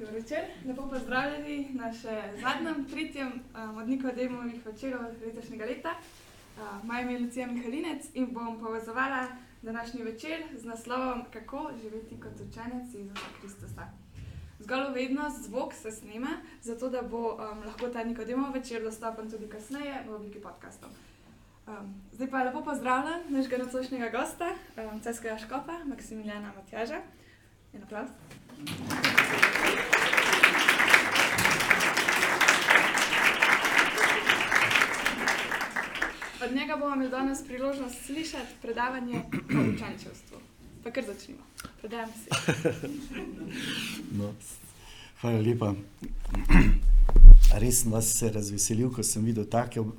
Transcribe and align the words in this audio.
Dobro 0.00 0.14
večer, 0.14 0.38
lepo 0.66 0.86
pozdravljeni 0.88 1.68
na 1.76 1.90
še 1.92 2.14
zadnjem, 2.40 2.86
tretjem 2.88 3.32
um, 3.36 3.76
od 3.82 3.88
Nikodemovih 3.88 4.62
večerov 4.66 5.02
letošnjega 5.20 5.66
leta. 5.68 5.92
Uh, 5.92 6.86
Moje 6.88 7.02
ime 7.02 7.12
je 7.12 7.18
Lucija 7.20 7.46
Mihalinec 7.46 8.06
in 8.14 8.30
bom 8.32 8.56
povezovala 8.60 9.26
današnji 9.62 10.02
večer 10.02 10.46
z 10.56 10.64
naslovom 10.64 11.24
Kako 11.32 11.70
živeti 11.82 12.16
kot 12.20 12.40
učenec 12.40 12.94
Jezusa 12.94 13.28
Kristusa. 13.40 13.90
Zgolj 14.58 14.88
vednost, 14.94 15.44
zvok 15.44 15.74
se 15.74 15.92
snema, 15.92 16.32
zato 16.62 16.88
da 16.88 17.02
bo 17.02 17.36
um, 17.36 17.62
lahko 17.66 17.88
ta 17.88 18.04
Nikodemov 18.04 18.52
večer 18.56 18.82
dostopen 18.82 19.30
tudi 19.30 19.52
kasneje 19.52 20.04
v 20.08 20.14
obliki 20.14 20.40
podcastov. 20.40 20.90
Um, 21.66 21.94
zdaj 22.12 22.30
pa 22.30 22.42
lepo 22.48 22.64
pozdravljam 22.64 23.28
našega 23.28 23.64
nocojšnjega 23.64 24.08
gosta, 24.08 24.54
um, 24.76 25.00
ceskega 25.00 25.38
škopa, 25.38 25.84
Maksimiljana 25.84 26.52
Matjaža. 26.56 27.02
En 27.74 27.82
aplaus. 27.82 28.10
Od 36.44 36.56
njega 36.56 36.76
bomo 36.76 36.94
imeli 36.94 37.10
danes 37.10 37.44
priložnost 37.44 38.06
slišati 38.06 38.54
predavanje 38.62 39.22
o 39.32 39.74
učenčevstvu. 39.74 40.38
Pa 40.84 40.90
kar 40.90 41.04
začnimo. 41.04 41.40
Predajam 41.80 42.08
si. 42.08 42.30
No, 44.18 44.32
hvala 45.20 45.40
lepa. 45.40 45.74
Res 47.58 47.82
sem 47.82 47.92
vas 47.92 48.08
se 48.18 48.30
razveselil, 48.32 48.88
ko 48.92 49.02
sem 49.02 49.24
videl 49.24 49.44
take 49.44 49.80
uh, 49.80 49.90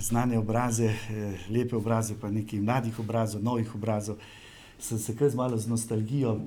znane 0.00 0.38
obraze, 0.38 0.86
eh, 0.86 1.38
lepe 1.50 1.76
obraze, 1.76 2.14
pa 2.20 2.30
nekaj 2.30 2.60
mladih 2.60 2.98
obrazov, 2.98 3.42
novih 3.42 3.74
obrazov. 3.74 4.16
Sem 4.78 4.98
se 4.98 5.16
kar 5.16 5.30
z 5.30 5.34
malo 5.34 5.58
z 5.58 5.66
nostalgijo 5.66 6.32
uh, 6.32 6.46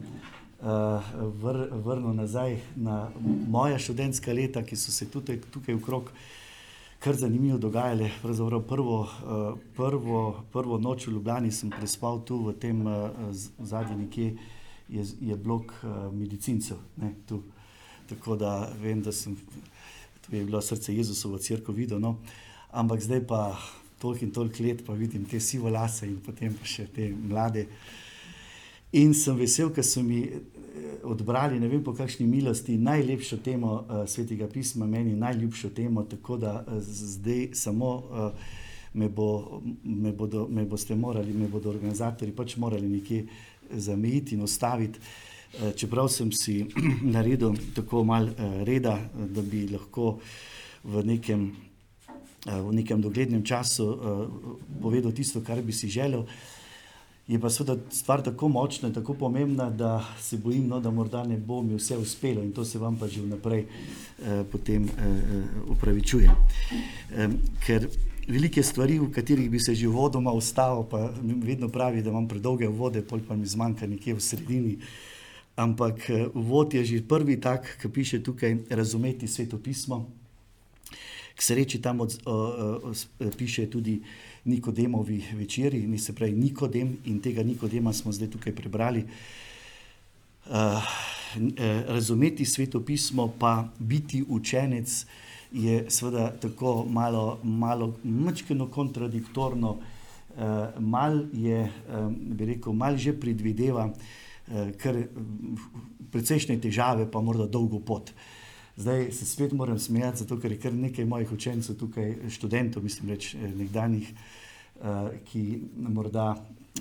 vr, 1.41 1.67
vrnil 1.71 2.13
nazaj 2.13 2.59
na 2.75 3.09
moja 3.47 3.79
študentska 3.79 4.33
leta, 4.33 4.63
ki 4.63 4.75
so 4.75 4.91
se 4.91 5.09
tukaj, 5.11 5.41
tukaj 5.51 5.75
okrog 5.75 6.11
kar 7.05 7.15
zanimivo 7.15 7.57
dogajale. 7.57 8.09
Pravzaprav 8.21 8.61
prvo, 8.61 9.01
uh, 9.01 9.57
prvo, 9.75 10.43
prvo 10.51 10.77
noč 10.79 11.07
v 11.07 11.11
Ljubljani 11.11 11.51
sem 11.51 11.69
prespal 11.69 12.23
tu 12.25 12.39
v 12.47 12.53
tem 12.57 12.79
uh, 12.81 13.11
zadnjem 13.59 13.99
nekje 13.99 14.31
je, 14.89 15.03
je 15.21 15.35
blok 15.37 15.69
uh, 15.83 16.09
medicincev. 16.13 16.79
Ne, 16.97 17.13
tu. 17.29 17.43
Tako 18.09 18.35
da 18.41 18.71
vem, 18.81 19.03
da 19.05 19.11
sem, 19.13 19.37
to 20.25 20.35
je 20.35 20.41
bilo 20.45 20.61
srce 20.61 20.95
Jezusovo 20.95 21.37
crkvo 21.37 21.73
videl. 21.77 22.01
No. 22.01 22.17
Ampak 22.71 23.05
zdaj 23.05 23.21
pa 23.27 23.53
toliko 24.01 24.25
in 24.25 24.31
toliko 24.31 24.63
let, 24.63 24.81
pa 24.85 24.93
vidim 24.93 25.29
te 25.29 25.39
sivo 25.39 25.69
lase 25.69 26.09
in 26.09 26.17
potem 26.25 26.57
pa 26.57 26.65
še 26.65 26.87
te 26.89 27.11
mlade. 27.13 27.67
In 28.97 29.13
sem 29.13 29.37
vesel, 29.37 29.69
ker 29.69 29.85
so 29.85 30.01
mi 30.01 30.23
odbrali, 31.03 31.59
ne 31.59 31.67
vem 31.67 31.83
po 31.83 31.93
kakšni 31.93 32.25
milosti, 32.27 32.77
najlepšo 32.77 33.37
temo 33.43 33.73
uh, 33.73 34.03
svetega 34.07 34.47
pisma, 34.47 34.85
meni 34.85 35.15
najljubšo 35.15 35.69
temo, 35.69 36.03
tako 36.03 36.37
da 36.37 36.53
uh, 36.67 36.79
zdaj 36.81 37.49
samo 37.53 37.91
uh, 37.95 38.31
me, 38.93 39.09
bo, 39.09 39.61
me, 39.83 40.11
bodo, 40.11 40.47
me 40.49 40.65
boste 40.65 40.95
morali, 40.95 41.33
me 41.33 41.47
bodo 41.47 41.69
organizatori 41.69 42.31
pač 42.31 42.57
morali 42.57 42.89
nekje 42.89 43.25
zamejiti 43.71 44.35
in 44.35 44.41
ostaviti. 44.41 44.99
Uh, 44.99 45.71
čeprav 45.75 46.09
sem 46.09 46.31
si 46.31 46.65
naredil 47.15 47.55
tako 47.75 48.03
malo 48.03 48.31
uh, 48.31 48.63
reda, 48.63 48.97
da 49.13 49.41
bi 49.41 49.67
lahko 49.71 50.19
v 50.83 51.05
nekem, 51.05 51.47
uh, 52.47 52.59
v 52.69 52.75
nekem 52.81 53.01
doglednem 53.01 53.43
času 53.43 53.87
povedal 54.81 55.11
tisto, 55.11 55.41
kar 55.41 55.61
bi 55.61 55.73
si 55.73 55.89
želel. 55.89 56.25
Je 57.27 57.39
pa 57.41 57.49
seveda 57.49 57.81
stvar 57.89 58.21
tako 58.21 58.47
močna 58.47 58.91
tako 58.93 59.13
pomembna, 59.13 59.69
da 59.69 60.05
se 60.21 60.37
bojim, 60.37 60.67
no, 60.67 60.79
da 60.79 60.91
morda 60.91 61.23
ne 61.23 61.37
bo 61.37 61.61
mi 61.61 61.75
vse 61.75 61.97
uspelo 61.97 62.43
in 62.43 62.51
to 62.51 62.65
se 62.65 62.79
vam 62.79 62.97
pa 62.97 63.07
že 63.07 63.21
vnaprej 63.21 63.59
eh, 63.59 64.43
eh, 64.67 64.81
upravičujem. 65.67 66.31
Eh, 67.15 67.29
ker 67.65 67.87
velike 68.27 68.63
stvari, 68.63 68.99
v 68.99 69.11
katerih 69.11 69.49
bi 69.49 69.59
se 69.59 69.75
že 69.75 69.87
vodoma 69.87 70.31
ustavil, 70.31 70.83
pa 70.89 71.09
vedno 71.21 71.69
pravi, 71.69 72.01
da 72.01 72.09
imam 72.09 72.27
predolge 72.27 72.67
vode, 72.67 73.01
pol 73.01 73.19
pa 73.27 73.35
mi 73.35 73.45
zmanjka 73.45 73.87
nekje 73.87 74.13
v 74.13 74.21
sredini. 74.21 74.77
Ampak 75.55 76.09
eh, 76.09 76.27
vod 76.33 76.73
je 76.73 76.85
že 76.85 77.07
prvi 77.07 77.39
tak, 77.39 77.77
ki 77.81 77.89
piše 77.89 78.23
tukaj, 78.23 78.57
razumeti 78.69 79.27
svetopismo. 79.27 80.05
K 81.35 81.41
sreči 81.41 81.81
tam 81.81 81.99
od, 81.99 82.15
o, 82.25 82.31
o, 82.31 82.93
o, 82.93 83.29
piše 83.37 83.69
tudi. 83.69 84.01
Nikodemovi 84.45 85.23
večeri, 85.33 85.87
ni 85.87 85.97
se 85.99 86.13
pravi 86.15 86.33
Nikodem 86.33 86.97
in 87.05 87.19
tega 87.21 87.43
Nikodema 87.43 87.93
smo 87.93 88.11
zdaj 88.11 88.29
tukaj 88.29 88.55
prebrali. 88.55 89.05
Uh, 90.45 90.53
razumeti 91.87 92.45
svetopismo, 92.45 93.33
pa 93.39 93.67
biti 93.79 94.23
učenec, 94.29 95.05
je 95.51 95.85
seveda 95.89 96.29
tako 96.41 96.85
malo, 96.89 97.39
malo 97.43 97.95
mečkeno 98.03 98.67
kontradiktorno, 98.67 99.71
uh, 99.71 100.43
mal 100.79 101.25
je, 101.33 101.71
um, 101.89 102.15
bi 102.37 102.45
rekel, 102.45 102.73
mal 102.73 102.97
že 102.97 103.13
predvideva, 103.19 103.87
uh, 103.89 104.71
ker 104.77 105.07
precejšnje 106.11 106.59
težave, 106.61 107.09
pa 107.11 107.21
morda 107.21 107.47
dolgo 107.47 107.79
pot. 107.79 108.13
Zdaj 108.77 109.11
se 109.11 109.25
spet 109.25 109.51
moram 109.51 109.79
smejati, 109.79 110.17
zato 110.17 110.39
ker 110.39 110.51
je 110.51 110.59
kar 110.59 110.73
nekaj 110.73 111.05
mojih 111.05 111.31
učencev 111.31 111.77
tukaj, 111.79 112.15
študentov, 112.29 112.83
mislim, 112.83 113.09
reč, 113.09 113.33
nekdanjih, 113.33 114.09
uh, 114.11 115.13
ki 115.31 115.59
morda 115.77 116.33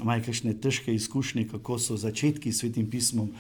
imajo 0.03 0.25
kakšne 0.27 0.57
težke 0.59 0.95
izkušnje, 0.95 1.47
kako 1.53 1.79
so 1.79 1.97
začetki 1.97 2.53
s 2.53 2.65
svetim 2.65 2.89
pismom 2.91 3.31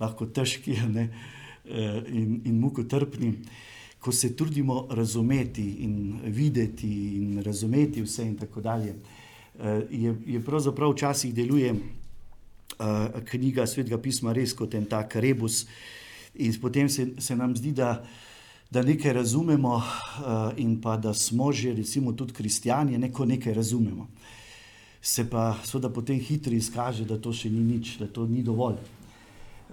lahko 0.00 0.26
težki 0.26 0.76
ne, 0.94 1.08
uh, 1.10 2.06
in, 2.06 2.38
in 2.44 2.60
mukotrpni. 2.60 3.32
Ko 3.98 4.12
se 4.12 4.36
trudimo 4.36 4.86
razumeti 4.90 5.64
in 5.82 6.20
videti 6.24 6.92
in 7.16 7.42
razumeti 7.42 8.02
vse 8.02 8.26
in 8.28 8.36
tako 8.36 8.60
dalje, 8.60 8.94
je, 9.90 10.14
je 10.26 10.40
pravzaprav 10.44 10.92
včasih 10.92 11.32
deluje 11.34 11.70
knjiga 13.30 13.64
svetega 13.66 13.98
pisma 13.98 14.32
res 14.36 14.52
kot 14.52 14.74
en 14.74 14.84
tak 14.84 15.16
rebus. 15.16 15.62
Uh, 15.62 15.70
In 16.34 16.60
potem 16.60 16.88
se, 16.88 17.12
se 17.18 17.36
nam 17.36 17.56
zdi, 17.56 17.72
da, 17.72 18.04
da 18.70 18.82
nekaj 18.82 19.12
razumemo, 19.12 19.76
uh, 19.76 19.84
in 20.56 20.80
pa 20.80 20.96
da 20.96 21.14
smo 21.14 21.52
že, 21.52 21.74
recimo, 21.74 22.12
tudi 22.12 22.32
kristijani, 22.32 22.98
neko 22.98 23.24
nekaj 23.24 23.54
razumemo. 23.54 24.08
Se 25.02 25.30
pa 25.30 25.54
seveda 25.64 25.90
potem 25.90 26.18
hitro 26.18 26.52
izkaže, 26.54 27.04
da 27.04 27.18
to 27.18 27.32
še 27.32 27.50
ni 27.50 27.60
nič, 27.60 27.98
da 27.98 28.06
to 28.06 28.26
ni 28.26 28.42
dovolj. 28.42 28.80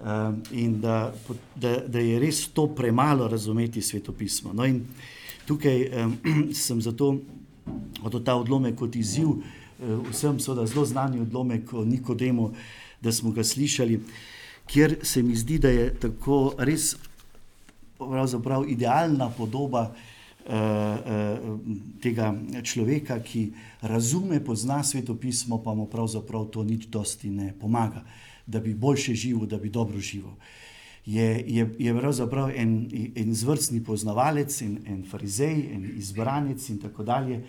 Uh, 0.02 0.34
in 0.52 0.80
da, 0.80 1.12
da, 1.54 1.76
da 1.88 1.98
je 1.98 2.18
res 2.18 2.46
to 2.54 2.68
premalo 2.74 3.28
razumeti 3.28 3.82
svetopismo. 3.82 4.52
No, 4.52 4.66
in 4.66 4.84
tukaj 5.46 5.88
um, 5.88 6.16
sem 6.64 6.80
zato 6.80 7.16
od 8.02 8.22
ta 8.24 8.36
odlomek 8.38 8.78
kot 8.78 8.96
izziv, 8.96 9.34
vsem 9.82 10.38
seveda 10.38 10.66
zelo 10.66 10.84
znani 10.86 11.20
odlomek 11.22 11.72
o 11.74 11.84
Nikodemu, 11.84 12.52
da 13.02 13.12
smo 13.12 13.30
ga 13.34 13.42
slišali. 13.44 13.96
Uh, 13.96 14.31
kjer 14.66 14.96
se 15.02 15.22
mi 15.22 15.36
zdi, 15.36 15.58
da 15.58 15.68
je 15.68 15.94
tako 16.00 16.54
res 16.58 16.94
idealna 18.68 19.30
podoba 19.30 19.82
uh, 19.90 20.52
uh, 20.52 21.60
tega 22.02 22.34
človeka, 22.62 23.20
ki 23.22 23.52
razume, 23.82 24.40
pozna 24.44 24.82
svetopismo, 24.82 25.62
pa 25.62 25.74
mu 25.74 25.86
pravzaprav 25.86 26.48
to 26.50 26.64
nič 26.64 26.86
dosti 26.86 27.30
ne 27.30 27.52
pomaga, 27.60 28.04
da 28.46 28.60
bi 28.60 28.74
boljše 28.74 29.14
živel, 29.14 29.46
da 29.46 29.58
bi 29.58 29.70
dobro 29.70 30.00
živel. 30.00 30.34
Je, 31.06 31.44
je, 31.46 31.66
je 31.78 31.94
pravzaprav 31.98 32.50
en, 32.54 32.88
en 33.16 33.34
zvrstni 33.34 33.82
poznavalec, 33.84 34.62
en, 34.62 34.78
en 34.86 35.04
farizej, 35.10 35.66
en 35.74 35.86
izbranec 35.98 36.68
in 36.70 36.78
tako 36.78 37.02
dalje, 37.02 37.42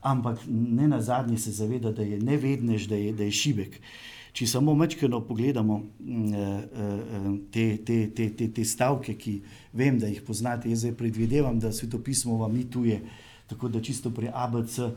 ampak 0.00 0.40
ne 0.48 0.88
na 0.88 1.00
zadnje 1.02 1.38
se 1.38 1.52
zaveda, 1.52 1.92
da 1.92 2.02
je 2.02 2.20
nevednež, 2.20 2.86
da 2.88 2.96
je, 2.96 3.12
da 3.12 3.24
je 3.24 3.32
šibek. 3.32 3.76
Uh, 3.76 4.17
Če 4.32 4.46
samo 4.46 4.74
mečkeno 4.76 5.20
pogledamo 5.24 5.78
mm, 5.78 6.34
eh, 6.34 6.38
eh, 6.38 7.28
te, 7.52 7.66
te, 7.84 7.98
te, 8.14 8.28
te, 8.36 8.48
te 8.54 8.64
stavke, 8.64 9.14
ki 9.18 9.38
vem, 9.78 9.98
da 9.98 10.10
jih 10.10 10.22
poznate, 10.26 10.70
jaz 10.70 10.84
zdaj 10.84 10.96
predvidevam, 10.98 11.58
da 11.60 11.72
svetopismo 11.72 12.36
vam 12.40 12.54
ni 12.54 12.66
tuje, 12.70 13.00
tako 13.48 13.70
da 13.72 13.82
čisto 13.82 14.12
pri 14.14 14.30
ABC 14.32 14.78
eh, 14.78 14.92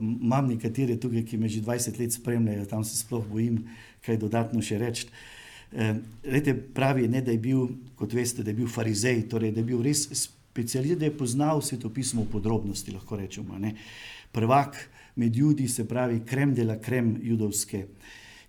imam 0.00 0.52
nekatere 0.52 0.98
tukaj, 1.00 1.24
ki 1.28 1.40
me 1.40 1.48
že 1.48 1.62
20 1.64 2.00
let 2.00 2.18
spremljajo, 2.18 2.68
tam 2.70 2.84
se 2.84 2.96
sploh 3.00 3.24
bojim 3.28 3.62
kaj 4.04 4.20
dodatno 4.20 4.62
še 4.62 4.80
reči. 4.82 5.08
Lete 5.72 6.52
pravi, 6.52 7.06
ne, 7.08 7.22
da 7.24 7.32
je 7.32 7.38
bil, 7.40 7.62
kot 7.96 8.12
veste, 8.12 8.42
da 8.44 8.50
je 8.52 8.58
bil 8.58 8.68
farizej, 8.68 9.22
torej 9.32 9.54
da 9.56 9.62
je 9.62 9.68
bil 9.70 9.78
res 9.80 10.02
specializiran, 10.04 10.98
da 11.00 11.06
je 11.08 11.14
poznal 11.16 11.62
svetopismo 11.64 12.26
v 12.26 12.32
podrobnosti, 12.34 12.92
lahko 12.92 13.16
rečemo. 13.16 13.56
Ne. 13.56 13.72
Prvak 14.36 14.76
med 15.16 15.36
ljudi, 15.36 15.68
se 15.68 15.86
pravi, 15.88 16.20
krem 16.28 16.52
dela 16.54 16.76
krem 16.76 17.14
judovske 17.22 17.86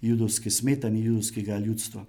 judovske 0.04 0.52
smetane, 0.52 1.00
judovskega 1.00 1.58
ljudstva. 1.58 2.06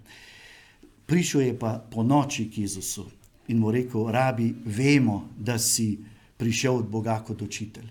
Prišel 1.06 1.40
je 1.40 1.58
pa 1.58 1.78
po 1.90 2.02
noči 2.02 2.48
k 2.50 2.58
Jezusu 2.64 3.06
in 3.48 3.58
mu 3.58 3.70
rekel: 3.70 4.08
Rabi, 4.10 4.54
vemo, 4.64 5.28
da 5.38 5.58
si 5.58 5.98
prišel 6.36 6.76
od 6.76 6.88
Boga 6.90 7.20
kot 7.26 7.42
učitelj. 7.42 7.86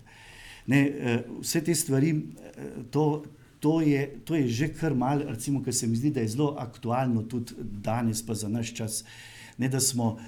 Ne, 0.66 0.80
eh, 0.80 1.24
vse 1.40 1.60
te 1.64 1.74
stvari, 1.74 2.10
eh, 2.10 2.70
to, 2.90 3.24
to 3.60 3.80
je, 3.80 4.20
to 4.24 4.34
je 4.34 4.48
že 4.48 4.68
kar 4.74 4.94
mal, 4.94 5.22
recimo, 5.28 5.62
ker 5.62 5.74
se 5.74 5.86
mi 5.86 5.96
zdi, 5.96 6.10
da 6.10 6.20
je 6.20 6.28
zelo 6.28 6.54
aktualno 6.58 7.22
tudi 7.22 7.54
danes, 7.58 8.22
pa 8.26 8.34
za 8.34 8.48
naš 8.48 8.74
čas. 8.74 9.04
Ne, 9.58 9.68
da 9.68 9.80
smo 9.80 10.18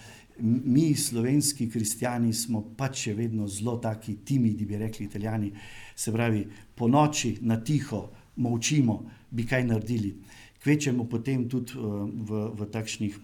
mi, 0.64 0.94
slovenski 0.94 1.70
kristijani, 1.70 2.32
smo 2.32 2.62
pač 2.76 3.08
še 3.08 3.14
vedno 3.14 3.48
zelo 3.48 3.78
taki 3.80 4.16
timidi, 4.24 4.64
bi 4.64 4.76
rekli 4.76 5.06
italijani. 5.06 5.52
Se 5.96 6.12
pravi, 6.12 6.46
po 6.74 6.88
noči 6.88 7.38
na 7.40 7.56
tiho 7.64 8.08
molčimo, 8.36 9.02
bi 9.30 9.46
kaj 9.46 9.64
naredili. 9.64 10.14
Kvečemo 10.62 11.04
potem 11.04 11.48
tudi 11.48 11.76
v, 11.76 12.42
v 12.56 12.68
takšnih 12.72 13.18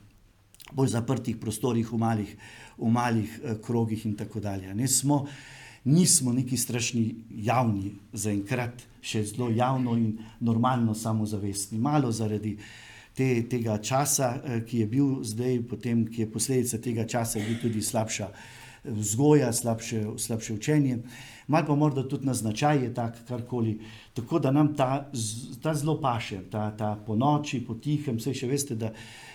bolj 0.73 0.93
zaprtih 0.95 1.37
prostorih, 1.37 1.89
v 1.93 1.99
malih, 1.99 2.37
v 2.79 2.91
malih 2.93 3.41
krogih 3.65 4.07
in 4.07 4.15
tako 4.17 4.41
dalje. 4.41 4.75
Ne 4.75 4.89
smo 4.89 5.27
nismo 5.85 6.33
neki 6.33 6.57
strašni 6.57 7.15
javni, 7.43 7.93
zaenkrat 8.13 8.87
še 9.03 9.25
zelo 9.27 9.51
javno 9.51 9.97
in 9.99 10.19
normalno 10.41 10.95
samozavestni. 10.95 11.79
Malo 11.79 12.13
zaradi 12.13 12.57
te, 13.15 13.43
tega 13.51 13.79
časa, 13.83 14.37
eh, 14.45 14.61
ki 14.65 14.85
je 14.85 14.87
bil 14.87 15.23
zdaj, 15.25 15.63
potem, 15.69 16.07
ki 16.07 16.23
je 16.23 16.31
posledica 16.31 16.79
tega 16.79 17.07
časa, 17.07 17.39
je 17.39 17.49
bil 17.49 17.59
tudi 17.61 17.83
slabša 17.83 18.29
eh, 18.31 18.62
vzgoja, 18.85 19.53
slabše, 19.53 20.05
slabše 20.19 20.55
učenje. 20.55 20.99
Mal 21.49 21.67
pa 21.67 21.75
morda 21.75 22.03
tudi 22.09 22.27
na 22.27 22.35
značaj 22.35 22.85
je 22.85 22.95
tak, 22.95 23.19
karkoli. 23.29 23.79
Tako 24.15 24.39
da 24.39 24.51
nam 24.51 24.75
ta, 24.77 25.11
ta 25.63 25.75
zelo 25.75 26.01
paše, 26.01 26.41
ta, 26.51 26.71
ta 26.77 26.97
po 27.07 27.17
noči, 27.17 27.61
po 27.67 27.75
tihem, 27.75 28.17
vse 28.17 28.35
še 28.35 28.49
veste, 28.49 28.75
da 28.75 28.93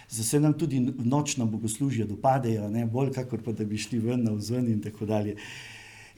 se 0.09 0.39
nam 0.39 0.53
tudi 0.53 0.79
nočna 0.81 1.45
bogoslužja 1.45 2.05
dopadejo, 2.07 2.69
ne 2.69 2.85
bolj 2.85 3.11
kakor 3.19 3.43
pa 3.43 3.51
da 3.51 3.65
bi 3.65 3.77
šli 3.77 3.99
ven 3.99 4.23
na 4.23 4.35
vzven 4.35 4.71
in 4.71 4.81
tako 4.81 5.05
dalje 5.05 5.35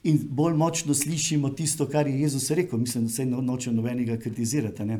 in 0.03 0.19
bolj 0.29 0.53
močno 0.53 0.93
slišimo 0.93 1.49
tisto, 1.49 1.87
kar 1.87 2.07
je 2.07 2.21
Jezus 2.21 2.51
rekel. 2.51 2.79
Mislim, 2.79 3.03
da 3.03 3.11
se 3.11 3.25
no, 3.25 3.41
noče 3.41 3.71
nobenega 3.71 4.17
kritizirati. 4.17 4.85
Ne? 4.85 4.99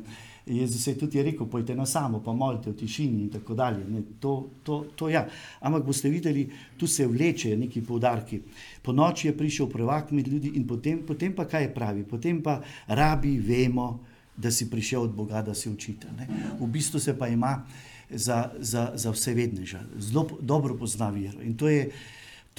Jezus 0.49 0.87
je 0.87 0.97
tudi 0.97 1.23
rekel: 1.23 1.47
Pojte 1.47 1.75
na 1.75 1.85
samo, 1.85 2.19
pa 2.25 2.33
molite 2.33 2.71
v 2.71 2.75
tišini 2.75 3.21
in 3.21 3.29
tako 3.29 3.55
dalje. 3.55 3.85
To, 4.19 4.49
to, 4.63 4.85
to 4.95 5.09
ja. 5.09 5.27
Ampak 5.61 5.85
boste 5.85 6.09
videli, 6.09 6.49
tu 6.77 6.87
se 6.87 7.07
vlečejo 7.07 7.57
neki 7.57 7.81
poudarki. 7.81 8.41
Po 8.81 8.93
noči 8.93 9.27
je 9.27 9.37
prišel 9.37 9.69
prvak 9.69 10.11
med 10.11 10.27
ljudi 10.27 10.51
in 10.55 10.67
potem, 10.67 11.03
potem 11.07 11.35
pa 11.35 11.45
kaj 11.45 11.73
pravi? 11.73 12.03
Potem 12.03 12.41
pa 12.43 12.61
rabi, 12.87 13.37
vemo, 13.39 13.99
da 14.37 14.51
si 14.51 14.69
prišel 14.69 15.01
od 15.01 15.15
Boga, 15.15 15.41
da 15.41 15.53
se 15.53 15.69
učite. 15.69 16.07
Ne? 16.17 16.27
V 16.59 16.67
bistvu 16.67 16.99
se 16.99 17.17
pa 17.17 17.27
ima 17.27 17.65
za, 18.09 18.51
za, 18.59 18.91
za 18.95 19.11
vse 19.11 19.33
vedneža, 19.33 19.83
zelo 19.99 20.27
dobro 20.41 20.77
pozna 20.77 21.09
vero. 21.09 21.41
In 21.41 21.57
to 21.57 21.69
je 21.69 21.91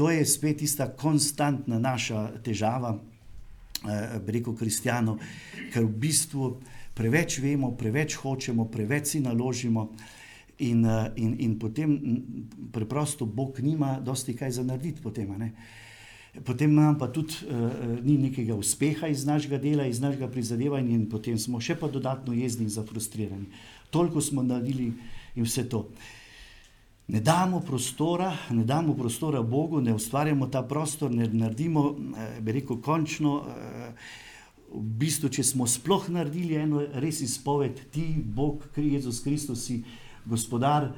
to 0.01 0.11
je 0.11 0.27
spet 0.27 0.57
tista 0.57 0.87
konstantna 0.89 1.79
naša 1.79 2.31
težava, 2.41 2.95
eh, 2.97 4.21
reko 4.27 4.55
kristijanov, 4.57 5.19
ker 5.73 5.85
v 5.85 5.93
bistvu 5.93 6.57
preveč 6.95 7.39
vemo, 7.39 7.73
preveč 7.77 8.17
hočemo, 8.21 8.69
preveč 8.71 9.15
si 9.15 9.21
naložimo. 9.21 9.91
In, 10.61 10.85
eh, 10.85 11.13
in, 11.17 11.37
in 11.41 11.59
potem 11.59 11.97
preprosto 12.73 13.27
Bog 13.27 13.61
nima 13.61 14.01
dosti 14.01 14.37
kaj 14.37 14.51
za 14.51 14.63
narediti. 14.63 15.01
Potem, 15.01 15.33
potem 16.45 16.75
nam 16.75 16.99
pa 16.99 17.09
tudi 17.09 17.35
uh, 17.49 17.97
ni 18.05 18.19
nekega 18.19 18.55
uspeha 18.55 19.09
iz 19.09 19.25
našega 19.25 19.59
dela, 19.59 19.87
iz 19.87 20.01
našega 20.01 20.29
prizadevanja, 20.29 20.93
in 20.93 21.09
potem 21.09 21.39
smo 21.39 21.61
še 21.61 21.79
pa 21.81 21.89
dodatno 21.89 22.37
jezni 22.37 22.69
in 22.69 22.71
zafrustrirani. 22.71 23.49
Toliko 23.91 24.21
smo 24.21 24.43
naredili 24.43 24.93
in 25.35 25.49
vse 25.49 25.65
to. 25.69 25.89
Ne 27.11 27.21
damo 27.21 27.61
prostora, 27.61 28.37
ne 28.51 28.65
damo 28.65 28.95
prostora 28.95 29.43
Bogu, 29.43 29.81
ne 29.81 29.95
ustvarjamo 29.95 30.47
ta 30.47 30.63
prostor, 30.63 31.11
ne 31.11 31.27
naredimo, 31.27 31.97
eh, 31.97 32.41
bi 32.41 32.53
rekel, 32.53 32.79
končno. 32.85 33.41
Eh, 33.49 34.30
v 34.71 34.83
bistvu, 35.03 35.31
če 35.35 35.45
smo 35.45 35.67
sploh 35.67 36.09
naredili 36.13 36.59
eno 36.61 36.85
res 37.03 37.21
izpoved, 37.25 37.81
ti, 37.95 38.15
Bog, 38.23 38.65
Jezus 38.77 39.21
Kristus, 39.25 39.67
si 39.67 39.83
gospodar 40.25 40.93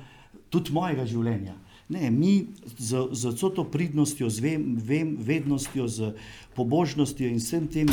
tudi 0.52 0.72
mojega 0.74 1.06
življenja. 1.08 1.56
Ne, 1.92 2.08
mi 2.12 2.48
z, 2.78 3.08
z 3.12 3.32
vso 3.34 3.50
to 3.52 3.64
pridnostjo, 3.68 4.30
z 4.32 4.44
vem, 4.44 4.62
vem, 4.76 5.16
vednostjo, 5.20 5.88
z 5.88 6.12
pobožnostjo 6.56 7.28
in 7.28 7.40
vsem 7.40 7.66
tem, 7.68 7.90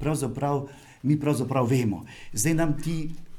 pravzaprav, 0.00 0.66
mi 1.06 1.16
pravzaprav 1.20 1.68
vemo. 1.70 2.02
Zdaj 2.32 2.56
nam 2.58 2.76
ti 2.76 2.98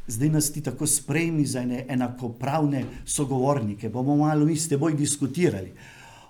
zdaj 0.09 0.30
nas 0.30 0.51
ti 0.51 0.62
tako 0.62 0.88
sprejmi 0.88 1.45
za 1.45 1.62
ene 1.62 1.85
enakopravne 1.89 2.85
sogovornike. 3.06 3.89
Bomo 3.89 4.15
malo 4.15 4.45
mi 4.45 4.56
s 4.57 4.69
teboj 4.69 4.94
diskutirali. 4.94 5.71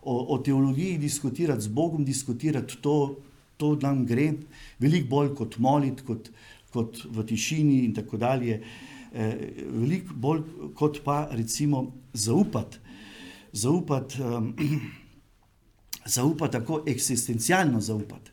O, 0.03 0.35
o 0.35 0.38
teologiji 0.38 0.97
diskutirati, 0.97 1.62
z 1.62 1.67
Bogom 1.67 2.05
diskutirati, 2.05 2.77
to, 2.81 3.15
to 3.59 3.75
nam 3.81 4.06
gre 4.07 4.31
veliko 4.79 5.09
bolj 5.11 5.33
kot 5.35 5.57
moliti, 5.59 6.06
kot, 6.07 6.31
kot 6.73 7.01
v 7.03 7.25
tišini 7.27 7.81
in 7.88 7.94
tako 7.97 8.19
dalje. 8.21 8.61
E, 9.11 9.27
veliko 9.73 10.15
bolj 10.15 10.44
kot 10.79 11.01
pa 11.03 11.25
recimo 11.31 11.89
zaupati. 12.13 12.79
Zaupati, 13.51 14.21
um, 14.21 14.53
zaupati 16.15 16.59
tako 16.59 16.83
eksistencialno 16.88 17.81
zaupati. 17.81 18.31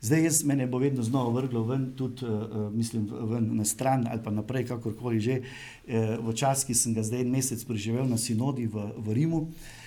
Zdaj, 0.00 0.24
jaz 0.24 0.44
me 0.48 0.66
bo 0.66 0.78
vedno 0.80 1.02
znova 1.04 1.30
vrglo 1.40 1.62
ven, 1.68 1.90
tudi 1.96 2.24
uh, 2.24 2.72
mislim, 2.72 3.04
ven 3.30 3.50
na 3.56 3.64
stran 3.64 4.06
ali 4.08 4.22
pa 4.24 4.30
naprej, 4.32 4.64
kakorkoli 4.72 5.20
že. 5.20 5.40
Uh, 5.40 6.16
v 6.24 6.34
čas, 6.34 6.64
ki 6.64 6.74
sem 6.74 6.96
ga 6.96 7.04
zdaj 7.04 7.20
en 7.20 7.30
mesec 7.30 7.64
preživel 7.68 8.08
na 8.08 8.16
sinodi 8.18 8.64
v, 8.66 8.88
v 8.96 9.16
Rimu, 9.20 9.42
uh, 9.44 9.79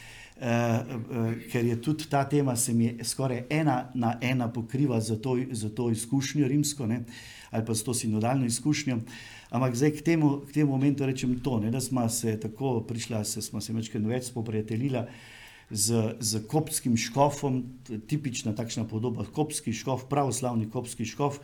ker 1.52 1.66
je 1.66 1.82
tudi 1.82 2.10
ta 2.10 2.24
tema, 2.30 2.56
se 2.56 2.74
mi 2.74 2.98
skoraj 3.04 3.44
ena 3.50 3.90
na 3.94 4.18
ena 4.22 4.50
pokriva 4.52 5.00
za 5.02 5.16
to, 5.16 5.38
za 5.52 5.70
to 5.70 5.90
izkušnjo 5.92 6.48
rimsko 6.48 6.88
ne, 6.88 7.04
ali 7.52 7.66
pa 7.66 7.76
s 7.76 7.84
to 7.84 7.94
sinodalno 7.94 8.46
izkušnjo. 8.46 9.00
Ampak 9.50 9.76
zdaj 9.76 9.92
k 9.92 10.02
temu, 10.02 10.42
k 10.50 10.54
temu 10.54 10.72
momentu 10.72 11.06
rečem 11.06 11.40
to, 11.40 11.60
ne, 11.60 11.72
da 11.72 11.82
smo 11.82 12.10
se 12.10 12.40
tako 12.40 12.82
prišla, 12.82 13.24
se 13.24 13.42
smo 13.42 13.62
se 13.62 13.74
večkrat 13.74 14.04
več 14.04 14.32
spoprijateljila 14.32 15.06
z, 15.70 16.16
z 16.20 16.42
kopskim 16.48 16.98
škofom, 16.98 17.64
tipična 18.08 18.56
takšna 18.56 18.88
podoba, 18.90 19.26
kopski 19.26 19.74
škof, 19.74 20.08
pravoslavni 20.10 20.70
kopski 20.70 21.06
škof 21.06 21.40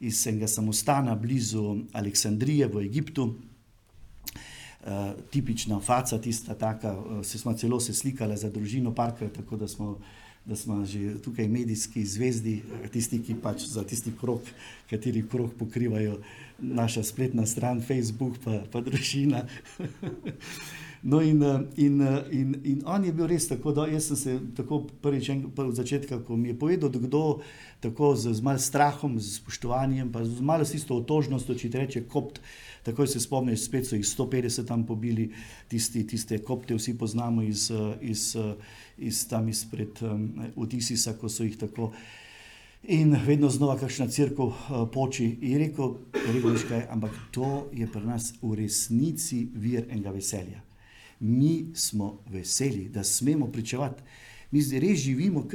iz 0.00 0.26
enega 0.26 0.48
samostana 0.48 1.14
blizu 1.14 1.84
Aleksandrije 1.92 2.66
v 2.66 2.86
Egiptu. 2.88 3.34
Uh, 4.82 5.12
tipična 5.30 5.80
faca, 5.80 6.18
tista 6.18 6.54
taka, 6.58 6.96
uh, 6.98 7.20
se 7.22 7.38
smo 7.38 7.52
celo 7.54 7.80
se 7.80 7.94
slikali 7.94 8.36
za 8.36 8.50
družino 8.50 8.94
parka, 8.94 9.28
tako 9.28 9.56
da 9.56 9.68
smo, 9.68 9.98
da 10.44 10.56
smo 10.56 10.84
že 10.84 11.22
tukaj 11.22 11.48
medijski 11.48 12.02
zvezdi, 12.04 12.62
tisti, 12.92 13.20
ki 13.22 13.36
pač 13.42 13.62
za 13.70 13.84
tisti 13.84 14.10
krok, 14.20 14.42
kateri 14.90 15.22
krok 15.28 15.54
pokrivajo 15.58 16.18
naša 16.58 17.02
spletna 17.02 17.46
stran, 17.46 17.82
Facebook 17.82 18.42
pa, 18.44 18.58
pa 18.72 18.80
družina. 18.80 19.46
No, 21.04 21.20
in, 21.20 21.42
eh, 21.42 21.66
in, 21.74 22.00
eh, 22.00 22.24
in, 22.30 22.60
in 22.62 22.82
on 22.84 23.04
je 23.04 23.12
bil 23.12 23.26
res 23.26 23.48
tako, 23.50 23.72
da 23.74 23.88
jaz 23.90 24.06
sem 24.06 24.16
se 24.16 24.34
tako 24.54 24.84
prvič 25.02 25.32
od 25.58 25.74
začetka, 25.74 26.20
ko 26.22 26.36
mi 26.38 26.52
je 26.52 26.58
povedal, 26.58 26.92
da 26.94 27.00
kdo 27.02 27.40
tako 27.82 28.14
z, 28.14 28.30
z 28.38 28.42
malce 28.46 28.70
strahom, 28.70 29.18
z 29.18 29.40
spoštovanjem, 29.40 30.12
pa 30.14 30.22
z 30.22 30.38
malo 30.38 30.62
isto 30.62 31.00
otožnostjo, 31.02 31.58
če 31.58 31.70
ti 31.70 31.82
reče 31.82 32.04
kopt. 32.06 32.38
Takoj 32.86 33.10
se 33.10 33.20
spomniš, 33.22 33.66
spet 33.66 33.86
so 33.86 33.98
jih 33.98 34.06
150 34.06 34.66
tam 34.66 34.86
pobili, 34.86 35.32
tisti, 35.70 36.06
tiste 36.06 36.38
kopte, 36.38 36.78
vsi 36.78 36.94
poznamo 36.98 37.42
iz, 37.42 37.70
eh, 37.74 37.98
iz, 38.00 38.36
iz 38.98 39.26
tam 39.26 39.50
izpred 39.50 39.98
um, 40.06 40.30
Odisisa, 40.54 41.18
ko 41.18 41.26
so 41.26 41.42
jih 41.42 41.58
tako. 41.58 41.92
In 42.94 43.16
vedno 43.26 43.50
znova, 43.50 43.74
kakšna 43.78 44.06
crkva 44.06 44.46
uh, 44.46 44.82
poči, 44.90 45.32
je 45.42 45.58
rekel, 45.58 45.96
rekel 46.14 46.58
kaj, 46.68 46.86
ampak 46.90 47.24
to 47.34 47.70
je 47.74 47.90
pri 47.90 48.06
nas 48.06 48.34
v 48.42 48.58
resnici 48.62 49.48
vir 49.54 49.88
enega 49.90 50.14
veselja 50.14 50.62
mi 51.22 51.70
smo 51.74 52.18
veseli, 52.30 52.88
da 52.88 53.04
smemo 53.04 53.46
pričevati. 53.46 54.02
Mi 54.50 54.60
zdaj 54.60 54.80
res 54.80 54.98
živimo, 55.00 55.46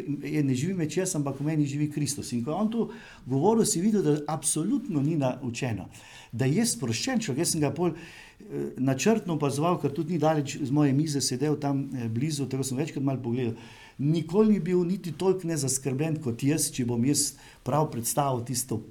ne 0.44 0.56
živimo 0.56 0.80
več 0.82 0.96
jaz, 0.98 1.12
ampak 1.20 1.38
v 1.38 1.46
meni 1.46 1.68
živi 1.70 1.90
Kristus. 1.92 2.32
In 2.34 2.42
ko 2.44 2.50
je 2.50 2.56
on 2.58 2.72
to 2.74 2.86
govoril, 3.30 3.66
si 3.66 3.82
videl, 3.84 4.02
da 4.02 4.16
absolutno 4.34 5.04
ni 5.06 5.14
naučeno, 5.20 5.86
da 6.32 6.48
je 6.50 6.66
sproščen 6.66 7.22
človek. 7.22 7.44
Jaz 7.44 7.54
sem 7.54 7.62
ga 7.62 7.70
pol 7.76 7.92
eh, 7.94 8.72
načrtno 8.82 9.36
opazoval, 9.38 9.78
ker 9.84 9.94
tudi 9.94 10.16
ni 10.16 10.24
daleč 10.24 10.56
z 10.58 10.74
moje 10.74 10.96
mize 10.98 11.22
sedel 11.22 11.60
tam 11.62 11.86
eh, 11.92 12.08
blizu, 12.10 12.50
tako 12.50 12.66
sem 12.66 12.80
večkrat 12.80 13.06
mal 13.06 13.22
pogledal. 13.22 13.54
Nikoli 14.02 14.56
ni 14.56 14.64
bil 14.66 14.82
niti 14.88 15.14
toliko 15.14 15.52
nezaskrbljen 15.52 16.22
kot 16.24 16.42
jaz, 16.48 16.72
če 16.74 16.88
bom 16.90 17.06
jaz 17.06 17.36
prav 17.66 17.92
predstavil 17.94 18.46
tisto 18.50 18.82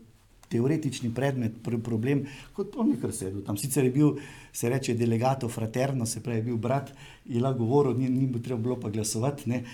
teoretični 0.49 1.15
predmet, 1.15 1.53
pr 1.65 1.79
problem, 1.85 2.27
kot 2.57 2.77
on 2.79 2.91
je 2.93 3.01
kar 3.01 3.13
sedel. 3.15 3.43
Tam 3.47 3.57
sicer 3.59 3.85
je 3.85 3.91
bil, 3.95 4.11
se 4.53 4.69
reče, 4.69 4.95
delegato 4.95 5.49
fraterno, 5.49 6.07
se 6.07 6.21
pravi, 6.23 6.43
bil 6.51 6.57
brat, 6.57 6.93
je 7.25 7.41
lahko 7.43 7.59
govoril, 7.65 7.99
ni, 7.99 8.09
ni 8.11 8.27
bilo 8.27 8.43
treba 8.45 8.77
pa 8.81 8.91
glasovati. 8.91 9.51
Ne. 9.51 9.65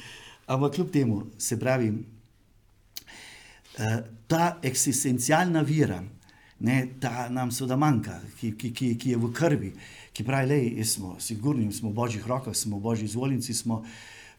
Ampak 0.47 0.75
kljub 0.75 0.91
temu, 0.91 1.23
se 1.39 1.59
pravi, 1.61 1.93
uh, 1.93 1.97
ta 4.27 4.59
eksistencialna 4.63 5.63
vira, 5.63 6.03
ne, 6.63 6.89
ta 7.01 7.29
nam 7.31 7.51
seveda 7.51 7.77
manjka, 7.77 8.21
ki, 8.41 8.57
ki, 8.59 8.73
ki, 8.73 8.99
ki 8.99 9.11
je 9.15 9.21
v 9.21 9.33
krvi, 9.35 9.73
ki 10.13 10.25
pravi, 10.25 10.75
da 10.79 10.85
smo 10.87 11.17
sigurni, 11.21 11.73
smo 11.73 11.91
v 11.91 11.95
božjih 12.01 12.27
rokah, 12.27 12.57
smo 12.57 12.81
božji 12.81 13.05
izvoljenci, 13.11 13.55
smo 13.55 13.85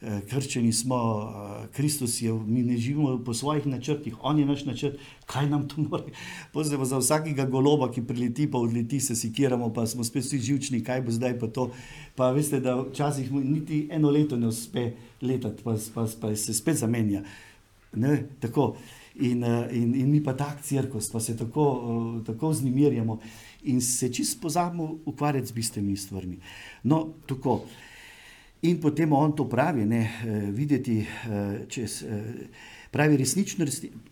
eh, 0.04 0.22
krščeni 0.30 0.74
smo, 0.74 0.98
eh, 0.98 1.68
Kristus 1.76 2.22
je, 2.22 2.34
mi 2.34 2.64
ne 2.64 2.78
živimo 2.78 3.24
po 3.26 3.34
svojih 3.34 3.68
načrtih, 3.68 4.16
On 4.22 4.40
je 4.40 4.46
naš 4.46 4.66
načrt, 4.66 4.98
kaj 5.26 5.50
nam 5.50 5.68
to 5.68 5.82
more. 5.82 6.04
Pozemo 6.54 6.86
za 6.86 6.98
vsakega 6.98 7.46
goloba, 7.46 7.92
ki 7.92 8.04
prileti, 8.08 8.52
pa 8.52 8.58
odleti, 8.58 9.00
se 9.00 9.16
sikiramo, 9.16 9.74
pa 9.74 9.88
smo 9.88 10.04
spet 10.04 10.24
vsi 10.24 10.40
živčni, 10.40 10.84
kaj 10.84 11.02
bo 11.02 11.12
zdaj 11.12 11.40
pa 11.40 11.48
to. 11.48 11.70
Pa 12.16 12.32
veste, 12.32 12.60
da 12.60 12.76
včasih 12.82 13.32
niti 13.32 13.88
eno 13.92 14.12
leto 14.12 14.38
ne 14.38 14.48
uspe 14.48 14.92
letati, 15.22 15.64
pa, 15.64 15.78
pa, 15.94 16.08
pa 16.22 16.36
se 16.36 16.54
spet 16.54 16.78
zamenja. 16.78 17.24
Ne. 17.96 18.28
In, 19.16 19.44
eh, 19.44 19.70
in, 19.72 19.96
in 19.96 20.10
mi 20.10 20.24
pa 20.24 20.34
tak 20.34 20.62
cirkus, 20.66 21.12
pa 21.12 21.20
se 21.20 21.38
tako, 21.38 22.22
tako 22.26 22.50
vznemirjamo 22.50 23.20
in 23.64 23.82
se 23.82 24.14
čisto 24.14 24.42
pozabimo 24.42 24.98
ukvarjati 25.06 25.48
z 25.48 25.52
bistvenimi 25.52 25.98
stvarmi. 25.98 26.40
No, 26.84 27.14
tako. 27.28 27.62
In 28.64 28.80
potem 28.80 29.12
on 29.14 29.36
to 29.36 29.46
pravi, 29.50 29.86
ne, 29.86 30.02
eh, 30.04 30.40
videti 30.52 31.06
čez. 31.68 32.04
Pravi 32.94 33.18
resnično, 33.18 33.66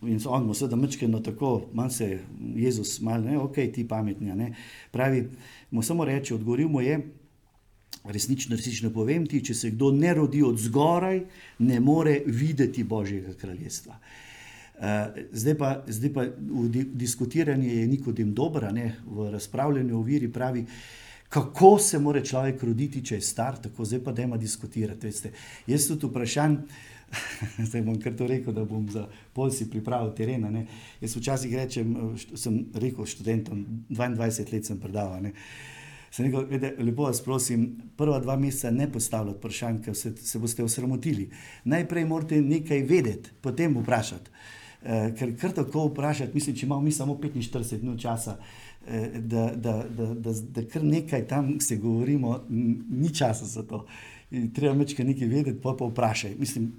in 0.09 0.19
on 0.25 0.45
mu 0.47 0.53
seveda 0.57 0.75
mečkeno 0.75 1.19
tako, 1.21 1.69
manj 1.73 1.89
se 1.89 2.19
Jezus, 2.55 2.95
malo, 3.01 3.23
ne, 3.23 3.37
ok, 3.37 3.59
ti 3.73 3.85
pametni, 3.87 4.33
ne. 4.35 4.55
Pravi, 4.91 5.27
mu 5.71 5.83
samo 5.83 6.05
reče, 6.05 6.35
odgovoril 6.35 6.69
mu 6.69 6.81
je, 6.81 6.97
resnično, 8.03 8.55
resnično 8.55 8.89
povem 8.89 9.27
ti, 9.27 9.43
če 9.45 9.53
se 9.53 9.71
kdo 9.71 9.91
ne 9.91 10.13
rodi 10.13 10.41
od 10.43 10.57
zgoraj, 10.57 11.21
ne 11.59 11.79
more 11.79 12.21
videti 12.25 12.83
Božjega 12.83 13.33
kraljestva. 13.37 13.99
Eh, 14.81 15.27
zdaj 15.31 15.57
pa, 15.57 15.83
zdaj 15.87 16.13
pa 16.13 16.25
v 16.25 16.85
diskutiranju 16.97 17.69
je 17.69 17.87
Nikodem 17.87 18.33
dobra, 18.33 18.71
ne, 18.71 18.95
v 19.05 19.29
razpravljanju 19.31 19.97
o 19.97 20.01
viri 20.01 20.31
pravi, 20.31 20.65
kako 21.31 21.79
se 21.79 21.99
mora 21.99 22.19
človek 22.23 22.63
roditi, 22.63 22.99
če 23.07 23.15
je 23.15 23.23
star, 23.23 23.55
tako 23.63 23.85
zdaj 23.87 24.01
pa 24.03 24.11
dajmo 24.11 24.37
diskutirati. 24.37 25.07
Veste. 25.07 25.31
Jaz 25.67 25.85
tudi 25.87 26.09
vprašam, 26.09 26.57
zdaj 27.69 27.83
bom 27.87 27.99
kar 28.03 28.17
to 28.19 28.27
rekel, 28.27 28.51
da 28.53 28.65
bom 28.67 28.83
za 28.91 29.05
polsi 29.33 29.69
pripravil 29.71 30.11
terena. 30.17 30.51
Ne. 30.51 30.65
Jaz 30.99 31.15
včasih 31.15 31.55
rečem, 31.55 31.93
sem 32.35 32.65
rekel 32.75 33.07
študentom, 33.07 33.63
22 33.89 34.51
let 34.51 34.67
sem 34.67 34.79
predaval. 34.79 35.23
Ne. 35.23 35.31
Sem 36.11 36.27
rekel, 36.27 36.49
vede, 36.51 36.73
lepo 36.83 37.07
vas 37.07 37.23
prosim, 37.23 37.69
prva 37.95 38.19
dva 38.19 38.35
meseca 38.35 38.73
ne 38.75 38.89
postavljati 38.91 39.39
vprašanj, 39.39 39.79
ker 39.85 39.95
se, 39.95 40.11
se 40.19 40.39
boste 40.39 40.67
osramotili. 40.67 41.29
Najprej 41.63 42.09
morate 42.11 42.41
nekaj 42.43 42.83
vedeti, 42.91 43.31
potem 43.39 43.79
vprašati. 43.79 44.35
Eh, 44.83 45.13
ker 45.15 45.31
kar 45.37 45.51
tako 45.53 45.85
vprašati, 45.91 46.33
mislim, 46.33 46.55
če 46.57 46.65
imamo 46.65 46.81
mi 46.81 46.91
samo 46.91 47.13
45 47.21 47.83
minut 47.83 47.99
časa, 48.01 48.35
eh, 48.41 48.70
da, 49.19 49.51
da, 49.55 49.83
da, 49.89 50.13
da, 50.13 50.33
da 50.33 50.65
kar 50.67 50.83
nekaj 50.83 51.27
tam 51.27 51.59
se 51.59 51.75
govorimo, 51.77 52.39
ni 52.49 53.13
časa 53.15 53.45
za 53.45 53.63
to. 53.63 53.85
In 54.31 54.51
treba 54.53 54.73
mečkaj 54.73 55.05
nekaj 55.05 55.27
vedeti, 55.27 55.61
pa 55.61 55.75
pa 55.79 55.85
vprašaj. 55.85 56.35
Mislim, 56.39 56.71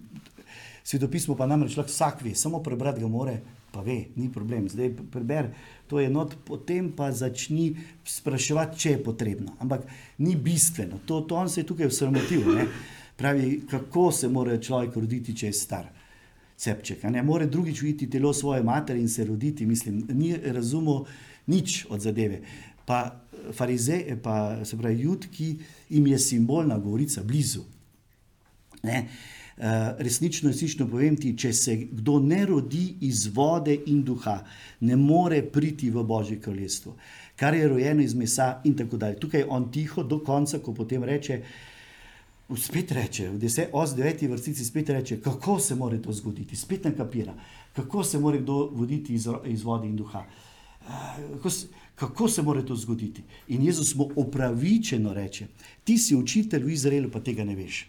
svetopismo 0.85 1.37
pa 1.37 1.47
namreč 1.47 1.77
lahko 1.77 1.93
vsak 1.93 2.23
ve, 2.23 2.35
samo 2.35 2.63
prebrati 2.63 3.01
ga 3.01 3.09
more, 3.09 3.37
pa 3.73 3.81
ve, 3.81 4.05
ni 4.17 4.33
problem. 4.33 4.69
Zdaj 4.69 4.95
preber 5.13 5.53
to 5.87 6.01
je 6.01 6.11
not, 6.11 6.35
potem 6.45 6.93
pa 6.97 7.11
začni 7.13 7.75
spraševati, 8.05 8.79
če 8.79 8.91
je 8.91 9.03
potrebno. 9.05 9.57
Ampak 9.61 9.85
ni 10.19 10.37
bistveno, 10.37 11.03
to, 11.07 11.21
to 11.21 11.37
on 11.37 11.51
se 11.53 11.61
je 11.61 11.67
tukaj 11.69 11.87
usramotil. 11.87 12.49
Pravi, 13.17 13.61
kako 13.71 14.07
se 14.13 14.29
mora 14.29 14.57
človek 14.57 14.97
roditi, 14.97 15.35
če 15.37 15.51
je 15.51 15.53
star 15.53 15.91
cepček. 16.57 17.05
Ne 17.13 17.23
more 17.23 17.47
drugič 17.47 17.83
videti 17.83 18.09
telo 18.11 18.33
svoje 18.33 18.63
matere 18.63 19.01
in 19.01 19.09
se 19.09 19.25
roditi, 19.25 19.67
mislim, 19.67 20.07
ni 20.09 20.33
razumel 20.37 21.05
nič 21.47 21.87
od 21.91 22.01
zadeve. 22.01 22.41
Pa 22.87 23.21
farize, 23.53 24.03
pa 24.23 24.65
se 24.65 24.79
pravi, 24.79 25.01
jutki 25.01 25.57
jim 25.89 26.07
je 26.07 26.19
simbolna 26.19 26.79
govorica 26.79 27.23
blizu. 27.23 27.63
Ne? 28.83 29.09
Uh, 29.57 29.65
resnično, 29.99 30.51
resnično 30.51 30.89
povem 30.89 31.17
ti, 31.17 31.35
če 31.39 31.53
se 31.53 31.77
kdo 31.77 32.19
ne 32.21 32.47
rodi 32.47 32.97
iz 33.07 33.27
vode 33.35 33.75
in 33.87 34.01
duha, 34.03 34.39
ne 34.81 34.97
more 34.97 35.43
priti 35.43 35.91
v 35.91 36.03
Božje 36.03 36.41
kraljestvo, 36.41 36.97
kar 37.37 37.55
je 37.55 37.69
rojeno 37.69 38.03
iz 38.03 38.15
mesa 38.15 38.63
in 38.65 38.75
tako 38.77 38.97
dalje. 38.97 39.21
Tukaj 39.21 39.45
on 39.49 39.69
tiho 39.73 40.03
do 40.03 40.19
konca, 40.25 40.59
ko 40.59 40.75
potem 40.75 41.05
reče, 41.05 41.39
uh, 41.39 41.73
spet 42.57 42.93
reče, 42.93 43.31
v 43.31 43.39
9. 43.39 44.29
vrstici 44.29 44.65
spet 44.65 44.91
reče, 44.91 45.21
kako 45.21 45.59
se 45.61 45.75
more 45.75 46.03
to 46.03 46.13
zgoditi, 46.13 46.57
spet 46.57 46.85
ne 46.85 46.97
kapira, 46.97 47.35
kako 47.73 48.05
se 48.05 48.19
more 48.19 48.39
kdo 48.39 48.71
voditi 48.73 49.15
iz, 49.15 49.29
iz 49.47 49.63
vode 49.63 49.87
in 49.89 49.97
duha. 49.97 50.25
Eh, 50.27 50.52
kako 51.33 51.51
se, 51.51 51.67
kako 51.95 52.29
se 52.29 52.43
more 52.43 52.67
to 52.67 52.77
zgoditi? 52.77 53.23
In 53.49 53.63
Jezus 53.63 53.95
mu 53.95 54.11
opravičeno 54.17 55.15
reče: 55.15 55.47
Ti 55.85 55.99
si 55.99 56.17
učitelj 56.17 56.65
v 56.65 56.73
Izraelu, 56.73 57.11
pa 57.11 57.21
tega 57.21 57.45
ne 57.45 57.57
veš. 57.57 57.87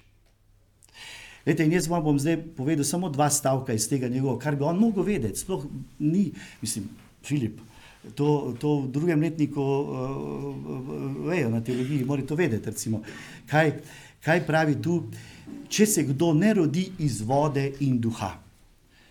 Lete, 1.45 1.67
jaz 1.67 1.87
vam 1.91 2.03
bom 2.03 2.19
zdaj 2.19 2.37
povedal 2.55 2.85
samo 2.87 3.09
dva 3.09 3.29
stavka 3.29 3.73
iz 3.73 3.89
tega 3.89 4.07
njegovega, 4.07 4.39
kar 4.43 4.55
bi 4.55 4.63
on 4.63 4.79
mogel 4.79 5.03
vedeti. 5.03 5.39
Sploh 5.39 5.65
ni, 5.99 6.31
mislim, 6.61 6.87
Filip. 7.23 7.59
To, 8.15 8.55
to 8.59 8.79
v 8.83 8.87
drugem 8.91 9.21
letniku 9.21 9.61
uh, 9.61 11.27
vejo 11.27 11.49
na 11.49 11.61
teologiji, 11.63 12.05
morajo 12.05 12.27
to 12.27 12.35
vedeti. 12.35 12.69
Recimo, 12.69 13.01
kaj, 13.47 13.73
kaj 14.23 14.45
pravi 14.47 14.75
tu, 14.81 15.03
če 15.67 15.85
se 15.87 16.03
kdo 16.03 16.33
ne 16.33 16.53
rodi 16.53 16.89
iz 16.99 17.21
vode 17.21 17.71
in 17.79 17.99
duha. 17.99 18.33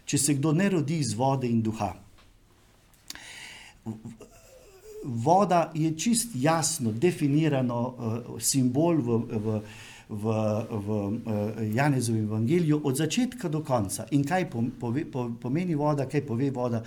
Če 0.05 0.19
se 0.19 0.35
kdo 0.35 0.53
ne 0.53 0.69
rodi 0.73 0.99
iz 1.01 1.15
vode 1.17 1.49
in 1.49 1.63
duha. 1.63 1.93
Voda 5.05 5.73
je 5.75 5.99
čist 5.99 6.31
jasno 6.35 6.93
definirano 6.93 7.81
uh, 7.83 8.41
simbol 8.41 9.01
v, 9.03 9.19
v, 9.19 9.61
v, 10.09 10.35
v 10.71 10.89
uh, 10.89 11.75
Janezovem 11.75 12.23
evangeliju 12.25 12.81
od 12.85 12.97
začetka 12.97 13.49
do 13.49 13.65
konca. 13.67 14.07
In 14.11 14.23
kaj 14.25 14.47
pomeni 15.43 15.75
voda, 15.75 16.07
kaj 16.07 16.23
pove 16.27 16.51
voda? 16.51 16.85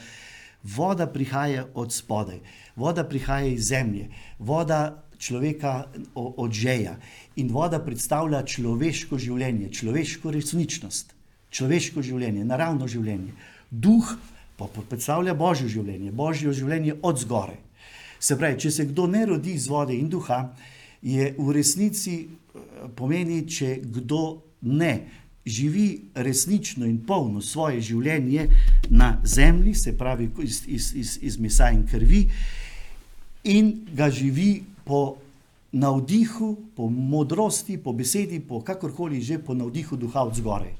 Voda 0.63 1.05
prihaja 1.07 1.67
od 1.73 1.93
spodaj, 1.93 2.39
voda 2.75 3.03
prihaja 3.03 3.51
iz 3.53 3.67
zemlje, 3.67 4.07
voda 4.39 5.03
človeka 5.17 5.91
odžeja. 6.15 6.95
In 7.35 7.51
voda 7.51 7.79
predstavlja 7.83 8.43
človeško 8.47 9.19
življenje, 9.19 9.69
človeško 9.75 10.31
resničnost, 10.31 11.13
človeško 11.51 12.01
življenje, 12.01 12.45
naravno 12.47 12.87
življenje. 12.87 13.35
Duh 13.69 14.15
pa 14.57 14.67
predstavlja 14.89 15.33
božje 15.33 15.67
življenje, 15.67 16.11
božje 16.11 16.53
življenje 16.53 16.95
od 17.01 17.19
zgore. 17.19 17.57
Se 18.19 18.37
pravi, 18.39 18.59
če 18.59 18.71
se 18.71 18.85
kdo 18.91 19.07
ne 19.11 19.25
rodi 19.25 19.53
iz 19.53 19.67
vode 19.67 19.95
in 19.95 20.09
duha, 20.09 20.39
je 21.05 21.33
v 21.37 21.53
resnici 21.53 22.15
eh, 22.23 22.87
pomeni, 22.95 23.43
če 23.47 23.79
kdo 23.83 24.21
ne 24.61 24.93
živi 25.45 26.01
resnično 26.15 26.87
in 26.89 26.97
polno 27.05 27.41
svoje 27.41 27.81
življenje 27.81 28.47
na 28.89 29.19
zemlji, 29.23 29.75
se 29.75 29.93
pravi 29.97 30.29
iz, 30.41 30.63
iz, 30.67 30.93
iz, 30.95 31.17
iz 31.21 31.37
mesa 31.37 31.69
in 31.69 31.83
krvi, 31.85 32.23
in 33.43 33.75
ga 33.93 34.09
živi 34.09 34.63
po 34.85 35.17
navdihu, 35.75 36.55
po 36.75 36.89
modrosti, 36.89 37.77
po 37.77 37.93
besedi, 37.93 38.39
po 38.39 38.63
kakorkoli 38.63 39.21
že 39.21 39.37
po 39.37 39.53
navdihu 39.53 39.97
duha 39.99 40.23
od 40.25 40.35
zgore. 40.35 40.73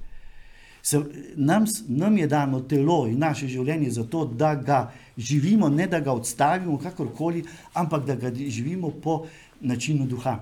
Se, 0.85 0.99
nam, 1.35 1.65
nam 1.87 2.17
je 2.17 2.27
dano 2.27 2.59
telo 2.61 3.07
in 3.09 3.17
naše 3.17 3.47
življenje 3.49 3.89
zato, 3.91 4.25
da 4.25 4.53
ga 4.55 4.91
živimo, 5.17 5.69
ne 5.69 5.87
da 5.89 5.99
ga 5.99 6.13
odstavimo 6.13 6.77
kakorkoli, 6.77 7.41
ampak 7.73 8.05
da 8.05 8.15
ga 8.15 8.29
živimo 8.29 8.91
po 9.01 9.23
načinu 9.61 10.05
duha. 10.05 10.35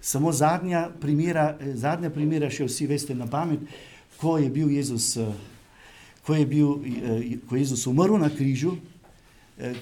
Samo 0.00 0.32
zadnja 0.32 0.88
primera, 1.00 1.54
zadnja 1.74 2.10
primera 2.10 2.48
še 2.50 2.66
vsi 2.66 2.88
veste 2.90 3.14
na 3.14 3.28
pamet, 3.30 3.62
ko 4.18 4.38
je 4.42 4.48
bil 4.50 4.72
Jezus, 4.74 5.12
ko 6.26 6.34
je, 6.34 6.46
bil, 6.50 6.72
ko 7.46 7.54
je 7.54 7.62
Jezus 7.62 7.86
umrl 7.86 8.18
na 8.18 8.32
križu, 8.34 8.72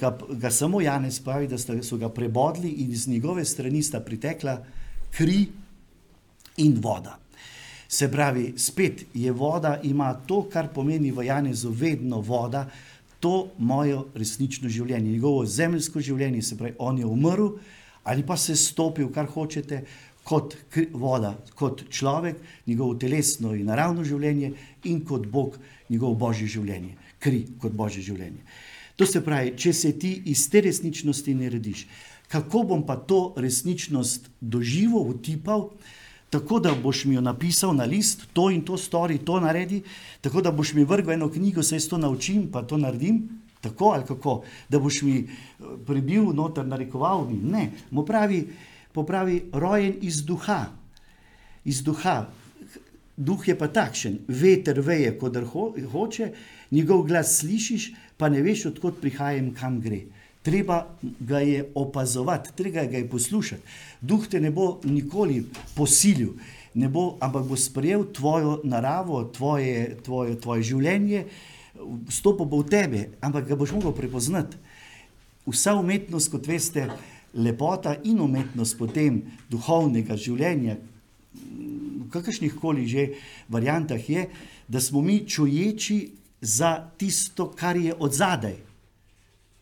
ga, 0.00 0.10
ga 0.12 0.50
samo 0.50 0.82
Janez 0.84 1.16
pravi, 1.24 1.48
da 1.48 1.56
so 1.56 1.96
ga 1.96 2.12
prebodli 2.12 2.74
in 2.84 2.92
iz 2.92 3.06
njegove 3.08 3.44
strani 3.44 3.80
sta 3.82 4.02
pritekla 4.04 4.58
kri 5.16 5.46
in 6.58 6.76
voda. 6.82 7.16
Se 7.88 8.10
pravi, 8.12 8.52
spet 8.56 9.06
je 9.14 9.32
voda, 9.32 9.80
ima 9.82 10.12
to, 10.14 10.42
kar 10.52 10.68
pomeni 10.74 11.12
v 11.12 11.24
Janezu 11.24 11.70
vedno 11.72 12.20
voda, 12.20 12.66
to 13.20 13.48
moje 13.58 13.96
resnično 14.14 14.68
življenje, 14.68 15.10
njegovo 15.10 15.46
zemljsko 15.46 16.00
življenje, 16.00 16.42
se 16.42 16.58
pravi, 16.58 16.76
on 16.78 16.98
je 16.98 17.06
umrl 17.06 17.56
ali 18.08 18.22
pa 18.24 18.36
se 18.40 18.54
stopil, 18.56 19.10
kar 19.12 19.26
hočete, 19.28 19.82
kot 20.24 20.54
voda, 20.96 21.34
kot 21.56 21.82
človek, 21.92 22.38
njegovo 22.66 22.94
telesno 23.00 23.52
in 23.56 23.68
naravno 23.68 24.04
življenje 24.04 24.52
in 24.88 25.02
kot 25.04 25.26
Bog, 25.28 25.58
njegovo 25.88 26.16
božje 26.16 26.48
življenje, 26.48 26.94
kri 27.20 27.42
kot 27.60 27.72
božje 27.76 28.04
življenje. 28.06 28.40
To 28.96 29.06
se 29.06 29.20
pravi, 29.24 29.52
če 29.56 29.72
se 29.76 29.92
ti 30.00 30.14
iz 30.32 30.46
te 30.50 30.62
resničnosti 30.64 31.34
ne 31.36 31.52
rediš, 31.52 31.84
kako 32.32 32.64
bom 32.72 32.84
pa 32.86 32.96
to 32.96 33.34
resničnost 33.36 34.28
doživel, 34.40 35.12
utipal, 35.14 35.68
tako 36.30 36.60
da 36.60 36.74
boš 36.82 37.04
mi 37.04 37.14
jo 37.14 37.20
napisal 37.20 37.74
na 37.76 37.84
list, 37.84 38.26
to 38.32 38.50
in 38.50 38.64
to 38.64 38.76
stori, 38.76 39.18
to 39.18 39.40
naredi, 39.40 39.82
tako 40.20 40.42
da 40.42 40.52
boš 40.52 40.74
mi 40.74 40.84
vrgel 40.84 41.12
eno 41.12 41.30
knjigo, 41.30 41.62
se 41.62 41.76
jaz 41.76 41.88
to 41.88 41.98
naučim, 41.98 42.48
pa 42.52 42.62
to 42.62 42.76
naredim, 42.76 43.28
tako 43.60 43.92
ali 43.94 44.04
kako, 44.06 44.42
da 44.68 44.78
boš 44.78 45.02
mi 45.02 45.18
eh, 45.18 45.28
prebil 45.86 46.32
noter, 46.34 46.66
narekoval 46.66 47.26
mi. 47.30 47.38
Ne, 47.50 47.70
mu 47.90 48.04
pravi, 48.06 48.48
popravi 48.92 49.42
rojen 49.52 49.94
iz 50.00 50.24
duha. 50.24 50.66
Iz 51.64 51.82
duha. 51.82 52.26
duh 53.18 53.48
je 53.48 53.54
pa 53.58 53.66
takšen, 53.66 54.18
veter 54.28 54.78
veje, 54.80 55.10
kot 55.18 55.36
ho, 55.36 55.62
hoče, 55.92 56.28
njegov 56.70 57.02
glas 57.02 57.32
slišiš, 57.40 57.88
pa 58.16 58.28
ne 58.28 58.42
veš, 58.42 58.66
odkot 58.70 59.00
prihaja 59.00 59.40
in 59.42 59.48
kam 59.54 59.80
gre. 59.80 60.04
Treba 60.48 60.78
ga 61.20 61.42
je 61.44 61.66
opazovati, 61.74 62.54
treba 62.56 62.86
ga 62.88 62.96
je 62.96 63.08
poslušati. 63.08 63.62
Duh 64.00 64.24
te 64.24 64.40
ne 64.40 64.48
bo 64.50 64.78
nikoli 64.88 65.42
posilil, 65.76 66.32
ne 66.74 66.88
bo, 66.88 67.18
ampak 67.20 67.44
bo 67.44 67.56
sprejel 67.56 68.06
tvojo 68.16 68.60
naravo, 68.64 69.24
tvoje, 69.28 69.98
tvoje, 70.04 70.38
tvoje 70.40 70.64
življenje, 70.70 71.26
stopil 72.08 72.48
bo 72.48 72.62
v 72.62 72.70
tebe, 72.72 73.04
ampak 73.20 73.50
ga 73.50 73.60
boš 73.60 73.76
mogel 73.76 73.92
prepoznati. 73.92 74.56
Vsa 75.48 75.76
umetnost, 75.76 76.32
kot 76.32 76.48
veste, 76.48 76.88
lepota 77.36 77.98
in 78.08 78.20
umetnost 78.24 78.78
potem 78.80 79.20
duhovnega 79.52 80.16
življenja, 80.16 80.78
v 82.08 82.08
kakršnih 82.12 82.56
koli 82.56 82.88
že 82.88 83.10
variantah 83.52 84.00
je, 84.00 84.28
da 84.68 84.80
smo 84.80 85.04
mi 85.04 85.20
čuječi 85.28 86.08
za 86.40 86.88
tisto, 86.96 87.50
kar 87.52 87.76
je 87.76 87.92
od 87.92 88.12
zadaj. 88.16 88.56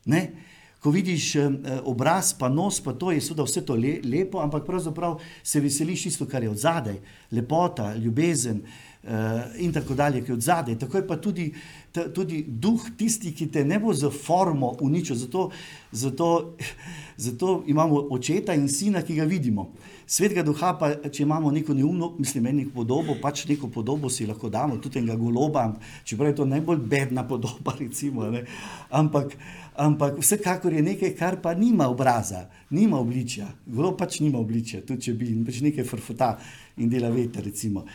Ne? 0.07 0.46
Ko 0.87 0.93
vidiš 0.95 1.33
eh, 1.35 1.51
obraz, 1.83 2.31
pa 2.39 2.47
nos, 2.49 2.79
pa 2.79 2.93
to 2.95 3.11
je 3.11 3.19
vse 3.19 3.65
to 3.67 3.75
le, 3.75 3.97
lepo, 4.05 4.39
ampak 4.39 4.63
pravzaprav 4.67 5.19
se 5.43 5.61
veseliš 5.61 6.03
tisto, 6.07 6.27
kar 6.31 6.47
je 6.47 6.51
od 6.51 6.61
zadaj, 6.63 7.01
lepota, 7.35 7.89
ljubezen 7.97 8.63
uh, 9.03 9.11
in 9.59 9.73
tako 9.73 9.95
dalje, 9.95 10.23
ki 10.23 10.31
je 10.31 10.35
od 10.35 10.41
zadaj. 10.47 10.79
Tako 10.79 10.97
je 10.97 11.07
pa 11.07 11.17
tudi, 11.17 11.55
ta, 11.93 12.07
tudi 12.13 12.45
duh 12.47 12.87
tisti, 12.99 13.35
ki 13.35 13.51
te 13.51 13.65
ne 13.65 13.81
bo 13.83 13.95
za 13.95 14.11
formo 14.11 14.77
uničil. 14.81 15.17
Zato, 15.17 15.51
zato, 15.91 16.55
zato 17.27 17.63
imamo 17.67 18.07
očeta 18.11 18.55
in 18.55 18.69
sina, 18.69 19.03
ki 19.03 19.19
ga 19.19 19.25
vidimo. 19.25 19.73
Svetega 20.07 20.47
duha, 20.47 20.77
pa 20.79 20.93
če 21.11 21.25
imamo 21.25 21.51
neko 21.51 21.75
neumno, 21.75 22.13
mislim, 22.19 22.47
neko 22.61 22.71
podobo, 22.79 23.17
pač 23.23 23.49
neko 23.51 23.69
podobo 23.75 24.11
si 24.11 24.27
lahko 24.27 24.49
damo, 24.49 24.79
tudi 24.79 25.01
tega 25.01 25.17
goloba, 25.19 25.73
čeprav 26.05 26.31
je 26.31 26.37
to 26.37 26.47
najbolj 26.47 26.79
bedna 26.79 27.27
podoba, 27.27 27.75
recimo. 27.83 28.31
Ne? 28.31 28.45
Ampak, 28.91 29.35
ampak 29.77 30.19
vsekakor 30.19 30.73
je 30.73 30.83
nekaj, 30.83 31.15
kar 31.17 31.41
pa 31.43 31.55
nima 31.55 31.89
obraza, 31.89 32.47
nima 32.71 32.99
obličja. 33.01 33.49
Golob 33.67 33.99
pač 33.99 34.21
nima 34.21 34.39
obličja, 34.39 34.83
tudi 34.87 35.09
če 35.09 35.17
bi 35.17 35.33
pač 35.47 35.61
nekaj 35.65 35.85
frfota 35.89 36.37
in 36.77 36.91
dela 36.93 37.11
veter, 37.13 37.45
recimo. 37.45 37.87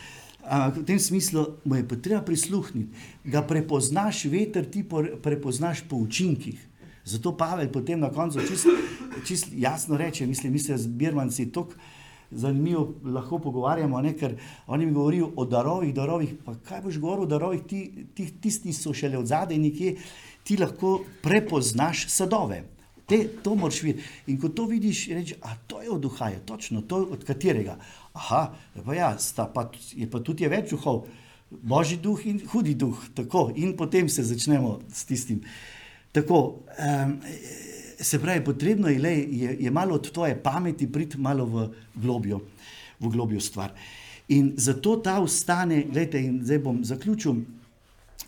V 0.42 0.82
tem 0.86 0.98
smislu 0.98 1.44
mu 1.64 1.78
je 1.78 1.86
treba 2.02 2.22
prisluhniti, 2.26 2.90
da 3.24 3.44
prepoznaš 3.46 4.24
veter, 4.30 4.66
ti 4.66 4.82
prepoznaš 5.22 5.84
po 5.88 6.02
učinkih. 6.02 6.58
Zato 7.04 7.34
Pavel 7.36 7.70
potem 7.70 7.98
na 7.98 8.10
koncu 8.10 8.42
čisto 8.46 8.70
čist 9.26 9.50
jasno 9.54 9.96
reče: 9.96 10.26
Mislim, 10.26 10.52
mi 10.52 10.58
se 10.58 10.76
z 10.78 10.86
Birmanci 10.86 11.52
tako 11.52 11.74
zanimivo 12.32 12.94
lahko 13.04 13.38
pogovarjamo, 13.38 14.00
ne? 14.00 14.14
ker 14.16 14.36
oni 14.66 14.86
mi 14.86 14.92
govorijo 14.92 15.30
o 15.36 15.44
darovih, 15.44 15.94
darovih. 15.94 16.34
Pa 16.44 16.54
kaj 16.54 16.80
boš 16.82 16.98
govoril 16.98 17.24
o 17.24 17.26
darovih, 17.26 17.62
ti, 17.68 18.06
ti, 18.14 18.30
tisti 18.40 18.72
so 18.72 18.94
šele 18.94 19.18
od 19.18 19.26
zadaj 19.26 19.58
nekje, 19.58 19.96
ti 20.44 20.56
lahko 20.56 21.00
prepoznaš 21.22 22.06
sadove. 22.10 22.62
Te, 23.06 23.24
to 23.42 23.54
moraš 23.54 23.82
videti. 23.82 24.06
In 24.26 24.38
ko 24.40 24.48
to 24.48 24.66
vidiš, 24.70 25.08
rečeš, 25.08 25.38
a 25.42 25.56
to 25.66 25.82
je 25.82 25.90
od 25.90 26.00
duha, 26.00 26.28
je 26.28 26.38
točno 26.46 26.82
to, 26.82 27.02
od 27.12 27.24
katerega. 27.24 27.76
Aha, 28.12 28.54
pa 28.86 28.94
ja, 28.94 29.16
pa, 29.54 29.70
je 29.92 30.10
pa 30.10 30.20
tudi 30.20 30.44
je 30.44 30.52
več 30.52 30.70
duhov, 30.70 31.04
božji 31.50 31.98
duh 32.00 32.26
in 32.26 32.40
hudi 32.52 32.74
duh. 32.74 32.98
Tako, 33.14 33.50
in 33.56 33.76
potem 33.76 34.08
se 34.08 34.24
začnemo 34.24 34.78
s 34.92 35.04
tistim. 35.04 35.42
Tako, 36.12 36.38
um, 36.78 37.18
se 38.02 38.18
pravi, 38.18 38.44
potrebno 38.44 38.88
je, 38.88 38.98
lej, 38.98 39.26
je, 39.30 39.56
je 39.60 39.70
malo 39.70 39.94
od 39.94 40.10
tvoje 40.10 40.42
pameti 40.42 40.92
priti 40.92 41.18
malo 41.18 41.46
v 41.46 41.68
globjo, 41.94 42.40
v 43.00 43.08
globjo 43.08 43.40
stvar. 43.40 43.72
In 44.28 44.52
zato 44.56 44.96
ta 44.96 45.20
ustane, 45.20 45.82
gledajte, 45.82 46.20
in 46.20 46.40
zdaj 46.44 46.58
bom 46.58 46.84
zaključil, 46.84 47.32
eh, 47.32 47.36
eh, 47.36 47.36
zaklju, 47.36 47.40
eh, 47.40 48.21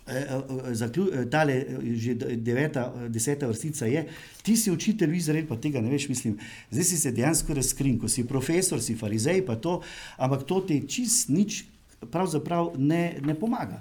tale 1.31 1.55
že 1.97 2.15
deveta, 2.37 2.93
deseta 3.09 3.49
vrstica 3.49 3.87
je, 3.89 4.05
ti 4.45 4.57
si 4.57 4.73
učitelj 4.73 5.11
v 5.11 5.17
Izraelu, 5.17 5.49
pa 5.49 5.57
tega 5.57 5.81
ne 5.81 5.93
veš, 5.93 6.09
mislim, 6.13 6.37
zdaj 6.71 6.85
si 6.85 6.99
se 7.01 7.13
dejansko 7.13 7.57
razkrin, 7.57 7.97
ko 7.99 8.09
si 8.09 8.27
profesor, 8.29 8.83
si 8.85 8.99
farizej, 9.01 9.45
pa 9.47 9.57
to, 9.57 9.81
ampak 10.21 10.45
to 10.45 10.61
ti 10.69 10.83
čist 10.89 11.33
nič 11.33 11.65
pravzaprav 12.13 12.75
ne, 12.77 13.17
ne 13.25 13.33
pomaga. 13.33 13.81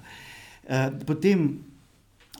Potem 1.04 1.60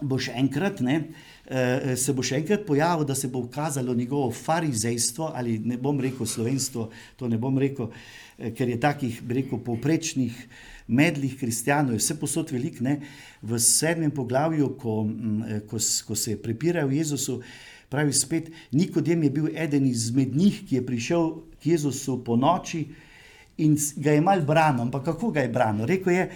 boš 0.00 0.32
enkrat, 0.32 0.80
ne, 0.80 1.12
Eh, 1.44 1.92
se 2.00 2.14
bo 2.16 2.22
še 2.24 2.38
enkrat 2.40 2.62
pojavil, 2.64 3.04
da 3.04 3.12
se 3.14 3.28
bo 3.28 3.42
ukazalo 3.44 3.92
njegovo 3.94 4.30
farizejstvo 4.32 5.26
ali 5.36 5.58
ne 5.60 5.76
bom 5.76 5.98
rekel 6.00 6.24
slovenstvo, 6.26 6.86
to 7.20 7.28
ne 7.28 7.36
bom 7.36 7.58
rekel, 7.60 7.90
eh, 8.38 8.54
ker 8.56 8.68
je 8.72 8.78
takih, 8.80 9.18
bi 9.20 9.42
rekel, 9.42 9.60
povprečnih 9.60 10.38
medlih 10.86 11.38
kristijanov, 11.38 11.96
vse 11.96 12.16
posod 12.20 12.50
velik, 12.52 12.80
ne, 12.80 12.98
v 13.42 13.58
sedmem 13.60 14.10
poglavju, 14.10 14.74
ko, 14.78 15.02
mm, 15.04 15.42
eh, 15.42 15.60
ko, 15.68 15.78
ko 16.06 16.16
se 16.16 16.36
prepirajo 16.42 16.90
Jezusu, 16.90 17.40
pravi 17.88 18.12
spet, 18.12 18.50
Nikodem 18.72 19.22
je 19.22 19.30
bil 19.30 19.48
eden 19.56 19.86
izmed 19.86 20.36
njih, 20.36 20.64
ki 20.68 20.76
je 20.76 20.86
prišel 20.86 21.30
k 21.62 21.72
Jezusu 21.74 22.18
po 22.24 22.36
noči 22.36 22.88
in 23.58 23.76
ga 23.96 24.12
je 24.12 24.20
mal 24.20 24.42
branil, 24.42 24.82
ampak 24.82 25.04
kako 25.04 25.30
ga 25.30 25.40
je 25.40 25.48
branil? 25.48 25.86
Rekl 25.86 26.10
je, 26.10 26.30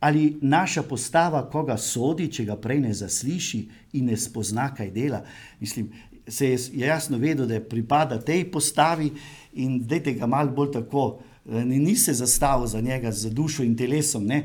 Ali 0.00 0.38
naša 0.40 0.82
postava 0.82 1.42
koga 1.50 1.76
sodi, 1.76 2.28
če 2.30 2.44
ga 2.46 2.56
prej 2.56 2.80
ne 2.80 2.92
zasliši 2.94 3.62
in 3.98 4.06
ne 4.06 4.16
spozna, 4.16 4.68
kaj 4.74 4.92
dela? 4.94 5.24
Mislim, 5.60 5.88
se 6.28 6.52
je 6.52 6.58
jasno 6.86 7.18
vedel, 7.18 7.46
da 7.46 7.60
pripada 7.60 8.20
tej 8.20 8.44
postavi 8.52 9.10
in 9.58 9.80
da 9.86 9.98
je 9.98 10.14
ga 10.14 10.26
malo 10.26 10.54
bolj 10.54 10.72
tako, 10.72 11.18
ni 11.48 11.96
se 11.96 12.12
zastavil 12.14 12.66
za 12.66 12.80
njega, 12.80 13.12
za 13.12 13.30
dušo 13.30 13.62
in 13.62 13.76
telesom. 13.76 14.26
Ne? 14.26 14.44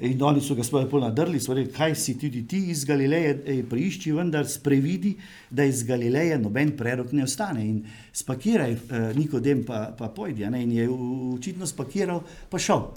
In 0.00 0.22
oni 0.22 0.40
so 0.40 0.54
ga 0.56 0.64
sploh 0.64 0.86
bolj 0.88 1.02
nadrli, 1.04 1.40
so 1.40 1.54
rekli, 1.54 1.72
kaj 1.76 1.94
si 1.94 2.14
tudi 2.18 2.46
ti 2.48 2.62
iz 2.72 2.86
Galileje, 2.88 3.34
ej, 3.46 3.62
preišči, 3.68 4.14
vendar 4.16 4.48
sprevidi, 4.48 5.12
da 5.50 5.64
iz 5.68 5.82
Galileje 5.84 6.38
noben 6.40 6.72
prerok 6.76 7.12
ne 7.12 7.26
ostane. 7.28 7.66
In 7.66 7.82
spakiraj, 8.12 8.72
eh, 8.72 9.10
nikodem 9.16 9.64
pa, 9.64 9.90
pa 9.98 10.08
pojdi. 10.08 10.48
In 10.48 10.72
je 10.72 10.88
očitno 11.36 11.66
spakiral, 11.66 12.22
pa 12.48 12.58
šel 12.58 12.88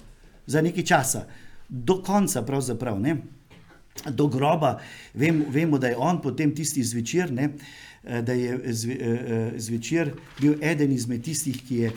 za 0.47 0.61
nekaj 0.61 0.83
časa 0.83 1.25
do 1.69 2.01
konca, 2.03 2.41
pravzaprav, 2.41 2.99
ne, 2.99 3.17
do 4.09 4.27
groba. 4.27 4.79
Vem, 5.13 5.45
vemo, 5.49 5.77
da 5.77 5.87
je 5.87 5.97
on 5.97 6.21
potem 6.21 6.55
tisti 6.55 6.83
zvečer, 6.83 7.31
ne, 7.31 7.49
eh, 8.03 8.21
da 8.21 8.33
je 8.33 8.73
zve, 8.73 8.93
eh, 8.93 9.07
eh, 9.07 9.51
zvečer 9.57 10.13
bil 10.39 10.55
eden 10.61 10.91
izmed 10.91 11.23
tistih, 11.23 11.63
ki 11.67 11.77
je. 11.77 11.91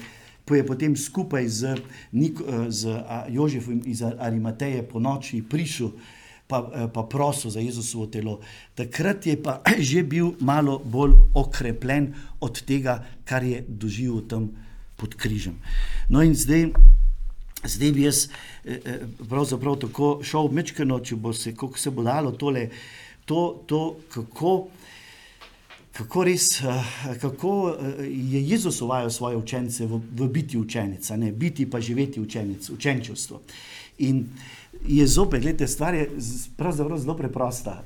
Ko 0.47 0.55
je 0.55 0.67
potem 0.67 0.95
skupaj 0.97 1.49
z, 1.49 1.75
z 2.69 2.81
Jožefom 3.35 3.83
iz 3.85 4.03
Arimateje 4.03 4.85
po 4.87 5.03
noči 5.03 5.43
prišel, 5.43 5.91
pa, 6.47 6.63
pa 6.87 7.03
prosil 7.03 7.51
za 7.51 7.61
Jezusovo 7.61 8.07
telo, 8.07 8.39
takrat 8.79 9.27
je 9.27 9.35
pa 9.43 9.59
že 9.91 10.07
bil 10.07 10.39
malo 10.41 10.79
bolj 10.79 11.19
okrepljen 11.35 12.15
od 12.41 12.63
tega, 12.63 13.03
kar 13.27 13.43
je 13.43 13.65
doživel 13.69 14.23
tam 14.31 14.55
pod 14.97 15.15
križem. 15.15 15.59
No, 16.09 16.23
in 16.23 16.35
zdaj. 16.35 16.71
Zdaj 17.67 17.91
bi 17.93 18.03
jaz 18.05 18.29
eh, 18.65 18.79
eh, 18.85 19.01
pravzaprav 19.29 19.79
tako 19.83 20.21
šel 20.23 20.53
mečkano, 20.55 21.01
če 21.03 21.17
bo 21.17 21.33
se, 21.35 21.51
kako 21.57 21.79
se 21.79 21.91
bo 21.91 22.05
dalo 22.07 22.31
tole, 22.37 22.69
to, 23.27 23.65
to 23.67 23.97
kako, 24.13 24.69
kako 25.97 26.25
res, 26.25 26.61
eh, 26.61 26.85
kako 27.21 27.77
je 28.01 28.43
Jezus 28.49 28.81
uvajal 28.83 29.11
svoje 29.11 29.37
učence 29.37 29.87
v, 29.87 30.01
v 30.17 30.29
biti 30.29 30.59
učenec, 30.59 31.11
ne 31.17 31.33
biti 31.33 31.71
pa 31.71 31.81
živeti 31.81 32.21
učenec, 32.21 32.71
učenčevstvo. 32.71 33.41
In 33.99 34.27
je 34.89 35.07
zopet, 35.07 35.41
gledajte, 35.41 35.67
stvar 35.67 35.95
je 35.95 36.11
pravzaprav 36.57 36.99
zelo 36.99 37.17
preprosta. 37.17 37.85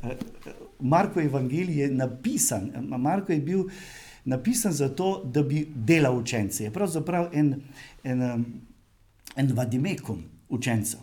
Marko 0.80 1.20
Evangelij 1.20 1.78
je 1.78 1.90
napisan, 1.90 2.70
Marko 2.98 3.32
je 3.32 3.40
bil 3.40 3.64
napisan 4.24 4.72
zato, 4.72 5.22
da 5.24 5.42
bi 5.42 5.68
delal 5.74 6.18
učence. 6.18 6.64
Je 6.64 6.70
pravzaprav 6.70 7.28
en, 7.32 7.54
en 8.04 8.44
en 9.36 9.52
vadimekum 9.54 10.22
učencev. 10.48 11.00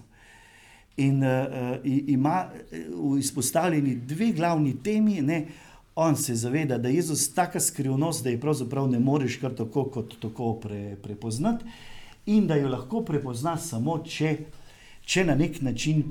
In 0.97 1.23
uh, 1.23 1.77
ima 2.07 2.49
v 2.89 3.17
izpostavljeni 3.19 3.95
dve 3.95 4.31
glavni 4.31 4.75
temi. 4.83 5.21
Ne? 5.21 5.45
On 5.99 6.15
se 6.15 6.35
zaveda, 6.35 6.77
da 6.77 6.89
je 6.89 6.95
Jezus 6.95 7.33
tako 7.33 7.59
skrivnost, 7.59 8.23
da 8.23 8.29
je 8.29 8.39
pravzaprav 8.39 8.87
ne 8.87 8.99
moreš 8.99 9.39
kar 9.41 9.55
tako 9.55 9.83
kot 9.89 10.13
tako 10.21 10.53
pre, 10.61 10.95
prepoznati, 11.03 11.65
in 12.25 12.47
da 12.47 12.55
jo 12.55 12.69
lahko 12.69 13.01
prepoznaš 13.01 13.63
samo, 13.71 13.97
če, 14.05 14.35
če 15.01 15.23
na 15.25 15.35
nek 15.35 15.61
način 15.65 16.03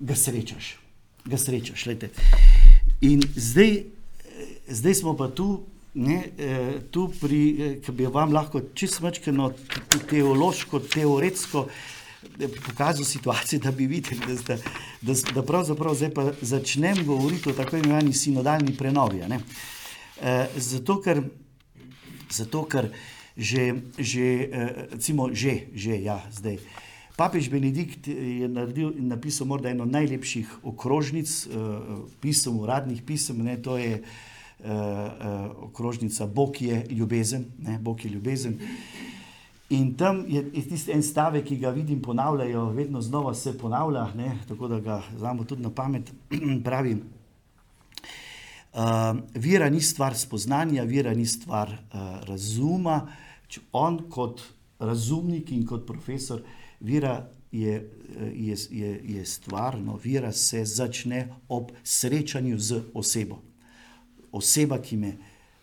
ga 0.00 0.16
srečaš. 0.18 0.74
Ga 1.24 1.38
srečaš 1.38 1.86
in 3.00 3.22
zdaj, 3.36 3.84
zdaj 4.68 4.94
smo 4.94 5.14
pa 5.16 5.28
tu, 5.30 5.62
ne, 5.94 6.24
eh, 6.38 6.72
tu 6.90 7.06
pri, 7.20 7.40
eh, 7.60 7.80
ki 7.84 7.92
bi 7.92 8.06
vam 8.06 8.32
lahko 8.32 8.60
čisto 8.74 9.04
mačkano 9.04 9.52
teološko, 10.10 10.80
teoretsko 10.90 11.68
pokazal 12.66 13.04
situacijo, 13.04 13.60
da 13.60 13.70
bi 13.70 13.86
videli, 13.86 14.20
da, 14.26 14.56
da, 14.56 14.62
da, 15.00 15.14
da 15.34 15.42
pravzaprav 15.42 15.94
zdaj 15.94 16.10
začnem 16.40 17.04
govoriti 17.06 17.50
o 17.50 17.52
tako 17.52 17.76
imenovani 17.76 18.12
sinodalni 18.12 18.76
prenovi. 18.76 19.20
Eh, 20.22 20.48
zato, 20.56 21.00
ker, 21.00 21.22
zato, 22.30 22.64
ker 22.64 22.90
že, 23.36 23.90
že, 23.98 24.26
eh, 24.46 24.86
recimo, 24.94 25.28
že, 25.34 25.66
že, 25.74 25.98
ja, 26.02 26.22
zdaj. 26.30 26.58
Papež 27.14 27.46
Benedikt 27.46 28.10
je 28.10 28.48
naredil 28.50 28.90
napisal 28.98 29.46
morda 29.46 29.70
eno 29.70 29.86
najlepših 29.86 30.66
okrožnic, 30.66 31.30
uh, 31.46 32.10
pisem, 32.18 32.58
uradnih 32.58 33.06
pisem, 33.06 33.38
ne, 33.38 33.54
to 33.54 33.78
je 33.78 34.02
uh, 34.02 34.66
uh, 34.66 35.70
okrožnica 35.70 36.26
Bog 36.26 36.58
je 36.58 36.82
ljubezen. 36.90 37.54
Ne, 37.62 37.78
Bog 37.78 38.02
je 38.02 38.10
ljubezen. 38.10 38.58
In 39.68 39.94
tam 39.96 40.24
je, 40.28 40.50
je 40.52 40.62
tisti 40.68 40.92
en 40.92 41.02
stavek, 41.02 41.46
ki 41.48 41.56
ga 41.56 41.70
vidim, 41.70 42.02
ponavljajo, 42.02 42.66
vedno 42.76 43.00
znova 43.00 43.34
se 43.34 43.58
ponavlja, 43.58 44.08
ne, 44.14 44.38
tako 44.48 44.68
da 44.68 44.80
ga 44.80 45.02
znamo 45.18 45.44
tudi 45.44 45.62
na 45.62 45.70
pamet. 45.70 46.12
pravi, 46.64 46.96
uh, 48.74 48.80
vera 49.34 49.70
ni 49.70 49.80
stvar 49.80 50.16
spoznanja, 50.16 50.84
vera 50.84 51.14
ni 51.14 51.26
stvar 51.26 51.68
uh, 51.68 51.78
razuma. 52.28 53.06
On 53.72 53.98
kot 54.10 54.42
razumnik 54.78 55.52
in 55.52 55.66
kot 55.66 55.86
profesor, 55.86 56.42
vera 56.80 57.28
je, 57.52 57.90
je, 58.34 58.56
je, 58.70 59.00
je 59.04 59.24
stvar, 59.24 59.78
no, 59.80 59.98
vera 60.04 60.32
se 60.32 60.64
začne 60.64 61.28
ob 61.48 61.70
srečanju 61.84 62.58
z 62.58 62.82
osebo. 62.94 63.42
Oseba, 64.32 64.80
ki 64.82 64.96
me 64.96 65.12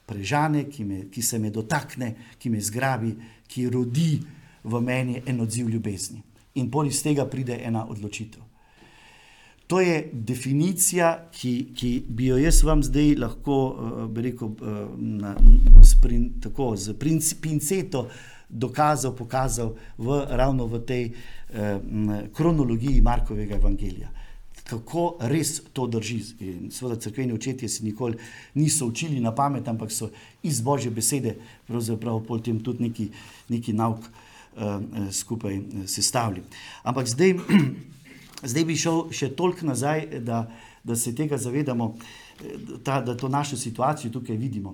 prežane, 0.07 0.65
ki, 0.69 0.83
me, 0.83 1.01
ki 1.11 1.21
se 1.21 1.39
me 1.39 1.51
dotakne, 1.51 2.15
ki 2.39 2.49
me 2.49 2.61
zgrabi, 2.61 3.11
ki 3.51 3.67
rodi 3.69 4.21
v 4.63 4.81
meni 4.81 5.21
en 5.25 5.41
odziv 5.43 5.69
ljubezni. 5.69 6.21
In 6.55 6.71
pol 6.71 6.87
iz 6.87 7.01
tega 7.03 7.25
pride 7.27 7.57
ena 7.63 7.85
odločitev. 7.89 8.43
To 9.71 9.79
je 9.79 10.09
definicija, 10.11 11.29
ki, 11.31 11.51
ki 11.75 11.91
bi 12.09 12.25
jo 12.27 12.37
jaz 12.41 12.57
vam 12.67 12.81
zdaj 12.83 13.13
lahko, 13.21 13.59
uh, 13.71 14.17
rekel, 14.23 14.51
uh, 14.51 14.81
na, 14.99 15.31
sprin, 15.87 16.25
tako, 16.43 16.73
z 16.75 16.97
pinceto 17.39 18.09
dokazal, 18.49 19.15
pokazal 19.15 19.71
v, 19.97 20.25
ravno 20.27 20.67
v 20.67 20.81
tej 20.83 21.05
uh, 21.07 21.79
kronologiji 22.35 22.99
Markovega 23.01 23.55
evangelija. 23.55 24.11
Kako 24.71 25.05
res 25.27 25.57
to 25.75 25.85
drži. 25.91 26.21
In 26.47 26.71
seveda, 26.71 26.95
crkveni 27.03 27.35
očetje 27.35 27.69
si 27.69 27.83
nikoli 27.83 28.15
niso 28.55 28.87
učili 28.87 29.19
na 29.19 29.35
pamet, 29.35 29.67
ampak 29.67 29.91
so 29.91 30.07
iz 30.43 30.61
božje 30.63 30.91
besede, 30.91 31.35
pravzaprav 31.67 32.23
potem 32.27 32.59
tudi 32.63 32.87
neki, 32.87 33.09
neki 33.51 33.75
nauk 33.75 34.07
uh, 34.07 34.79
skupaj 35.11 35.59
sestavili. 35.87 36.43
Ampak 36.83 37.07
zdaj. 37.07 37.35
Zdaj 38.41 38.63
bi 38.65 38.73
šel 38.73 39.03
še 39.13 39.27
toliko 39.37 39.67
nazaj, 39.69 40.07
da, 40.25 40.47
da 40.81 40.95
se 40.97 41.11
tega 41.13 41.37
zavedamo, 41.37 41.91
ta, 42.81 42.95
da 43.05 43.13
to 43.13 43.29
našo 43.29 43.57
situacijo 43.57 44.09
tukaj 44.15 44.33
vidimo. 44.33 44.73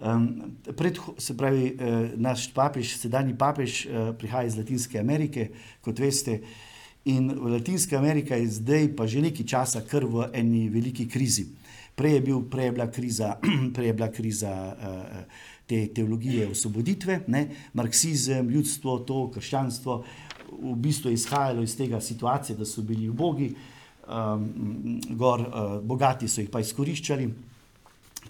Um, 0.00 0.56
pred, 0.76 0.98
se 1.18 1.36
pravi, 1.36 1.70
uh, 1.72 2.10
naš 2.20 2.50
papež, 2.52 2.96
sedajni 2.98 3.36
papež, 3.38 3.84
uh, 3.86 4.10
prihaja 4.18 4.50
iz 4.50 4.56
Latinske 4.58 4.98
Amerike, 5.00 5.48
kot 5.80 6.02
veste, 6.02 6.40
in 7.06 7.30
Latinska 7.52 7.98
Amerika 7.98 8.36
je 8.36 8.50
zdaj 8.60 8.88
pa 8.96 9.06
že 9.06 9.22
nekaj 9.22 9.46
časa 9.46 9.80
kar 9.86 10.04
v 10.04 10.30
eni 10.34 10.68
veliki 10.68 11.06
krizi. 11.08 11.46
Prej 11.96 12.12
je, 12.12 12.20
bil, 12.20 12.42
prej 12.50 12.64
je 12.68 12.72
bila 12.72 12.86
kriza, 12.92 13.28
prej 13.74 13.86
je 13.86 13.94
bila 13.96 14.08
kriza 14.12 14.52
uh, 14.52 15.24
te 15.66 15.86
teologije 15.94 16.50
osvoboditve, 16.50 17.24
ne? 17.26 17.48
marksizem, 17.72 18.50
ljudstvo, 18.50 18.98
to 18.98 19.30
krščanstvo 19.34 20.04
v 20.62 20.74
bistvu 20.76 21.10
izhajalo 21.10 21.62
iz 21.62 21.76
tega 21.76 22.00
situacije, 22.00 22.56
da 22.56 22.64
so 22.64 22.82
bili 22.82 23.08
ubogi, 23.08 23.48
um, 24.06 25.00
gor, 25.10 25.40
uh, 25.40 25.80
bogati 25.82 26.28
so 26.28 26.40
jih 26.40 26.50
pa 26.50 26.60
izkoriščali. 26.60 27.30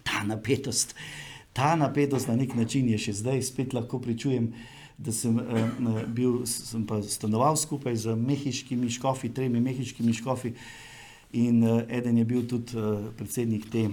Ta 0.06 0.22
napetost, 0.24 0.94
ta 1.52 1.74
napetost 1.76 2.28
na 2.28 2.36
nek 2.36 2.54
način 2.54 2.88
je 2.88 2.98
še 2.98 3.18
zdaj, 3.20 3.42
spet 3.42 3.74
lahko 3.74 4.00
pričujem, 4.00 4.52
da 4.98 5.12
sem, 5.12 5.36
uh, 5.36 6.02
bil, 6.08 6.44
sem 6.46 6.86
stanoval 7.08 7.56
skupaj 7.56 7.96
z 7.96 8.16
mehiškimi 8.16 8.90
škofi, 8.90 9.32
tremi 9.34 9.60
mehiškimi 9.60 10.14
škofi 10.20 10.54
in 11.32 11.62
uh, 11.64 11.82
eden 11.88 12.18
je 12.18 12.24
bil 12.24 12.46
tudi 12.48 12.78
uh, 12.78 13.10
predsednik 13.16 13.68
te 13.70 13.88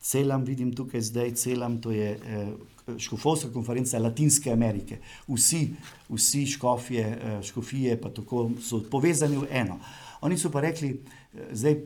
celam, 0.00 0.44
vidim 0.44 0.72
tukaj 0.72 1.00
zdaj 1.00 1.34
celam, 1.34 1.80
to 1.82 1.90
je 1.90 2.14
uh, 2.16 2.76
škofovska 2.98 3.52
konferenca 3.52 3.98
Latinske 3.98 4.52
Amerike. 4.52 4.98
Vsi, 5.28 5.68
vsi 6.08 6.46
škofje, 6.46 7.18
eh, 7.22 7.42
škofije 7.42 8.00
pa 8.00 8.10
tako 8.10 8.50
so 8.62 8.82
povezani 8.90 9.36
v 9.36 9.46
eno. 9.50 9.78
Oni 10.20 10.38
so 10.38 10.50
pa 10.50 10.60
rekli, 10.60 10.90
eh, 10.90 11.40
zdaj 11.52 11.76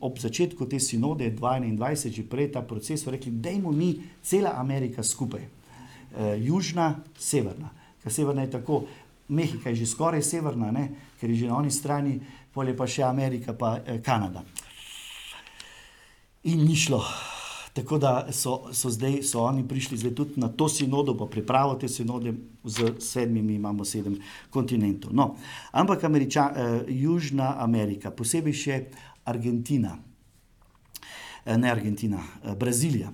ob 0.00 0.18
začetku 0.18 0.66
te 0.66 0.80
sinode 0.80 1.30
2021, 1.30 2.10
že 2.10 2.22
prej 2.22 2.52
ta 2.52 2.62
proces, 2.62 3.02
so 3.02 3.10
rekli, 3.10 3.32
dajmo 3.32 3.72
mi 3.72 4.00
cela 4.22 4.54
Amerika 4.56 5.02
skupaj. 5.02 5.40
Eh, 5.40 6.38
južna, 6.38 7.02
severna. 7.18 7.70
Ker 8.04 8.12
severna 8.12 8.44
je 8.44 8.50
tako, 8.58 8.84
Mehika 9.28 9.70
je 9.72 9.76
že 9.76 9.86
skoraj 9.86 10.22
severna, 10.22 10.70
ne? 10.70 10.88
ker 11.20 11.30
je 11.30 11.44
že 11.44 11.48
na 11.48 11.56
oni 11.56 11.70
strani, 11.72 12.20
polje 12.52 12.76
pa 12.76 12.84
še 12.84 13.02
Amerika, 13.02 13.56
pa 13.56 13.80
Kanada. 14.04 14.44
In 16.44 16.60
ni 16.68 16.76
šlo. 16.76 17.00
Tako 17.74 17.98
da 17.98 18.28
so, 18.30 18.68
so 18.70 18.90
zdaj 18.92 19.22
so 19.26 19.40
oni 19.42 19.64
prišli 19.68 19.96
zdaj 19.98 20.12
tudi 20.14 20.40
na 20.40 20.48
to 20.52 20.68
sinodo, 20.68 21.16
pa 21.18 21.26
pripravo 21.26 21.74
te 21.74 21.88
sinode 21.88 22.34
z 22.62 23.00
sedmimi, 23.00 23.56
imamo 23.56 23.84
sedem 23.84 24.20
kontinentov. 24.50 25.10
No, 25.16 25.34
ampak 25.72 26.04
Američa, 26.04 26.44
eh, 26.52 26.92
Južna 26.92 27.56
Amerika, 27.58 28.12
posebej 28.12 28.52
še 28.52 28.76
Argentina, 29.24 29.96
eh, 31.44 31.56
ne 31.56 31.70
Argentina, 31.70 32.20
eh, 32.44 32.54
Brazilija. 32.54 33.10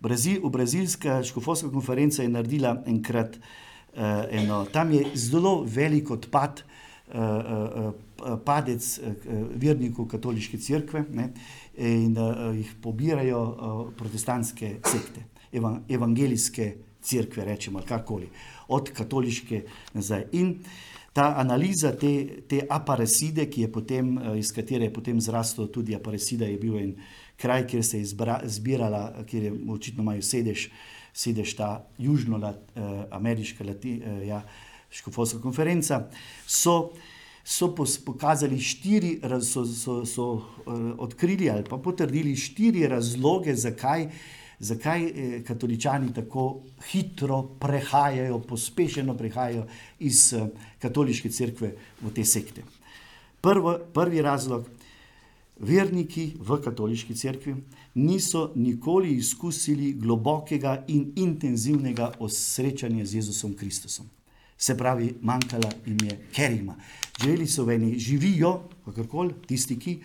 Brazil, 0.00 0.44
Brazilska 0.50 1.22
škofovska 1.24 1.72
konferenca 1.72 2.22
je 2.22 2.28
naredila 2.28 2.82
enkrat 2.86 3.36
eh, 3.36 3.65
eno, 3.96 4.64
tam 4.72 4.92
je 4.92 5.06
zelo 5.14 5.62
velik 5.64 6.10
odpad. 6.10 6.62
Eh, 7.06 7.18
eh, 7.18 7.92
padec 8.44 8.82
eh, 8.98 9.14
vernikov 9.54 10.08
katoliške 10.10 10.58
crkve 10.58 11.04
ne, 11.14 11.28
in 11.78 12.16
uh, 12.18 12.48
jih 12.56 12.70
pobirajo 12.82 13.40
uh, 13.42 13.74
protestantske 13.94 14.70
sekte, 14.80 15.26
evan, 15.52 15.82
evangelijske 15.92 16.70
crkve, 17.04 17.44
rečemo, 17.44 17.82
karkoli, 17.86 18.26
od 18.72 18.88
katoliške 18.96 19.60
nazaj. 19.94 20.24
In 20.40 20.54
ta 21.12 21.34
analiza 21.38 21.92
te, 21.92 22.42
te 22.48 22.62
apareside, 22.64 23.44
ki 23.52 23.66
je 23.66 23.72
potem, 23.72 24.16
uh, 24.16 24.32
iz 24.40 24.50
katere 24.56 24.88
je 24.88 24.96
potem 24.96 25.20
zraslo 25.20 25.68
tudi 25.68 25.94
aparesida, 25.94 26.48
je 26.48 26.58
bil 26.58 26.80
en 26.80 26.94
kraj, 27.36 27.68
kjer 27.68 27.84
se 27.84 28.00
je 28.00 28.08
izbra, 28.08 28.40
zbirala, 28.48 29.26
kjer 29.28 29.50
je 29.50 29.54
očitno 29.76 30.02
imajo 30.02 30.24
sedež, 30.24 30.70
sedež 31.16 31.56
ta 31.56 31.70
južnoameriška 31.98 33.64
uh, 33.64 34.26
ja, 34.26 34.42
škofovska 34.92 35.40
konferenca, 35.40 36.04
so 36.46 36.92
so 37.46 37.74
pokazali 38.04 38.58
štiri, 38.58 39.20
so, 39.40 39.64
so, 39.64 40.04
so 40.06 40.24
uh, 40.32 40.98
odkrili 40.98 41.50
ali 41.50 41.62
pa 41.64 41.78
potrdili 41.78 42.34
štiri 42.36 42.88
razloge, 42.90 43.54
zakaj, 43.54 44.08
zakaj 44.58 45.04
eh, 45.04 45.42
katoličani 45.46 46.10
tako 46.14 46.62
hitro 46.90 47.42
prehajajo, 47.60 48.40
pospešeno 48.40 49.14
prehajajo 49.14 49.66
iz 50.00 50.34
katoliške 50.82 51.30
cerkve 51.30 51.70
v 52.02 52.10
te 52.10 52.24
sekte. 52.24 52.66
Prvo, 53.40 53.78
prvi 53.94 54.22
razlog. 54.22 54.66
Verniki 55.56 56.34
v 56.40 56.58
katoliški 56.64 57.14
cerkvi 57.14 57.54
niso 57.96 58.52
nikoli 58.54 59.16
izkusili 59.16 59.94
globokega 59.96 60.84
in 60.88 61.12
intenzivnega 61.16 62.12
osrečanja 62.20 63.06
z 63.06 63.22
Jezusom 63.22 63.56
Kristusom 63.56 64.06
se 64.58 64.76
pravi, 64.76 65.14
manjkala 65.22 65.70
jim 65.86 65.98
je 66.04 66.18
kerima. 66.32 66.76
Živeli 67.22 67.46
so 67.46 67.64
v 67.64 67.76
eni, 67.76 67.98
živijo, 67.98 68.60
kakorkoli, 68.84 69.34
tisti, 69.46 69.78
ki 69.78 69.98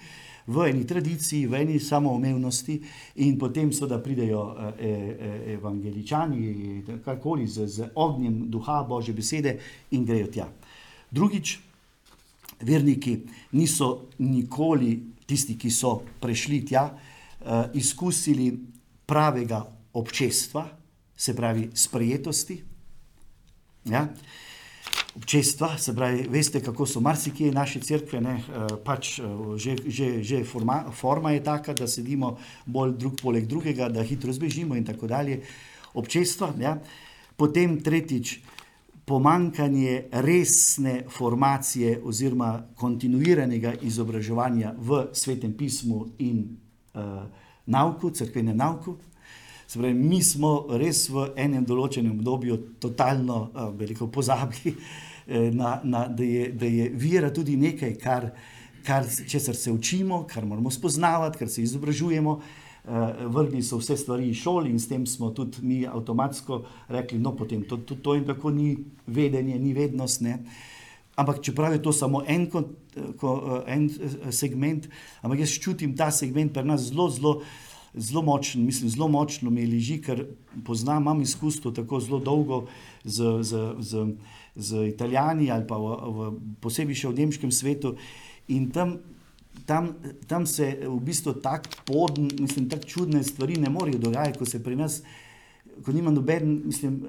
v 0.47 0.67
eni 0.67 0.85
tradiciji, 0.87 1.47
v 1.47 1.61
eni 1.61 1.79
samoumevnosti, 1.79 2.79
in 3.23 3.37
potem 3.39 3.71
so 3.73 3.87
da 3.87 4.01
pridejo 4.03 4.43
e, 4.51 4.87
e, 4.87 5.53
evangeličani, 5.53 6.83
karkoli 7.05 7.47
z, 7.47 7.67
z 7.67 7.89
ognjem 7.95 8.49
duha 8.51 8.81
Božje 8.83 9.13
besede 9.15 9.57
in 9.91 10.05
grejo 10.05 10.27
tja. 10.27 10.49
Drugič, 11.11 11.59
verniki 12.61 13.21
niso 13.51 14.07
nikoli, 14.19 14.99
tisti, 15.25 15.55
ki 15.55 15.71
so 15.71 16.01
prišli 16.19 16.65
tja, 16.67 16.89
izkusili 17.73 18.59
pravega 19.05 19.65
občestva, 19.93 20.67
se 21.17 21.35
pravi, 21.35 21.69
sprejetosti. 21.73 22.63
Ja? 23.85 24.07
Občestva, 25.15 25.77
se 25.77 25.95
pravi, 25.95 26.25
veste, 26.29 26.61
kako 26.63 26.85
so 26.85 26.99
marsikje 26.99 27.51
naše 27.51 27.79
crkve, 27.79 28.21
ne, 28.21 28.37
eh, 28.39 28.67
pač 28.85 29.19
eh, 29.19 29.23
že, 29.57 29.75
že, 29.85 30.23
že 30.23 30.43
forma, 30.43 30.85
forma 30.91 31.31
je 31.31 31.43
taka, 31.43 31.73
da 31.73 31.87
sedimo 31.87 32.37
bolj 32.65 32.95
drug 32.97 33.19
poleg 33.21 33.45
drugega, 33.45 33.89
da 33.89 34.03
hitro 34.03 34.33
zbežimo 34.33 34.75
in 34.75 34.85
tako 34.85 35.07
dalje. 35.07 35.41
Občestva, 35.93 36.53
ja. 36.59 36.77
potem 37.35 37.81
tretjič, 37.83 38.39
pomankanje 39.05 40.07
resne 40.23 41.03
formacije 41.09 41.99
oziroma 42.03 42.63
kontinuiranega 42.79 43.73
izobraževanja 43.81 44.75
v 44.77 45.07
svetem 45.11 45.53
pismu 45.57 46.05
in 46.19 46.45
nauku, 47.65 48.11
crkvenem 48.11 48.57
nauku, 48.57 48.97
Pravi, 49.71 49.93
mi 49.95 50.17
smo 50.19 50.65
res 50.75 51.05
v 51.07 51.29
enem 51.39 51.63
določenem 51.63 52.17
obdobju 52.17 52.57
totalno 52.83 53.37
uh, 53.55 54.01
pozabili 54.11 54.73
na, 55.51 55.81
na, 55.83 56.07
da, 56.07 56.23
je, 56.23 56.51
da 56.51 56.65
je 56.65 56.89
vera 56.95 57.29
tudi 57.33 57.55
nekaj, 57.57 57.95
kar, 58.01 58.31
kar, 58.85 59.05
česar 59.27 59.55
se 59.55 59.71
učimo, 59.71 60.25
kar 60.27 60.45
moramo 60.45 60.71
spoznavati, 60.71 61.37
kar 61.37 61.49
se 61.49 61.63
izobražujemo. 61.63 62.41
Vrgli 63.29 63.59
so 63.61 63.77
vse 63.77 63.93
stvari 63.97 64.31
iz 64.31 64.39
šole 64.41 64.69
in 64.71 64.79
s 64.81 64.87
tem 64.89 65.03
smo 65.05 65.29
tudi 65.37 65.61
mi 65.61 65.83
avtomatsko 65.87 66.63
rekli, 66.89 67.19
no 67.21 67.35
potem 67.37 67.61
to, 67.69 67.77
to, 67.77 67.95
to 68.01 68.15
in 68.17 68.25
tako 68.25 68.49
ni 68.49 68.71
vedenje, 69.05 69.59
ni 69.59 69.73
vednost. 69.77 70.23
Ne. 70.25 70.39
Ampak 71.15 71.41
čeprav 71.43 71.73
je 71.75 71.81
to 71.83 71.91
samo 71.93 72.23
en, 72.27 72.47
en 73.67 73.89
segment, 74.31 74.87
ampak 75.21 75.43
jaz 75.43 75.57
čutim 75.59 75.95
ta 75.97 76.11
segment 76.11 76.53
pri 76.53 76.63
nas 76.63 76.87
zelo, 76.87 77.09
zelo 77.09 77.41
zelo 77.93 78.21
močen, 78.21 78.65
mislim, 78.65 78.89
zelo 78.89 79.07
močno 79.07 79.49
mi 79.49 79.65
leži, 79.67 79.99
ker 80.01 80.25
poznam, 80.65 81.03
imam 81.03 81.21
izkustvo 81.21 81.71
tako 81.71 81.99
zelo 81.99 82.19
dolgo 82.19 82.65
z, 83.03 83.43
z, 83.43 83.73
z, 83.79 84.05
z 84.55 84.87
Italijani 84.87 85.51
ali 85.51 85.67
pa 85.67 85.77
v, 85.77 85.95
v, 86.15 86.29
posebej 86.63 86.95
še 86.95 87.11
v 87.11 87.19
nemškem 87.19 87.51
svetu. 87.51 87.95
In 88.47 88.69
tam, 88.71 88.97
tam, 89.67 89.93
tam 90.27 90.47
se 90.47 90.71
v 90.85 90.99
bistvu 91.03 91.35
tako 91.43 91.83
podn, 91.85 92.31
mislim, 92.39 92.69
tako 92.71 92.87
čudne 92.87 93.23
stvari 93.23 93.59
ne 93.59 93.69
morejo 93.69 93.99
dogajati, 93.99 94.39
ko 94.39 94.47
se 94.47 94.63
pri 94.63 94.79
nas. 94.79 95.01
Ko 95.85 95.91
nima 95.91 96.11
noben, 96.11 96.61
mislim, 96.65 97.01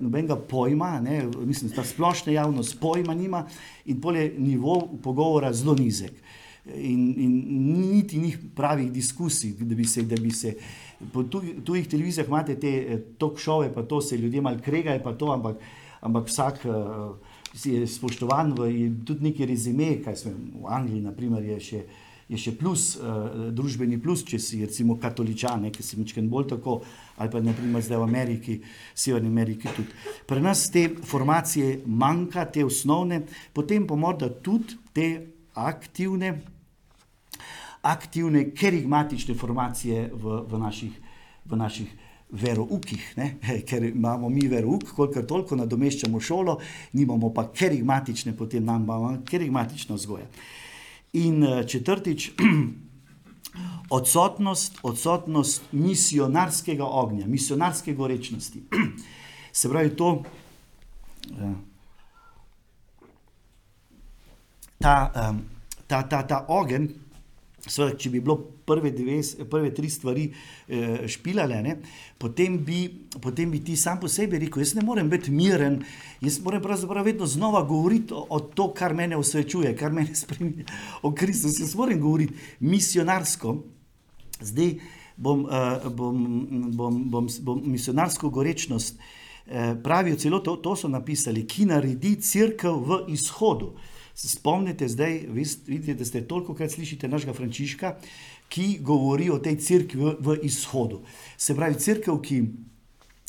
nobenega 0.00 0.36
pojma, 0.36 1.00
ne, 1.00 1.22
mislim, 1.44 1.70
ta 1.74 1.84
splošna 1.84 2.32
javnost 2.32 2.78
pojma 2.80 3.14
nima, 3.14 3.44
in 3.84 4.00
polje 4.00 4.32
nivo 4.38 4.78
pogovora 5.02 5.52
zelo 5.52 5.74
nizek 5.78 6.12
in, 6.64 7.14
in 7.18 7.32
niti 7.90 8.18
ni 8.18 8.34
pravih 8.56 8.92
diskusij, 8.92 9.52
da 9.60 9.74
bi 9.74 9.84
se. 9.84 10.02
Da 10.02 10.16
bi 10.16 10.30
se 10.30 10.54
po 11.12 11.22
tujih 11.64 11.88
televizijah 11.88 12.28
imate 12.28 12.54
te 12.60 12.68
eh, 12.68 13.00
talk 13.18 13.38
showe, 13.38 13.74
pa 13.74 13.82
to 13.82 14.00
se 14.00 14.16
ljudje 14.16 14.40
malo 14.40 14.58
kregajo, 14.64 15.02
pa 15.02 15.12
to, 15.12 15.32
ampak, 15.32 15.56
ampak 16.00 16.28
vsak 16.28 16.64
uh, 16.64 17.16
je 17.64 17.86
spoštovan 17.86 18.52
v 18.52 18.90
tudi 19.04 19.24
neki 19.24 19.46
rezime, 19.46 20.02
kaj 20.04 20.16
smo 20.16 20.32
v 20.62 20.66
Angliji, 20.68 21.02
naprimer, 21.02 21.44
je 21.44 21.60
še. 21.60 21.82
Je 22.34 22.40
še 22.42 22.52
plus, 22.58 22.96
uh, 22.98 23.50
družbeni 23.54 24.00
plus, 24.02 24.24
če 24.26 24.40
si 24.42 24.58
recimo 24.64 24.96
katoličan, 24.98 25.68
ki 25.70 25.84
si 25.86 25.98
nekaj 26.00 26.24
bolj 26.30 26.48
tako, 26.56 26.80
ali 27.22 27.30
pa 27.30 27.42
naprimer 27.44 27.84
zdaj 27.84 28.00
v 28.02 28.08
Ameriki, 28.08 28.56
Severni 28.94 29.30
Ameriki 29.30 29.70
tudi. 29.76 29.94
Pri 30.26 30.42
nas 30.42 30.66
te 30.74 30.88
formacije 31.06 31.84
manjka, 31.86 32.48
te 32.50 32.64
osnovne, 32.66 33.22
potem 33.54 33.86
pa 33.86 33.94
morda 33.94 34.32
tudi 34.42 34.74
te 34.96 35.08
aktivne, 35.54 36.32
aktivne, 37.86 38.48
kerigmatične 38.56 39.38
formacije 39.38 40.08
v, 40.10 40.40
v 40.50 40.60
naših, 40.64 40.98
v 41.46 41.60
naših 41.60 41.94
veroukih, 42.34 43.06
ne? 43.16 43.36
ker 43.68 43.86
imamo 43.92 44.28
mi 44.28 44.48
verouk, 44.50 44.90
kolikor 44.96 45.26
toliko 45.26 45.56
nadomeščamo 45.62 46.20
šolo, 46.20 46.58
nimamo 46.98 47.30
pa 47.34 47.46
kerigmatične, 47.54 48.34
potem 48.36 48.64
nam 48.66 48.82
imamo 48.82 49.14
kerigmatična 49.28 49.94
vzgoja. 49.94 50.26
In 51.14 51.42
eh, 51.42 51.62
četrtič, 51.66 52.32
odsotnost, 53.96 54.78
odsotnost 54.82 55.72
misionarskega 55.72 56.84
ognja, 56.84 57.26
misionarske 57.26 57.94
gorečnosti. 57.94 58.64
Se 59.58 59.70
pravi, 59.70 59.94
to, 59.96 60.22
eh, 61.30 61.54
ta, 64.78 64.96
ta, 65.86 66.02
ta, 66.02 66.22
ta 66.26 66.44
ogenj, 66.48 66.90
Sveda, 67.66 67.94
če 67.96 68.10
bi 68.12 68.20
bilo 68.20 68.36
prve, 68.68 68.90
dve, 68.92 69.22
prve 69.48 69.70
tri 69.74 69.88
stvari 69.90 70.24
eh, 70.28 71.06
špilale, 71.08 71.62
ne, 71.64 71.76
potem, 72.20 72.58
bi, 72.64 72.82
potem 73.22 73.54
bi 73.54 73.62
ti 73.64 73.76
sam 73.80 74.00
po 74.02 74.08
sebi 74.12 74.40
rekel: 74.42 74.60
Jaz 74.60 74.74
ne 74.76 74.84
morem 74.84 75.08
biti 75.08 75.32
miren, 75.32 75.78
jaz 76.20 76.38
moram 76.44 76.62
pravzaprav 76.62 77.08
vedno 77.08 77.26
znova 77.26 77.62
govoriti 77.64 78.12
o, 78.12 78.26
o 78.28 78.40
to, 78.40 78.68
kar 78.76 78.94
me 78.94 79.08
osvečuje, 79.16 79.72
kar 79.76 79.96
me 79.96 80.06
spremlja, 80.22 80.68
o 81.02 81.14
Kristusu. 81.14 81.62
Jaz 81.64 81.74
moram 81.80 82.00
govoriti 82.00 82.36
misionarsko. 82.60 83.56
Zdaj 84.40 84.76
bom, 85.16 85.46
eh, 85.48 85.88
bom, 85.88 86.24
bom, 86.76 87.02
bom, 87.10 87.28
bom 87.40 87.62
misionarsko 87.64 88.28
gorečnost. 88.30 89.00
Eh, 89.46 89.74
pravijo 89.82 90.16
celo 90.16 90.38
to, 90.40 90.56
to 90.56 90.76
so 90.76 90.88
napisali, 90.88 91.46
ki 91.46 91.66
naredi 91.68 92.14
crkv 92.20 92.68
v 92.68 93.00
izhodu. 93.12 93.74
Se 94.14 94.28
spomnite 94.28 94.88
zdaj, 94.88 95.26
vidite, 95.66 95.94
da 95.94 96.04
ste 96.04 96.22
toliko 96.26 96.54
krat 96.54 96.70
slišite 96.70 97.08
našega 97.08 97.32
Frančiška, 97.34 97.96
ki 98.48 98.78
govori 98.80 99.30
o 99.30 99.40
tej 99.42 99.56
crkvi 99.58 100.00
v, 100.00 100.14
v 100.20 100.36
izhodu. 100.46 101.00
Se 101.36 101.56
pravi, 101.56 101.74
crkv, 101.80 102.20
ki, 102.22 102.38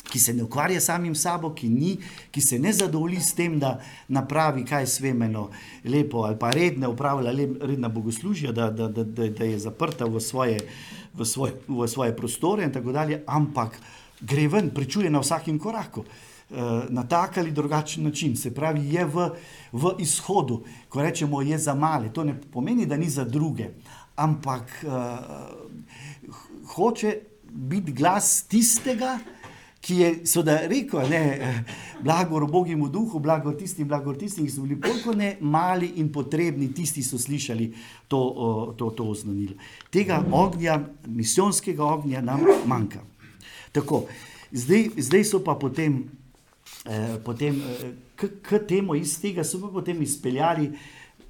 ki 0.06 0.22
se 0.22 0.36
ne 0.38 0.44
ukvarja 0.46 0.82
samim 0.82 1.16
sabo, 1.16 1.50
ki, 1.58 1.70
ni, 1.74 1.96
ki 2.32 2.42
se 2.42 2.60
ne 2.62 2.74
zadovolji 2.74 3.22
s 3.22 3.34
tem, 3.34 3.58
da 3.60 3.80
napravi 4.14 4.66
kaj 4.66 4.86
svemeno, 4.98 5.48
lepo 5.90 6.28
ali 6.28 6.38
pa 6.40 6.52
redne, 6.54 6.88
upravlja 6.88 7.34
redna 7.66 7.90
bogoslužja, 7.90 8.54
da, 8.54 8.70
da, 8.70 8.88
da, 8.88 9.04
da, 9.04 9.30
da 9.30 9.50
je 9.50 9.60
zaprta 9.66 10.06
v 10.06 10.22
svoje, 10.22 10.62
v, 11.18 11.26
svoje, 11.26 11.58
v 11.68 11.90
svoje 11.90 12.14
prostore 12.16 12.64
in 12.64 12.74
tako 12.76 12.94
dalje, 12.94 13.24
ampak 13.26 13.82
gre 14.22 14.48
ven, 14.48 14.70
prečuje 14.70 15.10
na 15.10 15.26
vsakem 15.26 15.58
koraku. 15.60 16.06
Eh, 16.06 16.35
na 16.90 17.04
tak 17.04 17.38
ali 17.38 17.52
drugačen 17.52 18.04
način, 18.04 18.36
se 18.38 18.54
pravi, 18.54 18.94
je 18.94 19.06
v, 19.06 19.30
v 19.72 19.96
izhodu, 20.00 20.64
ko 20.90 21.02
rečemo, 21.02 21.42
je 21.42 21.58
za 21.58 21.76
male. 21.76 22.14
To 22.14 22.24
ne 22.24 22.36
pomeni, 22.52 22.86
da 22.86 22.98
ni 22.98 23.10
za 23.10 23.24
druge, 23.24 23.70
ampak 24.16 24.86
uh, 24.86 24.94
hoče 26.76 27.18
biti 27.50 27.92
glas 27.92 28.44
tistega, 28.48 29.20
ki 29.86 29.96
je 29.96 30.12
seveda 30.26 30.60
rekel, 30.68 31.10
da 31.10 31.16
je 31.16 31.64
blagor 32.02 32.48
Bogemu 32.52 32.90
duhu, 32.90 33.20
blagor 33.20 33.54
tistim, 33.58 33.88
blagor 33.88 34.18
tistim, 34.18 34.46
ki 34.46 34.52
so 34.52 34.64
bili 34.66 34.76
bolj 34.82 35.14
ne 35.18 35.36
mali 35.42 35.92
in 36.02 36.10
potrebni, 36.14 36.72
tisti 36.74 37.04
so 37.06 37.20
slišali 37.22 37.70
to, 38.08 38.22
to, 38.78 38.90
to 38.90 39.06
oznanilo. 39.06 39.54
Tega 39.94 40.24
ognja, 40.32 40.80
misijonskega 41.06 41.86
ognja, 41.86 42.22
nam 42.22 42.42
manjka. 42.66 43.04
Tako, 43.72 44.08
zdaj, 44.52 44.90
zdaj 44.98 45.24
so 45.24 45.44
pa 45.46 45.54
potem. 45.56 46.06
Eh, 46.86 47.18
potem, 47.24 47.62
eh, 47.62 47.94
k, 48.16 48.28
k 48.46 48.60
temu 48.68 48.94
iz 48.96 49.18
tega 49.18 49.44
so 49.44 49.58
pa 49.58 49.72
potem 49.74 50.02
izpeljali 50.06 50.70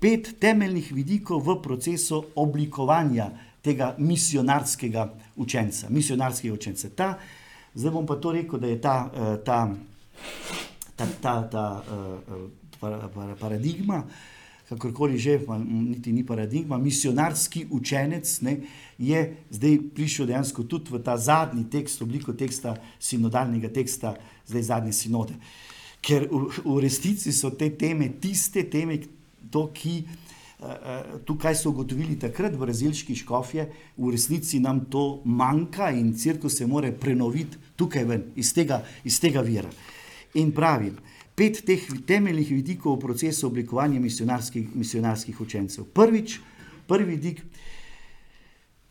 pet 0.04 0.34
temeljnih 0.40 0.92
vidikov 0.92 1.46
v 1.48 1.56
procesu 1.64 2.26
oblikovanja 2.36 3.30
tega 3.64 3.94
misionarskega 3.98 5.08
učenca. 5.40 5.88
Misionarskega 5.90 6.54
učenca. 6.54 6.90
Ta, 6.92 7.08
zdaj 7.72 7.92
bom 7.92 8.06
pa 8.06 8.20
to 8.20 8.36
rekel, 8.36 8.60
da 8.60 8.68
je 8.68 8.82
ta, 8.84 8.98
eh, 9.16 9.38
ta, 9.48 9.60
ta, 10.96 11.08
ta, 11.22 11.36
ta, 11.48 11.66
ta 12.76 13.36
paradigma, 13.40 14.04
kakorkoli 14.70 15.18
že, 15.18 15.40
niti 15.66 16.12
ni 16.12 16.26
paradigma, 16.26 16.78
misionarski 16.78 17.68
učenec 17.70 18.42
ne, 18.42 18.58
je 18.98 19.22
zdaj 19.50 19.78
prišel 19.96 20.26
dejansko 20.26 20.64
tudi 20.64 20.92
v 20.92 21.02
ta 21.04 21.18
zadnji 21.18 21.68
tekst, 21.70 22.02
obliko 22.02 22.34
teksta, 22.34 22.76
sinodalnega 23.00 23.70
teksta 23.70 24.16
zdaj 24.48 24.64
zadnje 24.64 24.94
sinode. 24.94 25.38
Ker 26.02 26.28
v, 26.30 26.50
v 26.66 26.78
resnici 26.82 27.34
so 27.34 27.50
te 27.54 27.70
teme, 27.78 28.10
tiste 28.22 28.66
teme, 28.70 29.00
to, 29.50 29.70
ki 29.74 30.02
uh, 30.06 31.22
tukaj 31.26 31.56
so 31.58 31.70
ugotovili 31.70 32.18
takrat 32.20 32.58
v 32.58 32.66
razilški 32.70 33.16
škofje, 33.22 33.68
v 33.98 34.14
resnici 34.14 34.60
nam 34.60 34.86
to 34.90 35.22
manjka 35.26 35.92
in 35.94 36.14
crkva 36.18 36.50
se 36.50 36.68
mora 36.68 36.92
prenoviti 36.92 37.58
tukaj 37.78 38.06
ven, 38.06 38.30
iz 38.36 38.54
tega, 38.54 38.82
iz 39.06 39.20
tega 39.22 39.46
vira. 39.46 39.70
In 40.42 40.52
pravi, 40.52 40.92
pet 41.36 41.62
teh 41.66 41.84
temeljnih 42.08 42.52
vidikov 42.52 42.96
v 42.96 43.06
procesu 43.08 43.48
oblikovanja 43.48 44.00
misionarskih, 44.00 44.76
misionarskih 44.76 45.42
učencev. 45.42 45.86
Prvič, 45.94 46.40
prvi 46.88 47.16
vidik 47.16 47.40
je 47.40 47.66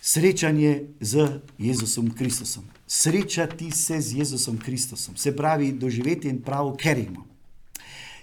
srečanje 0.05 0.85
z 1.01 1.41
Jezusom 1.59 2.11
Kristusom. 2.11 2.65
Srečati 2.87 3.71
se 3.71 4.01
z 4.01 4.19
Jezusom 4.19 4.59
Kristusom, 4.59 5.17
se 5.17 5.37
pravi, 5.37 5.73
doživeti 5.73 6.29
in 6.29 6.43
pravo 6.43 6.77
kerimo. 6.77 7.25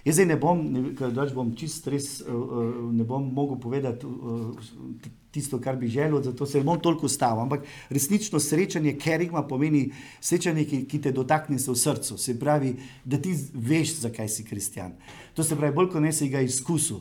Jaz 0.04 0.14
zdaj 0.14 0.26
ne 0.26 0.36
bom, 0.36 0.62
da 0.94 1.26
bom 1.34 1.50
čist 1.58 1.86
res, 1.90 2.20
eh, 2.20 2.30
eh, 2.30 2.78
ne 2.92 3.04
bom 3.04 3.26
mogel 3.34 3.58
povedati 3.58 4.06
eh, 4.06 5.10
tisto, 5.32 5.60
kar 5.60 5.76
bi 5.76 5.88
želel, 5.88 6.22
zato 6.22 6.46
se 6.46 6.58
ne 6.58 6.64
bom 6.64 6.80
toliko 6.80 7.08
stavil. 7.08 7.42
Ampak 7.42 7.64
resnično 7.90 8.40
srečanje 8.40 8.94
kerigma 8.98 9.46
pomeni 9.48 9.86
srečanje, 10.20 10.64
ki, 10.68 10.84
ki 10.84 11.00
te 11.02 11.12
dotakne 11.12 11.58
se 11.58 11.70
v 11.70 11.76
srcu. 11.76 12.18
Se 12.18 12.36
pravi, 12.38 12.76
da 13.04 13.18
ti 13.18 13.34
veš, 13.54 13.96
zakaj 14.04 14.28
si 14.28 14.44
kristjan. 14.44 14.92
To 15.34 15.44
se 15.44 15.56
pravi, 15.56 15.74
bolj 15.74 15.90
kot 15.96 16.04
ne 16.04 16.12
si 16.12 16.28
ga 16.28 16.44
izkusil. 16.44 17.00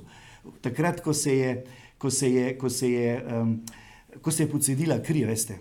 Takrat, 0.61 1.03
ko 1.03 1.13
se 1.13 1.37
je, 1.37 1.53
ko 2.01 2.09
se 2.09 2.31
je, 2.31 2.57
ko 2.57 2.69
se 2.69 2.91
je 2.91 3.13
um, 3.27 3.55
ko 4.21 4.31
se 4.31 4.43
je 4.43 4.49
pocedila 4.49 4.99
kri, 4.99 5.23
veste, 5.25 5.57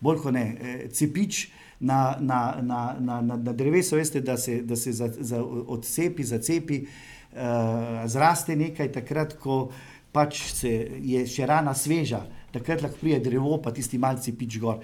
bolj 0.00 0.22
kot 0.24 0.34
ne, 0.34 0.44
eh, 0.60 0.86
cepič 0.92 1.46
na, 1.80 2.16
na, 2.20 2.58
na, 2.62 2.82
na, 3.00 3.20
na, 3.20 3.36
na 3.36 3.52
drevesu, 3.52 3.96
veste, 3.96 4.20
da 4.20 4.36
se, 4.36 4.62
da 4.62 4.76
se 4.76 4.92
za, 4.92 5.10
za 5.18 5.42
odcepi, 5.42 6.24
zacepi, 6.24 6.78
uh, 6.82 8.04
zraste 8.06 8.56
nekaj 8.56 8.92
takrat, 8.94 9.34
ko 9.40 9.72
pač 10.12 10.42
se 10.52 10.70
je 11.00 11.24
še 11.26 11.48
rana 11.48 11.74
sveža, 11.74 12.22
takrat 12.52 12.84
lahko 12.84 13.00
prije 13.00 13.20
drevo, 13.24 13.56
pa 13.62 13.72
tisti 13.72 13.98
malci 13.98 14.36
pič 14.36 14.58
gor. 14.60 14.82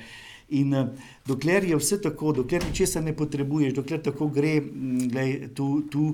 In 0.57 0.73
uh, 0.73 0.89
dokler 1.29 1.67
je 1.69 1.77
vse 1.77 2.01
tako, 2.01 2.33
dokler 2.41 2.65
ničesar 2.65 3.05
ne 3.05 3.13
potrebuješ, 3.17 3.75
dokler 3.77 4.01
tako 4.03 4.31
gre, 4.33 4.59
mm, 4.61 5.09
glej, 5.13 5.33
tu. 5.55 5.73
tu 5.93 6.13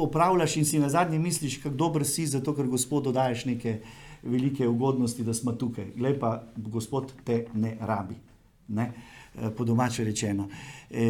opravljaš 0.00 0.56
in 0.56 0.64
si 0.64 0.78
na 0.78 0.88
zadnje 0.88 1.18
misliš, 1.18 1.58
kako 1.62 1.74
dober 1.76 2.04
si, 2.06 2.26
zato 2.26 2.54
ker 2.54 2.66
Gospodu 2.66 3.12
daješ 3.12 3.44
neke 3.44 3.80
velike 4.22 4.68
ugodnosti, 4.68 5.24
da 5.24 5.34
smo 5.34 5.52
tukaj. 5.52 5.90
Glej 5.96 6.18
pa, 6.20 6.42
Gospod 6.56 7.12
te 7.24 7.44
ne 7.54 7.76
rabi. 7.80 8.14
Ne? 8.68 8.92
Eh, 9.36 9.50
po 9.56 9.64
domače 9.64 10.04
rečeno. 10.04 10.48
E, 10.90 11.02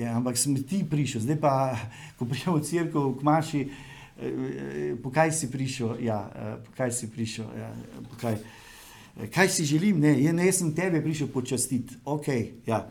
e, 0.00 0.06
ampak 0.08 0.38
sem 0.38 0.56
ti 0.64 0.84
prišel, 0.90 1.20
zdaj 1.20 1.36
pa, 1.40 1.76
ko 2.18 2.24
pridemo 2.24 2.56
v 2.56 2.64
crkvo, 2.64 3.10
v 3.10 3.18
Kmaši, 3.20 3.60
e, 4.20 4.94
po 5.02 5.10
kaj 5.14 5.32
si 5.32 5.50
prišel? 5.52 5.96
Ja, 6.04 6.20
po 6.66 6.76
kaj 6.76 6.92
si 6.92 7.10
prišel? 7.12 7.50
Ja, 7.58 7.70
po 8.10 8.18
kaj, 8.20 8.38
kaj 9.34 9.48
si 9.48 9.66
želim? 9.68 10.00
Ne, 10.00 10.14
ja, 10.22 10.32
ne, 10.32 10.46
jaz 10.46 10.62
sem 10.62 10.74
tebe 10.74 11.02
prišel 11.04 11.28
počastiti. 11.32 11.98
Okay, 12.04 12.56
ja. 12.66 12.86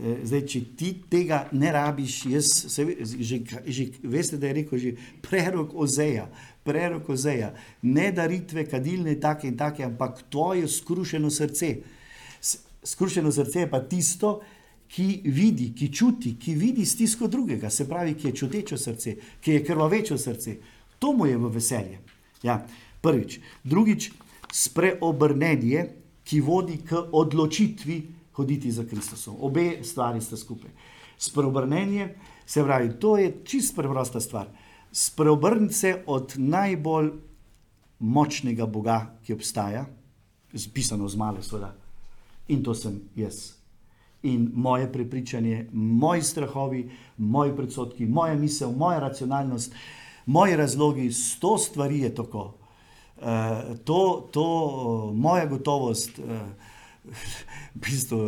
Zdaj, 0.00 0.46
če 0.48 0.60
ti 0.80 0.94
tega 1.12 1.42
ne 1.52 1.68
rabiš, 1.76 2.14
jaz 2.32 2.46
se, 2.72 2.86
že, 3.04 3.42
že, 3.68 3.84
veste, 4.08 4.38
da 4.40 4.48
je 4.48 4.54
rekel 4.62 4.80
že 4.80 4.92
prerok 5.20 5.74
ozeja, 5.76 6.24
prerok 6.64 7.10
ozeja, 7.12 7.50
ne 7.84 8.08
daritve, 8.08 8.64
kadilne, 8.64 9.18
take 9.20 9.50
in 9.50 9.58
take, 9.60 9.84
ampak 9.84 10.22
tvoje 10.32 10.64
skrušeno 10.72 11.28
srce 11.28 11.74
skrušeno 12.82 13.32
srce 13.32 13.60
je 13.60 13.70
pa 13.70 13.80
tisto, 13.80 14.40
ki 14.40 14.59
vidi, 15.24 15.70
ki 15.74 15.92
čuti, 15.92 16.34
ki 16.38 16.54
vidi 16.54 16.84
stisko 16.86 17.28
drugega, 17.28 17.70
se 17.70 17.88
pravi, 17.88 18.14
ki 18.14 18.28
je 18.28 18.34
čuteče 18.34 18.78
srce, 18.78 19.16
ki 19.40 19.52
je 19.52 19.64
krvaveče 19.64 20.18
srce. 20.18 20.56
To 20.98 21.12
mu 21.12 21.26
je 21.26 21.36
v 21.36 21.50
veselje. 21.54 22.00
Ja, 22.42 22.66
prvič. 23.00 23.38
Drugič, 23.64 24.10
spreobrnenje, 24.52 25.86
ki 26.24 26.40
vodi 26.40 26.80
k 26.86 26.98
odločitvi 27.12 28.00
hoditi 28.36 28.72
za 28.72 28.84
Kristusom. 28.84 29.36
Obe 29.40 29.84
stvari 29.84 30.20
sta 30.20 30.36
skupaj. 30.36 30.70
Spreobrnenje, 31.18 32.14
se 32.46 32.64
pravi, 32.64 32.92
to 33.00 33.16
je 33.16 33.32
čist 33.44 33.76
preprosta 33.76 34.20
stvar. 34.20 34.48
Spreobrniti 34.92 35.74
se 35.74 36.02
od 36.06 36.34
najbolj 36.36 37.12
močnega 37.98 38.66
Boga, 38.66 39.18
ki 39.22 39.34
obstaja, 39.34 39.86
pisano 40.74 41.08
z 41.08 41.16
male, 41.16 41.42
seveda, 41.42 41.74
in 42.48 42.62
to 42.64 42.74
sem 42.74 43.00
jaz. 43.16 43.59
In 44.22 44.50
moje 44.54 44.92
prepričanje, 44.92 45.66
moji 45.72 46.22
strahovi, 46.22 46.90
moji 47.16 47.54
predsotki, 47.56 48.06
moja 48.06 48.34
misel, 48.36 48.72
moja 48.72 48.98
racionalnost, 49.00 49.74
moji 50.26 50.56
razlogi, 50.56 51.12
sto 51.12 51.58
stvari 51.58 52.00
je 52.00 52.14
tako. 52.14 52.54
Uh, 53.16 53.26
to, 53.84 54.28
to, 54.32 54.44
moja 55.14 55.46
gotovost, 55.46 56.18
uh, 56.18 56.40
v 57.74 57.80
bistvu, 57.80 58.20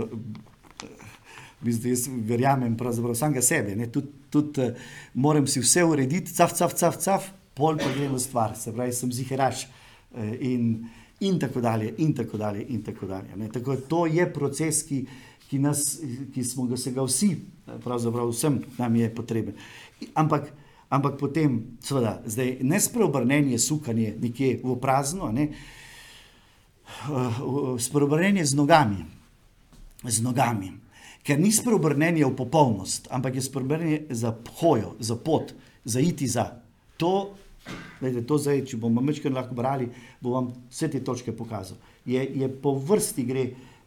v 1.60 1.64
bistvu 1.64 1.92
jaz 1.92 2.08
verjamem 2.28 2.76
pravzaprav 2.76 3.16
samega 3.16 3.42
sebe, 3.42 3.76
tudi 3.92 4.22
tud, 4.32 4.58
uh, 4.58 4.72
moram 5.14 5.46
si 5.46 5.60
vse 5.60 5.84
urediti, 5.84 6.32
caf, 6.32 6.56
caf, 6.56 6.74
caf, 6.76 6.98
caf, 7.00 7.30
pol 7.56 7.76
pa 7.80 7.92
gremo 7.92 8.18
stvar, 8.20 8.56
se 8.56 8.72
pravi, 8.72 8.92
sem 8.96 9.12
ziheraš. 9.12 9.66
Uh, 10.12 10.32
in, 10.40 10.68
in 11.20 11.38
tako 11.40 11.60
dalje, 11.60 11.94
in 11.98 12.14
tako 12.16 12.40
dalje. 12.40 12.64
In 12.68 12.82
tako 12.82 13.06
dalje 13.06 13.48
tako, 13.52 13.76
to 13.88 14.06
je 14.06 14.26
proces, 14.32 14.82
ki, 14.88 15.04
ki, 15.52 15.58
nas, 15.60 16.00
ki 16.32 16.44
smo 16.44 16.64
ga, 16.64 16.78
ga 16.94 17.04
vsi, 17.04 17.34
pravzaprav 17.84 18.30
vsem 18.32 18.62
nam 18.78 18.96
je 18.96 19.10
potreben. 19.12 19.58
Ampak, 20.16 20.48
ampak 20.88 21.18
potem, 21.20 21.58
seveda, 21.84 22.22
zdaj 22.24 22.54
ne 22.64 22.80
spreobrnenje, 22.80 23.58
sukanje 23.60 24.14
nekje 24.22 24.62
v 24.64 24.76
prazno, 24.80 25.28
ne, 25.28 25.50
spreobrnenje 27.76 28.46
z 28.48 28.56
nogami. 28.56 29.04
Z 30.08 30.24
nogami. 30.24 30.72
Ker 31.22 31.36
ni 31.36 31.52
spreobrnenje 31.52 32.24
v 32.24 32.32
popolnost, 32.32 33.12
ampak 33.12 33.36
je 33.36 33.44
spreobrnenje 33.44 34.00
za 34.08 34.32
hojo, 34.56 34.96
za 35.04 35.20
pot, 35.20 35.52
za 35.84 36.00
iti 36.00 36.24
za. 36.24 36.48
To 36.96 37.36
Lejte, 38.02 38.24
to 38.26 38.34
zdaj, 38.42 38.64
če 38.66 38.76
bomo 38.82 38.98
večkrat 39.06 39.30
lahko 39.30 39.54
brali, 39.54 39.84
bom 40.18 40.32
vam 40.34 40.46
vse 40.66 40.88
te 40.90 40.98
točke 41.04 41.30
pokazal. 41.30 41.78
Je, 42.02 42.18
je 42.18 42.48
po 42.50 42.72
vrsti 42.74 43.22
gre 43.22 43.44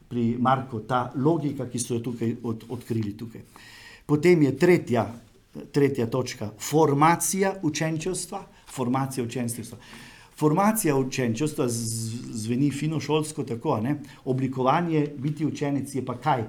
pri 0.10 0.36
Marku 0.40 0.80
ta 0.88 1.12
logika, 1.16 1.70
ki 1.70 1.80
so 1.80 1.94
jo 1.94 2.00
tukaj 2.00 2.36
od, 2.44 2.66
odkrili. 2.70 3.14
Tukaj. 3.18 3.42
Potem 4.06 4.42
je 4.42 4.58
tretja, 4.58 5.06
tretja 5.72 6.08
točka, 6.08 6.52
formacija 6.60 7.56
učenčstva. 7.64 8.44
Formacija 8.76 9.24
učenčstva. 9.26 9.78
Formacija 10.36 10.96
učenčstva 10.96 11.66
zveni 11.70 12.72
fino 12.72 13.00
šolsko 13.00 13.44
tako, 13.44 13.80
ne? 13.82 14.02
oblikovanje 14.26 15.08
biti 15.18 15.46
učenec 15.46 15.96
je 15.96 16.06
pa 16.06 16.18
kaj? 16.18 16.44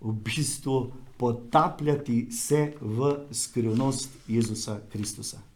V 0.00 0.12
bistvu 0.12 0.92
potapljati 1.16 2.26
se 2.32 2.72
v 2.80 3.14
skrivnost 3.30 4.10
Jezusa 4.28 4.80
Kristusa. 4.92 5.53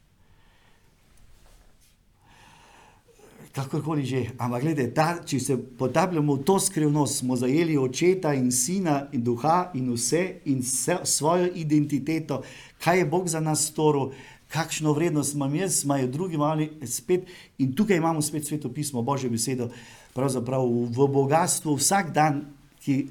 Kakorkoli 3.53 4.05
že. 4.07 4.25
Ampak, 4.39 4.63
gledajte, 4.63 4.95
ta, 4.95 5.09
če 5.25 5.41
se 5.41 5.57
potapljamo 5.57 6.39
v 6.39 6.45
to 6.45 6.59
skrivnost, 6.61 7.23
smo 7.23 7.37
zajeli 7.37 7.79
očeta 7.79 8.35
in 8.35 8.51
sina 8.53 9.07
in 9.13 9.23
duha 9.25 9.71
in 9.75 9.93
vse 9.93 10.41
in 10.45 10.61
vse, 10.63 11.01
svojo 11.05 11.49
identiteto, 11.55 12.43
kaj 12.83 12.99
je 12.99 13.07
Bog 13.07 13.29
za 13.29 13.41
nas 13.41 13.67
storil, 13.71 14.13
kakšno 14.49 14.93
vrednost 14.93 15.35
imam 15.35 15.55
jaz, 15.55 15.85
imajo 15.85 16.07
drugi 16.07 16.37
mali 16.37 16.71
spet. 16.87 17.29
In 17.59 17.75
tukaj 17.77 17.97
imamo 17.97 18.23
spet 18.23 18.47
sveto 18.47 18.73
pismo, 18.73 19.03
Božjo 19.03 19.31
besedo, 19.31 19.69
pravzaprav 20.15 20.65
v 20.65 21.09
bogatstvu 21.13 21.77
vsak 21.77 22.13
dan, 22.13 22.47
ki 22.81 23.09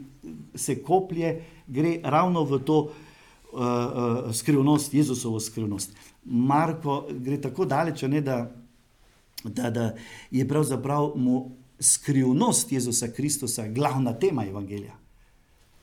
se 0.55 0.81
koplje, 0.83 1.41
gre 1.67 1.99
ravno 2.03 2.43
v 2.43 2.59
to 2.65 2.77
uh, 2.79 2.91
uh, 3.53 4.33
skrivnost, 4.33 4.93
Jezusovo 4.93 5.39
skrivnost. 5.39 5.93
Marko 6.25 7.05
gre 7.11 7.37
tako 7.41 7.65
daleč, 7.65 8.01
ne, 8.09 8.21
da 8.21 8.47
da, 9.43 9.69
da 9.69 9.95
je 10.31 10.47
pravzaprav 10.47 11.11
mu 11.15 11.51
skrivnost 11.79 12.71
Jezusa 12.71 13.07
Kristusa 13.07 13.67
glavna 13.67 14.13
tema 14.13 14.45
evangelija. 14.45 14.95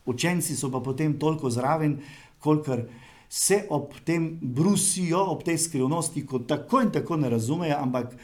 Učenci 0.06 0.56
so 0.56 0.70
pa 0.70 0.80
potem 0.80 1.18
toliko 1.18 1.50
zraven, 1.50 1.98
kolikor 2.38 2.82
se 3.28 3.64
ob 3.70 3.94
tem 4.04 4.38
brusijo, 4.42 5.18
ob 5.18 5.42
tej 5.42 5.58
skrivnosti, 5.58 6.26
kot 6.26 6.46
tako 6.48 6.80
in 6.80 6.90
tako 6.92 7.16
ne 7.16 7.30
razumejo, 7.30 7.76
ampak, 7.80 8.16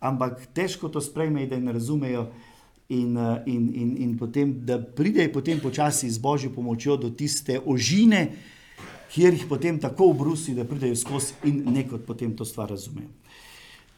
ampak 0.00 0.46
težko 0.54 0.88
to 0.88 1.00
sprejmejo, 1.00 1.48
da 1.48 1.58
ne 1.58 1.72
razumejo. 1.72 2.26
In, 2.92 3.16
in, 3.46 3.70
in, 3.74 3.92
in 4.02 4.18
potem, 4.18 4.52
da 4.66 4.76
pridejo 4.76 5.32
potem 5.32 5.60
počasi 5.60 6.10
z 6.10 6.20
božjo 6.20 6.50
pomočjo 6.52 6.98
do 7.00 7.08
tiste 7.10 7.56
ožine, 7.64 8.26
kjer 9.14 9.32
jih 9.32 9.46
potem 9.48 9.78
tako 9.80 10.10
obrusi, 10.12 10.52
da 10.54 10.66
pridejo 10.68 10.96
skozi 10.96 11.32
in 11.48 11.62
nekot 11.72 12.04
potem 12.04 12.36
to 12.36 12.44
stvar 12.44 12.68
razumejo. 12.68 13.08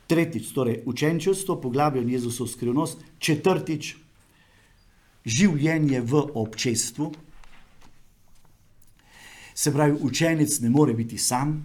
Tretjič, 0.07 0.53
torej 0.53 0.83
učenčestvo, 0.87 1.57
poglabljanje 1.61 2.13
Jezusov 2.13 2.49
skrivnost. 2.53 3.01
Četrtič, 3.19 3.95
življenje 5.25 6.01
v 6.01 6.25
občestvu. 6.35 7.13
Se 9.55 9.73
pravi, 9.73 9.97
učenec 10.01 10.59
ne 10.61 10.71
more 10.71 10.95
biti 10.95 11.19
sam, 11.19 11.57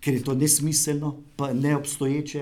ker 0.00 0.14
je 0.14 0.22
to 0.22 0.34
nesmiselno, 0.34 1.16
pa 1.36 1.52
neobstoječe, 1.52 2.40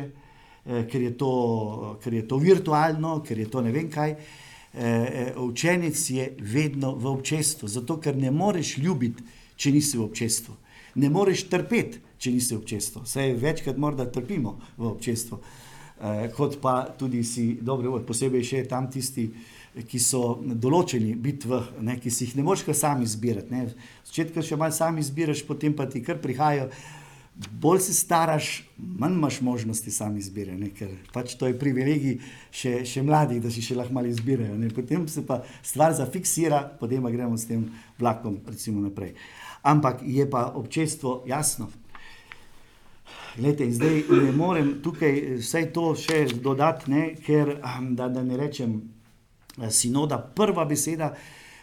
eh, 0.66 0.86
ker 0.90 1.02
je 1.02 1.16
to, 1.18 1.98
ker 2.02 2.14
je 2.14 2.28
to 2.28 2.36
virtualno, 2.38 3.22
ker 3.26 3.38
je 3.38 3.50
to 3.50 3.60
ne 3.60 3.72
vem 3.72 3.90
kaj. 3.90 4.10
Eh, 4.10 4.20
eh, 4.74 5.34
učenec 5.36 6.10
je 6.10 6.36
vedno 6.38 6.94
v 6.94 7.06
občestvu, 7.06 7.68
zato 7.68 7.98
ker 8.00 8.16
ne 8.16 8.30
moreš 8.30 8.78
ljubiti, 8.78 9.22
če 9.56 9.72
nisi 9.72 9.98
v 9.98 10.04
občestvu. 10.04 10.54
Ne 10.94 11.10
moreš 11.10 11.48
trpeti, 11.50 11.98
če 12.20 12.34
nisi 12.34 12.56
občestvo. 12.56 13.04
Vse 13.08 13.32
večkrat 13.40 13.80
morda 13.80 14.04
trpimo 14.12 14.58
v 14.76 14.86
občestvu, 14.90 15.40
eh, 15.40 16.28
kot 16.36 16.60
pa 16.60 16.82
tudi 16.98 17.24
si 17.24 17.58
dobro, 17.60 17.98
posebej 18.06 18.44
še 18.44 18.68
tam 18.68 18.90
tisti, 18.90 19.30
ki 19.70 19.98
so 20.02 20.40
določeni 20.42 21.14
biti 21.14 21.48
v, 21.48 21.60
ne, 21.86 21.94
ki 22.00 22.10
si 22.10 22.26
jih 22.26 22.40
ne 22.40 22.46
moreš 22.46 22.64
kar 22.66 22.74
sam 22.74 23.04
izbirati. 23.06 23.54
Ne. 23.54 23.68
Začetka 24.08 24.42
še 24.42 24.58
malo 24.58 24.74
sam 24.74 24.98
izbiraš, 24.98 25.44
potem 25.46 25.76
pa 25.76 25.86
ti 25.86 26.02
kar 26.02 26.18
prihajajo. 26.18 26.70
Bolj 27.62 27.78
si 27.86 27.94
staraš, 27.96 28.48
manj 28.76 29.14
imaš 29.16 29.38
možnosti 29.46 29.92
sam 29.94 30.16
izbirati, 30.18 30.72
ker 30.76 30.90
pač 31.14 31.36
to 31.40 31.48
je 31.48 31.56
privilegij 31.56 32.18
še, 32.50 32.72
še 32.84 33.04
mladih, 33.06 33.38
da 33.40 33.52
si 33.54 33.62
še 33.64 33.78
lahko 33.78 33.94
malo 33.96 34.10
izbirajo. 34.10 34.58
Ne. 34.58 34.72
Potem 34.74 35.06
se 35.08 35.22
pa 35.24 35.38
stvar 35.62 35.94
zafiksira, 35.96 36.64
potem 36.80 37.06
pa 37.06 37.14
gremo 37.14 37.38
s 37.38 37.48
tem 37.48 37.62
vlakom 38.02 38.42
recimo 38.50 38.82
naprej. 38.82 39.14
Ampak 39.62 40.02
je 40.02 40.26
pa 40.28 40.50
občestvo 40.56 41.22
jasno, 41.30 41.70
Glede, 43.36 43.70
zdaj 43.70 44.02
ne 44.10 44.32
morem 44.32 44.72
tukaj 44.82 45.36
vse 45.38 45.62
to 45.74 45.92
še 45.94 46.24
dodati, 46.42 46.90
ker 47.22 47.60
da, 47.94 48.08
da 48.10 48.24
ne 48.26 48.36
rečem 48.36 48.74
eh, 48.80 49.70
sinoda. 49.70 50.18
Prva 50.18 50.64
beseda, 50.66 51.12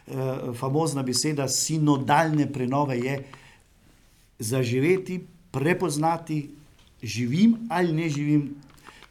eh, 0.07 0.53
famozna 0.55 1.03
beseda 1.03 1.47
sinodalne 1.51 2.47
prenove 2.51 2.95
je 2.99 3.17
zaživeti, 4.39 5.19
prepoznati, 5.51 6.45
živim 7.03 7.67
ali 7.69 7.93
ne 7.93 8.09
živim 8.09 8.47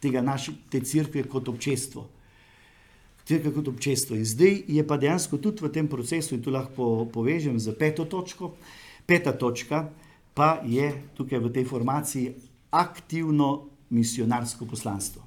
tega 0.01 0.21
naše 0.21 0.51
te 0.69 0.81
crkve 0.81 1.27
kot 1.29 1.47
občestvo. 1.49 2.07
Crkve 3.25 3.53
kot 3.53 3.67
občestvo. 3.67 4.17
In 4.17 4.25
zdaj 4.25 4.63
je 4.67 4.87
pa 4.87 4.97
dejansko 4.97 5.37
tudi 5.37 5.61
v 5.61 5.71
tem 5.71 5.87
procesu, 5.87 6.35
in 6.35 6.41
tu 6.41 6.49
lahko 6.49 7.05
povežem 7.13 7.59
z 7.59 7.77
peto 7.77 8.05
točko. 8.05 8.55
Peta 9.05 9.31
točka 9.31 9.89
pa 10.33 10.61
je 10.65 10.91
tukaj 11.17 11.39
v 11.39 11.53
tej 11.53 11.65
formaciji 11.65 12.46
aktivno 12.71 13.69
misionarsko 13.89 14.65
poslanstvo. 14.65 15.23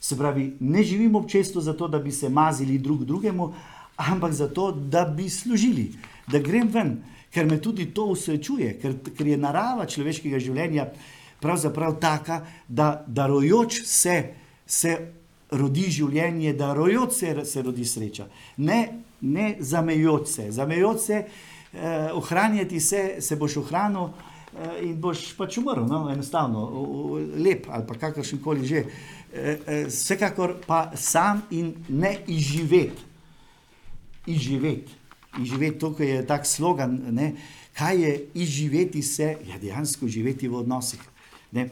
Se 0.00 0.16
pravi, 0.16 0.56
ne 0.60 0.82
živimo 0.82 1.18
občestvo 1.18 1.60
zato, 1.60 1.88
da 1.88 1.98
bi 1.98 2.12
se 2.12 2.28
mazili 2.28 2.78
drug 2.78 3.04
drugemu, 3.04 3.52
ampak 3.96 4.32
zato, 4.32 4.72
da 4.72 5.04
bi 5.04 5.28
služili, 5.28 5.92
da 6.26 6.38
grem 6.38 6.68
ven, 6.68 7.02
ker 7.30 7.46
me 7.46 7.60
tudi 7.60 7.86
to 7.94 8.04
usrečuje, 8.14 8.78
ker, 8.80 8.94
ker 9.16 9.26
je 9.26 9.36
narava 9.36 9.86
človeškega 9.86 10.38
življenja 10.38 10.86
pravzaprav 11.40 11.98
taka, 12.00 12.40
da 12.68 13.04
darojoč 13.06 13.82
se, 13.86 14.16
se 14.66 14.96
rodi 15.50 15.88
življenje, 15.90 16.54
darojoč 16.58 17.12
se, 17.12 17.34
se 17.44 17.62
rodi 17.62 17.84
sreča. 17.86 18.28
Ne, 18.56 18.80
ne 19.20 19.56
zamejoč 19.60 20.28
se, 20.28 20.48
zamejoč 20.52 21.00
se, 21.00 21.20
eh, 21.24 22.10
ohranjati 22.12 22.80
se, 22.80 23.04
se 23.20 23.36
boš 23.36 23.56
ohranil. 23.64 24.10
Eh, 24.56 24.88
in 24.88 24.96
boš 24.96 25.34
pač 25.36 25.58
umrl, 25.60 25.84
no? 25.84 26.06
enostavno, 26.08 26.62
lep 27.36 27.66
ali 27.68 27.84
pa 27.86 27.94
kakršen 28.00 28.40
koli 28.40 28.64
že. 28.66 28.84
Eh, 29.28 29.58
eh, 29.66 29.84
vsekakor 29.86 30.56
pa 30.66 30.90
sam 30.96 31.42
in 31.50 31.74
ne 31.88 32.16
izživeti. 32.26 33.04
Izživeti. 34.26 34.92
Izživeti 35.40 35.78
to, 35.78 35.92
kar 35.92 36.06
je 36.06 36.26
tak 36.26 36.46
slogan. 36.46 36.96
Ne? 37.12 37.34
Kaj 37.76 38.00
je 38.02 38.12
izživeti 38.34 39.02
se, 39.02 39.36
ja, 39.46 39.58
dejansko 39.60 40.08
živeti 40.08 40.48
v 40.48 40.56
odnosih. 40.64 41.00
Ne? 41.52 41.68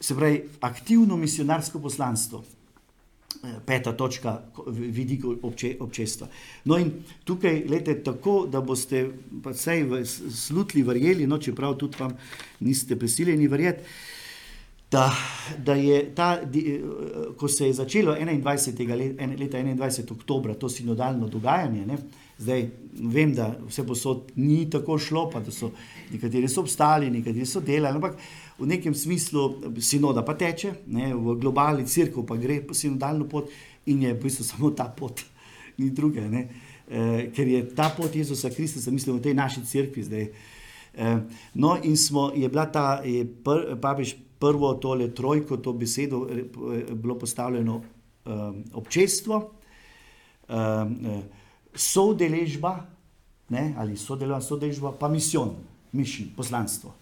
Se 0.00 0.14
pravi, 0.14 0.42
aktivno 0.60 1.16
misionarsko 1.16 1.78
poslanstvo. 1.78 2.42
Peta 3.66 3.92
točka, 3.96 4.34
vidik 4.68 5.24
obče, 5.42 5.76
občestva. 5.80 6.26
No, 6.68 6.76
in 6.78 6.90
tukaj, 7.24 7.62
gledite, 7.66 8.02
tako 8.04 8.44
da 8.52 8.60
boste 8.60 9.06
vsej 9.46 9.86
slutli 10.28 10.82
verjeli, 10.84 11.26
no, 11.26 11.38
čeprav 11.40 11.78
tudi 11.80 11.96
vam 12.00 12.12
niste 12.60 12.98
prisiljeni 12.98 13.48
verjeti, 13.48 13.84
da, 14.90 15.16
da 15.58 15.74
je 15.74 16.14
ta, 16.14 16.40
ko 17.36 17.48
se 17.48 17.66
je 17.66 17.72
začelo 17.72 18.14
21. 18.14 19.38
leta 19.38 19.58
21. 19.58 20.12
oktobra, 20.12 20.54
to 20.54 20.68
sinodalno 20.68 21.28
dogajanje, 21.28 21.86
ne, 21.86 21.96
zdaj 22.38 22.66
vem, 22.92 23.34
da 23.34 23.54
vse 23.68 23.86
posod 23.86 24.32
ni 24.36 24.70
tako 24.70 24.98
šlo, 24.98 25.28
pa 25.30 25.40
da 25.40 25.52
so 25.54 25.70
nekateri 26.12 26.48
so 26.48 26.64
obstali, 26.64 27.10
nekateri 27.10 27.46
so 27.46 27.60
delali, 27.60 27.94
ampak 27.94 28.16
v 28.60 28.66
nekem 28.68 28.94
smislu 28.94 29.72
sinoda 29.80 30.22
pa 30.26 30.34
teče, 30.36 30.74
ne, 30.92 31.14
v 31.14 31.36
globalni 31.40 31.86
crkvi 31.88 32.24
pa 32.28 32.36
gre 32.36 32.60
po 32.60 32.76
sinodalno 32.76 33.28
pot 33.28 33.48
in 33.88 34.02
je 34.04 34.12
v 34.14 34.20
bistvu 34.20 34.44
samo 34.44 34.70
ta 34.76 34.90
pot, 34.92 35.24
ni 35.80 35.90
druge. 35.90 36.26
Ne, 36.28 36.46
e, 36.84 37.30
ker 37.34 37.48
je 37.48 37.62
ta 37.74 37.88
pot 37.96 38.14
Jezusa 38.14 38.50
Kristusa, 38.52 38.92
mislim, 38.92 39.16
v 39.16 39.24
tej 39.24 39.34
naši 39.34 39.64
crkvi 39.64 40.04
zdaj. 40.04 40.26
E, 40.92 41.14
no, 41.54 41.76
in 41.82 41.96
smo, 41.96 42.30
je 42.36 42.48
bila 42.48 42.66
ta, 42.68 43.00
je 43.04 43.24
pr, 43.24 43.78
papež 43.80 44.14
prvo 44.40 44.74
tole 44.80 45.10
trojko, 45.14 45.56
to 45.56 45.72
besedo, 45.72 46.26
e, 46.28 46.44
bilo 46.92 47.18
postavljeno 47.18 47.80
e, 47.80 48.38
občestvo, 48.76 49.42
e, 50.48 51.20
sodeležba, 51.74 52.76
ne, 53.48 53.74
ali 53.78 53.96
sodelovanje, 53.96 54.46
sodeležba, 54.46 54.92
pa 54.98 55.08
misijon, 55.08 55.54
mišljen, 55.92 56.34
poslanstvo. 56.36 56.99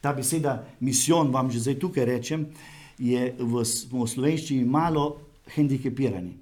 Ta 0.00 0.12
beseda 0.12 0.64
misijon, 0.80 1.32
vam 1.32 1.50
že 1.50 1.60
zdaj 1.60 1.78
tukaj 1.82 2.04
rečem, 2.04 2.46
je 2.98 3.32
v, 3.38 3.62
v 3.92 4.06
slovenščini 4.08 4.64
malo 4.64 5.20
hendikepirani. 5.54 6.34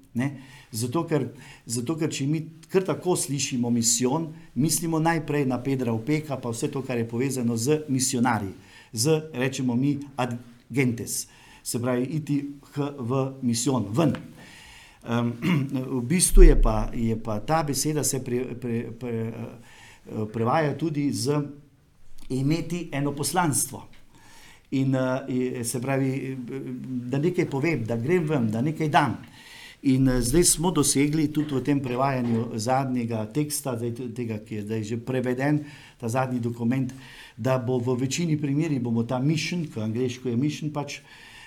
Zato 0.71 1.03
ker, 1.07 1.27
zato, 1.65 1.95
ker 1.99 2.11
če 2.11 2.27
mi 2.27 2.41
kar 2.71 2.83
tako 2.83 3.15
slišimo 3.15 3.69
misijon, 3.71 4.27
mislimo 4.55 4.99
najprej 4.99 5.45
na 5.47 5.59
Pedra 5.63 5.93
Opeka, 5.93 6.39
pa 6.41 6.51
vse 6.51 6.71
to, 6.71 6.81
kar 6.83 6.97
je 6.99 7.07
povezano 7.07 7.57
z 7.57 7.83
misionarji, 7.87 8.51
z, 8.93 9.21
rečemo 9.33 9.75
mi, 9.75 9.97
agentes, 10.17 11.27
se 11.63 11.81
pravi, 11.81 12.07
iti 12.17 12.41
v 12.75 13.25
misijon, 13.41 13.87
ven. 13.91 14.15
Um, 15.05 15.31
v 15.99 16.01
bistvu 16.09 16.47
je 16.47 16.55
pa, 16.61 16.89
je 16.93 17.15
pa 17.15 17.39
ta 17.39 17.63
beseda 17.63 18.03
se 18.03 18.23
pre, 18.23 18.41
pre, 18.55 18.81
pre, 18.99 19.31
pre, 20.09 20.27
prevaja 20.33 20.73
tudi 20.77 21.11
z 21.13 21.43
imeti 22.29 22.89
eno 22.91 23.11
poslanstvo. 23.11 23.87
In 24.71 24.95
uh, 24.95 25.63
se 25.63 25.81
pravi, 25.81 26.37
da 26.85 27.17
nekaj 27.17 27.49
povem, 27.49 27.85
da 27.85 27.95
grem 27.95 28.25
ven, 28.27 28.49
da 28.51 28.61
nekaj 28.61 28.89
dam. 28.89 29.17
In 29.83 30.09
uh, 30.09 30.19
zdaj 30.21 30.43
smo 30.43 30.71
dosegli 30.71 31.27
tudi 31.33 31.53
v 31.55 31.61
tem 31.63 31.79
prevajanju 31.79 32.57
zadnjega 32.57 33.25
teksta, 33.33 33.77
tega, 34.15 34.39
ki 34.41 34.55
je 34.55 34.65
zdaj 34.65 34.83
že 34.83 34.97
preveden, 34.97 35.63
ta 36.01 36.09
zadnji 36.09 36.39
dokument, 36.39 36.91
da 37.37 37.59
bo 37.59 37.77
v 37.77 37.95
večini 38.01 38.39
primerih 38.41 38.81
bomo 38.81 39.03
ta 39.03 39.19
mission, 39.19 39.67
ki 39.69 39.85
angliško 39.85 40.29
je 40.29 40.37
mission, 40.37 40.73
pač 40.73 40.99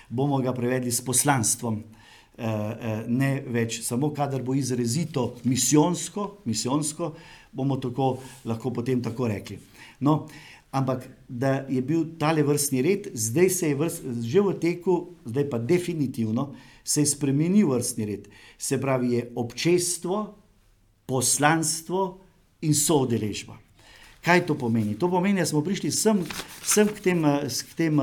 bomo 0.09 0.39
ga 0.39 0.53
prevedli 0.55 0.91
s 0.91 1.03
poslanstvom. 1.03 1.83
Uh, 2.39 3.03
ne 3.11 3.43
več 3.51 3.81
samo, 3.83 4.13
kadar 4.15 4.39
bo 4.41 4.55
izrazito 4.55 5.35
misijonsko, 5.43 6.39
misijonsko, 6.47 7.11
bomo 7.51 7.75
tako 7.75 8.13
lahko 8.47 8.71
potem 8.71 9.03
tako 9.03 9.27
rekli. 9.27 9.59
No, 9.99 10.23
uh, 10.23 10.49
ampak 10.71 11.09
da 11.27 11.65
je 11.69 11.81
bil 11.81 12.05
tale 12.19 12.43
vrstni 12.43 12.81
red, 12.81 13.07
zdaj 13.13 13.49
se 13.49 13.69
je 13.69 13.75
vrst, 13.75 14.03
že 14.21 14.41
v 14.41 14.53
teku, 14.59 14.95
zdaj 15.25 15.49
pa 15.49 15.57
definitivno 15.57 16.53
se 16.83 17.01
je 17.01 17.05
spremenil 17.05 17.69
vrstni 17.69 18.05
red. 18.05 18.27
Se 18.57 18.81
pravi, 18.81 19.13
je 19.13 19.31
občestvo, 19.35 20.35
poslanstvo 21.05 22.19
in 22.61 22.75
soodeležba. 22.75 23.57
Kaj 24.21 24.45
to 24.45 24.55
pomeni? 24.57 24.97
To 24.99 25.09
pomeni, 25.09 25.39
da 25.39 25.45
smo 25.45 25.63
prišli 25.63 25.91
sem, 25.91 26.21
sem 26.63 26.87
k 26.87 26.99
tem, 26.99 27.23
k 27.47 27.73
tem, 27.77 28.01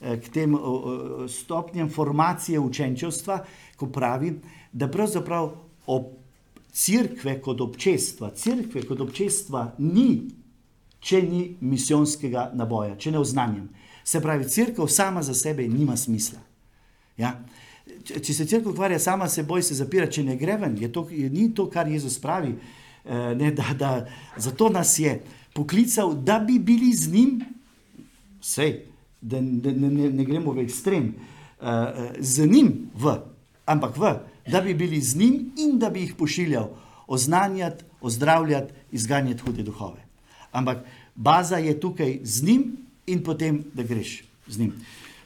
k 0.00 0.26
tem 0.32 0.56
stopnjem 1.28 1.90
formacije 1.90 2.58
učenčevstva, 2.58 3.44
ko 3.76 3.86
pravi, 3.92 4.32
da 4.72 4.88
pravzaprav 4.88 5.52
ob 5.86 6.14
crkve 6.72 7.36
kot 7.44 7.60
občestva, 7.60 8.32
crkve 8.34 8.86
kot 8.88 9.00
občestva 9.04 9.74
ni 9.78 10.41
če 11.02 11.22
ni 11.26 11.42
misijonskega 11.60 12.50
naboja, 12.54 12.94
če 12.96 13.12
ne 13.12 13.20
oznanjam. 13.20 13.66
Se 14.06 14.20
pravi, 14.22 14.46
crkva 14.50 14.86
sama 14.90 15.22
za 15.22 15.34
sebe 15.34 15.66
nima 15.68 15.96
smisla. 15.98 16.38
Ja? 17.18 17.34
Če 18.06 18.34
se 18.34 18.46
crkva 18.46 18.70
ukvarja 18.72 19.00
sama 19.02 19.28
s 19.28 19.40
seboj, 19.40 19.64
se 19.66 19.76
zapira, 19.78 20.06
če 20.10 20.24
ne 20.26 20.36
gre 20.38 20.56
ven, 20.62 20.76
je 20.78 20.90
to, 20.94 21.04
je, 21.10 21.28
ni 21.30 21.48
to, 21.54 21.66
kar 21.70 21.90
Jezus 21.90 22.18
pravi. 22.22 22.54
Eh, 23.02 23.32
ne, 23.38 23.50
da, 23.54 23.74
da, 23.78 23.90
zato 24.38 24.68
nas 24.70 24.94
je 25.02 25.16
poklical, 25.56 26.14
da 26.14 26.38
bi 26.42 26.60
bili 26.62 26.92
z 26.94 27.10
njim, 27.12 27.32
vse, 28.42 28.68
da 29.20 29.40
ne, 29.42 29.74
ne, 29.74 30.10
ne 30.10 30.26
gremo 30.26 30.54
v 30.54 30.62
ekstrem, 30.62 31.10
eh, 31.58 32.12
z 32.22 32.46
njim, 32.46 32.70
v, 32.94 33.16
ampak 33.66 33.98
v, 33.98 34.14
da 34.46 34.62
bi 34.62 34.74
bili 34.78 35.02
z 35.02 35.18
njim 35.18 35.50
in 35.58 35.76
da 35.82 35.90
bi 35.90 36.06
jih 36.06 36.14
pošiljal 36.18 36.70
oznanjati, 37.10 37.84
ozdravljati, 38.00 38.74
izganjati 38.94 39.42
hude 39.42 39.66
duhove 39.66 40.01
ampak 40.52 40.84
baza 41.14 41.56
je 41.56 41.80
tukaj 41.80 42.20
z 42.22 42.44
njim 42.44 42.76
in 43.06 43.22
potem, 43.22 43.64
da 43.74 43.82
greš 43.82 44.22
z 44.46 44.58
njim. 44.58 44.72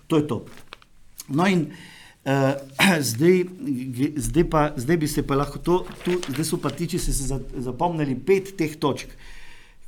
To 0.07 0.17
je 0.17 0.27
to. 0.27 0.45
No, 1.29 1.47
in 1.47 1.67
uh, 2.25 2.55
zdaj, 3.11 3.45
zdaj, 4.17 4.51
pa, 4.51 4.73
zdaj 4.77 4.97
bi 4.97 5.09
se 5.09 5.27
pa 5.27 5.35
lahko 5.35 5.59
to, 5.59 5.87
tu, 6.05 6.21
zdaj 6.29 6.45
so 6.45 6.59
pa 6.63 6.71
ti, 6.71 6.89
če 6.89 6.99
se 6.99 7.39
zapomnili, 7.59 8.15
pet 8.19 8.55
teh 8.59 8.77
točk. 8.79 9.11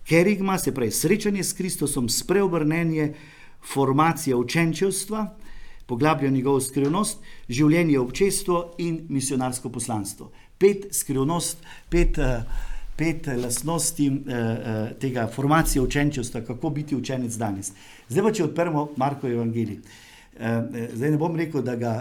Kerigma, 0.08 0.58
se 0.58 0.72
pravi, 0.74 0.90
srečanje 0.90 1.44
s 1.44 1.52
Kristusom, 1.52 2.08
spreobrnenje, 2.08 3.12
formacija 3.60 4.36
učenčevstva, 4.36 5.26
poglablja 5.86 6.30
njegovo 6.30 6.60
skrivnost, 6.60 7.20
življenje 7.48 7.98
občestvo 8.00 8.62
in 8.84 9.02
misionarsko 9.08 9.68
poslanstvo. 9.72 10.32
Pet 10.58 10.88
skrivnost, 10.96 11.62
pet. 11.92 12.18
Uh, 12.18 12.66
pet 12.98 13.26
lastnosti 13.42 14.06
eh, 14.06 14.34
eh, 14.34 14.92
tega 15.00 15.28
formacije 15.34 15.82
učenčevstva, 15.82 16.40
kako 16.40 16.70
biti 16.70 16.96
učenec 16.96 17.36
danes. 17.38 17.72
Zdaj 18.08 18.24
pa, 18.24 18.32
če 18.34 18.44
odpremo 18.44 18.88
Marko 18.96 19.30
Evangelij. 19.30 19.78
Eh, 20.38 20.88
zdaj 20.94 21.14
ne 21.14 21.18
bom 21.18 21.36
rekel, 21.36 21.62
da 21.62 21.76
ga 21.78 21.92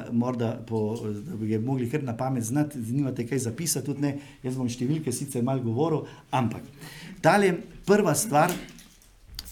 po, 0.68 0.82
da 1.26 1.38
bi 1.38 1.52
ga 1.54 1.62
mogli 1.62 1.89
kar 1.89 2.04
na 2.04 2.18
pamet 2.18 2.43
znati, 2.43 2.82
zanimate 2.82 3.28
kaj 3.28 3.45
zapisati, 3.45 3.86
tudi 3.86 4.02
ne, 4.02 4.18
jaz 4.43 4.58
bom 4.58 4.70
številke 4.70 5.14
sicer 5.14 5.45
mal 5.45 5.62
govoril, 5.62 6.06
ampak 6.32 6.66
tale 7.22 7.54
prva 7.86 8.14
stvar, 8.18 8.54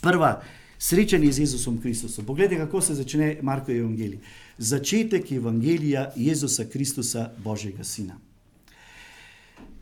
prva 0.02 0.36
srečanje 0.82 1.32
z 1.32 1.46
Jezusom 1.46 1.82
Kristusom. 1.82 2.26
Poglejte, 2.26 2.58
kako 2.58 2.82
se 2.82 2.98
začne 2.98 3.36
Marko 3.42 3.74
Evangelij. 3.74 4.20
Začetek 4.58 5.32
Evangelija 5.32 6.12
Jezusa 6.16 6.66
Kristusa, 6.70 7.30
Božjega 7.44 7.84
Sina. 7.84 8.25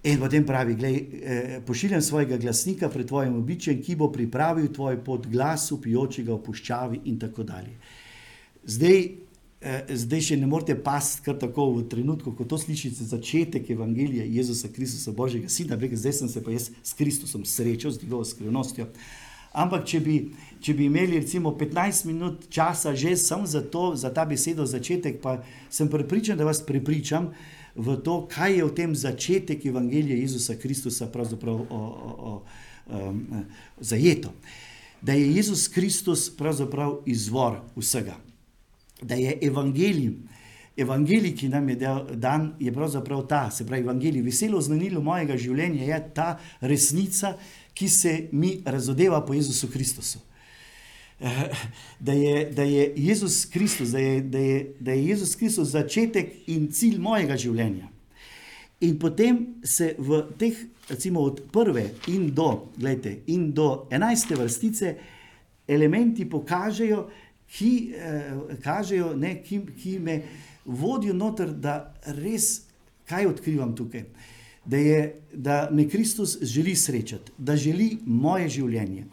In 0.03 0.19
potem 0.19 0.43
pravi, 0.43 0.75
glej, 0.75 0.95
eh, 0.95 1.61
pošiljam 1.65 2.01
svojega 2.01 2.37
glasnika 2.37 2.89
pred 2.89 3.07
tvojim 3.07 3.37
običajem, 3.39 3.81
ki 3.81 3.95
bo 3.95 4.09
pripravil 4.11 4.67
tvoj 4.67 4.97
pod 5.03 5.27
glasu, 5.31 5.77
pijočega 5.81 6.33
v 6.33 6.43
puščavi 6.43 6.99
in 7.05 7.19
tako 7.19 7.43
dalje. 7.43 7.77
Zdaj, 8.65 8.99
eh, 9.61 9.85
zdaj 9.95 10.21
še 10.21 10.37
ne 10.37 10.47
morete 10.47 10.75
pasti 10.75 11.21
kar 11.23 11.39
tako 11.39 11.69
v 11.77 11.87
trenutku, 11.87 12.35
ko 12.35 12.43
to 12.43 12.57
slišite, 12.57 13.03
začetek 13.03 13.69
evangelija 13.69 14.25
Jezusa 14.27 14.67
Kristusa, 14.67 15.11
Božjega 15.11 15.49
Sina, 15.49 15.75
rekel, 15.79 15.97
zdaj 15.97 16.13
sem 16.13 16.27
se 16.27 16.43
pa 16.43 16.51
jaz 16.51 16.69
s 16.83 16.93
Kristusom 16.93 17.45
srečal, 17.45 17.91
z 17.91 18.03
njegovo 18.03 18.25
skrivnostjo. 18.25 18.87
Ampak, 19.53 19.85
če 19.85 19.99
bi, 19.99 20.33
če 20.59 20.73
bi 20.73 20.85
imeli 20.85 21.19
recimo 21.19 21.55
15 21.55 22.05
minut 22.05 22.49
časa 22.49 22.95
že 22.95 23.15
samo 23.15 23.45
za, 23.47 23.61
to, 23.61 23.95
za 23.95 24.09
ta 24.09 24.25
besedo 24.25 24.65
začetek, 24.65 25.21
pa 25.21 25.43
sem 25.69 25.87
prepričan, 25.87 26.37
da 26.37 26.43
vas 26.43 26.59
prepričam 26.59 27.31
v 27.75 27.95
to, 28.05 28.27
kaj 28.29 28.57
je 28.57 28.65
v 28.65 28.73
tem 28.75 28.95
začetek 28.95 29.65
Evangelija 29.65 30.17
Jezusa 30.17 30.55
Kristusa 30.55 31.07
pravzaprav 31.09 31.55
o, 31.55 31.65
o, 31.69 32.11
o, 32.17 32.33
um, 32.89 33.45
zajeto. 33.79 34.33
Da 35.01 35.13
je 35.13 35.35
Jezus 35.35 35.67
Kristus 35.67 36.29
pravzaprav 36.37 37.01
izvor 37.05 37.59
vsega. 37.75 38.15
Da 39.01 39.15
je 39.15 39.37
Evangelij, 39.41 40.13
Evangelij, 40.77 41.35
ki 41.35 41.49
nam 41.49 41.69
je 41.69 41.75
dan, 42.15 42.53
je 42.59 42.71
pravzaprav 42.73 43.27
ta, 43.27 43.49
se 43.51 43.65
pravi, 43.65 43.83
Evangelij, 43.83 44.21
veselo 44.21 44.61
znanilo 44.61 45.01
mojega 45.01 45.37
življenja 45.37 45.83
je 45.85 45.99
ta 46.13 46.29
resnica, 46.61 47.35
ki 47.73 47.89
se 47.89 48.13
mi 48.31 48.61
razodeva 48.65 49.21
po 49.25 49.33
Jezusu 49.33 49.67
Kristusu. 49.67 50.21
Da 51.99 52.11
je, 52.11 52.51
da 52.51 52.63
je 52.63 52.93
Jezus 52.95 53.45
Kristus, 53.45 53.89
da 53.89 53.99
je, 53.99 54.21
da, 54.21 54.37
je, 54.37 54.73
da 54.79 54.91
je 54.91 55.07
Jezus 55.07 55.35
Kristus 55.35 55.69
začetek 55.71 56.33
in 56.51 56.67
cilj 56.71 56.97
mojega 56.99 57.37
življenja. 57.39 57.87
In 58.83 58.97
potem 58.99 59.45
se 59.63 59.93
v 59.97 60.19
teh, 60.37 60.57
recimo 60.89 61.23
od 61.23 61.41
prve 61.51 61.85
in 62.11 62.27
do, 62.35 62.67
gledajte, 62.75 63.21
in 63.31 63.53
do 63.55 63.85
enajste 63.91 64.35
vrstice, 64.35 64.95
elementi 65.67 66.27
pokažejo, 66.29 67.05
ki, 67.53 67.93
eh, 67.95 68.57
kažejo, 68.63 69.13
ne, 69.15 69.37
ki, 69.43 69.61
ki 69.79 69.99
me 69.99 70.17
vodijo 70.65 71.13
noter, 71.13 71.53
da 71.53 71.93
res 72.19 72.65
kaj 73.07 73.29
odkrivam 73.29 73.75
tukaj. 73.75 74.03
Da, 74.65 74.77
je, 74.77 74.99
da 75.33 75.69
me 75.71 75.87
Kristus 75.89 76.37
želi 76.41 76.75
srečati, 76.75 77.31
da 77.37 77.55
želi 77.55 77.97
moje 78.05 78.49
življenje, 78.49 79.05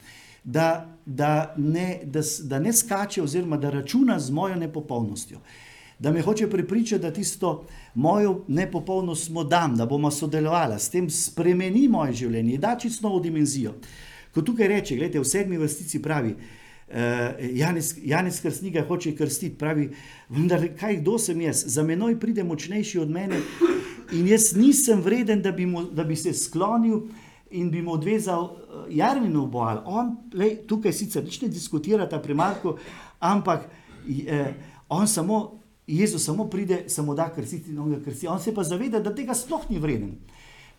da, 0.45 0.89
da, 1.15 1.55
ne, 1.57 2.01
da, 2.05 2.21
da 2.43 2.59
ne 2.59 2.73
skače, 2.73 3.23
oziroma 3.23 3.57
da 3.57 3.71
računa 3.71 4.19
z 4.21 4.31
mojo 4.31 4.57
nepopolnostjo. 4.57 5.41
Da 5.99 6.13
me 6.13 6.23
hoče 6.23 6.51
prepričati, 6.51 7.03
da 7.03 7.13
tisto 7.13 7.67
mojo 7.95 8.45
nepopolnost 8.49 9.27
smo 9.27 9.45
dam, 9.45 9.77
da 9.77 9.87
bomo 9.87 10.11
sodelovali, 10.11 10.79
s 10.79 10.89
tem 10.89 11.11
spremeni 11.11 11.89
moje 11.89 12.13
življenje, 12.23 12.59
da 12.59 12.77
čisto 12.79 13.09
novo 13.09 13.21
dimenzijo. 13.21 13.75
Ko 14.35 14.43
tukaj 14.43 14.69
reče, 14.69 14.97
gledajte, 14.97 15.21
v 15.21 15.29
sedmi 15.29 15.59
vrstici 15.59 16.01
pravi, 16.03 16.31
uh, 16.31 16.95
Janes, 17.59 17.95
Janes 18.03 18.41
Krstnika 18.41 18.85
hoče 18.87 19.17
krstiti, 19.17 19.59
pravi, 19.59 19.89
vendar 20.29 20.69
kaj, 20.79 21.01
kdo 21.03 21.19
sem 21.19 21.41
jaz, 21.41 21.65
za 21.67 21.83
menoj 21.83 22.21
pride 22.21 22.45
močnejši 22.47 23.03
od 23.03 23.11
mene 23.11 23.43
in 24.13 24.31
jaz 24.31 24.53
nisem 24.57 25.03
vreden, 25.03 25.43
da 25.43 25.53
bi, 25.53 25.67
mu, 25.67 25.85
da 25.91 26.05
bi 26.05 26.17
se 26.17 26.33
sklonil 26.33 27.03
in 27.51 27.71
bi 27.71 27.83
mu 27.83 27.93
odvezal 27.93 28.43
uh, 28.43 28.85
jarmino 28.89 29.47
bojal. 29.47 29.83
On 29.87 30.17
lej, 30.33 30.61
tukaj 30.67 30.93
sicer 30.93 31.25
ne 31.43 31.49
diskutira 31.49 32.09
ta 32.09 32.21
primarko, 32.23 32.77
ampak 33.21 33.69
eh, 34.27 34.55
on 34.89 35.09
samo, 35.09 35.61
Jezus 35.87 36.25
samo 36.25 36.47
pride, 36.51 36.85
samo 36.89 37.15
da 37.15 37.29
krstiti 37.35 37.71
in 37.71 37.79
on 37.79 37.91
ga 37.91 38.03
krsti. 38.05 38.27
On 38.27 38.41
se 38.41 38.55
pa 38.55 38.63
zaveda, 38.63 39.01
da 39.01 39.15
tega 39.15 39.35
sploh 39.35 39.71
ni 39.71 39.79
vreden. 39.79 40.15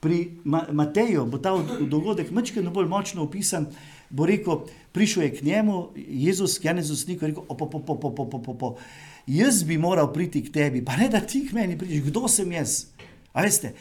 Pri 0.02 0.38
Mateju 0.72 1.26
bo 1.30 1.38
ta 1.38 1.54
dogodek 1.80 2.32
mečkeno 2.32 2.72
bolj 2.72 2.88
močno 2.90 3.24
opisan, 3.24 3.68
bo 4.10 4.26
rekel, 4.26 4.64
prišel 4.92 5.24
je 5.24 5.36
k 5.36 5.46
njemu, 5.46 5.90
Jezus, 5.96 6.58
Janez 6.64 7.08
Nik, 7.08 7.22
rekel, 7.22 7.44
opo, 7.48 7.70
po, 7.70 7.80
po, 7.80 7.96
po, 8.00 8.26
po, 8.26 8.42
po, 8.42 8.54
po. 8.54 8.76
jaz 9.28 9.64
bi 9.64 9.78
moral 9.78 10.14
priti 10.14 10.42
k 10.44 10.54
tebi, 10.54 10.82
pa 10.86 10.98
ne 10.98 11.10
da 11.10 11.22
ti 11.22 11.46
k 11.46 11.54
meni 11.54 11.78
prideš, 11.78 12.02
kdo 12.10 12.28
sem 12.28 12.52
jaz. 12.52 12.86
A 13.34 13.46
veste? 13.46 13.76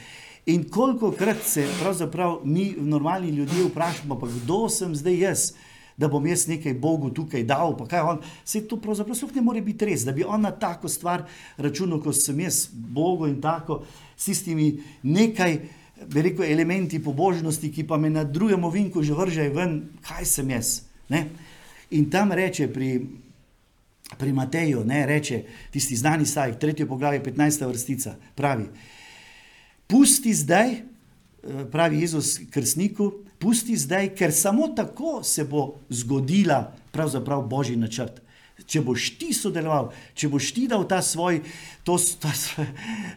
In 0.46 0.68
koliko 0.70 1.10
krat 1.12 1.42
se 1.44 1.66
pravzaprav 1.80 2.40
mi, 2.44 2.74
normalni 2.78 3.28
ljudje, 3.28 3.64
vprašamo, 3.64 4.18
pa 4.18 4.26
kdo 4.26 4.68
sem 4.68 4.94
zdaj 4.96 5.18
jaz, 5.18 5.52
da 5.96 6.08
bom 6.08 6.26
jaz 6.26 6.46
nekaj 6.48 6.74
Bogu 6.74 7.10
tukaj 7.10 7.44
dal. 7.44 7.76
Vse 8.44 8.62
to 8.68 8.76
pravzaprav 8.80 9.16
sploh 9.16 9.34
ne 9.36 9.42
more 9.44 9.60
biti 9.60 9.84
res, 9.84 10.04
da 10.04 10.12
bi 10.16 10.24
on 10.24 10.40
na 10.40 10.50
tako 10.50 10.88
stvar 10.88 11.26
računal, 11.56 12.00
kot 12.00 12.16
sem 12.16 12.40
jaz, 12.40 12.68
Bogu 12.72 13.28
in 13.28 13.40
tako, 13.40 13.82
s 14.16 14.30
tistimi 14.30 14.72
nekaj. 15.02 15.60
Veliko 16.00 16.40
elementi 16.40 16.96
pobožnosti, 17.04 17.68
ki 17.68 17.82
pa 17.84 17.98
me 18.00 18.08
na 18.10 18.22
drugem 18.24 18.62
ovinku 18.64 19.02
že 19.04 19.12
vržejo 19.12 19.52
ven, 19.52 19.74
kaj 20.00 20.24
sem 20.24 20.50
jaz. 20.50 20.70
Ne? 21.12 21.26
In 21.92 22.06
tam 22.10 22.32
reče 22.32 22.70
pri, 22.72 22.94
pri 24.16 24.32
Mateju, 24.32 24.80
ne, 24.84 25.02
reče 25.06 25.42
tisti 25.70 25.98
znani 26.00 26.24
stavek, 26.26 26.56
tretje 26.56 26.86
poglavje, 26.88 27.20
15. 27.22 27.66
vrstica, 27.68 28.14
pravi 28.34 28.64
pusti 29.90 30.34
zdaj, 30.34 30.70
eh, 30.70 30.82
pravi 31.72 32.00
Jezus 32.00 32.38
Krstniku, 32.50 33.12
pusti 33.38 33.76
zdaj, 33.76 34.14
ker 34.14 34.32
samo 34.32 34.68
tako 34.68 35.22
se 35.22 35.44
bo 35.44 35.74
zgodila 35.88 36.72
pravzaprav 36.92 37.42
božji 37.48 37.76
načrt. 37.76 38.22
Če 38.66 38.82
boš 38.84 39.06
ti 39.18 39.32
sodeloval, 39.34 39.88
če 40.14 40.28
boš 40.28 40.50
ti 40.54 40.66
dal 40.68 40.84
ta 40.86 41.00
svoj, 41.02 41.40
to, 41.84 41.96
ta, 42.20 42.30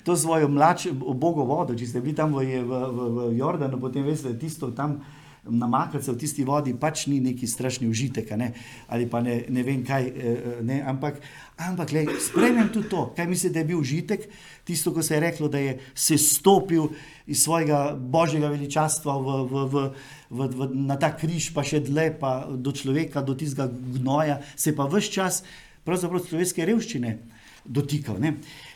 to 0.05 0.15
svojo 0.17 0.47
mlačo, 0.47 0.93
bogo 0.93 1.43
vodo, 1.43 1.75
če 1.75 1.87
ste 1.87 2.01
bili 2.01 2.15
tam 2.15 2.33
v, 2.33 2.63
v, 2.63 2.63
v, 2.63 3.09
v 3.17 3.27
Jordanu, 3.37 3.77
potem 3.81 4.07
veste, 4.07 4.31
tisto 4.39 4.71
tam 4.71 5.01
namakati 5.49 6.05
se 6.05 6.11
v 6.11 6.17
tisti 6.17 6.43
vodi, 6.47 6.73
pač 6.79 7.07
ni 7.11 7.19
neki 7.19 7.47
strašni 7.47 7.87
užitek, 7.91 8.31
ne? 8.39 8.53
ali 8.87 9.07
pa 9.09 9.21
ne, 9.21 9.43
ne 9.49 9.63
vem 9.63 9.83
kaj. 9.83 10.07
Eh, 10.07 10.13
eh, 10.15 10.61
ne? 10.63 10.79
Ampak, 10.87 11.19
ampak 11.57 11.91
le, 11.91 12.05
spremem 12.19 12.71
tudi 12.71 12.89
to, 12.89 13.09
kaj 13.15 13.27
mislite, 13.27 13.53
da 13.53 13.63
je 13.63 13.69
bil 13.73 13.81
užitek, 13.83 14.27
tisto, 14.63 14.93
ko 14.93 15.03
se 15.03 15.15
je 15.15 15.19
reklo, 15.19 15.47
da 15.47 15.59
je 15.59 15.79
se 15.95 16.17
stopil 16.17 16.87
iz 17.27 17.43
svojega 17.43 17.95
božjega 17.99 18.47
veličastva 18.47 19.17
v, 19.17 19.35
v, 19.43 19.65
v, 19.67 19.83
v, 20.29 20.47
v, 20.47 20.69
na 20.87 20.97
ta 20.99 21.11
križ, 21.15 21.51
pa 21.53 21.63
še 21.67 21.83
dlje, 21.83 22.15
pa 22.19 22.47
do 22.47 22.71
človeka, 22.71 23.23
do 23.23 23.35
tistega 23.35 23.67
gnoja, 23.67 24.39
se 24.55 24.75
pa 24.75 24.87
vse 24.87 25.11
čas 25.11 25.43
pravzaprav 25.83 26.23
človeške 26.27 26.65
revščine 26.65 27.17
dotikal. 27.65 28.19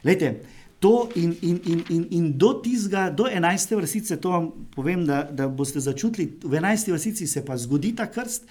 Lejte, 0.04 0.44
to 0.80 1.10
in, 1.16 1.36
in, 1.42 1.60
in, 1.66 1.84
in, 1.90 2.08
in 2.12 2.26
do 2.38 2.54
tizga, 2.62 3.10
do 3.10 3.26
11. 3.26 3.76
vrstice, 3.76 4.20
to 4.22 4.32
vam 4.32 4.52
povem, 4.76 5.06
da, 5.08 5.24
da 5.24 5.48
boste 5.48 5.80
začutili, 5.80 6.38
v 6.44 6.60
11. 6.60 6.92
vrstici 6.92 7.28
se 7.28 7.46
pa 7.46 7.58
zgodi 7.58 7.96
ta 7.96 8.08
krst 8.12 8.46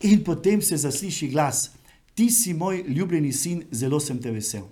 in 0.00 0.24
potem 0.24 0.62
se 0.62 0.76
zasliši 0.76 1.28
glas: 1.28 1.70
Ti 2.14 2.30
si 2.30 2.54
moj 2.54 2.84
ljubljeni 2.88 3.32
sin, 3.32 3.64
zelo 3.70 4.00
sem 4.00 4.18
te 4.18 4.30
vesel. 4.30 4.64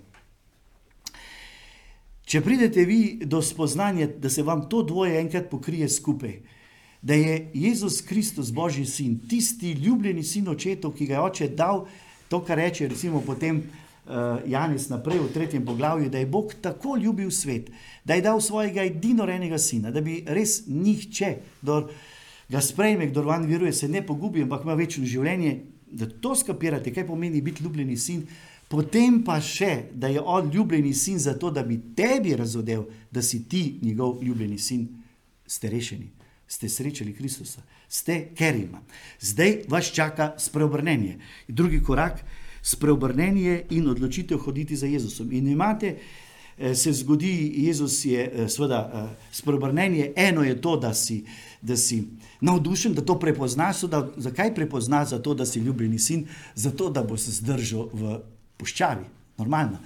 Če 2.31 2.39
pridete 2.39 2.85
vi 2.87 3.19
do 3.27 3.41
spoznanja, 3.43 4.05
da 4.23 4.29
se 4.31 4.43
vam 4.47 4.61
to 4.71 4.85
dvoje 4.87 5.17
enkrat 5.19 5.49
pokrije 5.51 5.89
skupaj, 5.91 6.37
da 7.01 7.17
je 7.17 7.33
Jezus 7.59 7.97
Kristus, 8.07 8.53
Božji 8.55 8.85
sin, 8.87 9.17
tisti 9.27 9.73
ljubljeni 9.73 10.23
sin 10.23 10.47
očetov, 10.47 10.93
ki 10.95 11.09
ga 11.09 11.17
je 11.17 11.25
oče 11.25 11.47
dal, 11.59 11.81
to, 12.31 12.39
kar 12.47 12.61
reče, 12.61 12.87
recimo, 12.87 13.19
potem 13.25 13.59
uh, 13.59 14.39
Janis 14.47 14.87
naprej 14.87 15.19
v 15.19 15.31
tretjem 15.33 15.65
poglavju, 15.67 16.07
da 16.13 16.21
je 16.21 16.29
Bog 16.31 16.53
tako 16.61 16.95
ljubil 16.95 17.33
svet, 17.35 17.67
da 18.07 18.15
je 18.15 18.23
dal 18.23 18.39
svojega 18.39 18.85
edinorenega 18.87 19.59
sina, 19.59 19.91
da 19.91 19.99
bi 19.99 20.21
res 20.23 20.61
nihče, 20.71 21.33
kdo 21.59 21.81
ga 22.47 22.61
sprejme, 22.63 23.09
kdo 23.11 23.25
van 23.27 23.43
veruje, 23.49 23.73
se 23.75 23.91
ne 23.91 24.05
pogubi, 24.07 24.45
ampak 24.45 24.63
ima 24.63 24.77
večno 24.79 25.03
življenje. 25.03 25.57
Da 25.91 26.07
to 26.07 26.31
skapirate, 26.39 26.93
kaj 26.95 27.03
pomeni 27.09 27.41
biti 27.43 27.65
ljubljeni 27.65 27.97
sin, 27.99 28.23
potem 28.71 29.19
pa 29.23 29.41
še, 29.43 29.91
da 29.93 30.07
je 30.07 30.21
on 30.21 30.49
ljubljeni 30.51 30.93
sin 30.93 31.19
zato, 31.19 31.51
da 31.51 31.63
bi 31.63 31.79
tebi 31.95 32.35
razodel, 32.35 32.85
da 33.11 33.21
si 33.21 33.43
ti 33.49 33.79
njegov 33.81 34.23
ljubljeni 34.23 34.59
sin, 34.59 34.87
ste 35.45 35.69
rešeni, 35.69 36.07
ste 36.47 36.69
srečali 36.69 37.13
Kristusa, 37.13 37.61
ste 37.89 38.31
kerima. 38.35 38.79
Zdaj 39.19 39.65
vas 39.67 39.91
čaka 39.91 40.33
spreobrnenje. 40.39 41.19
Drugi 41.47 41.83
korak 41.83 42.23
je 42.23 42.39
spreobrnenje 42.61 43.63
in 43.69 43.89
odločitev 43.89 44.37
hoditi 44.37 44.75
za 44.75 44.87
Jezusom. 44.87 45.31
In 45.31 45.47
imate, 45.47 45.97
eh, 46.57 46.75
se 46.75 46.93
zgodi, 46.93 47.53
Jezus 47.55 48.05
je 48.05 48.31
eh, 48.33 48.49
seveda 48.49 48.91
eh, 48.93 49.15
spreobrnenje, 49.31 50.13
eno 50.15 50.43
je 50.43 50.61
to, 50.61 50.77
da 50.77 50.93
si, 50.93 51.25
da 51.61 51.77
si 51.77 52.03
navdušen, 52.41 52.93
da 52.93 53.01
to 53.01 53.19
prepoznaš, 53.19 53.81
da, 53.81 54.09
zakaj 54.17 54.55
prepoznaš 54.55 55.09
za 55.09 55.19
to, 55.19 55.33
da 55.33 55.45
si 55.45 55.59
ljubljeni 55.59 55.99
sin, 55.99 56.27
zato 56.55 56.89
da 56.89 57.03
bo 57.03 57.17
se 57.17 57.31
zdržal 57.31 57.89
v 57.93 58.19
puščavi, 58.61 59.05
normalno. 59.41 59.81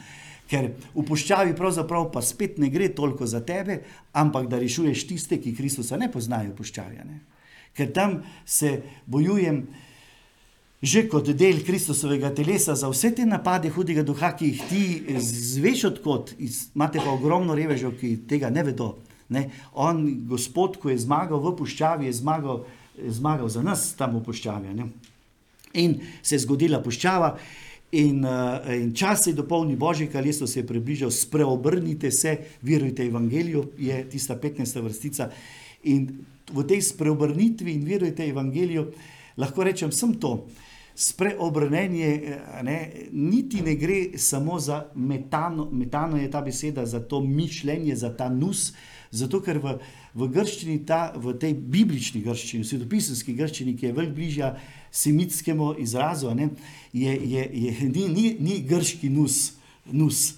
Ker 0.46 0.68
v 0.94 1.04
puščavi 1.08 1.56
pravzaprav 1.58 2.12
pa 2.14 2.22
spet 2.22 2.60
ne 2.62 2.70
gre 2.70 2.92
toliko 2.94 3.26
za 3.26 3.42
tebe, 3.42 3.80
ampak 4.14 4.46
da 4.52 4.60
rešuješ 4.62 5.08
tiste, 5.10 5.40
ki 5.42 5.56
Kristusa 5.58 5.98
ne 5.98 6.12
poznajo 6.14 6.54
puščavi. 6.58 7.02
Ne? 7.02 7.18
Ker 7.76 7.90
tam 7.96 8.20
se 8.46 8.78
bojujem, 9.10 9.64
že 10.86 11.08
kot 11.10 11.32
del 11.34 11.64
Kristusovega 11.66 12.30
telesa 12.36 12.76
za 12.78 12.92
vse 12.92 13.10
te 13.18 13.26
napade 13.26 13.72
hudega 13.74 14.04
duha, 14.06 14.36
ki 14.38 14.52
jih 14.52 14.62
ti 14.70 14.84
zveš 15.18 15.88
odkot, 15.90 16.36
imate 16.38 17.02
pa 17.02 17.10
ogromno 17.16 17.58
revežev, 17.58 17.96
ki 17.98 18.14
tega 18.30 18.54
ne 18.54 18.64
vedo. 18.70 18.94
Ne? 19.34 19.48
On, 19.74 20.06
gospod, 20.30 20.78
ko 20.78 20.94
je 20.94 21.02
zmagal 21.02 21.42
v 21.42 21.56
puščavi, 21.58 22.06
je 22.12 22.20
zmagal, 22.22 22.66
je 23.02 23.18
zmagal 23.18 23.50
za 23.50 23.66
nas 23.66 23.90
tam 23.98 24.20
v 24.20 24.26
puščavi. 24.30 24.76
Ne? 24.78 24.92
In 25.82 25.98
se 26.22 26.38
je 26.38 26.44
zgodila 26.46 26.84
puščava. 26.86 27.34
In, 27.96 28.26
uh, 28.28 28.60
in 28.76 28.92
čas 28.92 29.28
je 29.28 29.34
dopolnil 29.34 29.78
Božje 29.80 30.10
kraljestvo, 30.12 30.48
se 30.48 30.60
je 30.60 30.68
približal, 30.68 31.12
spreobrnite 31.12 32.12
se, 32.12 32.60
verujte 32.62 33.06
Evangeliju, 33.06 33.72
je 33.78 34.04
tista 34.10 34.36
15. 34.36 34.82
vrstica. 34.84 35.30
In 35.84 36.26
v 36.52 36.64
tej 36.68 36.82
spreobrnitvi 36.82 37.72
in 37.72 37.86
verujte 37.88 38.28
Evangeliju, 38.28 38.90
uh, 38.90 39.14
lahko 39.38 39.64
rečem, 39.64 39.92
sem 39.92 40.16
to. 40.20 40.48
Spreobrnenje, 40.96 42.40
ne, 42.64 42.78
niti 43.12 43.62
ne 43.62 43.76
gre 43.76 44.18
samo 44.18 44.60
za 44.60 44.86
metano, 44.96 45.68
metano 45.72 46.18
je 46.18 46.30
ta 46.32 46.42
beseda, 46.42 46.86
za 46.86 47.00
to 47.00 47.20
mišljenje, 47.22 47.96
za 47.96 48.14
ta 48.16 48.30
nus, 48.30 48.72
zato 49.12 49.42
ker 49.44 49.60
v, 49.60 49.76
v 50.16 50.30
grščini, 50.32 50.78
ta, 50.88 51.12
v 51.12 51.36
tej 51.40 51.52
biblični 51.54 52.24
grščini, 52.24 52.64
v 52.64 52.70
svetopisanski 52.70 53.36
grščini, 53.36 53.76
ki 53.76 53.90
je 53.90 53.98
veliko 53.98 54.16
bližja 54.16 54.54
semitskemu 54.96 55.74
izrazu, 55.84 56.32
ne, 56.36 56.50
je, 56.94 57.12
je, 57.12 57.44
je, 57.54 57.90
ni, 57.90 58.08
ni, 58.10 58.26
ni 58.40 58.62
grški 58.64 59.10
nus, 59.12 59.58
nus, 59.92 60.38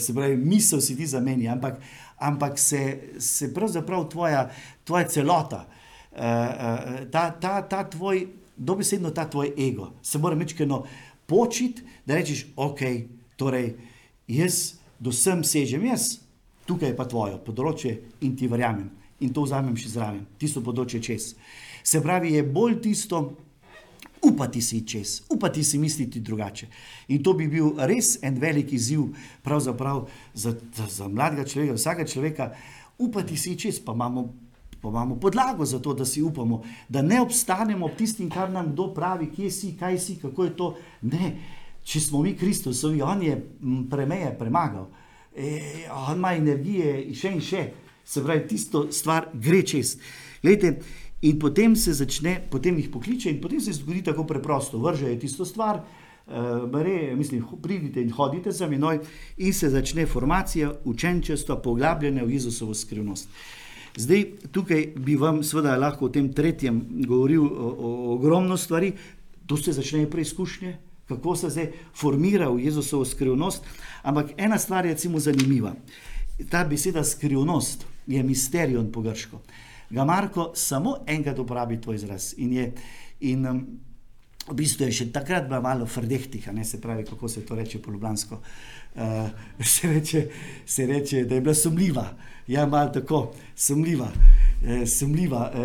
se 0.00 0.14
pravi, 0.16 0.36
misel 0.40 0.80
si 0.80 0.96
ti 0.96 1.06
zameni, 1.06 1.48
ampak, 1.48 1.78
ampak 2.18 2.58
se, 2.58 3.12
se 3.20 3.52
pravzaprav 3.54 4.08
tvoja, 4.08 4.48
tvoja 4.88 5.08
celota, 5.08 5.66
ta, 6.10 7.24
ta, 7.40 7.60
ta 7.68 7.84
tvoj 7.90 8.26
dobesedno 8.60 9.10
ta 9.10 9.30
tvoj 9.30 9.52
ego, 9.58 9.92
se 10.02 10.18
mora 10.18 10.36
mečkeno 10.36 10.84
počiti, 11.26 11.82
da 12.06 12.14
rečeš, 12.14 12.46
ok, 12.56 12.80
torej 13.36 13.74
jaz 14.28 14.74
do 14.98 15.12
sem 15.12 15.44
sežem, 15.44 15.84
jaz, 15.88 16.18
tukaj 16.68 16.92
je 16.92 16.96
pa 16.96 17.06
tvoje 17.08 17.38
področje 17.44 17.96
in 18.20 18.36
ti 18.36 18.48
verjamem 18.50 18.90
in 19.20 19.32
to 19.32 19.44
vzamem 19.44 19.76
še 19.76 19.94
zraven, 19.94 20.26
tisto 20.40 20.60
področje 20.64 21.00
čez. 21.04 21.34
Se 21.84 22.00
pravi, 22.04 22.34
je 22.36 22.44
bolj 22.44 22.78
tisto, 22.84 23.22
upati 24.22 24.60
si 24.62 24.82
čez, 24.86 25.22
upati 25.28 25.64
si 25.64 25.78
misliti 25.78 26.20
drugače. 26.20 26.66
In 27.08 27.22
to 27.22 27.32
bi 27.34 27.48
bil 27.48 27.72
res 27.78 28.18
en 28.22 28.38
velik 28.40 28.72
izziv, 28.72 29.08
pravzaprav 29.42 30.06
za, 30.34 30.54
za, 30.76 30.86
za 30.86 31.08
mladega 31.08 31.44
človeka, 31.44 31.74
vsakega 31.74 32.08
človeka, 32.08 32.52
upati 32.98 33.36
si 33.36 33.56
čez, 33.58 33.80
pa 33.84 33.92
imamo 33.92 34.28
pa 34.80 34.88
imamo 34.88 35.16
podlago 35.20 35.64
za 35.64 35.78
to, 35.78 35.94
da 35.94 36.04
si 36.04 36.22
upamo, 36.22 36.62
da 36.88 37.02
ne 37.02 37.20
obstanemo 37.20 37.86
ob 37.86 37.96
tistim, 37.96 38.30
kar 38.30 38.50
nam 38.50 38.72
kdo 38.72 38.94
pravi, 38.94 39.30
kje 39.30 39.50
si, 39.50 39.74
kaj 39.76 39.98
si, 39.98 40.16
kako 40.16 40.44
je 40.44 40.56
to. 40.56 40.68
Ne, 41.02 41.34
če 41.84 42.00
smo 42.00 42.22
mi 42.22 42.32
Kristusovi, 42.36 43.02
on 43.02 43.22
je 43.22 43.36
premeje 43.90 44.32
premagal, 44.38 44.88
e, 45.36 45.60
on 46.08 46.16
ima 46.16 46.32
energije 46.32 46.96
in 47.04 47.14
še 47.14 47.34
in 47.36 47.44
še, 47.44 47.66
se 48.04 48.24
pravi, 48.24 48.46
tisto 48.48 48.86
stvar 48.92 49.28
gre 49.34 49.62
čez. 49.66 49.98
Glejte, 50.42 50.78
in 51.22 51.38
potem 51.38 51.76
se 51.76 51.92
začne, 51.92 52.40
potem 52.50 52.78
jih 52.78 52.88
pokliče 52.88 53.30
in 53.30 53.40
potem 53.40 53.60
se 53.60 53.72
zgodi 53.72 54.02
tako 54.02 54.24
preprosto, 54.24 54.78
vržejo 54.78 55.18
tisto 55.20 55.44
stvar. 55.44 55.82
Mislim, 57.16 57.44
pridite 57.62 58.02
in 58.02 58.12
hodite 58.12 58.52
za 58.52 58.68
menoj, 58.68 59.00
in 59.36 59.52
se 59.52 59.68
začne 59.70 60.06
formacija 60.06 60.72
učenčestva, 60.84 61.56
poglabljanja 61.56 62.24
v 62.24 62.30
Jezusovo 62.30 62.74
skrivnost. 62.74 63.28
Zdaj, 63.96 64.24
tukaj 64.52 64.86
bi 64.96 65.16
vam 65.16 65.42
seveda 65.42 65.76
lahko 65.76 66.06
o 66.06 66.08
tem 66.08 66.32
tretjem 66.32 66.84
govoril 67.06 67.42
o, 67.42 67.48
o, 67.48 67.94
o 67.96 68.12
ogromno 68.14 68.56
stvari, 68.56 68.92
tu 69.46 69.56
se 69.56 69.72
začnejo 69.72 70.10
preizkušnje, 70.10 70.76
kako 71.08 71.36
se 71.36 71.50
zdaj 71.50 71.72
formira 71.94 72.48
v 72.48 72.60
Jezusovo 72.64 73.04
skrivnost. 73.04 73.64
Ampak 74.02 74.30
ena 74.36 74.58
stvar 74.58 74.86
je 74.86 74.92
recimo 74.92 75.18
zanimiva. 75.18 75.74
Ta 76.50 76.64
beseda 76.64 77.04
skrivnost 77.04 77.84
je 78.06 78.22
misterijon 78.22 78.92
po 78.92 79.02
grško. 79.02 79.40
Ga 79.90 80.04
Marko 80.04 80.52
samo 80.54 80.98
enkrat 81.06 81.38
uporabi 81.38 81.80
to 81.80 81.94
izraz 81.94 82.34
in 82.38 82.52
je. 82.52 82.72
In, 83.20 83.46
um, 83.46 83.62
V 84.50 84.54
bistvu 84.56 84.86
je 84.88 84.94
še 84.96 85.04
takrat 85.12 85.44
bila 85.46 85.60
malo 85.62 85.84
frdehtih, 85.86 86.46
ne 86.56 86.64
se 86.64 86.80
pravi, 86.80 87.04
kako 87.06 87.28
se 87.28 87.42
to 87.46 87.54
reče 87.54 87.78
po 87.78 87.92
Ljubljansko. 87.92 88.38
Uh, 88.96 89.28
se, 89.74 89.86
reče, 89.86 90.22
se 90.66 90.86
reče, 90.86 91.24
da 91.28 91.36
je 91.36 91.44
bila 91.44 91.54
sumljiva. 91.54 92.06
Ja, 92.50 92.64
malo 92.66 92.90
tako, 92.90 93.34
sumljiva. 93.54 94.08
Eh, 94.64 94.86
sumljiva 94.86 95.52
eh, 95.54 95.60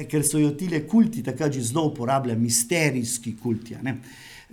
eh, 0.00 0.04
ker 0.06 0.22
so 0.22 0.38
jo 0.38 0.52
ti 0.54 0.68
kulti 0.88 1.22
takrat 1.22 1.52
že 1.52 1.62
zelo 1.62 1.86
uporabljali, 1.86 2.40
misterijski 2.40 3.36
kulti. 3.42 3.76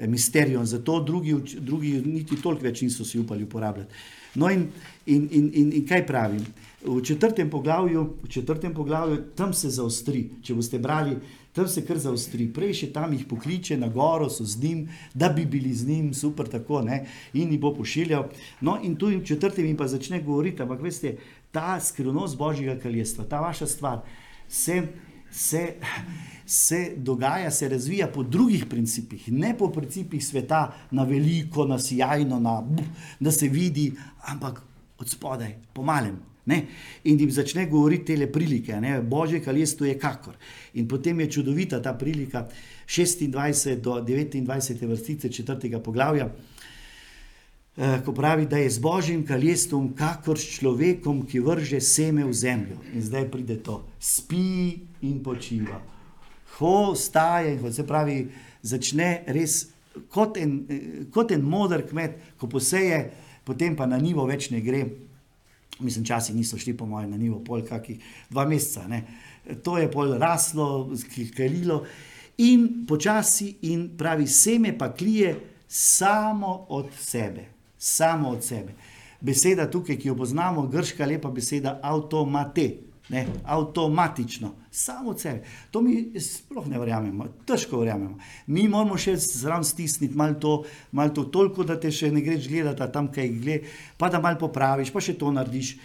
Misterijo, 0.07 0.65
zato 0.65 1.03
drugi, 1.03 1.35
drugi 1.59 2.01
niti 2.05 2.41
toliko 2.41 2.63
več 2.63 2.81
niso 2.81 3.05
si 3.05 3.19
upali 3.19 3.43
uporabljati. 3.43 3.93
No, 4.35 4.49
in, 4.49 4.69
in, 5.05 5.27
in, 5.31 5.51
in, 5.53 5.73
in 5.73 5.85
kaj 5.85 6.07
pravim? 6.07 6.45
V 6.85 7.01
četrtem 7.05 7.49
poglavju, 7.49 8.13
v 8.23 8.27
četrtem 8.27 8.73
poglavju, 8.73 9.17
tam 9.35 9.53
se 9.53 9.69
zaostri. 9.69 10.23
Če 10.41 10.55
boste 10.57 10.79
brali, 10.81 11.13
tam 11.53 11.67
se 11.67 11.83
kar 11.85 11.99
zaostri. 12.01 12.47
Prej 12.53 12.73
še 12.79 12.87
tam 12.95 13.13
jih 13.13 13.27
pokliče 13.29 13.77
na 13.77 13.89
goro, 13.93 14.29
so 14.33 14.45
z 14.49 14.63
njim, 14.63 14.79
da 15.13 15.29
bi 15.29 15.45
bili 15.45 15.73
z 15.77 15.87
njim, 15.87 16.13
super, 16.13 16.49
tako 16.49 16.81
ne, 16.81 17.03
in 17.37 17.51
jih 17.53 17.59
bo 17.61 17.73
pošiljal. 17.77 18.31
No, 18.65 18.79
in 18.81 18.95
tu 18.95 19.11
v 19.11 19.21
četrtem 19.25 19.67
jim 19.69 19.77
pa 19.77 19.87
začne 19.91 20.23
govoriti, 20.25 20.63
ampak 20.63 20.81
veste, 20.81 21.17
ta 21.51 21.77
skrivnost 21.79 22.37
Božjega 22.39 22.79
kraljestva, 22.79 23.27
ta 23.29 23.43
vaša 23.45 23.67
stvar, 23.67 24.01
se, 24.49 24.81
se, 25.31 25.63
se 26.45 26.81
dogaja, 26.97 27.51
se 27.51 27.69
razvija 27.69 28.07
po 28.07 28.23
drugih 28.23 28.65
principih, 28.65 29.29
ne 29.31 29.53
po 29.57 29.69
principih 29.69 30.25
sveta, 30.25 30.63
na 30.91 31.03
veliko, 31.03 31.67
na 31.67 31.77
sjajno, 31.79 32.39
na, 32.39 32.57
da 33.19 33.31
se 33.31 33.51
vidi, 33.53 33.91
ampak 34.33 34.63
od 34.97 35.09
spodaj, 35.09 35.55
po 35.73 35.83
malem. 35.83 36.30
Ne? 36.51 36.65
In 37.07 37.19
jim 37.19 37.31
začne 37.31 37.65
govoriti 37.69 38.15
te 38.15 38.27
prilike, 38.31 38.75
ne? 38.81 38.99
Božje 39.01 39.39
kraljestvo 39.43 39.85
je 39.85 39.97
kakor. 39.99 40.35
In 40.73 40.87
potem 40.87 41.19
je 41.19 41.31
čudovita 41.31 41.81
ta 41.81 41.93
prilika, 41.93 42.47
26 42.87 43.79
do 43.79 43.95
29 44.03 44.87
vrstice 44.87 45.31
četrtega 45.31 45.79
poglavja, 45.79 46.27
eh, 47.77 48.01
ko 48.05 48.13
pravi, 48.13 48.45
da 48.45 48.57
je 48.57 48.69
z 48.69 48.79
Božjim 48.79 49.25
kraljestvom 49.25 49.93
kakor 49.95 50.39
s 50.39 50.59
človekom, 50.59 51.25
ki 51.25 51.39
vrže 51.39 51.79
seme 51.81 52.25
v 52.25 52.33
zemljo. 52.33 52.77
In 52.93 53.01
zdaj 53.01 53.29
pride 53.31 53.61
to, 53.63 53.85
spi 53.99 54.79
in 55.01 55.23
počiva. 55.23 55.79
Ho, 56.57 56.95
staje, 56.95 57.57
ho, 57.57 57.71
se 57.71 57.87
pravi, 57.87 58.27
začne 58.61 59.23
res 59.27 59.69
kot 60.09 60.37
en, 60.37 60.65
eh, 60.69 61.05
kot 61.11 61.31
en 61.31 61.41
modr 61.41 61.87
kmet, 61.87 62.19
ko 62.37 62.47
poseje, 62.47 63.11
potem 63.45 63.75
pa 63.75 63.85
na 63.85 63.97
nivo 63.97 64.27
več 64.27 64.51
ne 64.51 64.59
gre 64.61 64.85
mislim, 65.81 66.05
časi 66.05 66.33
niso 66.33 66.57
šli 66.57 66.77
po 66.77 66.85
mojem 66.85 67.11
na 67.11 67.17
nivo, 67.17 67.39
pol 67.43 67.65
kakih 67.65 67.99
dva 68.29 68.45
meseca. 68.45 68.87
Ne. 68.87 69.03
To 69.63 69.77
je 69.77 69.91
pol 69.91 70.17
raslo, 70.17 70.89
kalilo 71.37 71.85
in 72.37 72.85
počasi 72.87 73.55
in 73.61 73.89
pravi 73.97 74.27
seme 74.27 74.77
pa 74.77 74.93
klije 74.93 75.35
samo 75.67 76.65
od 76.69 76.87
sebe, 76.99 77.45
samo 77.77 78.29
od 78.29 78.43
sebe. 78.43 78.73
Beseda 79.21 79.69
tukaj, 79.71 79.97
ki 79.97 80.07
jo 80.07 80.15
poznamo, 80.15 80.67
grška 80.67 81.05
lepa 81.05 81.29
beseda 81.29 81.79
avtomate 81.83 82.90
ne, 83.11 83.25
avtomatično, 83.43 84.53
samo 84.71 85.17
sebe. 85.17 85.43
To 85.71 85.81
mi 85.81 86.19
sploh 86.19 86.67
ne 86.67 86.79
verjamemo, 86.79 87.27
težko 87.45 87.81
verjamemo. 87.81 88.15
Mi 88.47 88.67
moramo 88.71 88.97
še 88.97 89.17
zraven 89.19 89.67
stisniti 89.67 90.15
malo 90.17 90.37
to, 90.39 90.53
malo 90.95 91.11
to, 91.15 91.25
toliko, 91.27 91.65
da 91.67 91.75
te 91.79 91.91
še 91.91 92.11
ne 92.11 92.23
greš 92.23 92.47
gledati 92.47 92.87
tam, 92.93 93.09
kaj 93.11 93.33
gledaš, 93.35 93.81
pa 93.99 94.09
da 94.09 94.21
malo 94.23 94.39
popraviš, 94.39 94.93
pa 94.95 95.03
še 95.03 95.17
to 95.19 95.31
narediš. 95.35 95.75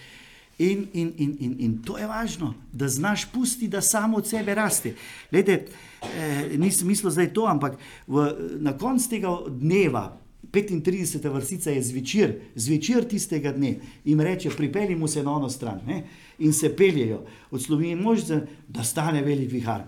In, 0.63 0.87
in, 0.97 1.11
in, 1.21 1.33
in, 1.41 1.57
in 1.61 1.73
to 1.85 1.99
je 2.01 2.07
važno, 2.09 2.55
da 2.73 2.89
znaš 2.89 3.27
pusti, 3.29 3.69
da 3.69 3.83
samo 3.85 4.23
od 4.23 4.29
sebe 4.29 4.55
raste. 4.57 4.95
Lede, 5.33 5.67
eh, 5.67 6.55
nisem 6.57 6.89
mislil 6.89 7.13
zdaj 7.13 7.29
to, 7.37 7.45
ampak 7.51 7.75
v, 8.07 8.31
na 8.65 8.73
koncu 8.79 9.11
tega 9.11 9.35
dneva, 9.51 10.07
35. 10.53 11.29
vrstica 11.33 11.71
je 11.71 11.83
zvečer, 11.83 12.35
zvečer 12.55 13.05
tistega 13.05 13.53
dne 13.53 13.75
in 14.05 14.21
reče: 14.21 14.51
Pripeljimo 14.57 15.09
se 15.09 15.23
na 15.23 15.33
ono 15.33 15.49
stran. 15.49 15.81
Ne? 15.87 16.05
In 16.39 16.53
se 16.53 16.77
peljejo 16.77 17.23
od 17.51 17.63
Slovenije, 17.63 17.97
možno, 17.97 18.41
da 18.69 18.85
stane 18.85 19.23
velik 19.23 19.53
vihar. 19.53 19.83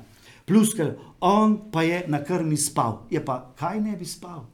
Plus, 0.45 0.75
ker 0.75 0.95
on 1.21 1.59
pa 1.73 1.83
je 1.83 2.05
na 2.09 2.25
krmi 2.25 2.57
spal. 2.57 3.03
Je 3.11 3.25
pa, 3.25 3.55
kaj 3.59 3.81
ne 3.81 3.97
bi 3.97 4.05
spal? 4.05 4.47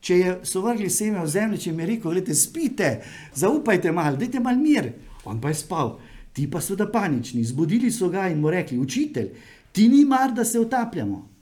Če 0.00 0.18
je, 0.18 0.32
so 0.46 0.62
vrgli 0.62 0.90
seme 0.90 1.22
v 1.22 1.30
zemljo, 1.30 1.58
če 1.58 1.72
mi 1.72 1.82
je 1.82 1.86
rekel, 1.86 2.10
gledite, 2.10 2.34
spite, 2.34 2.90
zaupajte 3.34 3.92
malo, 3.92 4.16
dajte 4.16 4.40
malo 4.40 4.58
mir. 4.58 4.92
On 5.24 5.40
pa 5.40 5.50
je 5.50 5.60
spal, 5.62 5.96
ti 6.32 6.46
pa 6.50 6.60
so 6.60 6.76
da 6.76 6.86
panični. 6.90 7.44
Zbudili 7.44 7.90
so 7.90 8.08
ga 8.10 8.28
in 8.30 8.40
mu 8.40 8.50
rekli: 8.50 8.78
Učitelj, 8.78 9.32
ti 9.72 9.88
ni 9.88 10.04
mar, 10.04 10.34
da 10.34 10.44
se 10.44 10.60
utapljamo. 10.60 11.35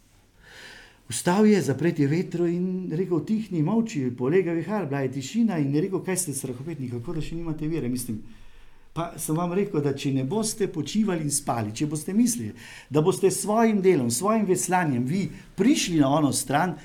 Vstal 1.09 1.47
je, 1.47 1.61
zapret 1.63 1.99
je 1.99 2.07
vetro 2.09 2.47
in 2.47 2.89
rekel: 2.93 3.21
Tihni, 3.25 3.63
molči, 3.63 4.07
polega 4.17 4.53
vihar, 4.53 4.87
bila 4.89 5.03
je 5.05 5.13
tišina 5.13 5.59
in 5.59 5.75
je 5.75 5.81
rekel: 5.85 6.01
Kaj 6.05 6.17
ste 6.17 6.33
strahopetni, 6.35 6.89
kako 6.89 7.19
da 7.19 7.25
še 7.25 7.37
nimate 7.37 7.69
vere? 7.69 7.91
Mislim, 7.93 8.23
pa 8.95 9.11
sem 9.19 9.37
vam 9.37 9.53
rekel, 9.53 9.83
da 9.85 9.93
če 9.93 10.15
ne 10.15 10.25
boste 10.25 10.69
počivali 10.73 11.27
in 11.27 11.35
spali, 11.35 11.75
če 11.77 11.91
boste 11.91 12.15
mislili, 12.17 12.55
da 12.89 13.03
boste 13.05 13.29
s 13.31 13.43
svojim 13.43 13.83
delom, 13.85 14.09
s 14.11 14.23
svojim 14.23 14.47
veslanjem 14.49 15.05
vi 15.05 15.27
prišli 15.57 16.01
na 16.01 16.09
ono 16.09 16.33
stran, 16.33 16.77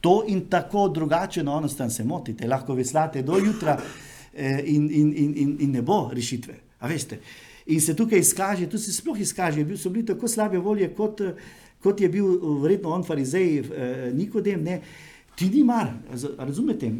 to 0.00 0.24
in 0.28 0.44
tako 0.50 0.88
drugače 0.88 1.42
na 1.42 1.54
ono 1.56 1.68
stran 1.68 1.90
se 1.90 2.04
motite, 2.04 2.46
lahko 2.46 2.74
veslate 2.74 3.22
do 3.22 3.38
jutra 3.38 3.78
eh, 4.34 4.60
in, 4.66 4.90
in, 4.92 5.12
in, 5.16 5.36
in, 5.36 5.56
in 5.60 5.70
ne 5.72 5.82
bo 5.82 6.10
rešitve. 6.12 6.58
In 7.66 7.80
se 7.80 7.96
tukaj 7.96 8.18
izkaže, 8.18 8.68
tu 8.70 8.78
se 8.78 8.92
sploh 8.92 9.18
izkaže, 9.18 9.64
bil 9.64 9.78
so 9.78 9.90
bili 9.90 10.06
tako 10.06 10.28
slabe 10.28 10.58
volje 10.58 10.92
kot 10.94 11.22
kot 11.82 12.00
je 12.00 12.08
bil 12.08 12.26
verjetno 12.62 12.94
on 12.94 13.04
farizej, 13.04 13.58
eh, 13.58 14.10
Nikodem, 14.14 14.62
ne, 14.62 14.80
ti 15.36 15.50
ni 15.52 15.64
mar, 15.64 15.92
razumete, 16.38 16.90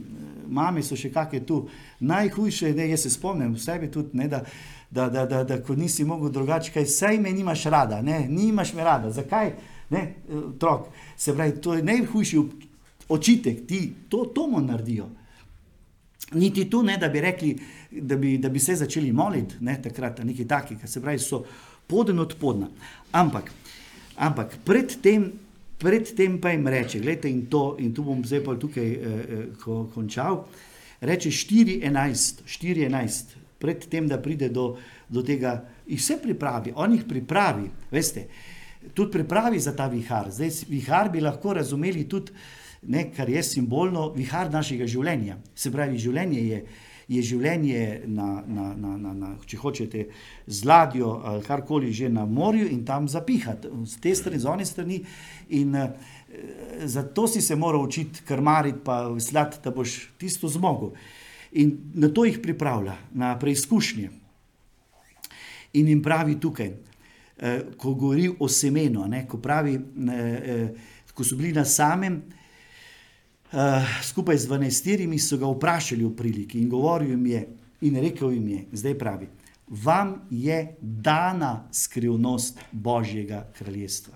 mame 0.49 0.83
so 0.83 0.97
še 0.97 1.11
kakšne 1.11 1.41
tu, 1.47 1.63
najhujše, 2.01 2.75
ne, 2.77 2.91
jaz 2.91 3.07
se 3.07 3.11
spomnim, 3.11 3.57
sebi 3.59 3.89
tudi, 3.91 4.19
ne, 4.19 4.29
da, 4.29 4.43
da, 4.91 5.09
da, 5.09 5.25
da, 5.27 5.45
da 5.45 5.63
ko 5.65 5.75
nisi 5.75 6.05
mogel 6.05 6.31
drugače, 6.31 6.75
kaj, 6.75 6.87
saj 6.87 7.19
me 7.19 7.33
nimaš 7.33 7.65
rada, 7.73 8.03
ne, 8.03 8.27
nimaš 8.29 8.75
me 8.77 8.85
rada, 8.85 9.11
zakaj? 9.11 9.55
ne, 9.91 10.15
otrok. 10.49 10.87
Se 11.17 11.35
pravi, 11.35 11.61
to 11.61 11.75
je 11.75 11.83
najhujši 11.83 12.43
očitek, 13.09 13.67
ti 13.67 13.93
to, 14.09 14.25
to 14.25 14.47
mu 14.47 14.61
naredijo. 14.61 15.09
Niti 16.33 16.71
tu 16.71 16.83
ne, 16.83 16.97
da 16.99 17.09
bi 17.09 17.21
rekli, 17.21 17.59
da 17.91 18.17
bi, 18.17 18.39
da 18.39 18.49
bi 18.49 18.59
se 18.59 18.75
začeli 18.75 19.13
moliti, 19.13 19.55
ne, 19.61 19.79
takrat, 19.83 20.25
nekaj 20.25 20.49
takega, 20.49 20.87
se 20.87 21.01
pravi, 21.01 21.19
so 21.19 21.45
poden 21.87 22.19
od 22.19 22.35
podna. 22.41 22.69
Ampak, 23.13 23.53
ampak 24.17 24.59
predtem, 24.65 25.31
predtem 25.79 26.41
pa 26.41 26.51
jim 26.55 26.69
reče, 26.69 27.01
gledajte, 27.01 27.31
in, 27.31 27.47
to, 27.53 27.77
in 27.81 27.93
tu 27.95 28.05
bom 28.07 28.25
zdaj 28.25 28.43
pa 28.45 28.57
tukaj 28.61 28.87
eh, 28.87 28.99
eh, 28.99 29.47
ko, 29.63 29.85
končal, 29.95 30.45
reče 31.01 31.31
4.11, 31.31 32.45
4.11, 32.49 33.37
predtem, 33.61 34.09
da 34.09 34.21
pride 34.23 34.49
do, 34.53 34.75
do 35.09 35.23
tega, 35.25 35.59
jih 35.87 36.01
vse 36.01 36.19
pripravi, 36.23 36.75
on 36.77 36.97
jih 36.97 37.05
pripravi, 37.09 37.71
veste, 37.93 38.27
tudi 38.95 39.19
pripravi 39.19 39.61
za 39.61 39.75
ta 39.77 39.89
vihar. 39.93 40.31
Zdaj, 40.33 40.65
vihar 40.71 41.11
bi 41.13 41.21
lahko 41.21 41.57
razumeli 41.57 42.07
tudi, 42.09 42.33
ne, 42.87 43.09
kar 43.13 43.29
je 43.29 43.43
simbolno, 43.43 44.11
vihar 44.15 44.51
našega 44.53 44.87
življenja. 44.89 45.39
Se 45.55 45.73
pravi, 45.75 45.99
življenje 46.01 46.43
je, 46.47 46.61
je 47.09 47.23
življenje, 47.23 48.03
na, 48.11 48.43
na, 48.47 48.73
na, 48.75 48.97
na, 48.99 49.13
na, 49.15 49.33
če 49.47 49.61
hočete, 49.63 50.07
z 50.47 50.67
ladjo 50.67 51.21
ali 51.25 51.45
karkoli 51.47 51.93
že 51.95 52.09
na 52.11 52.25
morju 52.27 52.67
in 52.67 52.85
tam 52.85 53.07
zapihati, 53.09 53.71
z 53.87 54.01
te 54.03 54.15
strani, 54.15 54.41
z 54.43 54.51
one 54.51 54.67
strani. 54.67 54.99
In 55.55 55.75
uh, 55.75 55.91
zato 56.85 57.29
si 57.29 57.41
se 57.41 57.57
moral 57.57 57.87
učiti 57.87 58.25
krmariti, 58.27 58.83
pa 58.85 59.07
veslati, 59.09 59.63
da 59.65 59.71
boš 59.71 60.09
tisto 60.19 60.49
zmogel. 60.49 60.97
In 61.53 61.79
na 61.95 62.09
to 62.09 62.25
jih 62.25 62.39
pripravlja, 62.43 62.97
na 63.15 63.39
preizkušnje. 63.39 64.11
In 65.73 65.89
jim 65.89 66.03
pravi 66.03 66.41
tukaj, 66.41 66.73
eh, 67.39 67.63
ko 67.77 67.95
govori 67.95 68.31
o 68.39 68.49
semenu, 68.49 69.07
ne, 69.09 69.27
ko 69.29 69.39
pravi, 69.39 69.75
eh, 69.75 70.13
eh, 70.13 70.69
ko 71.15 71.25
so 71.25 71.37
bili 71.37 71.53
na 71.53 71.65
samem, 71.65 72.23
skupaj 74.03 74.39
z 74.39 74.47
dvanajstirimi, 74.47 75.19
so 75.19 75.39
ga 75.39 75.49
vprašali 75.51 76.05
o 76.05 76.11
priliki 76.11 76.61
in 76.61 76.69
govoril 76.69 77.11
jim 77.11 77.27
je, 77.27 77.43
in 77.81 77.97
rekel 78.01 78.33
jim 78.33 78.49
je, 78.49 78.61
zdaj 78.73 78.99
pravi, 78.99 79.29
vam 79.69 80.15
je 80.31 80.77
dana 80.81 81.69
skrivnost 81.73 82.59
Božjega 82.73 83.47
kraljestva. 83.59 84.15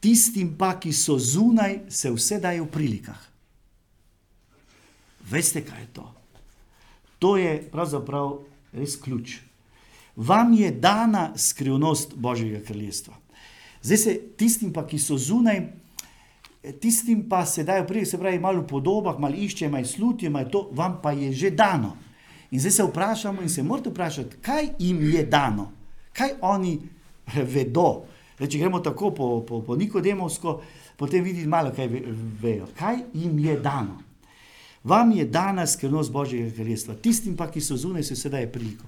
Tistim 0.00 0.54
pa, 0.58 0.74
ki 0.80 0.92
so 0.92 1.18
zunaj, 1.18 1.86
se 1.88 2.10
vse 2.12 2.38
daje 2.40 2.60
v 2.60 2.68
prilikah. 2.70 3.18
Veste, 5.30 5.64
kaj 5.64 5.80
je 5.80 5.88
to? 5.92 6.06
To 7.18 7.36
je 7.40 7.58
pravzaprav 7.72 8.38
res 8.76 8.94
ključ 9.00 9.40
vam 10.16 10.52
je 10.52 10.70
dana 10.70 11.32
skrivnost 11.36 12.14
Božjega 12.14 12.64
kraljestva. 12.64 13.14
Zdaj 13.82 13.96
se 13.96 14.20
tistim, 14.36 14.72
pa, 14.72 14.86
ki 14.86 14.98
so 14.98 15.18
zunaj, 15.18 15.60
tistim 16.80 17.28
pa 17.28 17.46
se 17.46 17.64
dajo 17.64 17.86
prije, 17.86 18.06
se 18.06 18.18
pravi, 18.18 18.38
malo 18.38 18.60
v 18.62 18.66
podobah, 18.66 19.18
malo 19.18 19.34
išče, 19.34 19.68
malo 19.68 19.84
slutijo, 19.84 20.30
malo 20.30 20.48
to, 20.48 20.68
vam 20.72 20.98
pa 21.02 21.12
je 21.12 21.32
že 21.32 21.50
dano. 21.50 21.96
In 22.50 22.60
zdaj 22.60 22.72
se 22.72 22.82
vprašamo 22.82 23.42
in 23.42 23.48
se 23.48 23.62
morate 23.62 23.90
vprašati, 23.90 24.36
kaj 24.42 24.68
jim 24.78 25.10
je 25.10 25.24
dano, 25.24 25.72
kaj 26.12 26.30
oni 26.40 26.78
vedo. 27.26 28.04
Zdaj, 28.36 28.48
če 28.48 28.58
gremo 28.58 28.80
tako 28.80 29.10
po, 29.10 29.28
po, 29.48 29.62
po 29.62 29.76
Nikodemovsko, 29.76 30.60
potem 30.96 31.24
vidite 31.24 31.48
malo, 31.48 31.72
kaj 31.76 31.88
vejo. 32.42 32.68
Kaj 32.78 32.96
jim 33.14 33.38
je 33.38 33.60
dano? 33.60 34.02
Vam 34.84 35.10
je 35.12 35.24
dana 35.24 35.66
skrivnost 35.66 36.12
Božjega 36.12 36.52
kraljestva, 36.54 36.94
tistim 37.02 37.36
pa, 37.36 37.48
ki 37.50 37.60
so 37.60 37.76
zunaj, 37.76 38.04
se 38.06 38.16
sedaj 38.16 38.46
priliko. 38.52 38.86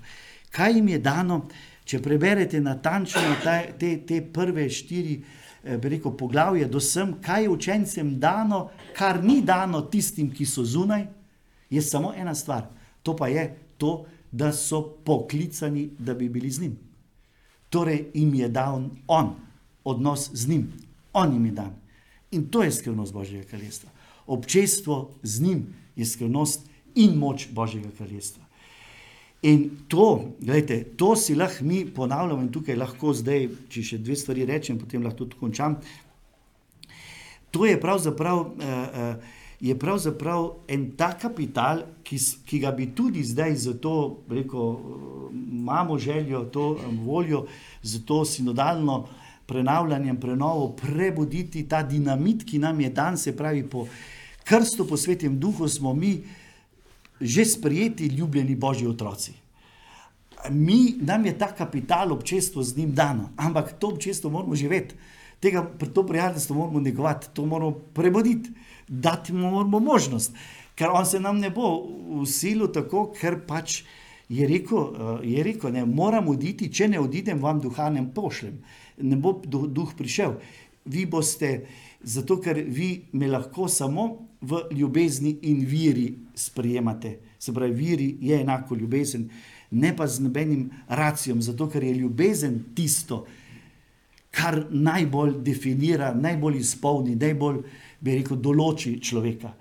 Kaj 0.50 0.76
jim 0.76 0.88
je 0.88 0.98
dano, 0.98 1.40
če 1.84 1.98
preberete 2.02 2.60
natančno 2.60 3.34
ta, 3.42 3.62
te, 3.78 3.96
te 4.06 4.20
prve 4.22 4.68
štiri 4.70 5.16
eh, 5.64 5.78
rekel, 5.82 6.16
poglavje, 6.16 6.66
do 6.68 6.80
sem, 6.80 7.14
kaj 7.22 7.42
je 7.42 7.48
učencem 7.48 8.18
dano, 8.20 8.68
kar 8.96 9.22
ni 9.24 9.40
dano 9.42 9.82
tistim, 9.82 10.30
ki 10.30 10.46
so 10.46 10.64
zunaj, 10.64 11.06
je 11.70 11.82
samo 11.82 12.12
ena 12.16 12.34
stvar. 12.34 12.68
To 13.02 13.16
pa 13.16 13.28
je 13.28 13.56
to, 13.78 14.06
da 14.32 14.52
so 14.52 14.82
poklicani, 15.04 15.90
da 15.98 16.14
bi 16.14 16.28
bili 16.28 16.50
z 16.50 16.60
njim. 16.60 16.78
Torej 17.70 18.10
jim 18.14 18.34
je 18.34 18.48
dal 18.48 18.82
on, 19.06 19.34
odnos 19.84 20.30
z 20.32 20.48
njim, 20.48 20.72
on 21.12 21.32
jim 21.32 21.46
je 21.46 21.52
dan. 21.52 21.74
In 22.30 22.48
to 22.48 22.62
je 22.62 22.72
skrivnost 22.72 23.12
Božjega 23.12 23.48
kraljestva. 23.48 23.90
Občestvo 24.26 25.14
z 25.22 25.40
njim 25.40 25.74
je 25.96 26.06
skrivnost 26.06 26.68
in 26.94 27.16
moč 27.16 27.48
Božjega 27.52 27.88
kraljestva. 27.96 28.44
In 29.42 29.70
to, 29.88 30.34
gledajte, 30.40 30.84
to 30.96 31.16
si 31.16 31.34
lahko 31.34 31.64
mi 31.64 31.84
ponavljamo 31.86 32.42
in 32.42 32.50
tukaj 32.52 32.76
lahko 32.76 33.12
zdaj, 33.14 33.46
če 33.70 33.82
še 33.82 33.98
dve 34.02 34.16
stvari 34.18 34.46
rečem, 34.48 34.78
potem 34.78 35.04
lahko 35.04 35.24
tudi 35.24 35.38
končam. 35.38 35.76
To 37.54 37.66
je 37.66 37.76
pravzaprav, 37.80 38.40
uh, 38.40 39.36
je 39.60 39.76
pravzaprav 39.78 40.48
en 40.68 40.90
ta 40.98 41.12
kapital, 41.18 41.84
ki, 42.02 42.18
ki 42.50 42.58
ga 42.64 42.72
bi 42.74 42.90
tudi 42.98 43.22
zdaj 43.22 43.54
za 43.62 43.76
to, 43.78 43.94
reko, 44.30 44.64
imamo 45.30 45.98
željo, 45.98 46.44
to 46.50 46.66
voljo, 47.06 47.46
za 47.82 48.02
to 48.06 48.24
sinodalno 48.24 49.04
prenavljanje, 49.46 50.14
prenovo, 50.20 50.68
prebuditi 50.76 51.62
ta 51.68 51.82
dinamit, 51.82 52.42
ki 52.44 52.58
nam 52.58 52.80
je 52.80 52.90
dan, 52.90 53.16
se 53.16 53.36
pravi, 53.36 53.62
po 53.62 53.86
krstu, 54.44 54.84
po 54.86 54.96
svetem 54.96 55.38
duhu 55.38 55.68
smo 55.68 55.94
mi 55.94 56.18
že 57.20 57.44
sprijeti, 57.44 58.06
ljubljeni 58.06 58.56
božji 58.56 58.86
otroci. 58.86 59.32
Mi, 60.50 60.94
nam 61.00 61.26
je 61.26 61.38
ta 61.38 61.52
kapital 61.54 62.12
občestvo 62.12 62.62
z 62.62 62.76
njim 62.76 62.94
dano, 62.94 63.30
ampak 63.36 63.72
to 63.78 63.88
občestvo 63.88 64.30
moramo 64.30 64.54
živeti, 64.54 64.94
tega, 65.40 65.70
to 65.94 66.06
prijateljstvo 66.06 66.56
moramo 66.56 66.80
negovati, 66.80 67.26
to 67.34 67.46
moramo 67.46 67.72
prebuditi, 67.72 68.50
dati 68.88 69.32
mu 69.32 69.50
moramo 69.50 69.80
možnost, 69.80 70.32
ker 70.74 70.88
on 70.94 71.06
se 71.06 71.20
nam 71.20 71.38
ne 71.38 71.50
bo 71.50 71.82
usilil 72.22 72.70
tako, 72.72 73.08
ker 73.20 73.40
pač 73.46 73.82
je 74.28 74.46
rekel, 74.46 74.78
eh, 74.78 75.26
je 75.34 75.42
rekel 75.42 75.72
ne, 75.72 75.84
moram 75.84 76.28
oditi, 76.28 76.72
če 76.72 76.88
ne 76.88 77.00
odidem, 77.00 77.42
vam 77.42 77.60
duha 77.60 77.90
ne 77.90 78.04
pošljem, 78.14 78.62
ne 79.02 79.16
bo 79.16 79.32
duh 79.42 79.94
prišel. 79.96 80.38
Vi 80.84 81.06
boste, 81.06 81.66
zato 82.02 82.38
ker 82.40 82.62
vi 82.62 83.08
me 83.12 83.28
lahko 83.28 83.68
samo 83.68 84.27
v 84.40 84.62
ljubezni 84.70 85.38
in 85.42 85.64
viri 85.66 86.14
sprejemate. 86.34 87.18
Se 87.38 87.52
pravi, 87.54 87.72
viri 87.72 88.16
je 88.20 88.40
enako 88.40 88.74
ljubezen, 88.74 89.28
ne 89.70 89.96
pa 89.96 90.06
z 90.06 90.20
nobenim 90.20 90.70
racijom, 90.88 91.42
zato 91.42 91.68
ker 91.68 91.84
je 91.84 91.94
ljubezen 91.94 92.64
tisto, 92.74 93.24
kar 94.30 94.64
najbolj 94.70 95.38
definira, 95.42 96.12
najbolj 96.14 96.58
izpolni, 96.58 97.16
najbolj, 97.16 97.62
bi 98.00 98.18
rekel, 98.20 98.38
določi 98.38 98.98
človeka. 99.02 99.54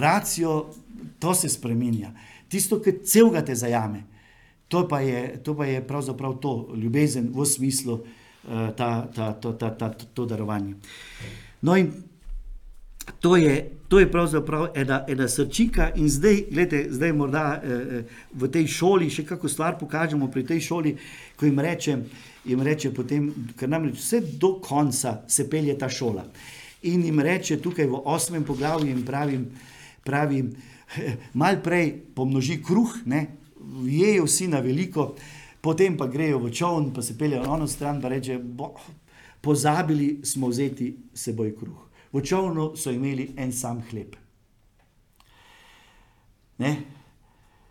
Racijo, 0.00 0.70
to 1.18 1.34
se 1.34 1.48
spremenja. 1.48 2.12
Tisto, 2.48 2.80
ki 2.80 3.00
celega 3.04 3.42
te 3.44 3.54
zajame, 3.54 4.04
to 4.70 4.86
pa 4.88 5.00
je, 5.04 5.40
to 5.44 5.54
pa 5.56 5.66
je 5.66 5.82
pravzaprav 5.86 6.38
to, 6.40 6.54
ljubezen 6.76 7.30
v 7.34 7.46
smislu 7.46 7.98
uh, 8.00 8.70
ta, 8.76 9.08
ta, 9.14 9.32
ta, 9.32 9.52
ta, 9.52 9.70
ta, 9.76 9.90
to 9.90 10.26
darovanje. 10.26 10.76
No, 11.62 11.76
in 11.76 11.92
To 13.20 13.36
je, 13.36 13.70
to 13.88 14.00
je 14.00 14.10
pravzaprav 14.10 14.68
ena, 14.74 15.04
ena 15.08 15.28
srčika, 15.28 15.90
in 15.96 16.08
zdaj, 16.08 16.44
gledajte, 16.50 16.92
zdaj 16.92 17.12
morda 17.12 17.60
eh, 17.64 18.04
v 18.32 18.48
tej 18.48 18.66
šoli 18.66 19.10
še 19.10 19.24
kako 19.26 19.48
stvar 19.48 19.78
pokažemo, 19.80 20.30
pri 20.30 20.44
tej 20.46 20.60
šoli, 20.60 20.94
ko 21.36 21.46
jim 21.46 21.58
reče, 21.60 21.96
jim 22.44 22.62
reče 22.62 22.92
potem, 22.94 23.28
ker 23.58 23.68
nam 23.68 23.88
reče, 23.88 23.98
vse 23.98 24.20
do 24.40 24.54
konca 24.62 25.20
se 25.28 25.48
pelje 25.50 25.76
ta 25.78 25.88
šola. 25.88 26.24
In 26.88 27.04
jim 27.04 27.20
reče 27.20 27.60
tukaj 27.60 27.90
v 27.90 28.00
osmem 28.04 28.44
poglavju, 28.44 28.88
in 28.88 29.04
pravim, 29.04 29.44
pravim 30.04 30.54
eh, 30.96 31.18
mal 31.34 31.60
prej 31.64 31.92
pomnoži 32.14 32.60
kruh, 32.62 32.94
ne, 33.04 33.26
jejo 33.84 34.24
vsi 34.24 34.48
na 34.48 34.62
veliko, 34.64 35.14
potem 35.60 35.96
pa 35.96 36.08
grejo 36.08 36.38
v 36.40 36.54
čovn, 36.54 36.92
pa 36.94 37.02
se 37.02 37.18
peljejo 37.18 37.44
na 37.44 37.52
ono 37.58 37.68
stran, 37.68 38.00
pa 38.00 38.08
reče, 38.08 38.38
bo, 38.38 38.72
pozabili 39.40 40.20
smo 40.24 40.48
vzeti 40.48 40.94
seboj 41.14 41.56
kruh. 41.58 41.89
V 42.12 42.22
čovnu 42.22 42.72
so 42.76 42.90
imeli 42.90 43.30
en 43.36 43.52
sam 43.52 43.82
hleb. 43.90 44.16
Ne? 46.58 46.72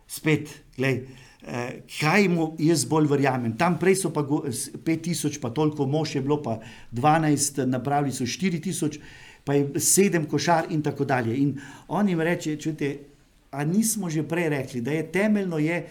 Spet, 0.08 0.48
glej, 0.76 1.04
eh, 1.46 1.82
kaj 2.00 2.28
mu 2.28 2.54
jaz 2.58 2.84
bolj 2.84 3.06
verjamem. 3.10 3.56
Tam 3.58 3.78
prej 3.78 4.00
so 4.02 4.10
pa 4.10 4.24
5000, 4.24 5.40
pa 5.40 5.50
toliko 5.50 5.86
mož 5.86 6.14
je 6.14 6.22
bilo, 6.22 6.40
pa 6.42 6.58
12, 6.90 7.66
napravili 7.66 8.12
so 8.12 8.26
4000, 8.26 8.98
pa 9.44 9.54
je 9.54 9.68
7 9.74 10.26
košar 10.26 10.66
in 10.70 10.82
tako 10.82 11.04
dalje. 11.04 11.36
In 11.36 11.60
on 11.88 12.08
jim 12.08 12.20
reče, 12.20 12.56
čujte, 12.56 12.98
a 13.50 13.64
nismo 13.64 14.10
že 14.10 14.22
prej 14.22 14.48
rekli, 14.48 14.80
da 14.80 14.90
je 14.90 15.12
temeljno 15.12 15.58
je, 15.58 15.86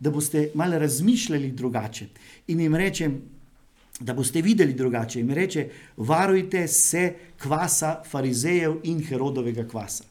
da 0.00 0.10
boste 0.10 0.50
malo 0.54 0.78
razmišljali 0.78 1.52
drugače. 1.52 2.06
In 2.48 2.60
jim 2.60 2.74
rečem, 2.74 3.22
da 4.00 4.14
boste 4.14 4.42
videli 4.42 4.74
drugače. 4.74 5.20
In 5.20 5.30
reče, 5.30 5.68
varujte 5.96 6.68
se 6.68 7.14
kvasa 7.42 8.02
farizejev 8.10 8.80
in 8.82 9.02
Herodovega 9.06 9.68
kvasa. 9.68 10.04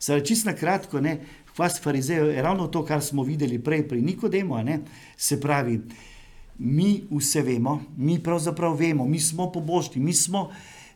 Zdaj, 0.00 0.24
čisto 0.24 0.50
na 0.50 0.56
kratko, 0.56 1.00
ne, 1.00 1.20
kvas 1.54 1.80
farizejev 1.82 2.30
je 2.30 2.42
ravno 2.42 2.66
to, 2.66 2.84
kar 2.84 3.02
smo 3.02 3.22
videli 3.22 3.58
prej 3.58 3.88
pri 3.88 4.02
Nikodemu, 4.02 4.62
ne, 4.62 4.80
se 5.16 5.40
pravi, 5.40 5.80
mi 6.58 7.04
vse 7.10 7.42
vemo, 7.42 7.82
mi 7.96 8.22
pravzaprav 8.22 8.76
vemo, 8.76 9.06
mi 9.06 9.20
smo 9.20 9.50
pobožni, 9.52 10.02
mi, 10.02 10.12
smo, 10.12 10.50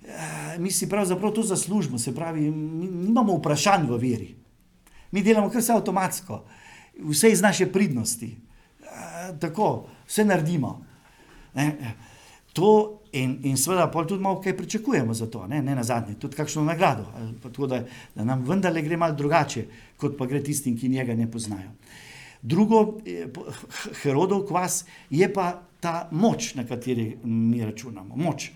eh, 0.04 0.58
mi 0.58 0.70
si 0.70 0.88
pravzaprav 0.88 1.32
to 1.32 1.42
zaslužimo, 1.42 1.98
se 1.98 2.14
pravi, 2.14 2.50
mi 2.50 2.86
nimamo 2.86 3.36
vprašanj 3.36 3.88
v 3.88 3.96
veri. 3.96 4.34
Mi 5.10 5.22
delamo 5.22 5.50
kar 5.50 5.60
vse 5.60 5.72
avtomatsko, 5.72 6.44
vse 7.08 7.32
iz 7.32 7.42
naše 7.42 7.66
pridnosti. 7.72 8.36
Eh, 8.82 9.38
tako, 9.40 9.88
vse 10.06 10.24
naredimo. 10.24 10.86
Ne? 11.54 11.76
To 12.52 13.00
in, 13.12 13.38
in 13.42 13.56
seveda, 13.56 13.86
tudi 13.90 14.22
malo 14.22 14.40
kaj 14.40 14.56
pričakujemo 14.56 15.14
za 15.14 15.26
to, 15.30 15.46
ne, 15.46 15.62
ne 15.62 15.74
na 15.74 15.84
zadnje, 15.84 16.14
tudi 16.18 16.36
kakšno 16.36 16.64
nagrado, 16.64 17.06
tako, 17.42 17.66
da, 17.66 17.84
da 18.14 18.24
nam 18.24 18.44
vendarle 18.46 18.82
gre 18.82 18.96
malo 18.96 19.14
drugače, 19.14 19.66
kot 19.96 20.18
pa 20.18 20.26
gre 20.26 20.42
tistim, 20.42 20.78
ki 20.78 20.88
njega 20.88 21.14
ne 21.14 21.30
poznajo. 21.30 21.70
Drugo, 22.42 22.98
Herodov 24.02 24.46
kvas 24.48 24.84
je 25.10 25.28
pa 25.32 25.62
ta 25.80 26.08
moč, 26.10 26.54
na 26.54 26.64
kateri 26.66 27.16
mi 27.24 27.64
računamo. 27.64 28.16
Moč, 28.16 28.50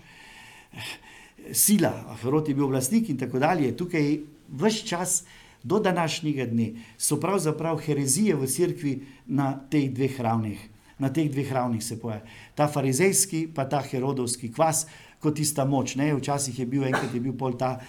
sila, 1.53 2.17
Herod 2.21 2.49
je 2.49 2.55
bil 2.55 2.67
vlastnik 2.67 3.09
in 3.09 3.17
tako 3.17 3.39
dalje. 3.39 3.75
Tukaj 3.77 4.19
vse 4.49 4.87
čas 4.87 5.23
do 5.63 5.79
današnjega 5.79 6.45
dne 6.45 6.73
so 6.97 7.19
pravzaprav 7.19 7.77
herezije 7.77 8.35
v 8.35 8.47
cerkvi 8.47 8.95
na 9.25 9.53
teh 9.69 9.89
dveh 9.93 10.19
ravneh. 10.21 10.59
Na 10.99 11.09
teh 11.11 11.27
dveh 11.31 11.51
ravnih 11.51 11.83
se 11.83 11.99
poje. 11.99 12.21
Ta 12.55 12.67
farizejski, 12.71 13.47
pa 13.51 13.65
ta 13.67 13.81
herodovski 13.83 14.51
kvas, 14.51 14.85
kot 15.19 15.35
tista 15.35 15.65
moč. 15.65 15.95
Ne? 15.99 16.13
Včasih 16.15 16.59
je 16.59 16.65
bil 16.65 16.85
enkrat 16.87 17.13
je 17.13 17.19
bil 17.19 17.35
pol 17.35 17.57
ta 17.59 17.79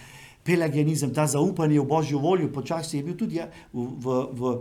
pelagianizem, 0.47 1.11
ta 1.11 1.27
zaupanje 1.27 1.81
v 1.81 1.87
božjo 1.87 2.19
voljo, 2.23 2.49
počasi 2.55 3.01
je 3.01 3.03
bil 3.03 3.17
tudi 3.19 3.41
ja, 3.41 3.49
v, 3.75 3.87
v, 4.31 4.53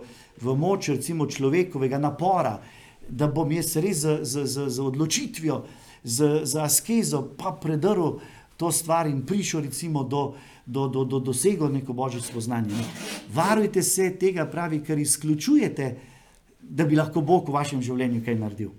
v, 0.41 0.55
moč 0.57 0.89
recimo 0.89 1.29
človekovega 1.29 2.01
napora, 2.01 2.57
da 3.05 3.29
bom 3.29 3.51
jaz 3.53 3.75
res 3.77 4.01
z, 4.01 4.25
z, 4.25 4.45
z, 4.49 4.65
z 4.73 4.81
odločitvijo, 4.81 5.61
z, 6.01 6.41
z 6.41 6.57
askezo 6.57 7.21
pa 7.37 7.53
predrl 7.53 8.17
to 8.57 8.71
stvar 8.73 9.05
in 9.05 9.21
prišel 9.25 9.69
recimo 9.69 10.01
do, 10.03 10.33
do, 10.65 10.87
do, 10.89 11.05
do 11.05 11.19
dosego 11.21 11.69
neko 11.69 11.93
božje 11.93 12.25
spoznanje. 12.25 12.73
Ne. 12.73 12.85
Varujte 13.29 13.83
se 13.85 14.09
tega 14.17 14.49
pravi, 14.49 14.81
ker 14.81 14.97
izključujete, 14.97 16.14
da 16.69 16.85
bi 16.85 16.95
lahko 16.95 17.21
Bog 17.21 17.49
v 17.49 17.55
vašem 17.55 17.81
življenju 17.85 18.23
kaj 18.25 18.35
naredil. 18.39 18.71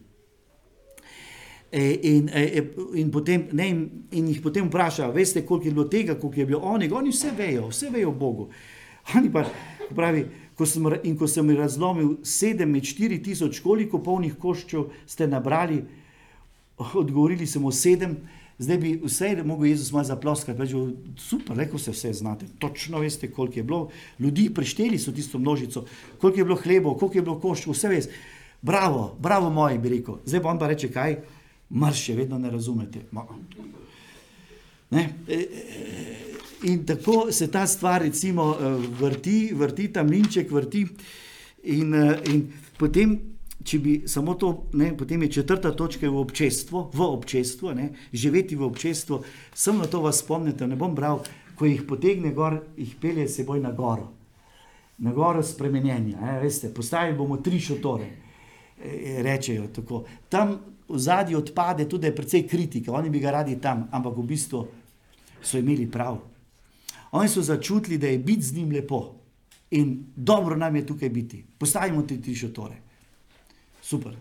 E, 1.72 1.82
in, 2.08 2.28
e, 2.32 2.42
e, 2.58 2.64
in, 3.00 3.10
potem, 3.10 3.48
ne, 3.52 3.68
in, 3.68 3.80
in 4.14 4.28
jih 4.30 4.40
potem 4.42 4.68
vprašajo, 4.68 5.12
veste, 5.12 5.42
koliko 5.46 5.66
je 5.66 5.74
bilo 5.74 5.86
tega, 5.90 6.14
koliko 6.14 6.40
je 6.40 6.46
bilo 6.46 6.60
onih, 6.62 6.92
oni 6.92 7.10
vse 7.10 7.32
vejo, 7.36 7.68
vse 7.72 7.90
vejo 7.90 8.12
o 8.12 8.16
Bogu. 8.16 8.48
Oni 9.14 9.28
pa 9.30 9.44
pravi, 9.94 10.24
ko 10.58 10.66
sem, 10.66 10.86
in 11.06 11.14
ko 11.14 11.28
sem 11.30 11.50
razlomil 11.54 12.16
sedem 12.26 12.72
med 12.74 12.88
štiri 12.88 13.20
tisoč, 13.22 13.60
koliko 13.62 14.00
polnih 14.02 14.34
koščev 14.34 14.88
ste 15.06 15.28
nabrali, 15.30 15.76
odgovorili 16.76 17.46
smo 17.46 17.70
sedem, 17.70 18.16
zdaj 18.58 18.78
bi 18.78 18.94
vse 19.04 19.42
mogel 19.44 19.70
Jezus 19.70 19.92
malo 19.92 20.04
zaploskati, 20.04 20.58
reči, 20.58 20.74
super, 21.16 21.56
rekel 21.56 21.78
se 21.78 21.90
vse 21.90 22.12
znate, 22.12 22.46
točno 22.58 22.98
veste, 22.98 23.30
koliko 23.30 23.58
je 23.58 23.62
bilo, 23.62 23.88
ljudi 24.18 24.50
prešteli 24.54 24.98
so 24.98 25.12
tisto 25.12 25.38
množico, 25.38 25.84
koliko 26.18 26.40
je 26.40 26.44
bilo 26.44 26.56
hlebov, 26.56 26.94
koliko 26.94 27.18
je 27.18 27.22
bilo 27.22 27.40
koščev, 27.40 27.72
vse 27.72 27.88
veste. 27.88 28.12
Bravo, 28.62 29.16
bravo 29.20 29.50
moji, 29.50 29.78
bi 29.78 29.88
rekel. 29.88 30.18
Zdaj 30.24 30.42
pa 30.42 30.48
on 30.48 30.58
pa 30.58 30.68
reče, 30.72 30.92
kaj? 30.92 31.18
mar 31.70 31.94
še 31.94 32.14
vedno 32.14 32.38
ne 32.38 32.50
razumete. 32.50 33.06
Ne? 34.90 35.02
In 36.70 36.84
tako 36.86 37.32
se 37.32 37.50
ta 37.50 37.66
stvar, 37.66 38.02
recimo, 38.02 38.52
e, 38.54 38.70
vrti, 39.00 39.50
vrti 39.54 39.88
ta 39.92 40.04
mlinček, 40.06 40.50
vrti. 40.50 40.86
In, 41.74 41.94
in 42.30 42.44
potem, 42.78 43.16
če 43.64 43.78
bi 43.78 43.94
samo 44.08 44.34
to, 44.34 44.52
ne, 44.72 44.92
potem 44.96 45.22
je 45.22 45.32
četrta 45.40 45.72
točka 45.76 46.08
v 46.10 46.20
občestvu, 46.20 46.90
v 46.92 47.00
občestvu, 47.02 47.72
ne, 47.74 47.88
živeti 48.12 48.56
v 48.56 48.66
občestvu. 48.66 49.22
Sem 49.54 49.78
na 49.78 49.86
to 49.86 50.00
vas 50.04 50.20
spomnite, 50.22 50.66
ne 50.66 50.76
bom 50.76 50.94
bral, 50.94 51.22
ko 51.56 51.66
jih 51.66 51.82
potegne 51.88 52.32
gor, 52.36 52.60
jih 52.76 52.94
pelje 53.00 53.28
seboj 53.28 53.60
na 53.60 53.72
goro. 53.72 54.12
Na 54.98 55.12
goro 55.12 55.42
spremenjenja, 55.42 56.38
veste, 56.40 56.70
postavili 56.74 57.16
bomo 57.16 57.36
tri 57.44 57.60
šotore, 57.60 58.08
rečejo 59.24 59.68
tako. 59.74 60.04
Tam 60.28 60.56
v 60.88 60.98
zadnji 60.98 61.36
odpade 61.36 61.88
tudi 61.88 62.12
precej 62.14 62.46
kritike, 62.48 62.90
oni 62.90 63.10
bi 63.10 63.20
ga 63.20 63.34
radi 63.40 63.58
tam, 63.60 63.88
ampak 63.92 64.16
v 64.16 64.24
bistvu 64.24 64.62
so 65.42 65.58
imeli 65.58 65.90
prav. 65.90 66.20
Oni 67.12 67.28
so 67.28 67.42
začutili, 67.42 67.98
da 67.98 68.06
je 68.08 68.18
biti 68.18 68.42
z 68.42 68.56
njim 68.56 68.72
lepo 68.72 69.14
in 69.70 70.06
dobro 70.16 70.56
nam 70.56 70.76
je 70.76 70.86
tukaj 70.86 71.10
biti. 71.10 71.44
Postavimo 71.58 72.02
ti 72.02 72.20
tri 72.22 72.34
šotore. 72.34 72.85
Super. 73.86 74.16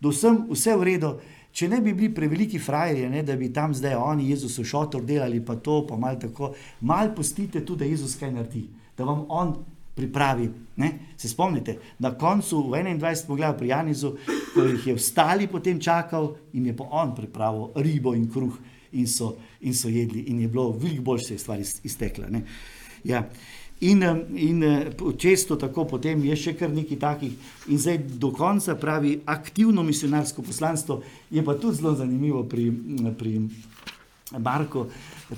Do 0.00 0.10
vsem 0.10 0.44
vse 0.50 0.74
v 0.74 0.86
redu, 0.92 1.12
če 1.54 1.68
ne 1.70 1.78
bi 1.82 1.94
bili 1.94 2.10
preveliki 2.14 2.58
frajerji, 2.58 3.08
ne, 3.10 3.22
da 3.22 3.36
bi 3.38 3.52
tam 3.54 3.74
zdaj 3.74 3.94
oni 3.94 4.30
Jezus 4.30 4.58
šotor 4.58 5.04
delali, 5.06 5.38
pa 5.44 5.54
to, 5.62 5.84
pa 5.86 5.96
malo 5.96 6.18
tako, 6.18 6.52
malo 6.80 7.14
pustite 7.14 7.64
tudi, 7.64 7.84
da 7.84 7.90
Jezus 7.90 8.16
kaj 8.18 8.32
naredi, 8.34 8.64
da 8.98 9.06
vam 9.06 9.24
on 9.28 9.54
pripravi. 9.98 10.48
Ne? 10.76 10.90
Se 11.18 11.28
spomnite, 11.28 11.76
na 11.98 12.12
koncu 12.18 12.62
v 12.62 12.82
21. 12.82 13.26
poglavju 13.26 13.58
pri 13.58 13.68
Janizu, 13.68 14.12
ko 14.54 14.66
jih 14.66 14.86
je 14.86 14.96
vstali, 14.98 15.48
potem 15.50 15.80
čakal 15.82 16.34
in 16.54 16.66
je 16.70 16.76
pa 16.76 16.86
on 16.90 17.14
pripravil 17.14 17.72
ribo 17.82 18.14
in 18.14 18.28
kruh 18.30 18.58
in 18.92 19.06
so, 19.06 19.34
in 19.60 19.74
so 19.74 19.90
jedli 19.90 20.26
in 20.30 20.40
je 20.40 20.48
bilo 20.48 20.70
veliko 20.72 21.02
bolj 21.10 21.26
se 21.26 21.34
je 21.34 21.38
stvar 21.38 21.60
iztekla. 21.60 22.30
Ja. 23.04 23.26
In, 23.80 24.02
in 24.34 24.84
često 25.18 25.56
tako 25.56 25.84
potem 25.86 26.24
je 26.26 26.34
še 26.36 26.56
kar 26.58 26.70
nekaj 26.74 26.98
takih, 26.98 27.34
in 27.70 27.78
zdaj 27.78 28.00
do 28.18 28.32
konca 28.34 28.74
pravi 28.74 29.20
aktivno 29.22 29.84
misionarsko 29.86 30.42
poslanstvo, 30.42 31.02
je 31.30 31.44
pa 31.46 31.54
tudi 31.54 31.78
zelo 31.78 31.94
zanimivo 31.94 32.42
pri, 32.42 32.72
pri 33.14 33.36
Marko, 34.38 34.88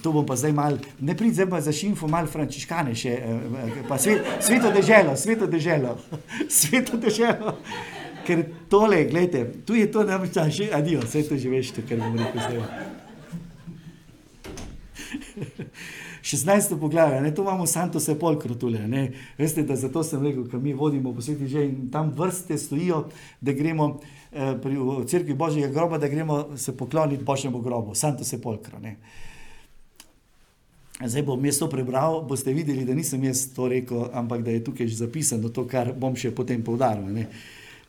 to 0.03 0.13
bom 0.13 0.27
pa 0.27 0.37
zdaj 0.41 0.53
mal, 0.57 0.79
ne 1.05 1.15
prid 1.15 1.37
zdaj 1.37 1.51
pa 1.53 1.61
za 1.61 1.73
šimfo, 1.73 2.09
mal 2.09 2.27
frančiškane 2.27 2.97
še, 2.97 3.13
eh, 3.13 3.85
pa 3.89 3.99
svet, 4.01 4.25
sveto 4.41 4.73
deželo, 4.73 5.17
sveto 5.17 5.47
deželo, 5.47 5.99
sveto 6.61 6.97
deželo. 6.97 7.59
Ker 8.25 8.45
tole, 8.73 9.05
gledajte, 9.05 9.63
tu 9.69 9.77
je 9.77 9.85
to 9.93 10.05
namreč, 10.09 10.41
že, 10.49 10.73
adijo, 10.73 11.05
vse 11.05 11.29
to 11.29 11.37
že 11.37 11.49
veš, 11.53 11.73
kar 11.85 11.99
bom 12.01 12.17
rekel 12.17 12.41
zdaj. 12.41 12.61
16. 16.23 16.79
poglavje, 16.81 17.21
ne, 17.21 17.35
to 17.35 17.43
imamo 17.43 17.67
Santo 17.67 18.01
Sepolcro 18.01 18.55
tule, 18.55 18.87
ne, 18.89 19.13
veste, 19.39 19.63
da 19.63 19.77
zato 19.77 20.03
sem 20.03 20.23
rekel, 20.23 20.49
ker 20.51 20.61
mi 20.61 20.73
vodimo 20.73 21.15
po 21.15 21.23
sveti 21.23 21.49
že 21.49 21.65
in 21.65 21.91
tam 21.91 22.13
vrste 22.17 22.59
stojijo, 22.59 23.09
da 23.41 23.53
gremo, 23.53 23.99
Eh, 24.33 24.59
pri, 24.63 24.77
crkvi 25.07 25.35
Božjega 25.35 25.73
groba, 25.75 25.99
da 25.99 26.09
gremo 26.09 26.57
se 26.57 26.77
pokloniti 26.77 27.25
Božjemu 27.25 27.61
grobu, 27.61 27.95
Santo 27.95 28.25
Sepolcro. 28.25 28.79
Ne. 28.79 28.97
Zdaj 31.07 31.23
bom 31.23 31.45
jaz 31.45 31.59
to 31.59 31.69
prebral, 31.69 32.21
boste 32.23 32.53
videli, 32.53 32.85
da 32.85 32.95
nisem 32.95 33.25
jaz 33.25 33.49
to 33.57 33.69
rekel, 33.69 34.07
ampak 34.13 34.43
da 34.43 34.51
je 34.51 34.65
tukaj 34.65 34.87
že 34.87 34.97
zapisano 34.97 35.49
to, 35.49 35.67
kar 35.67 35.93
bom 35.99 36.15
še 36.15 36.31
potem 36.31 36.63
povdaril. 36.63 37.11
Ne. 37.11 37.27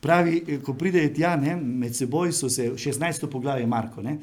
Pravi, 0.01 0.41
eh, 0.47 0.57
ko 0.65 0.73
pridejo 0.73 1.13
tja, 1.13 1.35
ne, 1.37 1.53
med 1.55 1.93
seboj 1.95 2.33
so 2.33 2.49
se, 2.49 2.71
16. 2.73 3.27
poglavje 3.29 3.67
Marko, 3.67 4.01
ne, 4.01 4.17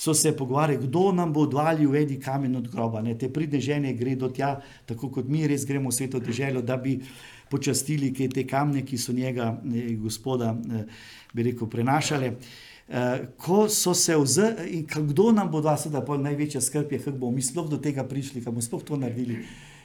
so 0.00 0.14
se 0.14 0.36
pogovarjali, 0.36 0.86
kdo 0.86 1.12
nam 1.12 1.32
bo 1.32 1.42
odvalil 1.44 1.96
edi 1.96 2.16
kamen 2.20 2.56
od 2.56 2.68
groba. 2.72 3.02
Ne. 3.04 3.18
Te 3.18 3.28
pridne 3.28 3.60
žene 3.60 3.92
gredo 3.92 4.30
tja, 4.32 4.54
tako 4.88 5.10
kot 5.12 5.26
mi 5.28 5.44
res 5.48 5.66
gremo 5.68 5.90
v 5.90 5.92
sveto 5.92 6.22
deželo, 6.24 6.62
da 6.64 6.78
bi 6.80 6.94
počastili 7.50 8.08
te 8.14 8.46
kamne, 8.48 8.80
ki 8.86 8.96
so 8.96 9.12
njega, 9.12 9.50
ne, 9.64 9.90
gospoda, 10.00 10.54
ne, 10.56 10.86
bi 11.34 11.44
rekel, 11.50 11.68
prenašali. 11.68 12.30
Uh, 12.30 13.26
ko 13.36 13.66
so 13.68 13.92
se 13.94 14.16
vzeli, 14.16 14.86
kdo 14.88 15.32
nam 15.36 15.50
bo 15.52 15.60
dal, 15.60 15.76
da 15.92 16.00
bo 16.00 16.16
največja 16.16 16.62
skrb, 16.64 16.94
kako 16.96 17.18
bomo 17.18 17.36
mi 17.36 17.44
sploh 17.44 17.68
do 17.68 17.76
tega 17.76 18.06
prišli, 18.08 18.40
kako 18.40 18.54
bomo 18.56 18.64
sploh 18.64 18.86
to 18.86 18.96
naredili. 18.96 19.42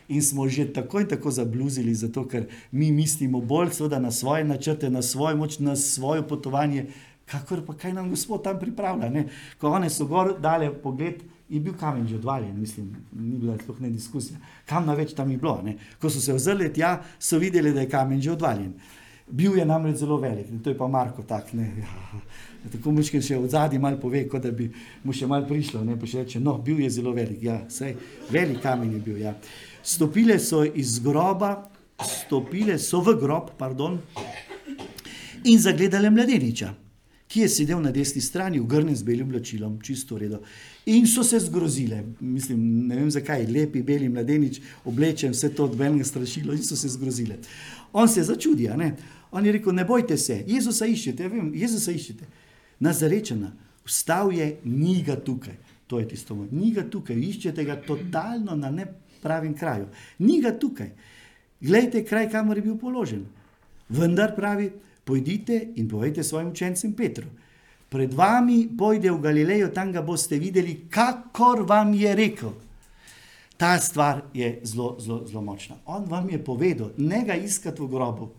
In 0.08 0.22
smo 0.22 0.48
že 0.48 0.70
tako 0.74 1.02
in 1.02 1.10
tako 1.10 1.32
zabluzili, 1.34 1.94
zato 1.94 2.24
ker 2.30 2.46
mi 2.72 2.92
mislimo 2.92 3.42
bolj 3.42 3.74
na 4.00 4.12
svoje 4.12 4.44
načrte, 4.46 4.90
na 4.90 5.02
svojo 5.02 5.36
moč, 5.38 5.60
na 5.60 5.76
svoje 5.76 6.24
potovanje, 6.28 6.86
kakor 7.26 7.66
pa 7.66 7.74
kaj 7.74 7.94
nam 7.94 8.10
Gospod 8.10 8.44
tam 8.44 8.60
pripravlja. 8.60 9.10
Ne? 9.10 9.26
Ko 9.60 9.72
one 9.74 9.90
so 9.90 10.06
gor 10.06 10.36
dale 10.40 10.70
pogled, 10.74 11.24
je 11.50 11.60
bil 11.60 11.74
kamen 11.78 12.08
že 12.08 12.16
odvaljen, 12.16 12.60
mislim, 12.60 12.96
ni 13.14 13.38
bila 13.38 13.58
sploh 13.58 13.82
ne 13.82 13.90
diskusija. 13.90 14.38
Kam 14.66 14.86
na 14.86 14.94
več 14.94 15.14
tam 15.14 15.32
je 15.32 15.38
bilo? 15.38 15.60
Ne? 15.64 15.78
Ko 16.02 16.10
so 16.10 16.22
se 16.22 16.34
ozrli 16.34 16.72
tja, 16.74 17.00
so 17.20 17.38
videli, 17.40 17.74
da 17.74 17.86
je 17.86 17.90
kamen 17.90 18.22
že 18.22 18.32
odvaljen. 18.32 18.74
Bil 19.26 19.58
je 19.58 19.66
namreč 19.66 19.98
zelo 19.98 20.20
velik, 20.22 20.52
to 20.64 20.70
je 20.70 20.78
pa 20.78 20.88
Marko 20.88 21.24
tak. 21.26 21.54
Ne, 21.54 21.72
ja. 21.82 22.20
Tako 22.72 22.92
muški 22.94 23.22
še 23.22 23.40
od 23.42 23.50
zadaj 23.50 23.80
malo 23.82 23.98
pove, 23.98 24.22
kot 24.30 24.44
da 24.46 24.52
bi 24.54 24.68
mu 25.04 25.14
še 25.14 25.26
malo 25.30 25.48
prišlo. 25.50 25.82
Ne, 25.86 25.98
pa 25.98 26.06
še 26.06 26.26
reče, 26.26 26.42
no, 26.42 26.60
bil 26.62 26.84
je 26.84 26.92
zelo 27.00 27.14
velik, 27.14 27.42
ja, 27.42 27.60
sej, 27.70 27.96
velik 28.30 28.62
kamen 28.62 28.94
je 28.94 29.02
bil. 29.02 29.18
Ja. 29.22 29.34
Stopile 29.82 30.38
so 30.42 30.62
iz 30.66 31.00
groba, 31.02 31.56
stopile 32.06 32.78
so 32.82 33.02
v 33.06 33.18
grob, 33.22 33.50
pardon, 33.58 33.98
in 35.46 35.62
zagledale 35.62 36.14
mladeniča, 36.14 36.74
ki 37.36 37.42
je 37.42 37.50
sedel 37.52 37.82
na 37.84 37.92
desni 37.92 38.22
strani, 38.24 38.62
ugrnjen 38.64 38.96
z 38.96 39.04
belim 39.04 39.28
oblačilom, 39.28 39.74
čisto 39.84 40.16
redo. 40.18 40.38
In 40.88 41.04
so 41.08 41.24
se 41.24 41.40
zgrozile, 41.44 41.98
mislim, 42.20 42.62
ne 42.88 42.96
vem 42.96 43.10
zakaj, 43.12 43.44
lepi 43.52 43.82
beli 43.84 44.08
mladenič, 44.10 44.62
oblečen, 44.88 45.34
vse 45.36 45.50
to 45.52 45.66
od 45.68 45.76
velikega 45.76 46.08
strašila, 46.08 46.56
in 46.56 46.64
so 46.64 46.78
se 46.80 46.94
zgrozile. 46.94 47.36
On 47.92 48.08
se 48.08 48.24
začudi, 48.24 48.70
ne? 48.80 48.94
On 49.32 49.46
je 49.46 49.52
rekel, 49.52 49.76
ne 49.76 49.84
bojte 49.86 50.16
se, 50.18 50.38
Jezusa 50.48 50.88
iščete, 50.88 51.28
ja 51.28 51.34
vem, 51.34 51.52
Jezusa 51.60 51.92
iščete. 51.92 52.30
Nazarečena, 52.80 53.52
vstal 53.84 54.32
je, 54.32 54.48
ni 54.64 55.02
ga 55.04 55.20
tukaj. 55.20 55.60
To 55.92 56.00
je 56.00 56.08
tisto, 56.14 56.40
ni 56.56 56.72
ga 56.72 56.88
tukaj, 56.88 57.20
iščete 57.20 57.68
ga 57.68 57.76
totalno 57.84 58.56
na 58.56 58.72
nepravem 58.72 59.58
kraju. 59.60 59.92
Ni 60.24 60.40
ga 60.40 60.56
tukaj. 60.56 60.94
Glejte, 61.60 62.08
kraj, 62.08 62.30
kamor 62.32 62.64
je 62.64 62.64
bil 62.70 62.80
položen. 62.80 63.28
Vendar 63.92 64.32
pravi, 64.40 64.72
pojdite 65.06 65.68
in 65.76 65.88
povejte 65.88 66.24
svojim 66.24 66.50
učencem 66.50 66.94
Petru. 66.94 67.28
Pred 67.90 68.14
vami 68.14 68.68
pojde 68.78 69.12
v 69.12 69.22
Galilejo, 69.22 69.70
tam 69.70 69.92
ga 69.94 70.02
boste 70.02 70.40
videli, 70.42 70.90
kakor 70.90 71.64
vam 71.64 71.94
je 71.94 72.16
rekel. 72.16 72.54
Ta 73.58 73.80
stvar 73.80 74.22
je 74.34 74.60
zelo, 74.64 74.98
zelo, 75.00 75.22
zelo 75.28 75.42
močna. 75.42 75.78
On 75.86 76.04
vam 76.04 76.30
je 76.30 76.44
povedal, 76.44 76.92
ne 76.98 77.24
ga 77.24 77.38
iskati 77.40 77.82
v 77.82 77.88
grobu. 77.88 78.32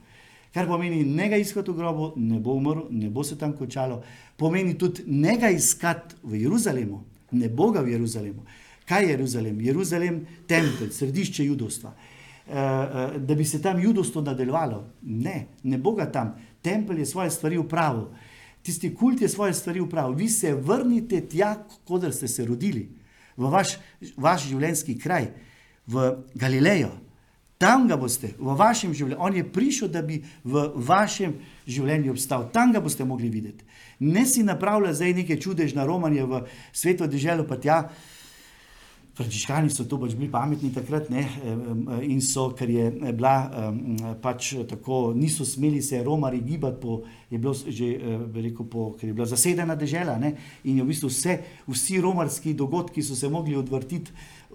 Kar 0.52 0.66
pomeni, 0.66 1.04
ne 1.04 1.28
ga 1.28 1.36
iskati 1.36 1.70
v 1.70 1.76
grobu, 1.76 2.12
ne 2.16 2.40
bo 2.40 2.56
umrl, 2.56 2.86
ne 2.90 3.08
bo 3.08 3.24
se 3.24 3.38
tam 3.38 3.52
končalo. 3.56 4.02
Pomeni 4.36 4.74
tudi, 4.78 5.04
ne 5.06 5.36
ga 5.40 5.48
iskati 5.48 6.20
v 6.22 6.42
Jeruzalemu, 6.42 7.00
ne 7.32 7.48
bo 7.48 7.70
ga 7.70 7.80
v 7.80 7.94
Jeruzalemu. 7.96 8.44
Kaj 8.86 9.04
je 9.04 9.10
Jeruzalem? 9.10 9.60
Jeruzalem 9.60 10.20
je 10.20 10.46
tempelj, 10.46 10.92
središče 10.92 11.44
judovstva. 11.44 11.94
E, 12.46 13.18
da 13.18 13.34
bi 13.34 13.44
se 13.44 13.62
tam 13.62 13.80
judovstvo 13.82 14.22
nadaljevalo, 14.22 14.84
ne, 15.02 15.46
ne 15.62 15.78
bo 15.78 15.92
ga 15.92 16.06
tam. 16.12 16.34
Tempelj 16.66 17.04
je 17.04 17.06
svoje 17.06 17.30
stvari 17.30 17.58
upravil, 17.62 18.08
tisti 18.66 18.90
kult 18.94 19.22
je 19.22 19.28
svoje 19.30 19.54
stvari 19.54 19.80
upravil. 19.80 20.16
Vi 20.18 20.28
se 20.28 20.54
vrnite 20.54 21.20
tja, 21.30 21.54
kot 21.86 22.02
ste 22.10 22.28
se 22.28 22.44
rodili, 22.44 22.88
v 23.36 23.50
vaš, 23.52 23.76
vaš 24.16 24.48
življenjski 24.50 24.98
kraj, 24.98 25.30
v 25.86 26.08
Galilejo. 26.34 26.90
Tam 27.56 27.86
ga 27.88 27.96
boste, 27.96 28.34
v 28.36 28.52
vašem 28.58 28.92
življenju. 28.92 29.22
On 29.22 29.36
je 29.36 29.44
prišel, 29.48 29.88
da 29.88 30.02
bi 30.04 30.18
v 30.44 30.66
vašem 30.76 31.38
življenju 31.64 32.12
obstal. 32.12 32.50
Tam 32.52 32.74
ga 32.74 32.82
boste 32.84 33.06
mogli 33.06 33.30
videti. 33.32 33.64
Ne 34.04 34.26
si 34.28 34.42
napravljati 34.44 34.98
zdaj 34.98 35.14
neke 35.22 35.38
čudežne 35.40 35.86
romanje 35.88 36.26
v 36.28 36.42
svetu, 36.72 37.08
deželo 37.08 37.46
pa 37.48 37.56
tja. 37.56 37.78
Frančiškani 39.16 39.70
so 39.72 39.86
to 39.88 39.96
pač 39.96 40.12
bili 40.12 40.28
pametni 40.28 40.68
takrat 40.74 41.08
ne? 41.08 41.22
in 42.04 42.20
so, 42.20 42.50
ker 42.56 42.68
je 42.68 42.90
bila 43.16 43.34
pač 44.22 44.52
tako, 44.68 45.14
niso 45.16 45.44
smeli 45.48 45.80
se 45.82 46.02
romari 46.04 46.42
gibati, 46.44 46.80
po, 46.82 46.98
je 47.30 47.38
bilo 47.38 47.54
že, 47.54 47.88
rekel, 48.34 48.68
po, 48.68 48.90
ker 49.00 49.08
je 49.08 49.14
bila 49.16 49.28
zasedena 49.28 49.76
dežela 49.76 50.18
ne? 50.20 50.34
in 50.64 50.76
je 50.76 50.84
v 50.84 50.90
bistvu 50.92 51.08
vse, 51.08 51.38
vsi 51.64 52.00
romarski 52.04 52.52
dogodki 52.54 53.02
so 53.02 53.16
se 53.16 53.30
mogli 53.32 53.56
odvrtiti 53.56 54.12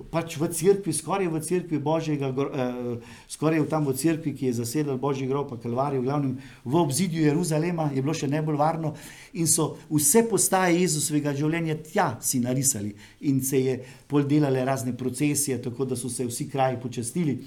pač 0.09 0.37
v 0.39 0.47
cerkvi, 0.49 0.93
skoraj 0.93 1.27
v 1.27 1.41
cerkvi 1.43 1.77
Božjega, 1.79 2.31
eh, 2.31 2.97
skoraj 3.27 3.61
v 3.61 3.67
tam 3.69 3.85
v 3.85 3.93
cerkvi, 3.93 4.33
ki 4.33 4.45
je 4.49 4.53
zasedal 4.63 4.97
Božji 4.97 5.27
grob, 5.27 5.49
pa 5.49 5.57
Kalvarij, 5.57 5.99
v 5.99 6.03
glavnem 6.03 6.33
v 6.65 6.73
obzidju 6.75 7.21
Jeruzalema 7.21 7.91
je 7.93 8.01
bilo 8.01 8.13
še 8.13 8.27
najbolj 8.27 8.57
varno 8.57 8.95
in 9.33 9.47
so 9.47 9.77
vse 9.89 10.25
postaje 10.29 10.81
Jezusovega 10.81 11.35
življenja 11.35 11.75
tja 11.83 12.17
si 12.21 12.39
narisali 12.39 12.95
in 13.21 13.43
se 13.43 13.57
je 13.59 13.77
pol 14.07 14.23
delale 14.23 14.65
razne 14.65 14.95
procesije, 14.97 15.61
tako 15.61 15.85
da 15.85 15.95
so 15.95 16.09
se 16.09 16.25
vsi 16.25 16.49
kraji 16.49 16.81
počastili. 16.81 17.45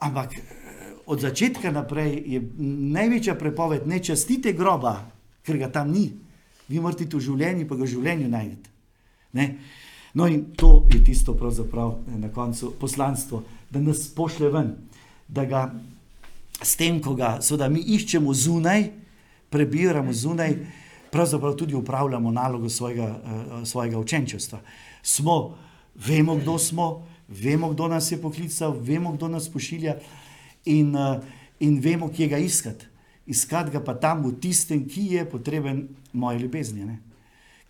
Ampak 0.00 0.34
od 1.06 1.20
začetka 1.20 1.70
naprej 1.70 2.22
je 2.26 2.40
največja 2.92 3.34
prepoved, 3.34 3.86
ne 3.86 3.98
častite 4.02 4.52
groba, 4.52 5.10
ker 5.44 5.58
ga 5.58 5.68
tam 5.70 5.92
ni. 5.92 6.10
Vi 6.68 6.80
morate 6.80 7.04
v 7.04 7.20
življenju, 7.20 7.68
pa 7.68 7.76
ga 7.76 7.84
v 7.84 7.92
življenju 7.92 8.28
najdete. 8.32 8.68
No, 10.14 10.26
in 10.28 10.44
to 10.56 10.84
je 10.92 11.04
tisto, 11.04 11.34
pravzaprav 11.34 11.94
na 12.06 12.28
koncu 12.28 12.74
poslanstvo, 12.80 13.42
da 13.70 13.80
nas 13.80 14.08
pošle 14.14 14.50
ven, 14.50 14.74
da 15.28 15.44
ga 15.44 15.62
s 16.62 16.76
tem, 16.76 17.00
ko 17.02 17.14
ga 17.14 17.38
seveda 17.40 17.68
mi 17.68 17.80
iščemo 17.80 18.34
zunaj, 18.34 18.90
prebiramo 19.50 20.12
zunaj, 20.12 20.56
pravzaprav 21.12 21.56
tudi 21.56 21.74
upravljamo 21.74 22.30
nalogo 22.30 22.68
svojega, 22.68 23.08
uh, 23.08 23.68
svojega 23.68 23.98
učenčestva. 23.98 24.60
Smo, 25.02 25.56
vemo, 25.94 26.36
kdo 26.36 26.58
smo, 26.58 27.06
vemo, 27.28 27.72
kdo 27.72 27.88
nas 27.88 28.12
je 28.12 28.20
poklical, 28.20 28.76
vemo, 28.80 29.12
kdo 29.12 29.28
nas 29.28 29.48
pošilja 29.48 29.96
in, 30.64 30.96
uh, 30.96 31.24
in 31.60 31.80
vemo, 31.80 32.08
kje 32.08 32.28
ga 32.28 32.38
iskati. 32.38 32.86
Iskati 33.26 33.70
ga 33.70 33.80
pa 33.80 33.94
tam 33.94 34.24
v 34.26 34.34
tistem, 34.40 34.84
ki 34.88 35.06
je 35.14 35.24
potreben 35.30 35.88
moje 36.12 36.38
ljubezni. 36.38 36.84
Ne? 36.84 36.98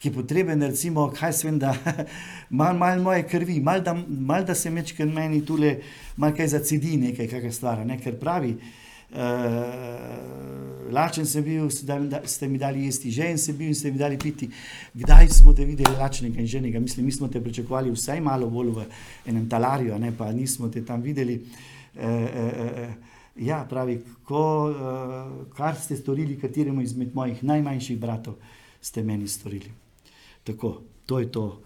Ki 0.02 0.08
je 0.08 0.14
potreben, 0.14 0.62
recimo, 0.62 1.06
kaj 1.14 1.32
se 1.32 1.46
vem, 1.46 1.58
da 1.62 1.76
malo 2.58 2.78
mal 2.78 3.02
moje 3.02 3.22
krvi, 3.22 3.60
malo 3.60 3.80
da, 3.86 3.94
mal 4.08 4.44
da 4.44 4.54
se 4.54 4.70
mečke 4.70 5.04
meni 5.06 5.44
tule, 5.46 5.76
malo 6.16 6.34
kaj 6.34 6.48
zacedi 6.56 6.96
nekaj, 6.98 7.28
kakšna 7.30 7.52
stvar, 7.52 7.84
ne? 7.86 8.00
ker 8.02 8.18
pravi. 8.18 8.56
Uh, 9.12 9.20
lačen 10.90 11.26
sem 11.28 11.44
bil, 11.44 11.68
da 12.08 12.22
ste 12.26 12.48
mi 12.48 12.58
dali 12.58 12.86
jesti, 12.86 13.12
žen 13.12 13.38
sem 13.38 13.56
bil 13.56 13.68
in 13.68 13.76
ste 13.78 13.92
mi 13.92 14.00
dali 14.00 14.18
piti. 14.18 14.48
Kdaj 14.94 15.28
smo 15.36 15.52
te 15.54 15.66
videli 15.68 15.94
lačnega 16.00 16.40
in 16.40 16.48
ženega? 16.50 16.80
Mislim, 16.80 17.06
mi 17.06 17.12
smo 17.12 17.28
te 17.28 17.42
pričakovali 17.44 17.92
vsaj 17.92 18.20
malo 18.24 18.48
bolj 18.50 18.72
v 18.72 18.86
enem 19.30 19.46
talarju, 19.48 19.98
ne? 20.00 20.10
pa 20.18 20.32
nismo 20.32 20.68
te 20.68 20.82
tam 20.84 21.04
videli. 21.04 21.36
Uh, 21.94 22.02
uh, 22.02 22.88
ja, 23.36 23.60
pravi, 23.68 24.00
ko, 24.24 24.42
uh, 24.72 25.54
kar 25.54 25.76
ste 25.78 25.96
storili 25.96 26.40
kateremu 26.40 26.82
izmed 26.82 27.14
mojih 27.14 27.44
najmanjših 27.44 28.00
bratov, 28.00 28.40
ste 28.80 29.04
meni 29.04 29.28
storili. 29.28 29.81
Tako, 30.44 30.82
to 31.06 31.18
je 31.18 31.32
to. 31.32 31.62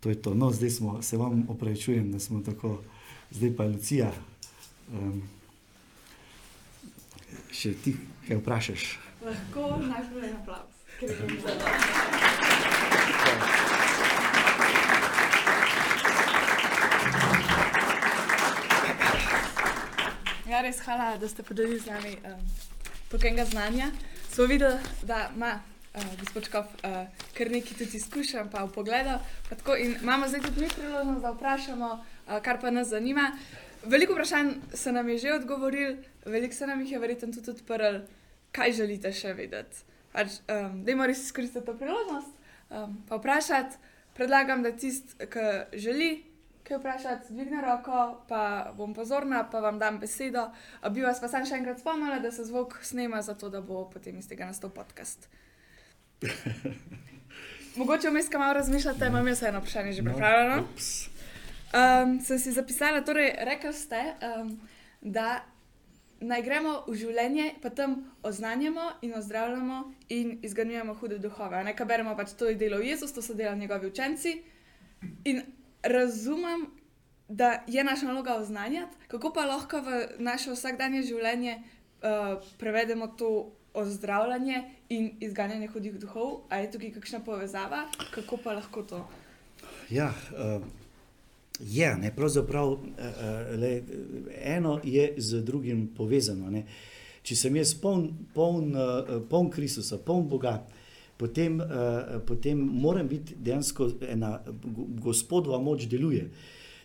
to, 0.00 0.08
je 0.08 0.22
to. 0.22 0.34
No, 0.34 0.50
zdaj 0.50 0.70
smo, 0.70 1.02
se 1.02 1.16
vam 1.16 1.46
opravičujem, 1.48 2.12
da 2.12 2.18
smo 2.18 2.40
tako, 2.40 2.82
zdaj 3.30 3.56
pa 3.56 3.64
Lucija. 3.64 4.12
Um, 4.92 5.22
še 7.52 7.74
ti, 7.84 7.96
kaj 8.28 8.36
vprašaš? 8.36 8.98
Lahko 9.24 9.76
najprej 9.82 10.32
aplaus. 10.32 10.74
Ja, 20.48 20.62
res 20.64 20.80
hvala, 20.80 21.16
da 21.20 21.28
ste 21.28 21.42
podelili 21.42 21.80
z 21.80 21.90
nami 21.90 22.16
um, 22.24 22.46
toliko 23.10 23.44
znanja. 23.50 23.90
Smo 24.30 24.44
videli, 24.44 24.78
da 25.02 25.30
ima 25.34 25.58
uh, 25.94 26.02
gospod 26.20 26.46
Škov, 26.46 26.64
uh, 26.84 27.06
kar 27.38 27.50
nekaj 27.50 27.78
tudi 27.78 27.96
izkušam, 27.96 28.50
pa 28.50 28.64
v 28.64 28.72
pogledu. 28.72 29.18
Imamo 30.02 30.28
zdaj 30.28 30.40
tudi 30.40 30.60
mi 30.60 30.68
priložnost, 30.68 31.22
da 31.22 31.32
vprašamo, 31.32 31.90
uh, 31.92 32.38
kar 32.42 32.60
pa 32.60 32.70
nas 32.70 32.88
zanima. 32.88 33.32
Veliko 33.84 34.12
vprašanj 34.12 34.50
se 34.74 34.92
nam 34.92 35.08
je 35.08 35.18
že 35.18 35.32
odgovoril, 35.32 35.96
veliko 36.24 36.54
se 36.54 36.66
nam 36.66 36.80
jih 36.80 36.92
je 36.92 36.98
verjetno 36.98 37.32
tudi 37.32 37.50
odprl, 37.50 38.00
kaj 38.52 38.72
želite 38.72 39.12
še 39.12 39.32
vedeti. 39.32 39.84
Pač, 40.12 40.40
um, 40.48 40.82
da 40.84 40.96
morate 40.96 41.20
izkoristiti 41.20 41.66
to 41.66 41.76
priložnost, 41.76 42.34
um, 42.70 42.98
pa 43.08 43.16
vprašati. 43.16 43.76
Predlagam, 44.18 44.62
da 44.62 44.72
tisti, 44.74 45.14
ki 45.30 45.78
želi 45.78 46.24
kaj 46.68 46.78
vprašati, 46.78 47.32
dvigne 47.32 47.60
roko, 47.62 48.20
pa 48.28 48.72
bom 48.76 48.94
pozorna, 48.94 49.44
pa 49.50 49.60
vam 49.60 49.78
dam 49.78 49.98
besedo. 49.98 50.50
Bi 50.90 51.02
vas 51.02 51.20
pa 51.20 51.28
sam 51.28 51.46
še 51.46 51.56
enkrat 51.56 51.80
spomnila, 51.80 52.18
da 52.18 52.32
se 52.34 52.44
zvok 52.44 52.80
snema, 52.82 53.22
zato 53.22 53.48
da 53.48 53.60
bo 53.60 53.86
potem 53.92 54.18
iz 54.18 54.28
tega 54.28 54.48
nastal 54.50 54.70
podcast. 54.74 55.28
Mogoče 57.78 58.10
vmes, 58.10 58.28
kaj 58.28 58.40
malo 58.40 58.52
razmišljate, 58.52 59.06
imam 59.06 59.28
jaz 59.28 59.42
eno 59.42 59.60
vprašanje 59.60 59.92
že 59.92 60.02
no, 60.02 60.10
pripravljeno. 60.10 60.56
No, 60.56 60.62
um, 60.62 62.20
sem 62.20 62.38
si 62.38 62.52
zapisala, 62.52 63.00
torej, 63.04 63.32
rekli 63.38 63.72
ste, 63.72 64.02
um, 64.40 64.60
da 65.00 65.44
naj 66.20 66.42
gremo 66.42 66.72
v 66.88 66.96
življenje, 66.98 67.52
pa 67.62 67.70
tam 67.70 68.00
oznanjamo 68.22 68.90
in 69.02 69.14
ozdravljamo 69.14 69.82
in 70.08 70.38
izganjujemo 70.42 70.94
hude 70.94 71.18
duhove. 71.18 71.62
Nekaj 71.64 71.86
beremo 71.86 72.16
pač 72.16 72.34
to 72.34 72.48
je 72.50 72.56
delo 72.58 72.80
Jezus, 72.82 73.12
to 73.14 73.22
so 73.22 73.34
delali 73.34 73.60
njegovi 73.60 73.86
učenci. 73.86 74.42
In 75.24 75.42
razumem, 75.82 76.66
da 77.28 77.62
je 77.66 77.84
naša 77.84 78.06
naloga 78.06 78.34
oznanjati, 78.34 78.96
kako 79.08 79.32
pa 79.32 79.44
lahko 79.44 79.80
v 79.80 80.06
naše 80.18 80.50
vsakdanje 80.50 81.02
življenje 81.02 81.58
uh, 81.58 82.42
prevedemo 82.58 83.06
to 83.06 83.52
ozdravljanje 83.74 84.62
in 84.88 85.10
izganjanje 85.20 85.66
hudih 85.66 85.98
duhov, 86.00 86.40
ali 86.48 86.64
je 86.64 86.70
tukaj 86.70 86.92
kakšna 86.92 87.20
povezava, 87.20 87.84
kako 88.10 88.36
pa 88.44 88.52
lahko 88.52 88.82
to? 88.82 89.08
Ja, 89.90 90.12
uh, 90.32 90.62
je, 91.60 91.96
ne, 91.96 92.12
pravzaprav 92.16 92.72
uh, 92.72 92.80
le, 93.60 93.82
eno 94.44 94.80
je 94.84 95.14
z 95.16 95.42
drugim 95.44 95.88
povezano. 95.96 96.50
Ne. 96.50 96.64
Če 97.22 97.36
sem 97.36 97.56
jaz 97.56 97.74
poln, 97.74 98.10
poln, 98.34 98.72
uh, 98.76 99.18
poln 99.28 99.50
Kristusa, 99.50 99.98
poln 99.98 100.28
Boga, 100.28 100.62
potem, 101.16 101.60
uh, 101.60 102.20
potem 102.26 102.58
moram 102.58 103.08
biti 103.08 103.36
dejansko 103.36 103.90
ena 104.08 104.38
gospodova 105.02 105.58
moč 105.58 105.86
deluje. 105.86 106.30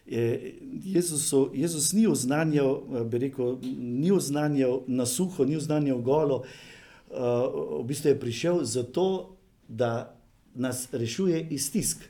Jezus, 0.04 1.30
so, 1.30 1.46
Jezus 1.56 1.94
ni 1.96 2.02
oznanjal, 2.12 3.06
bi 3.08 3.22
rekel, 3.22 3.54
ni 3.80 4.10
oznanjal 4.12 4.82
na 4.88 5.06
suho, 5.08 5.46
ni 5.48 5.56
oznanjal 5.56 6.02
golo, 6.04 6.42
uh, 6.42 6.73
v 7.14 7.84
bistvu 7.88 8.10
je 8.10 8.20
prišel 8.20 8.64
zato, 8.64 9.36
da 9.68 10.16
nas 10.56 10.88
rešuje 10.92 11.48
iz 11.50 11.68
stisk, 11.68 12.04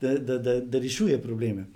da, 0.00 0.18
da, 0.18 0.38
da, 0.38 0.60
da 0.60 0.78
rešuje 0.78 1.22
probleme. 1.22 1.66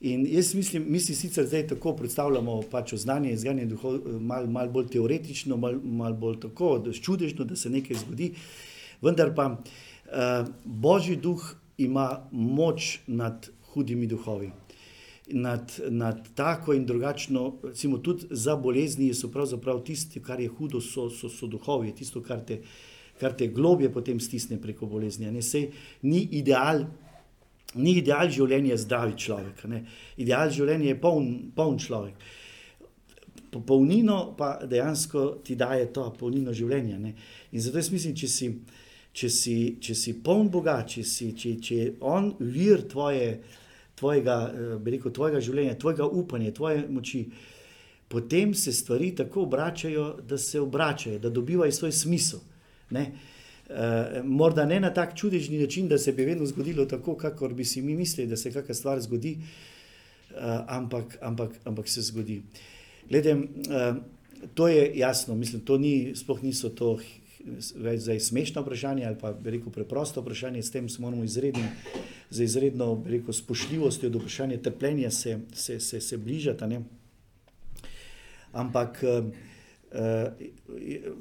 In 0.00 0.26
jaz 0.30 0.54
mislim, 0.54 0.84
mi 0.88 1.00
si 1.00 1.14
sicer 1.14 1.46
zdaj 1.46 1.66
tako 1.66 1.92
predstavljamo 1.96 2.60
pač 2.70 2.94
znanje 2.94 3.30
in 3.30 3.38
znanje 3.38 3.64
duhov, 3.66 3.98
malo 4.20 4.46
mal 4.46 4.68
bolj 4.70 4.86
teoretično, 4.94 5.56
malo 5.56 5.80
mal 5.82 6.14
bolj 6.14 6.40
tako, 6.40 6.78
da 6.78 6.90
je 6.90 7.02
čudežno, 7.02 7.44
da 7.44 7.56
se 7.56 7.70
nekaj 7.70 7.96
zgodi. 7.96 8.30
Vendar 9.02 9.34
pa 9.34 9.46
uh, 9.50 10.48
Božji 10.64 11.16
duh 11.16 11.42
ima 11.78 12.28
moč 12.30 12.98
nad 13.06 13.50
hudimi 13.72 14.06
duhovi. 14.06 14.50
Nad, 15.30 15.74
nad 15.92 16.28
tako 16.34 16.72
in 16.72 16.86
drugačno, 16.86 17.58
recimo 17.62 17.98
tudi 17.98 18.26
za 18.30 18.54
bolezni, 18.56 19.10
so 19.14 19.28
pravzaprav 19.28 19.82
tisti, 19.84 20.22
kar 20.24 20.40
je 20.40 20.48
hudo, 20.48 20.80
so, 20.80 21.10
so, 21.12 21.28
so 21.28 21.46
duhovi, 21.46 21.92
tisto, 21.92 22.22
kar 22.24 22.40
te, 22.48 22.62
kar 23.20 23.34
te 23.36 23.50
globje 23.52 23.90
potem 23.92 24.20
stisne 24.20 24.56
preko 24.62 24.88
bolezni. 24.88 25.28
Ne, 25.28 25.42
sej, 25.44 25.68
ni 26.08 26.22
ideal, 26.40 26.86
ni 27.74 27.98
ideal 28.00 28.32
življenja 28.32 28.80
zdravi 28.80 29.18
človek, 29.20 29.62
ne. 29.68 29.82
ideal 30.16 30.48
življenja 30.48 30.94
je 30.94 31.00
poln, 31.02 31.30
poln 31.56 31.76
človek. 31.76 32.28
Polnino 33.52 34.34
pa 34.36 34.54
dejansko 34.64 35.42
ti 35.44 35.60
daje 35.60 35.90
to, 35.92 36.08
polnino 36.16 36.56
življenja. 36.56 36.96
Ne. 37.04 37.12
In 37.52 37.60
zato 37.64 37.80
jaz 37.80 37.92
mislim, 37.92 38.16
če 38.16 38.32
si 38.32 38.52
če 39.18 39.30
si, 39.32 39.56
če 39.82 39.96
si 39.96 40.14
poln 40.24 40.50
Boga, 40.52 40.82
če, 40.86 41.02
si, 41.06 41.32
če, 41.36 41.54
če 41.62 41.78
je 41.78 41.88
On 42.06 42.30
vir 42.38 42.84
tvoje, 42.90 43.38
tvojega, 43.98 44.36
eh, 44.54 44.90
rekel, 44.90 45.12
tvojega 45.12 45.40
življenja, 45.40 45.78
tvojega 45.78 46.06
upanja, 46.06 46.52
tvoje 46.54 46.84
moči, 46.88 47.24
potem 48.08 48.54
se 48.54 48.72
stvari 48.72 49.12
tako 49.16 49.42
obračajo, 49.42 50.06
da 50.28 50.38
se 50.38 50.60
obračajo, 50.60 51.18
da 51.18 51.30
dobivajo 51.30 51.72
svoj 51.72 51.92
smisel. 51.92 52.40
Ne? 52.90 53.10
Uh, 53.68 54.24
morda 54.24 54.64
ne 54.64 54.78
na 54.80 54.88
tak 54.96 55.10
čudežni 55.12 55.58
način, 55.60 55.90
da 55.90 55.98
se 56.00 56.12
bi 56.16 56.24
vedno 56.24 56.46
zgodilo 56.48 56.86
tako, 56.88 57.18
kot 57.36 57.52
bi 57.52 57.66
si 57.68 57.82
mi 57.84 57.92
mislili, 57.94 58.30
da 58.30 58.36
se 58.36 58.48
kakšna 58.52 58.74
stvar 58.74 59.00
zgodi, 59.04 59.34
uh, 60.30 60.62
ampak, 60.72 61.18
ampak, 61.20 61.58
ampak 61.68 61.88
se 61.88 62.00
zgodi. 62.02 62.38
Glede, 63.10 63.34
uh, 63.34 63.98
to 64.54 64.70
je 64.72 64.86
jasno, 64.96 65.36
mislim, 65.36 65.60
to 65.68 65.76
ni, 65.78 66.14
sploh 66.16 66.40
niso 66.42 66.72
to 66.72 66.94
več 67.76 68.00
za 68.00 68.18
smešno 68.20 68.62
vprašanje 68.62 69.06
ali 69.06 69.16
pa 69.20 69.32
rekel, 69.44 69.72
preprosto 69.72 70.22
vprašanje, 70.22 70.62
s 70.62 70.70
tem 70.70 70.88
se 70.88 71.02
moramo 71.02 71.24
izredno, 71.24 71.64
za 72.30 72.44
izredno 72.44 73.02
rekel, 73.06 73.32
spoštljivostjo 73.32 74.10
do 74.10 74.18
vprašanja 74.18 74.62
trpljenja 74.62 75.10
se, 75.10 75.38
se, 75.52 75.80
se, 75.80 76.00
se 76.00 76.16
bližati. 76.16 76.66
Ne? 76.66 76.82
Ampak 78.52 79.02
eh, 79.02 79.22
eh, 79.92 81.12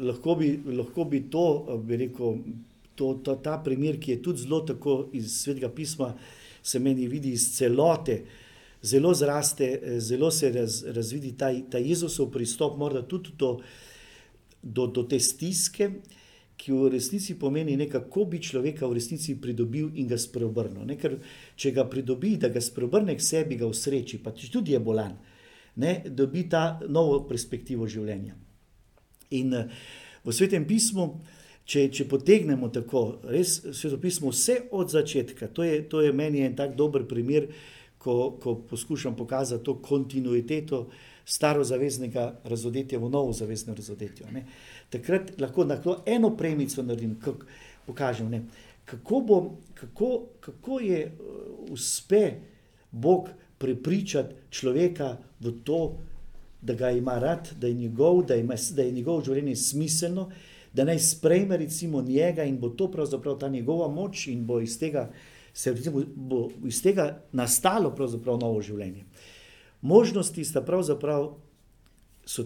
lahko, 0.00 0.34
bi, 0.34 0.54
lahko 0.76 1.04
bi 1.04 1.24
to, 1.30 1.46
bi 1.84 1.96
rekel, 1.96 2.38
to, 2.94 3.14
to, 3.24 3.36
ta 3.42 3.58
primer, 3.64 3.98
ki 4.00 4.16
je 4.16 4.22
tudi 4.22 4.44
zelo 4.44 4.60
tako 4.60 5.08
iz 5.12 5.40
svetega 5.42 5.68
pisma, 5.68 6.14
se 6.62 6.78
meni 6.78 7.08
vidi 7.08 7.34
iz 7.34 7.50
celote. 7.56 8.22
Zelo 8.84 9.14
zraste, 9.14 9.98
zelo 9.98 10.28
se 10.30 10.50
raz, 10.52 10.82
razvidi 10.92 11.32
ta, 11.40 11.48
ta 11.70 11.80
Jezusov 11.80 12.28
pristop, 12.30 12.76
morda 12.78 13.00
tudi 13.08 13.32
to, 13.36 13.56
do, 14.64 14.86
do 14.88 15.04
te 15.04 15.20
stiske, 15.20 15.90
ki 16.56 16.72
v 16.72 16.88
resnici 16.94 17.34
pomeni, 17.38 17.76
ne, 17.76 17.88
kako 17.90 18.24
bi 18.30 18.40
človeka 18.42 18.86
v 18.86 18.96
resnici 18.96 19.34
pridobil 19.40 19.90
in 20.00 20.08
ga 20.08 20.16
spreobrnil. 20.20 20.86
Ne, 20.86 20.96
ker 20.96 21.18
če 21.58 21.74
ga 21.74 21.84
pridobi, 21.90 22.36
da 22.40 22.48
ga 22.48 22.62
spreobrne 22.62 23.16
k 23.18 23.24
sebi, 23.24 23.58
ga 23.60 23.68
usreči, 23.68 24.22
pa 24.22 24.32
tudi 24.32 24.72
je 24.72 24.80
bolan, 24.80 25.16
ne, 25.82 25.94
dobi 26.06 26.46
ta 26.48 26.80
novo 26.88 27.24
perspektivo 27.28 27.88
življenja. 27.90 28.38
In 29.34 29.50
v 30.24 30.32
svetem 30.32 30.64
pismu, 30.68 31.08
če, 31.66 31.88
če 31.90 32.06
potegnemo 32.08 32.70
tako, 32.72 33.24
res 33.26 33.58
sveto 33.74 33.98
pismo, 33.98 34.30
vse 34.30 34.68
od 34.70 34.94
začetka, 34.94 35.50
to 35.50 35.66
je, 35.66 35.82
to 35.90 36.04
je 36.04 36.14
meni 36.14 36.44
en 36.46 36.54
tak 36.56 36.78
dober 36.78 37.08
primer, 37.08 37.50
ko, 37.98 38.36
ko 38.40 38.60
poskušam 38.68 39.16
pokazati 39.16 39.64
to 39.64 39.78
kontinuiteto 39.82 40.84
starozaveznega 41.24 42.40
razodetja 42.44 42.98
v 42.98 43.08
novo 43.10 43.32
zavezno 43.32 43.74
razodetje. 43.74 44.26
Takrat 44.90 45.32
lahko 45.40 45.64
na 45.64 45.80
eno 46.06 46.36
premico 46.36 46.82
naredim, 46.82 47.16
kako 47.20 47.46
pokažem, 47.86 48.30
ne? 48.30 48.42
kako, 48.84 49.20
bo, 49.20 49.50
kako, 49.74 50.22
kako 50.40 50.80
je 50.80 51.12
uspe 51.70 52.30
Bog 52.90 53.28
prepričati 53.58 54.34
človeka 54.50 55.16
v 55.40 55.52
to, 55.64 55.96
da 56.62 56.74
ga 56.74 56.90
ima 56.90 57.18
rad, 57.18 57.48
da 57.60 57.66
je 57.66 57.74
njegov, 57.74 58.22
da, 58.24 58.36
ima, 58.36 58.54
da 58.76 58.82
je 58.82 58.92
njegovo 58.92 59.24
življenje 59.24 59.56
smiselno, 59.56 60.30
da 60.72 60.84
naj 60.84 60.98
sprejme 60.98 61.56
recimo 61.56 62.02
njega 62.02 62.44
in 62.44 62.58
bo 62.58 62.68
to 62.68 62.90
pravzaprav 62.90 63.38
ta 63.38 63.48
njegova 63.48 63.88
moč 63.88 64.26
in 64.26 64.46
bo 64.46 64.60
iz 64.60 64.78
tega, 64.78 65.10
se, 65.54 65.72
recimo, 65.72 66.02
bo 66.16 66.48
iz 66.66 66.82
tega 66.82 67.22
nastalo 67.32 67.94
pravzaprav 67.94 68.38
novo 68.40 68.62
življenje. 68.62 69.04
Možnosti 69.84 70.44
sta 70.44 70.62
pravzaprav 70.62 71.34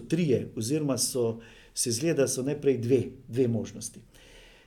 trije, 0.07 0.51
oziroma 0.55 0.97
so, 0.97 1.39
se 1.73 1.91
zgleda, 1.91 2.21
da 2.21 2.27
so 2.27 2.43
najprej 2.43 2.77
dve, 2.77 3.03
dve 3.27 3.47
možnosti. 3.47 3.99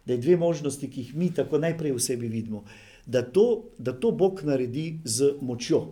Da 0.07 0.13
je 0.13 0.19
dve 0.19 0.37
možnosti, 0.37 0.91
ki 0.91 1.01
jih 1.01 1.15
mi 1.15 1.29
tako 1.35 1.59
najprej 1.59 1.93
v 1.93 2.01
sebi 2.01 2.29
vidimo. 2.29 2.65
Da 3.07 3.23
to, 3.23 3.65
da 3.79 3.93
to 3.93 4.11
Bog 4.11 4.41
naredi 4.45 5.03
z 5.05 5.35
močjo, 5.41 5.83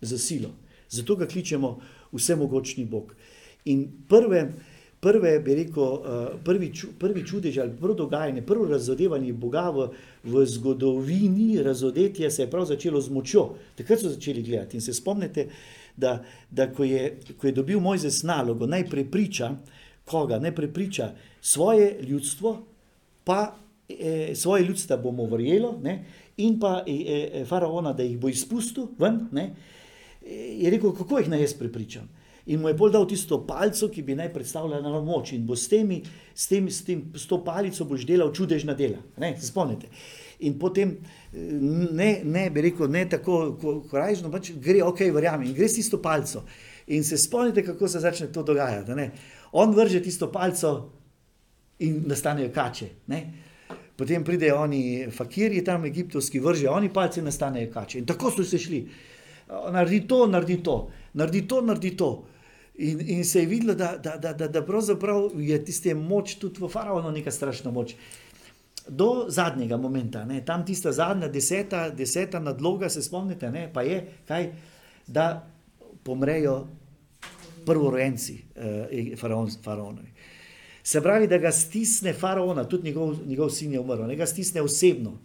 z 0.00 0.18
silo. 0.18 0.50
Zato 0.90 1.16
ga 1.16 1.26
kličemo 1.26 1.78
vsemogočni 2.12 2.84
Bog. 2.84 3.16
In 3.64 3.88
prve, 4.08 4.52
prve 5.00 5.40
bi 5.40 5.54
rekel, 5.54 5.82
eh, 5.82 6.28
prvi, 6.44 6.72
prvi 6.98 7.26
čudež 7.26 7.58
ali 7.58 7.72
prvo 7.80 7.94
dogajanje, 7.94 8.42
prvo 8.42 8.68
razodevanje 8.68 9.32
Boga 9.32 9.70
v, 9.70 9.88
v 10.24 10.46
zgodovini 10.46 11.62
razodetja 11.62 12.30
se 12.30 12.42
je 12.42 12.50
prav 12.50 12.68
začelo 12.68 13.00
z 13.00 13.10
močjo. 13.10 13.54
Takrat 13.76 14.00
so 14.00 14.12
začeli 14.12 14.42
gledati 14.42 14.76
in 14.76 14.80
se 14.80 14.94
spomnite, 14.94 15.48
da, 15.98 16.22
da 16.50 16.68
ko, 16.72 16.84
je, 16.84 17.18
ko 17.36 17.46
je 17.46 17.52
dobil 17.52 17.80
Mojzes 17.80 18.22
nalogo, 18.22 18.66
naj 18.66 18.86
prepriča 18.90 19.52
koga, 20.08 20.38
naj 20.38 20.54
prepriča 20.54 21.12
svoje 21.40 22.02
ljudstvo, 22.02 22.66
pa 23.24 23.56
e, 23.88 24.32
svoje 24.34 24.64
ljudstvo 24.64 24.96
bomo 24.96 25.26
verjelo, 25.26 25.78
ne, 25.82 26.04
in 26.36 26.60
pa 26.60 26.82
e, 26.86 26.94
e, 26.94 27.44
faraona, 27.44 27.92
da 27.92 28.02
jih 28.02 28.18
bo 28.18 28.28
izpustil 28.28 28.88
ven, 28.98 29.26
ne, 29.32 29.50
je 30.28 30.70
rekel, 30.70 30.92
kako 30.96 31.18
jih 31.18 31.28
naj 31.28 31.40
jaz 31.40 31.54
prepričam. 31.58 32.08
In 32.48 32.60
mu 32.60 32.68
je 32.68 32.74
bolj 32.74 32.92
dal 32.92 33.04
tisto 33.08 33.42
palico, 33.46 33.90
ki 33.92 34.02
bi 34.02 34.14
naj 34.16 34.30
predstavljala 34.32 35.02
moč, 35.04 35.34
in 35.36 35.44
bo 35.46 35.56
s, 35.56 35.68
temi, 35.68 36.00
s, 36.34 36.48
tem, 36.48 36.70
s, 36.72 36.80
tem, 36.84 37.02
s 37.16 37.28
to 37.28 37.42
palico 37.44 37.84
boš 37.84 38.06
delal 38.08 38.32
čudežna 38.32 38.74
dela. 38.74 39.02
Ne, 39.20 39.34
se 39.36 39.50
spomnite. 39.50 39.90
In 40.38 40.58
potem 40.58 40.96
ne, 41.32 42.20
ne 42.24 42.44
bi 42.50 42.62
rekel, 42.68 42.86
ne 42.90 43.02
tako 43.10 43.56
korajžno, 43.90 44.30
pač 44.30 44.52
gre, 44.62 44.84
ok, 44.86 45.02
verjamem, 45.14 45.48
in 45.50 45.56
gre 45.56 45.66
s 45.68 45.80
tisto 45.80 45.98
palco. 46.02 46.44
In 46.94 47.04
se 47.04 47.18
spomnite, 47.18 47.64
kako 47.66 47.88
se 47.88 48.00
začne 48.00 48.30
to 48.32 48.42
dogajati. 48.46 48.94
Ne? 48.94 49.10
On 49.58 49.74
vrže 49.74 50.00
tisto 50.02 50.30
palco 50.32 50.72
in 51.84 52.04
nastanejo 52.06 52.52
kače. 52.54 52.88
Ne? 53.10 53.20
Potem 53.98 54.24
pridejo 54.24 54.60
oni 54.62 55.10
fakirji 55.10 55.64
tam, 55.66 55.84
egiptovski, 55.84 56.40
vržejo 56.40 56.72
oni 56.72 56.92
palce 56.92 57.20
in 57.20 57.26
nastanejo 57.26 57.72
kače. 57.74 57.98
In 57.98 58.06
tako 58.06 58.30
so 58.30 58.46
se 58.46 58.58
šli. 58.62 58.84
Naredi 59.48 60.04
to, 60.06 60.26
naredi 60.26 60.62
to, 60.62 60.76
naredi 61.18 61.46
to, 61.48 61.60
naredi 61.66 61.96
to. 61.96 62.12
In, 62.78 63.00
in 63.10 63.24
se 63.24 63.40
je 63.40 63.46
videlo, 63.50 63.74
da, 63.74 63.96
da, 63.98 64.16
da, 64.16 64.32
da, 64.32 64.46
da 64.48 64.62
pravzaprav 64.62 65.32
je 65.34 65.58
tiste 65.64 65.94
moč 65.98 66.36
tudi 66.38 66.62
v 66.62 66.68
faraonu 66.70 67.10
neka 67.10 67.30
strašna 67.34 67.72
moč 67.74 67.96
do 68.88 69.26
zadnjega 69.28 69.76
momenta, 69.76 70.24
ne, 70.24 70.44
tam 70.44 70.64
tista 70.66 70.92
zadnja, 70.92 71.28
deseta, 71.28 71.88
deseta 71.90 72.40
nadloga, 72.40 72.88
se 72.88 73.02
spomnite, 73.02 73.50
ne, 73.50 73.68
pa 73.72 73.82
je, 73.82 74.00
kaj, 74.28 74.50
da 75.06 75.28
pomrejo 76.04 76.66
prvorojenci 77.66 78.38
eh, 78.56 79.16
faraonovi. 79.62 80.12
Se 80.88 81.02
pravi, 81.04 81.26
da 81.28 81.36
ga 81.38 81.50
stisne 81.52 82.14
faraona, 82.16 82.64
tudi 82.64 82.88
njegov, 82.88 83.16
njegov 83.26 83.50
sin 83.52 83.72
je 83.72 83.80
umrl, 83.80 84.06
ne 84.08 84.16
ga 84.16 84.26
stisne 84.26 84.62
osebno, 84.62 85.18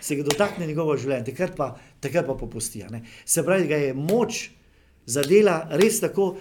se 0.00 0.16
ga 0.16 0.26
dotakne 0.28 0.66
njegovo 0.68 0.96
življenje, 0.96 1.30
takrat 1.30 1.54
pa, 1.56 1.70
takrat 2.04 2.26
pa 2.28 2.34
popusti. 2.36 2.84
Se 3.24 3.44
pravi, 3.44 3.68
da 3.68 3.78
je 3.80 3.94
moč 3.96 4.50
zadela 5.06 5.62
res 5.80 6.02
tako, 6.04 6.34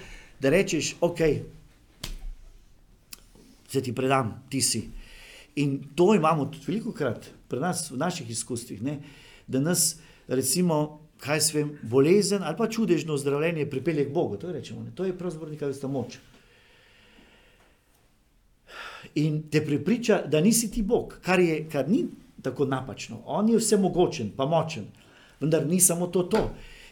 da 0.43 0.51
rečeš, 0.51 0.97
ok, 0.99 1.21
se 3.71 3.81
ti 3.85 3.95
predam, 3.95 4.33
ti 4.51 4.61
si. 4.61 4.83
In 5.59 5.79
to 5.95 6.13
imamo 6.15 6.45
tudi 6.45 6.65
veliko 6.67 6.93
krat 6.95 7.29
pri 7.49 7.59
nas, 7.59 7.89
v 7.91 7.97
naših 7.99 8.29
izkustvih, 8.29 8.81
ne? 8.85 8.99
da 9.47 9.59
nas, 9.59 9.97
recimo, 10.27 11.01
kaj 11.19 11.41
se 11.41 11.57
vem, 11.57 11.71
bolezen 11.83 12.43
ali 12.43 12.57
pa 12.57 12.69
čudežno 12.69 13.17
zdravljenje 13.17 13.65
pripelje 13.69 14.05
k 14.05 14.13
Bogu. 14.13 14.37
To 14.37 14.47
je, 14.47 14.53
rečemo, 14.53 14.85
to 14.95 15.05
je 15.05 15.17
pravzaprav 15.17 15.51
neka 15.51 15.67
vrsta 15.67 15.87
moč. 15.87 16.19
In 19.15 19.41
te 19.51 19.65
pripriča, 19.65 20.21
da 20.27 20.41
nisi 20.41 20.71
ti 20.71 20.81
Bog, 20.81 21.17
kar, 21.25 21.39
je, 21.39 21.63
kar 21.69 21.89
ni 21.89 22.05
tako 22.41 22.65
napačno. 22.65 23.21
On 23.25 23.49
je 23.49 23.57
vse 23.57 23.77
mogočen, 23.77 24.31
pa 24.37 24.45
močen, 24.45 24.85
vendar 25.39 25.67
ni 25.67 25.79
samo 25.79 26.07
to. 26.07 26.23
to. 26.23 26.49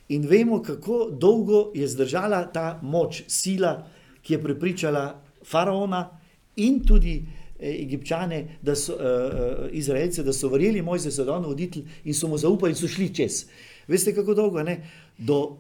In 0.10 0.28
vemo, 0.28 0.62
kako 0.64 1.10
dolgo 1.12 1.72
je 1.76 1.88
zdržala 1.88 2.46
ta 2.52 2.80
moč, 2.82 3.24
sila, 3.28 3.88
ki 4.22 4.34
je 4.34 4.44
pripričala 4.44 5.22
faraona 5.44 6.08
in 6.56 6.80
tudi 6.84 7.22
Egipčane, 7.60 8.58
da 8.62 8.76
so, 8.76 8.94
uh, 8.94 9.68
Izraelce, 9.72 10.24
da 10.24 10.34
so 10.34 10.50
verjeli 10.50 10.82
Mojze 10.82 11.10
za 11.10 11.26
don 11.26 11.46
voditelj 11.46 11.86
in 12.06 12.14
so 12.14 12.28
mu 12.28 12.38
zaupali 12.38 12.72
in 12.72 12.78
so 12.78 12.88
šli 12.88 13.10
čez. 13.14 13.46
Veste, 13.88 14.14
kako 14.16 14.34
dolgo? 14.34 14.64
Ne? 14.64 14.78
Do, 15.18 15.58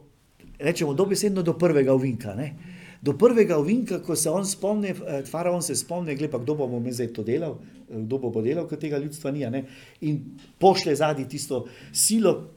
rečemo, 0.59 0.93
dobesedno 0.93 1.41
do 1.43 1.57
prvega 1.57 1.93
uvinka. 1.93 2.35
Ne? 2.35 2.53
do 3.01 3.13
prvega 3.13 3.57
ovinka, 3.57 3.99
ko 4.03 4.15
se 4.15 4.29
on 4.29 4.45
spomni, 4.45 4.89
eh, 4.89 5.23
faraon 5.25 5.61
se 5.61 5.75
spomni, 5.75 6.15
gled 6.15 6.31
pa 6.31 6.37
kdo 6.37 6.55
bomo 6.55 6.79
mi 6.79 6.91
zdaj 6.91 7.13
to 7.13 7.23
delal, 7.23 7.57
eh, 7.89 8.01
kdo 8.01 8.17
bo 8.17 8.41
delal, 8.41 8.67
ker 8.67 8.79
tega 8.79 8.97
ljudstva 8.97 9.31
ni, 9.31 9.45
ne? 9.49 9.63
in 10.01 10.39
pošle 10.59 10.95
zadnji 10.95 11.27
tisto 11.29 11.65
silo, 11.93 12.49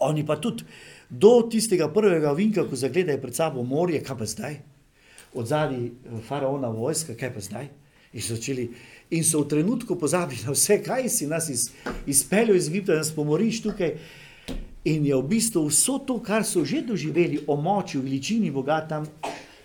oni 0.00 0.26
pa 0.26 0.36
tudi 0.36 0.64
do 1.10 1.48
tistega 1.50 1.88
prvega 1.88 2.30
ovinka, 2.30 2.66
ko 2.68 2.76
zagledajo 2.76 3.20
pred 3.20 3.34
sabo 3.34 3.62
morje, 3.62 4.02
kaj 4.02 4.18
pa 4.18 4.26
zdaj? 4.26 4.60
Od 5.34 5.46
zadnji 5.46 5.92
faraona 6.28 6.68
vojska, 6.68 7.14
kaj 7.14 7.34
pa 7.34 7.40
zdaj? 7.40 7.68
Začeli, 8.14 8.68
in 9.10 9.24
so 9.24 9.42
v 9.42 9.48
trenutku 9.48 9.96
pozabili 9.98 10.46
na 10.46 10.54
vse, 10.54 10.78
kaj 10.82 11.08
si 11.08 11.26
nas 11.26 11.48
iz, 11.50 11.70
izpeljal 12.06 12.56
iz 12.56 12.68
Egipta, 12.68 12.92
da 12.92 13.02
nas 13.02 13.10
pomoriš 13.14 13.62
tukaj. 13.62 13.96
In 14.84 15.06
je 15.06 15.16
v 15.16 15.24
bistvu 15.28 15.64
vso 15.66 15.98
to, 15.98 16.20
kar 16.22 16.44
so 16.44 16.64
že 16.64 16.82
doživeli 16.84 17.44
o 17.46 17.56
moči, 17.56 17.98
veličini 17.98 18.50
Boga, 18.50 18.84
tam 18.88 19.06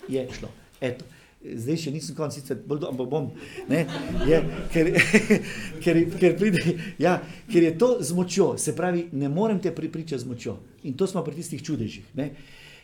je 0.07 0.27
šlo. 0.31 0.49
Eto. 0.81 1.05
Zdaj 1.39 1.77
še 1.79 1.91
nisem 1.95 2.15
konc, 2.17 2.35
sicer 2.35 2.57
bolj 2.67 2.81
dobro, 2.83 2.91
ampak 2.91 3.07
bom. 3.07 3.27
Ne, 3.71 3.85
je, 4.27 4.39
ker, 4.73 4.89
ker, 5.83 5.99
ker, 6.19 6.33
pride, 6.35 6.73
ja, 6.99 7.13
ker 7.47 7.63
je 7.63 7.77
to 7.79 7.93
z 8.03 8.15
močjo, 8.15 8.47
se 8.59 8.73
pravi, 8.75 9.05
ne 9.15 9.29
morem 9.31 9.61
te 9.63 9.71
pripričati 9.71 10.19
z 10.19 10.27
močjo. 10.27 10.57
In 10.83 10.97
to 10.99 11.07
smo 11.07 11.23
pri 11.23 11.39
tistih 11.39 11.63
čudežih. 11.63 12.11
Ne. 12.19 12.33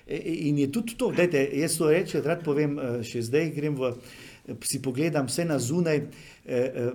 In 0.08 0.62
je 0.62 0.70
tudi 0.72 0.96
to, 0.96 1.10
dajte, 1.12 1.42
jaz 1.60 1.76
to 1.76 1.90
rečem, 1.92 2.24
rad 2.24 2.46
povem, 2.48 2.80
eh, 2.80 3.04
še 3.04 3.26
zdaj 3.28 3.52
grem 3.58 3.76
v, 3.76 3.92
si 4.62 4.82
pogledam 4.82 5.26
vse 5.26 5.46
na 5.46 5.60
zunaj, 5.60 5.98
eh, 5.98 6.08
eh, 6.46 6.90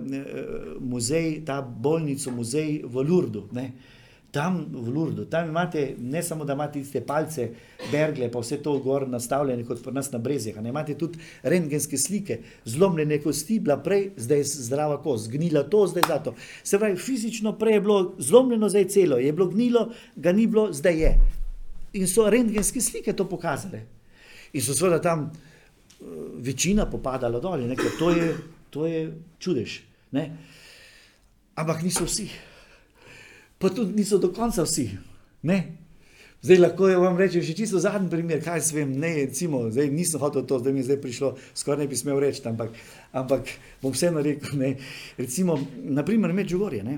muzej, 0.79 1.45
ta 1.45 1.61
bolnico, 1.61 2.31
muzej 2.31 2.81
v 2.83 3.03
Lurdu. 3.03 3.47
Ne. 3.51 3.71
Tam 4.31 4.65
v 4.71 4.87
Lurdu, 4.87 5.25
tam 5.25 5.49
imate 5.49 5.95
ne 5.99 6.23
samo, 6.23 6.45
da 6.45 6.53
imate 6.53 6.79
tiste 6.79 7.01
palce, 7.03 7.49
bergle, 7.91 8.29
pa 8.31 8.39
vse 8.39 8.61
to 8.63 8.77
gor 8.79 9.03
nastavljene 9.09 9.65
kot 9.67 9.83
pri 9.83 9.91
nas 9.91 10.11
na 10.11 10.19
brezih, 10.23 10.55
ne 10.61 10.71
imate 10.71 10.95
tudi 10.95 11.19
rentgenske 11.43 11.97
slike, 11.97 12.39
zlomljene 12.65 13.19
kosti, 13.19 13.59
bila 13.59 13.75
prej, 13.83 14.13
zdaj 14.15 14.37
je 14.37 14.43
zdrava 14.43 15.01
kost, 15.03 15.27
gnila 15.31 15.63
to, 15.63 15.83
zdaj 15.87 16.07
zato. 16.07 16.35
Se 16.63 16.79
pravi, 16.79 16.95
fizično 16.95 17.57
prej 17.59 17.73
je 17.73 17.81
bilo 17.81 18.15
zlomljeno, 18.19 18.69
zdaj 18.69 18.87
celo, 18.87 19.19
je 19.19 19.33
bilo 19.33 19.49
gnilo, 19.51 19.89
ga 20.15 20.31
ni 20.31 20.47
bilo, 20.47 20.69
zdaj 20.73 20.99
je. 21.01 21.13
In 21.93 22.07
so 22.07 22.29
rentgenske 22.29 22.81
slike 22.81 23.13
to 23.13 23.27
pokazale. 23.27 23.83
In 24.53 24.63
so 24.63 24.73
seveda 24.73 25.01
tam 25.03 25.27
večina 26.41 26.85
popadala 26.89 27.39
dol, 27.39 27.67
ker 27.77 27.97
to 27.99 28.09
je, 28.11 28.29
to 28.69 28.87
je 28.89 29.01
čudež. 29.39 29.81
Ne? 30.11 30.29
Ampak 31.55 31.83
niso 31.83 32.05
vsi 32.05 32.29
pa 33.61 33.69
tudi 33.69 33.93
niso 33.93 34.17
do 34.17 34.33
konca 34.33 34.65
vsi. 34.65 34.89
Ne? 35.43 35.77
Zdaj 36.41 36.57
lahko 36.57 36.89
vam 36.97 37.19
rečem 37.21 37.43
še 37.45 37.53
čisto 37.53 37.77
zadnji 37.77 38.09
primer, 38.09 38.39
kaj 38.41 38.63
se 38.65 38.73
vem, 38.73 38.95
ne, 38.97 39.11
recimo, 39.19 39.67
zdaj 39.69 39.91
nisem 39.93 40.17
hotel 40.23 40.41
to, 40.49 40.57
zdaj 40.57 40.73
mi 40.73 40.81
je 40.81 40.87
zdaj 40.89 40.97
prišlo, 41.03 41.29
skoraj 41.53 41.83
ne 41.83 41.89
bi 41.91 41.99
smel 41.99 42.17
reči, 42.17 42.41
ampak, 42.49 42.73
ampak 43.13 43.51
bom 43.83 43.93
vseeno 43.93 44.23
rekel, 44.25 44.55
ne, 44.57 44.71
recimo, 45.21 45.59
naprimer 45.85 46.33
Medžugorje, 46.33 46.81
ne, 46.81 46.97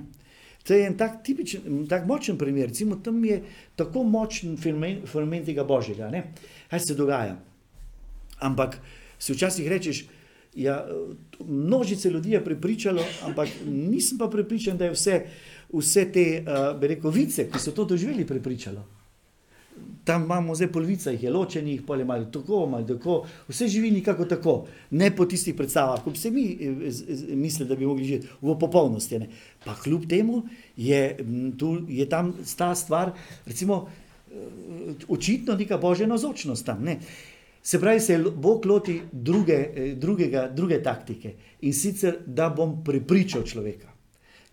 to 0.64 0.72
je 0.72 0.88
en 0.88 0.96
tak 0.96 1.20
tipičen, 1.28 1.84
tak 1.92 2.08
močen 2.08 2.40
primer, 2.40 2.72
recimo, 2.72 3.02
tam 3.04 3.20
je 3.28 3.42
tako 3.76 4.06
močen 4.08 4.56
fenomen 4.56 5.44
tega 5.44 5.68
Božjega, 5.68 6.08
ne, 6.08 6.30
kaj 6.72 6.86
se 6.88 6.96
dogaja. 6.96 7.36
Ampak 8.44 8.78
si 9.20 9.32
včasih 9.34 9.68
rečeš, 9.72 10.04
ja, 10.56 10.86
množice 11.48 12.10
ljudi 12.10 12.32
je 12.32 12.44
prepričalo, 12.46 13.04
ampak 13.24 13.50
nisem 13.66 14.18
pa 14.18 14.28
prepričan, 14.28 14.78
da 14.78 14.86
je 14.86 14.92
vse, 14.92 15.22
vse 15.74 16.06
te, 16.12 16.26
uh, 16.44 16.80
bi 16.80 16.88
rekel, 16.88 17.12
vice, 17.12 17.48
ki 17.50 17.60
so 17.60 17.72
to 17.72 17.86
doživeli, 17.86 18.28
prepričalo. 18.28 18.86
Tam 20.04 20.26
imamo 20.28 20.56
zdaj 20.56 20.68
polovica, 20.72 21.12
jih 21.12 21.24
je 21.24 21.32
ločenih, 21.32 21.82
pa 21.88 21.96
je 21.96 22.06
malo 22.06 22.26
tako, 22.26 22.66
malo 22.68 22.86
tako, 22.88 23.24
vse 23.48 23.68
živi 23.68 23.92
nekako 23.92 24.26
tako, 24.26 24.56
ne 24.92 25.10
po 25.16 25.26
tistih 25.26 25.56
predstavah, 25.56 26.04
kot 26.04 26.18
se 26.18 26.32
mi 26.32 26.44
eh, 26.52 27.36
misli, 27.36 27.66
da 27.66 27.76
bi 27.76 27.86
mogli 27.86 28.06
živeti 28.06 28.28
v 28.42 28.58
popolnosti. 28.60 29.20
Ne. 29.20 29.30
Pa 29.66 29.76
kljub 29.84 30.06
temu 30.10 30.44
je, 30.78 31.18
tu, 31.58 31.78
je 31.88 32.10
tam 32.10 32.34
ta 32.58 32.76
stvar, 32.76 33.14
recimo, 33.46 33.88
eh, 34.28 34.36
očitno 35.08 35.56
neka 35.56 35.78
božja 35.78 36.08
nazočnost 36.08 36.66
tam. 36.66 36.84
Ne. 36.84 37.00
Se 37.64 37.80
pravi, 37.80 38.00
se 38.04 38.18
Bog 38.20 38.66
loti 38.66 39.02
druge, 39.12 39.96
drugega, 39.96 40.50
druge 40.52 40.82
taktike 40.84 41.34
in 41.62 41.74
sicer, 41.74 42.20
da 42.28 42.50
bom 42.50 42.82
prepričal 42.84 43.46
človeka 43.48 43.94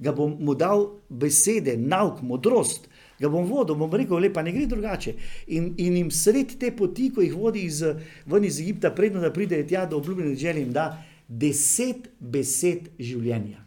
ga 0.01 0.12
bom 0.16 0.37
mu 0.41 0.55
dal 0.57 0.87
besede, 1.09 1.77
nauk, 1.77 2.23
modrost, 2.24 2.89
ga 3.20 3.28
bom 3.28 3.45
vodil, 3.45 3.77
bom 3.77 3.93
rekel, 3.93 4.20
lepa 4.24 4.43
ne 4.43 4.55
gre 4.55 4.66
drugače. 4.69 5.15
In, 5.57 5.74
in 5.78 5.99
jim 6.01 6.11
sred 6.15 6.57
te 6.61 6.73
poti, 6.77 7.11
ko 7.15 7.24
jih 7.24 7.37
vodi 7.37 7.66
iz, 7.69 7.82
ven 8.27 8.47
iz 8.49 8.61
Egipta, 8.62 8.95
predno 8.97 9.20
da 9.20 9.32
pridejo 9.32 9.69
tja 9.69 9.85
do 9.87 10.01
obljubljene 10.01 10.37
želje, 10.41 10.65
jim 10.65 10.73
da 10.73 10.87
deset 11.28 12.09
besed 12.19 12.89
življenja. 12.99 13.61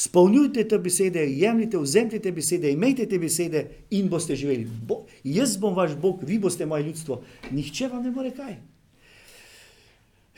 Spolnjujte 0.00 0.64
te 0.64 0.78
besede, 0.78 1.26
jemljite, 1.28 1.78
vzemite 1.78 2.18
te 2.24 2.32
besede, 2.32 2.70
imejte 2.72 3.04
te 3.08 3.18
besede 3.20 3.66
in 3.90 4.08
boste 4.08 4.36
živeli. 4.36 4.64
Bo, 4.64 5.02
jaz 5.24 5.58
bom 5.60 5.74
vaš 5.76 5.92
Bog, 6.00 6.22
vi 6.24 6.38
boste 6.40 6.66
moje 6.66 6.86
ljudstvo. 6.86 7.18
Nihče 7.50 7.88
vam 7.92 8.06
ne 8.06 8.10
more 8.10 8.30
kaj. 8.32 8.54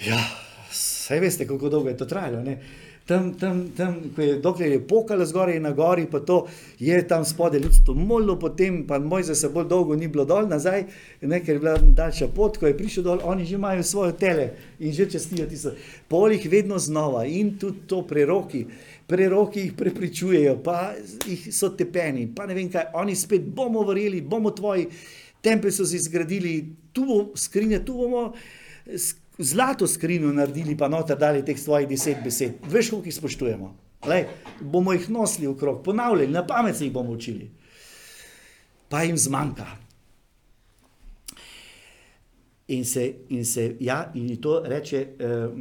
Ja, 0.06 0.18
saj 0.72 1.20
veste, 1.22 1.46
kako 1.46 1.68
dolgo 1.68 1.92
je 1.92 1.96
to 1.96 2.08
trajalo. 2.10 2.42
Ne? 2.42 2.58
tam, 3.06 3.34
tam, 3.34 3.68
tam 3.76 3.96
je, 4.16 4.36
dokler 4.38 4.72
je 4.72 4.86
pokalo 4.86 5.26
zgoraj 5.26 5.56
in 5.56 5.62
na 5.62 5.72
gori, 5.72 6.06
pa 6.10 6.20
to 6.20 6.46
je 6.78 7.08
tam 7.08 7.24
spodaj 7.24 7.60
ljudstvo 7.60 7.94
molilo, 7.94 8.38
potem 8.38 8.86
pa 8.86 8.98
moj 8.98 9.22
za 9.22 9.34
se 9.34 9.48
bolj 9.48 9.66
dolgo 9.68 9.96
ni 9.96 10.08
bilo 10.08 10.24
dol 10.24 10.48
nazaj, 10.48 10.84
ne, 11.20 11.40
ker 11.40 11.54
je 11.54 11.60
bila 11.60 11.76
daljša 11.78 12.28
pot, 12.34 12.58
ko 12.58 12.66
je 12.66 12.76
prišel 12.78 13.04
dol, 13.04 13.20
oni 13.24 13.44
že 13.44 13.54
imajo 13.54 13.82
svoje 13.82 14.16
tele 14.16 14.48
in 14.78 14.92
že 14.92 15.10
čestijo 15.10 15.46
tisto. 15.46 15.74
Polih 16.08 16.46
vedno 16.50 16.78
znova 16.78 17.24
in 17.24 17.58
tudi 17.58 17.86
to 17.86 18.02
preroki. 18.06 18.66
Preroki 19.06 19.60
jih 19.60 19.72
prepričujejo, 19.76 20.56
pa 20.64 20.94
jih 21.26 21.48
so 21.54 21.72
tepeni, 21.76 22.28
pa 22.34 22.46
ne 22.46 22.54
vem 22.54 22.70
kaj, 22.72 22.90
oni 22.94 23.16
spet 23.16 23.42
bomo 23.42 23.82
verjeli, 23.88 24.20
bomo 24.20 24.50
tvoji, 24.50 24.86
tempelj 25.42 25.74
so 25.76 25.86
si 25.86 25.98
zgradili, 25.98 26.54
tu 26.92 27.06
bomo 27.06 27.36
skrinje, 27.36 27.84
tu 27.84 27.98
bomo 27.98 28.32
zlato 29.38 29.86
skrinjo 29.86 30.32
naredili, 30.32 30.76
pa 30.78 30.88
noter 30.88 31.18
dali 31.18 31.44
teh 31.44 31.58
svojih 31.58 31.88
deset 31.88 32.22
besed. 32.24 32.62
Veš, 32.70 32.90
koliko 32.90 33.08
jih 33.08 33.14
spoštujemo. 33.14 33.74
Lej, 34.06 34.26
bomo 34.60 34.92
jih 34.92 35.10
nosili 35.10 35.46
v 35.46 35.56
krog, 35.58 35.82
ponavljali, 35.84 36.30
na 36.30 36.46
pamet 36.46 36.76
se 36.76 36.86
jih 36.86 36.92
bomo 36.92 37.12
učili. 37.12 37.50
Pa 38.88 39.02
jim 39.02 39.18
zmanjka. 39.18 39.66
In 42.72 42.84
se, 42.88 43.04
in 43.28 43.44
se, 43.44 43.66
ja, 43.80 43.98
in 44.14 44.30
to 44.40 44.62
reče, 44.64 45.00
uh, 45.20 45.52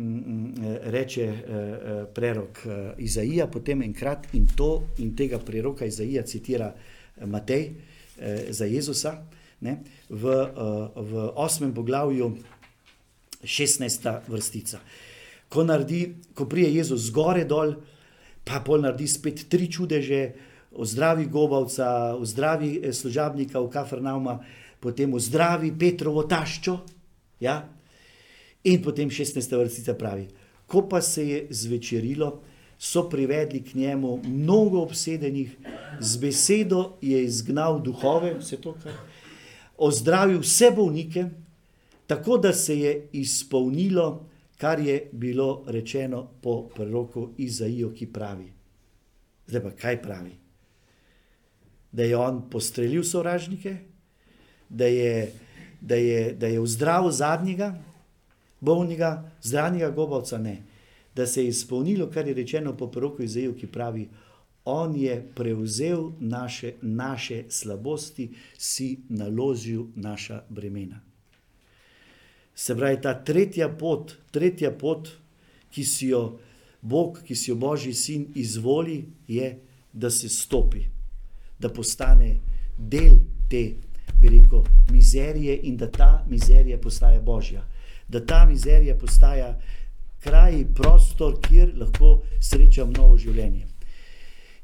reče 0.93 1.25
uh, 1.27 1.89
prerok 2.13 2.61
uh, 2.65 2.73
Izaija, 3.03 3.49
potem 3.51 3.81
enkrat 3.83 4.29
in 4.37 4.47
to 4.55 4.69
in 5.03 5.11
tega 5.15 5.39
preroka 5.39 5.85
Izaija 5.85 6.23
citira 6.23 6.71
Matej 7.25 7.67
uh, 7.67 8.47
za 8.49 8.65
Jezusa 8.65 9.17
ne, 9.59 9.81
v, 10.09 10.25
uh, 10.25 11.03
v 11.03 11.27
osmem 11.35 11.73
poglavju. 11.73 12.31
16. 13.43 14.29
vrstica. 14.29 14.79
Ko, 15.49 15.63
naredi, 15.63 16.15
ko 16.33 16.45
prije 16.45 16.75
Jezus 16.75 17.09
zgore 17.09 17.45
dol, 17.45 17.73
pa 18.45 18.61
pol 18.65 18.85
naredi 18.85 19.07
spet 19.09 19.45
tri 19.49 19.67
čudeže, 19.71 20.21
ozdravi 20.71 21.25
gobavca, 21.25 22.15
ozdravi 22.15 22.79
eh, 22.79 22.93
služabnika 22.93 23.59
v 23.59 23.69
Kafrnauma, 23.69 24.39
potem 24.79 25.13
ozdravi 25.13 25.73
Petrovo 25.77 26.23
taščo. 26.23 26.79
Ja? 27.41 27.65
In 28.63 28.81
potem 28.81 29.09
16. 29.09 29.57
vrstica 29.57 29.97
pravi, 29.97 30.27
ko 30.69 30.85
pa 30.87 31.01
se 31.01 31.27
je 31.27 31.45
zvečerilo, 31.49 32.41
so 32.81 33.03
privedli 33.09 33.59
k 33.61 33.75
njemu 33.77 34.21
mnogo 34.25 34.81
obsedenih, 34.81 35.57
z 35.99 36.17
besedo 36.17 36.97
je 37.01 37.19
izgnal 37.23 37.81
duhove, 37.81 38.33
vse 38.39 38.57
to, 38.57 38.73
kar 38.83 38.95
ozdravil 39.77 40.39
vse 40.41 40.71
bolnike, 40.75 41.25
tako 42.07 42.37
da 42.37 42.53
se 42.53 42.79
je 42.79 43.07
izpolnilo, 43.11 44.29
kar 44.57 44.79
je 44.79 45.09
bilo 45.11 45.63
rečeno 45.67 46.27
po 46.41 46.69
proroku 46.69 47.29
Izaijo, 47.37 47.89
ki 47.93 48.05
pravi. 48.13 48.51
Zdaj 49.47 49.61
pa 49.61 49.71
kaj 49.71 50.01
pravi? 50.01 50.33
Da 51.91 52.03
je 52.03 52.17
on 52.17 52.43
postrelil 52.49 53.03
sovražnike, 53.03 53.77
da 54.69 54.85
je, 54.85 55.31
da 55.81 55.95
je, 55.95 56.33
da 56.33 56.47
je 56.47 56.59
vzdravil 56.61 57.11
zadnjega, 57.11 57.75
bolnega, 58.59 59.31
zdravnega 59.41 59.89
gobavca, 59.89 60.37
ne. 60.37 60.63
Da 61.15 61.27
se 61.27 61.43
je 61.43 61.49
izpolnilo, 61.49 62.07
kar 62.09 62.27
je 62.27 62.33
rečeno 62.33 62.77
po 62.77 62.87
proroku 62.87 63.23
Izaijo, 63.23 63.53
ki 63.53 63.67
pravi. 63.67 64.07
On 64.65 64.95
je 64.95 65.17
prevzel 65.35 66.11
naše, 66.19 66.73
naše 66.81 67.43
slabosti, 67.49 68.29
si 68.57 68.99
naložil 69.09 69.87
naša 69.95 70.43
bremena. 70.49 71.01
Se 72.55 72.75
pravi, 72.75 73.01
ta 73.01 73.15
tretja 73.23 73.69
pot, 73.69 74.13
tretja 74.31 74.71
pot, 74.71 75.09
ki 75.71 75.83
si 75.83 76.07
jo 76.07 76.39
Bog, 76.81 77.19
ki 77.25 77.35
si 77.35 77.51
jo 77.51 77.55
Božji 77.55 77.93
sin 77.93 78.27
izvoli, 78.35 79.05
je, 79.27 79.59
da 79.93 80.09
se 80.09 80.29
stopi, 80.29 80.85
da 81.59 81.69
postane 81.69 82.39
del 82.77 83.17
te, 83.49 83.73
bi 84.21 84.29
rekel, 84.37 84.63
mizerije 84.91 85.59
in 85.63 85.77
da 85.77 85.91
ta 85.91 86.25
mizerija 86.29 86.77
postaje 86.77 87.19
Božja. 87.21 87.65
da 88.11 88.25
ta 88.25 88.45
mizerija 88.45 88.97
postaja 88.97 89.59
kraj, 90.19 90.65
prostor, 90.75 91.37
kjer 91.41 91.71
lahko 91.77 92.21
srečam 92.39 92.91
novo 92.91 93.17
življenje. 93.17 93.65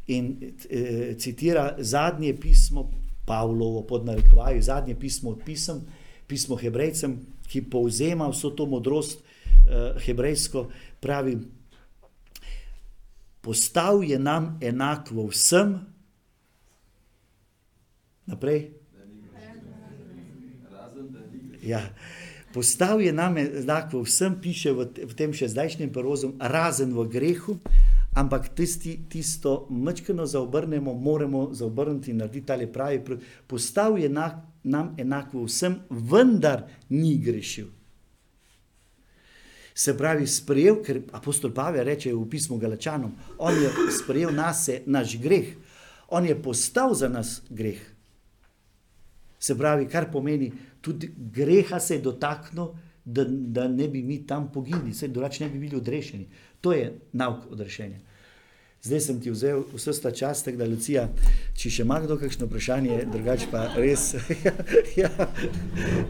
In 0.07 0.33
e, 0.69 1.15
citira 1.19 1.75
zadnje 1.79 2.33
pismo 2.39 2.89
Pavlovo, 3.27 3.81
pod 3.87 4.05
narekovaji, 4.05 4.61
zadnje 4.61 4.95
pismo 4.99 5.33
od 5.33 5.41
pisem, 5.45 5.81
pismo 6.27 6.55
Hebrejcem, 6.55 7.17
ki 7.47 7.65
povzema 7.71 8.27
vso 8.31 8.51
to 8.55 8.65
modrost 8.67 9.19
e, 9.19 9.99
hebrejsko, 10.05 10.67
pravi: 11.03 11.37
Postal 13.41 14.03
je 14.03 14.19
nam 14.19 14.57
enak 14.63 15.11
v 15.11 15.27
vsem, 15.31 15.75
naprej. 18.27 18.76
Ja. 21.67 21.83
Postal 22.53 23.01
je 23.03 23.11
nam 23.13 23.37
enak 23.37 23.91
v 23.93 24.01
vsem, 24.07 24.39
piše 24.39 24.71
v, 24.71 24.87
v 24.87 25.13
tem 25.13 25.35
še 25.35 25.51
zdajšnjem 25.51 25.91
prevozu, 25.91 26.31
razen 26.39 26.95
v 26.95 27.03
grehu, 27.11 27.59
ampak 28.15 28.47
tisti, 28.55 28.95
tisto 29.11 29.67
mečkano 29.69 30.23
zaobrnemo, 30.25 30.95
moramo 30.95 31.51
zaobrniti 31.51 32.15
in 32.15 32.23
narediti 32.23 32.47
tale 32.47 32.65
pravi. 32.71 33.19
Postal 33.45 33.99
je 33.99 34.07
enak, 34.07 34.39
nam 34.63 34.95
enak 34.95 35.35
v 35.35 35.43
vsem, 35.43 35.75
vendar 35.91 36.65
ni 36.89 37.19
grešil. 37.19 37.67
Se 39.77 39.93
pravi, 39.93 40.25
sprejel, 40.25 40.79
ker 40.81 41.03
apostol 41.13 41.53
Pavel 41.53 41.85
reče 41.85 42.09
v 42.15 42.23
pismu 42.25 42.57
Galačanom, 42.57 43.11
on 43.37 43.53
je 43.53 43.69
sprejel 43.93 44.33
nase 44.33 44.81
naš 44.89 45.19
greh, 45.21 45.53
on 46.09 46.25
je 46.25 46.33
postal 46.33 46.95
za 46.97 47.11
nas 47.11 47.43
greh. 47.51 47.77
Se 49.37 49.53
pravi, 49.53 49.85
kar 49.85 50.09
pomeni, 50.09 50.49
tudi 50.81 51.11
greha 51.17 51.79
se 51.79 51.95
je 51.95 52.01
dotaknil, 52.01 52.73
da, 53.05 53.23
da 53.27 53.67
ne 53.67 53.87
bi 53.87 54.03
mi 54.03 54.25
tam 54.27 54.51
poginili, 54.51 54.93
se 54.93 55.07
drugače 55.07 55.43
ne 55.43 55.49
bi 55.49 55.59
bili 55.59 55.77
odrešeni. 55.77 56.27
To 56.61 56.73
je 56.73 56.99
nauk 57.13 57.51
odrešenja. 57.51 57.99
Zdaj 58.83 58.99
sem 58.99 59.21
ti 59.21 59.31
vzel 59.31 59.63
vse 59.73 59.93
ta 60.01 60.11
čas, 60.11 60.43
tako 60.43 60.57
da 60.61 60.65
Lucija, 60.69 61.07
če 61.57 61.69
še 61.73 61.83
ima 61.83 61.97
kdo 62.03 62.17
kakšno 62.21 62.45
vprašanje, 62.45 62.99
drugače 63.11 63.47
pa 63.51 63.65
res. 63.75 64.13
ja. 65.01 65.09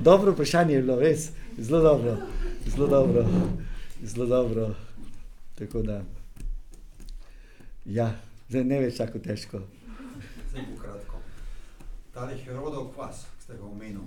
Dobro 0.03 0.33
vprašanje 0.35 0.75
je 0.75 0.81
bilo, 0.83 0.97
res, 0.99 1.29
zelo 1.57 1.81
dobro, 1.85 2.17
zelo 2.67 2.87
dobro, 2.91 3.23
zelo 4.03 4.25
dobro. 4.25 4.67
Tako 5.57 5.81
da, 5.81 6.01
ja, 7.85 8.11
zdaj 8.49 8.67
ne 8.67 8.81
več 8.83 8.99
tako 8.99 9.23
težko. 9.23 9.63
Zdaj 10.51 10.67
bo 10.67 10.81
kratko. 10.83 11.23
Ta 12.13 12.27
Herodov 12.29 12.91
kvas, 12.93 13.23
ki 13.37 13.47
ste 13.47 13.57
ga 13.57 13.65
omenili, 13.65 14.05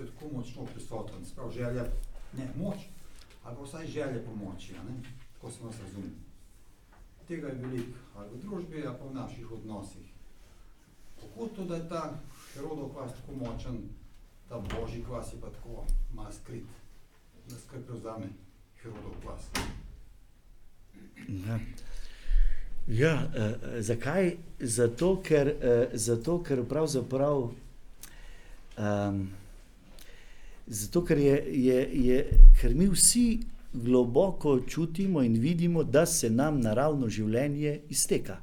je 0.00 0.10
tako 0.12 0.34
močno 0.36 0.64
prisoten, 0.64 1.24
sprav 1.24 1.50
želja, 1.50 1.84
ne 2.36 2.48
moč, 2.56 2.76
ali 3.44 3.56
pa 3.56 3.62
vsaj 3.62 3.86
želja 3.86 4.22
pomoči, 4.24 4.74
a 4.76 4.82
ne? 4.82 5.02
tako 5.34 5.52
sem 5.52 5.66
vas 5.66 5.80
razumel. 5.80 6.10
Tega 7.28 7.48
je 7.48 7.54
veliko, 7.54 7.98
ali 8.16 8.28
v 8.34 8.40
družbi, 8.40 8.86
ali 8.86 8.98
pa 8.98 9.04
v 9.04 9.14
naših 9.14 9.52
odnosih. 9.52 10.06
Kako 11.20 11.46
to, 11.46 11.64
da 11.64 11.76
je 11.76 11.88
ta 11.88 12.18
Herodov 12.54 12.88
kvas 12.88 13.12
tako 13.12 13.32
močen, 13.32 13.82
ta 14.48 14.58
božji 14.58 15.04
kvas 15.04 15.32
je 15.32 15.40
pa 15.40 15.50
tako 15.50 15.84
malo 16.14 16.32
skrit, 16.32 16.64
da 17.48 17.56
skrb 17.56 17.86
prevzame 17.86 18.26
Herodov 18.82 19.14
kvas? 19.22 19.50
Ja. 21.28 21.58
Ja, 22.86 23.14
uh, 23.14 23.80
zakaj? 23.80 24.36
Zato, 24.58 25.20
ker, 25.22 25.46
uh, 25.46 25.94
zato, 25.94 26.42
ker 26.42 26.64
pravzaprav. 26.68 27.50
Um, 28.78 29.39
zato, 30.70 31.02
ker, 31.04 31.18
je, 31.18 31.36
je, 31.50 31.78
je, 32.06 32.18
ker 32.60 32.74
mi 32.74 32.86
vsi 32.88 33.40
globoko 33.72 34.60
čutimo 34.60 35.22
in 35.22 35.34
vidimo, 35.40 35.82
da 35.82 36.06
se 36.06 36.30
nam 36.30 36.60
naravno 36.60 37.08
življenje 37.08 37.80
izteka. 37.90 38.38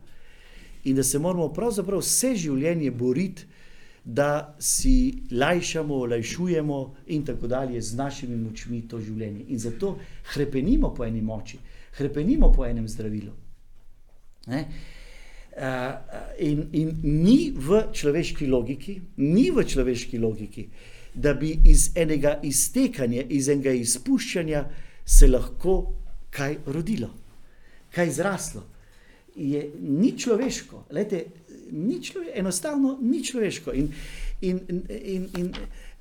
In 0.83 0.95
da 0.95 1.03
se 1.03 1.19
moramo 1.19 1.49
pravzaprav 1.53 2.03
vse 2.03 2.35
življenje 2.35 2.91
boriti, 2.91 3.47
da 4.07 4.55
si 4.59 5.23
lajšamo, 5.31 5.95
olajšujemo 5.95 6.77
in 7.07 7.25
tako 7.27 7.47
dalje 7.47 7.81
z 7.81 7.95
našimi 7.95 8.37
močmi 8.39 8.85
to 8.87 9.01
življenje. 9.03 9.43
In 9.51 9.59
zato 9.59 9.97
krepenimo 10.33 10.93
po 10.95 11.03
eni 11.03 11.21
moči, 11.21 11.59
krepenimo 11.97 12.51
po 12.55 12.63
enem 12.65 12.87
zdravilu. 12.87 13.33
Ne? 14.47 14.61
In, 16.39 16.63
in 16.71 16.93
ni 17.03 17.51
v 17.51 17.81
človeški 17.91 18.47
logiki, 18.47 18.95
ni 19.17 19.49
v 19.51 19.65
človeški 19.67 20.21
logiki, 20.23 20.69
da 21.17 21.33
bi 21.33 21.59
iz 21.65 21.89
enega 21.95 22.39
iztekanja, 22.43 23.23
iz 23.29 23.49
enega 23.49 23.71
izpuščanja 23.71 24.65
se 25.05 25.27
lahko 25.27 25.77
kaj 26.29 26.57
rodilo, 26.65 27.09
kaj 27.95 28.11
zraslo. 28.11 28.63
Je, 29.35 29.61
ni 29.79 30.11
človeško, 30.17 30.87
Lejte, 30.91 31.25
ni 31.71 32.01
človeško, 32.03 32.39
enostavno 32.39 32.97
ni 33.01 33.23
človeško. 33.23 33.73
In, 33.73 33.91
in, 34.41 34.59
in, 34.89 35.27
in 35.37 35.51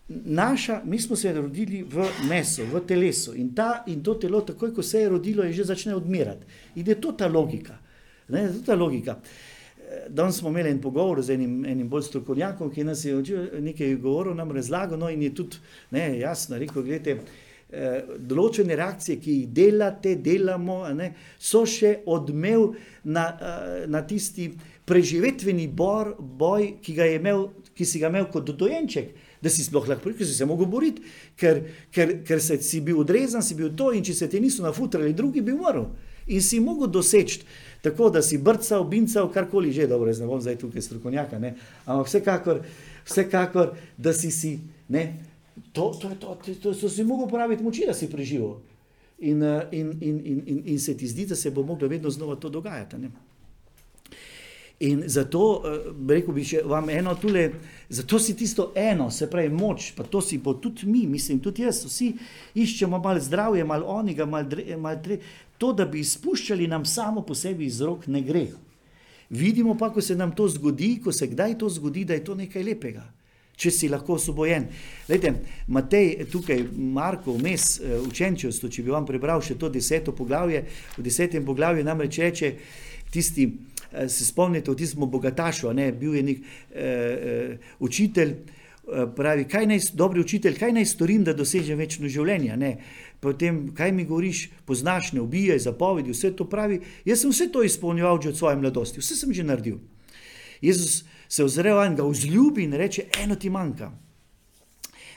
naša, 0.09 0.81
mi 0.85 0.99
smo 1.01 1.17
se 1.17 1.33
rodili 1.33 1.83
v 1.83 2.07
mesu, 2.29 2.65
v 2.73 2.81
telesu 2.87 3.35
in, 3.35 3.55
ta, 3.55 3.85
in 3.87 4.03
to 4.03 4.15
telo, 4.15 4.41
takoj 4.41 4.75
ko 4.75 4.83
se 4.83 5.01
je 5.01 5.09
rodilo, 5.09 5.45
je 5.45 5.53
že 5.53 5.65
začne 5.65 5.95
odmirati. 5.95 6.47
In 6.77 6.87
je 6.87 7.01
to 7.01 7.13
ta 7.13 7.29
logika. 7.29 7.79
Ne, 8.29 8.49
to 8.49 8.59
je 8.59 8.65
ta 8.65 8.75
logika. 8.75 9.21
Danes 10.09 10.39
smo 10.39 10.51
imeli 10.51 10.71
en 10.71 10.81
pogovor 10.81 11.23
z 11.23 11.35
enim, 11.35 11.65
enim 11.65 11.89
bolj 11.89 12.09
strokovnjakom, 12.09 12.71
ki 12.73 12.85
nas 12.85 13.05
je 13.05 13.17
nekaj 13.61 13.97
govoril, 14.03 14.35
nam 14.35 14.53
razlagal, 14.53 14.99
no 14.99 15.11
in 15.11 15.23
je 15.23 15.35
tudi 15.35 15.61
ne, 15.91 16.09
jasno 16.19 16.59
rekel, 16.59 16.83
gledajte, 16.83 17.19
določene 18.19 18.77
reakcije, 18.79 19.19
ki 19.21 19.37
jih 19.41 19.53
delate, 19.55 20.15
delamo, 20.23 20.85
ne, 20.95 21.11
so 21.39 21.65
še 21.67 22.01
odmev 22.07 22.77
na, 23.05 23.27
na 23.91 24.03
tisti 24.07 24.53
preživetveni 24.87 25.67
bor, 25.69 26.15
boj, 26.19 26.77
ki, 26.83 26.95
imel, 27.17 27.49
ki 27.75 27.87
si 27.89 28.03
ga 28.03 28.11
imel 28.13 28.29
kot 28.31 28.55
dojenček, 28.55 29.15
da 29.43 29.51
si 29.53 29.67
sploh 29.67 29.87
lahko, 29.91 30.15
ker 30.17 30.27
si 30.27 30.35
se 30.35 30.47
mogel 30.49 30.71
boriti, 30.71 31.03
ker, 31.39 31.65
ker, 31.95 32.21
ker 32.27 32.41
si 32.41 32.81
bil 32.85 33.03
odrezan, 33.03 33.45
si 33.45 33.59
bil 33.59 33.75
to 33.77 33.91
in 33.95 34.07
če 34.07 34.15
se 34.15 34.31
ti 34.31 34.41
niso 34.43 34.65
nafutrali, 34.65 35.15
drugi 35.15 35.43
bi 35.45 35.55
umrl. 35.55 35.91
In 36.27 36.43
si 36.43 36.59
mogel 36.59 36.91
doseči 36.91 37.43
tako, 37.83 38.11
da 38.11 38.23
si 38.23 38.39
brcal, 38.39 38.85
bincal, 38.85 39.31
karkoli 39.33 39.73
že, 39.73 39.87
dobro, 39.87 40.13
ne 40.13 40.27
bom 40.27 40.41
zdaj 40.41 40.59
tukaj 40.59 40.83
strokovnjaka, 40.83 41.39
ne? 41.39 41.55
ampak 41.87 42.07
vsekakor, 42.07 42.63
vsekakor, 43.05 43.75
da 43.97 44.13
si 44.13 44.31
si, 44.31 44.59
ne, 44.89 45.15
to, 45.73 45.93
to, 46.01 46.15
to, 46.21 46.39
to, 46.45 46.55
to, 46.63 46.75
to 46.75 46.89
si 46.89 47.05
mogel 47.05 47.27
uporabiti 47.27 47.63
moči, 47.63 47.87
da 47.87 47.95
si 47.95 48.11
preživel. 48.11 48.57
In, 49.19 49.41
in, 49.73 49.97
in, 50.01 50.21
in, 50.25 50.43
in, 50.47 50.63
in 50.67 50.81
se 50.81 50.97
ti 50.97 51.09
zdi, 51.09 51.25
da 51.27 51.37
se 51.37 51.51
bo 51.51 51.63
moglo 51.63 51.89
vedno 51.89 52.11
znova 52.11 52.37
to 52.37 52.49
dogajati. 52.49 52.99
Ne? 53.01 53.11
In 54.85 55.07
zato, 55.09 55.63
rekel 56.09 56.35
bi 56.37 56.43
še 56.45 56.61
vam 56.69 56.91
eno 56.93 57.15
tule, 57.17 57.47
zato 57.89 58.19
si 58.21 58.35
tisto 58.37 58.75
eno, 58.77 59.09
se 59.11 59.25
pravi 59.33 59.49
moč, 59.49 59.95
pa 59.97 60.05
to 60.05 60.21
si 60.21 60.37
pa 60.39 60.53
tudi 60.61 60.85
mi, 60.85 61.07
mislim, 61.09 61.41
tudi 61.41 61.65
jaz, 61.65 61.81
vsi 61.89 62.11
iščemo 62.61 63.01
malo 63.01 63.23
zdravje, 63.25 63.65
malo 63.65 63.89
onega, 63.95 64.27
malo 64.29 64.77
mal 64.77 65.01
dre, 65.01 65.17
to, 65.57 65.73
da 65.73 65.87
bi 65.89 66.03
izpuščali 66.05 66.69
nam 66.69 66.85
samo 66.85 67.23
po 67.25 67.35
sebi 67.35 67.65
iz 67.65 67.81
rok, 67.81 68.05
ne 68.13 68.21
gre. 68.21 68.51
Vidimo 69.31 69.75
pa, 69.79 69.89
ko 69.91 70.05
se 70.05 70.15
nam 70.15 70.35
to 70.37 70.49
zgodi, 70.49 70.99
ko 71.03 71.13
se 71.13 71.27
kdaj 71.27 71.57
to 71.59 71.69
zgodi, 71.73 72.05
da 72.05 72.15
je 72.15 72.25
to 72.25 72.35
nekaj 72.37 72.63
lepega. 72.63 73.07
Če 73.57 73.71
si 73.73 73.89
lahko 73.89 74.19
osvobojen. 74.19 74.67
Lejte, 75.09 75.33
Matej, 75.73 76.27
tukaj 76.29 76.61
Marko, 76.77 77.33
vmes 77.33 77.79
učenčevstvo, 78.05 78.69
če 78.69 78.85
bi 78.85 78.93
vam 78.93 79.09
prebral 79.09 79.41
še 79.41 79.57
to 79.57 79.71
deseto 79.73 80.13
poglavje, 80.13 80.67
v 80.99 81.07
desetem 81.07 81.49
poglavju 81.49 81.87
namreč 81.89 82.21
reče 82.21 82.53
tisti, 83.11 83.49
se 84.09 84.25
spomnite 84.25 84.71
v 84.71 84.77
tistem 84.77 85.07
bogatašu, 85.11 85.73
ne, 85.73 85.91
bil 85.93 86.15
je 86.15 86.23
nek 86.23 86.39
uh, 86.39 87.57
učitelj, 87.79 88.35
uh, 88.85 89.09
pravi, 89.17 89.45
kaj 89.49 89.67
naj, 89.67 89.81
dobri 89.95 90.21
učitelj, 90.21 90.59
kaj 90.59 90.73
naj 90.77 90.87
storim, 90.87 91.25
da 91.25 91.35
dosežem 91.37 91.79
večno 91.79 92.09
življenje, 92.09 92.57
ne. 92.57 92.77
Potem, 93.21 93.71
kaj 93.75 93.93
mi 93.93 94.05
govoriš, 94.05 94.47
poznaš, 94.69 95.13
ne 95.17 95.23
ubijaj, 95.25 95.65
zapovedi, 95.67 96.13
vse 96.13 96.35
to 96.37 96.45
pravi. 96.49 96.81
Jaz 97.05 97.25
sem 97.25 97.33
vse 97.33 97.49
to 97.53 97.65
izpolnjeval 97.65 98.21
že 98.23 98.35
od 98.35 98.39
svoje 98.39 98.57
mladosti, 98.61 99.01
vse 99.01 99.17
sem 99.17 99.33
že 99.33 99.45
naredil. 99.45 99.81
Jezus 100.61 101.05
se 101.29 101.45
ozreva 101.45 101.87
in 101.87 101.97
ga 101.97 102.05
vzljubi 102.05 102.65
in 102.65 102.77
reče: 102.77 103.09
Eno 103.23 103.37
ti 103.37 103.51
manjka. 103.51 103.91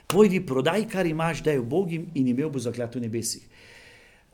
Pojdi, 0.07 0.39
prodaj, 0.41 0.88
kar 0.89 1.06
imaš, 1.06 1.43
daj 1.45 1.60
v 1.60 1.68
Bogim 1.69 2.07
in 2.15 2.27
imel 2.27 2.49
bo 2.49 2.60
zaklad 2.60 2.95
v 2.95 3.03
nebesih. 3.03 3.43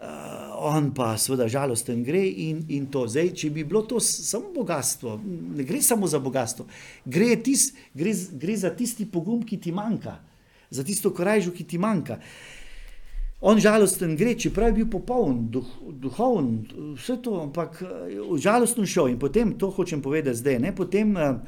Uh, 0.06 0.45
on 0.65 0.91
pa 0.94 1.14
seveda 1.18 1.48
žalosten 1.49 2.03
gre 2.06 2.22
in, 2.22 2.61
in 2.69 2.86
to. 2.91 3.06
Zdaj, 3.10 3.32
če 3.41 3.49
bi 3.53 3.64
bilo 3.65 3.82
to 3.90 3.99
samo 4.03 4.52
bogatstvo, 4.53 5.18
ne 5.57 5.65
gre 5.65 5.82
samo 5.82 6.07
za 6.10 6.19
bogatstvo, 6.22 6.68
gre, 7.06 7.32
tis, 7.44 7.72
gre, 7.98 8.14
gre 8.38 8.57
za 8.57 8.69
tisti 8.76 9.07
pogum, 9.10 9.44
ki 9.45 9.57
ti 9.61 9.73
manjka, 9.76 10.18
za 10.69 10.86
tisto 10.86 11.10
korajžo, 11.15 11.53
ki 11.56 11.65
ti 11.73 11.82
manjka. 11.82 12.19
On 13.45 13.60
žalosten 13.61 14.15
gre, 14.18 14.36
čeprav 14.40 14.72
je 14.72 14.80
bil 14.80 14.90
popoln, 14.94 15.48
duh, 15.53 15.68
duhoven, 16.02 16.53
vse 16.95 17.18
to, 17.22 17.40
ampak 17.44 17.82
žalosten 18.41 18.88
šel 18.90 19.11
in 19.14 19.19
potem, 19.22 19.53
to 19.60 19.69
hočem 19.73 20.02
povedati 20.06 20.40
zdaj, 20.40 20.61
ne, 20.64 20.76
potem 20.76 21.18
uh, 21.18 21.41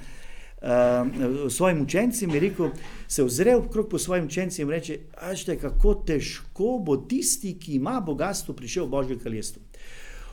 uh, 0.62 1.52
svojim 1.52 1.82
učencem, 1.82 2.34
je 2.34 2.40
rekel, 2.40 2.70
se 3.08 3.24
ozre 3.24 3.56
okrog 3.56 3.90
po 3.90 4.00
svojim 4.00 4.26
učencem 4.26 4.68
in 4.68 4.72
reče: 4.72 5.00
Ašte, 5.14 5.58
kako 5.58 5.94
težko 5.94 6.78
bo 6.86 6.98
tisti, 6.98 7.58
ki 7.60 7.76
ima 7.76 8.00
bogatstvo, 8.06 8.54
prišel 8.54 8.86
v 8.86 8.90
Božje 8.90 9.20
kraljestvo. 9.20 9.62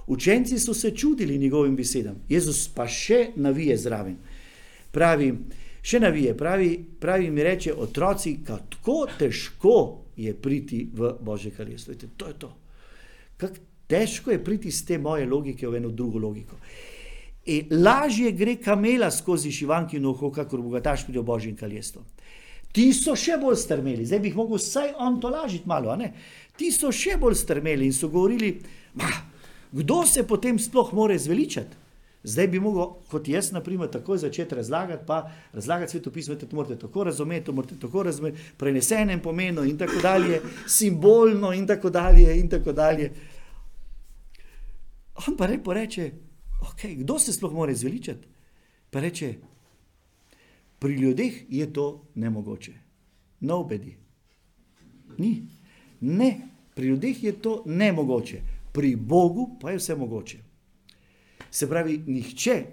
Učenci 0.06 0.58
so 0.58 0.74
se 0.74 0.90
čudili 0.90 1.38
njegovim 1.38 1.76
besedam, 1.76 2.16
Jezus 2.28 2.68
pa 2.68 2.86
še 2.88 3.30
navije 3.36 3.76
zraven. 3.76 4.16
Pravi, 4.92 5.32
še 5.82 6.00
navije, 6.00 6.36
pravi, 6.36 6.84
pravi 7.00 7.30
mi 7.30 7.42
reče, 7.42 7.72
otroci, 7.74 8.38
kako 8.44 9.06
težko 9.18 9.76
je 10.16 10.34
priti 10.34 10.88
v 10.92 11.14
Božje 11.20 11.50
kraljestvo. 11.50 11.94
Vete, 11.94 12.08
to 12.16 12.28
je 12.28 12.34
to. 12.38 12.56
Kako 13.36 13.54
težko 13.86 14.30
je 14.30 14.44
priti 14.44 14.68
iz 14.68 14.84
te 14.86 14.98
moje 14.98 15.26
logike 15.26 15.68
v 15.68 15.76
eno 15.76 15.90
drugo 15.90 16.18
logiko. 16.18 16.56
In 17.46 17.68
lažje 17.84 18.32
gre 18.32 18.56
kamela 18.56 19.10
skozi 19.10 19.52
šivanki 19.52 20.00
noho, 20.00 20.30
kakor 20.32 20.62
bogataš 20.64 21.04
pride 21.04 21.20
v 21.20 21.28
Božje 21.28 21.56
kraljestvo. 21.56 22.04
Ti 22.74 22.88
so 22.96 23.12
še 23.14 23.36
bolj 23.38 23.58
strmeli, 23.60 24.06
zdaj 24.08 24.20
bi 24.22 24.32
jih 24.32 24.38
mogel 24.38 24.58
vsaj 24.58 24.94
on 24.98 25.20
to 25.22 25.30
lažiti 25.30 25.68
malo? 25.68 25.94
Ti 26.58 26.72
so 26.74 26.90
še 26.90 27.18
bolj 27.20 27.36
strmeli 27.38 27.86
in 27.86 27.94
so 27.94 28.08
govorili, 28.08 28.56
ma, 28.98 29.10
kdo 29.70 30.02
se 30.06 30.24
potem 30.26 30.58
sploh 30.58 30.90
more 30.96 31.18
zveličati? 31.18 31.84
Zdaj 32.24 32.48
bi 32.48 32.60
mogel, 32.60 32.94
kot 33.12 33.28
jaz, 33.28 33.50
naprimer, 33.52 33.90
takoj 33.92 34.18
začeti 34.18 34.56
razlagati, 34.56 35.04
pa 35.06 35.30
razlagati 35.52 35.92
svetopismo, 35.92 36.34
da 36.34 36.46
to 36.46 36.56
morate 36.56 36.78
tako 36.80 37.04
razumeti, 37.04 37.46
to 37.46 37.52
morate 37.52 37.76
tako 37.80 38.02
razumeti, 38.02 38.40
prenesenem 38.56 39.20
pomenu 39.20 39.64
in 39.68 39.76
tako 39.78 40.00
dalje, 40.02 40.40
simbolno 40.66 41.52
in 41.52 41.66
tako 41.66 41.90
dalje 41.90 42.38
in 42.40 42.48
tako 42.48 42.72
dalje. 42.72 43.10
On 45.28 45.36
pa 45.36 45.46
repo 45.46 45.74
reče, 45.76 46.10
okay, 46.72 46.94
kdo 46.94 47.18
se 47.18 47.32
sploh 47.32 47.52
more 47.52 47.74
zveličati? 47.74 48.28
Pa 48.90 49.00
reče, 49.00 49.34
pri 50.78 50.94
ljudeh 50.94 51.44
je 51.48 51.72
to 51.72 52.04
nemogoče. 52.14 52.72
Nobody. 53.40 53.94
Ni. 55.18 55.42
Ne, 56.00 56.40
pri 56.74 56.86
ljudeh 56.86 57.24
je 57.24 57.32
to 57.32 57.62
nemogoče, 57.66 58.40
pri 58.72 58.96
Bogu 58.96 59.56
pa 59.60 59.70
je 59.70 59.78
vse 59.78 59.94
mogoče. 59.94 60.38
Se 61.50 61.68
pravi, 61.68 62.02
nihče, 62.06 62.64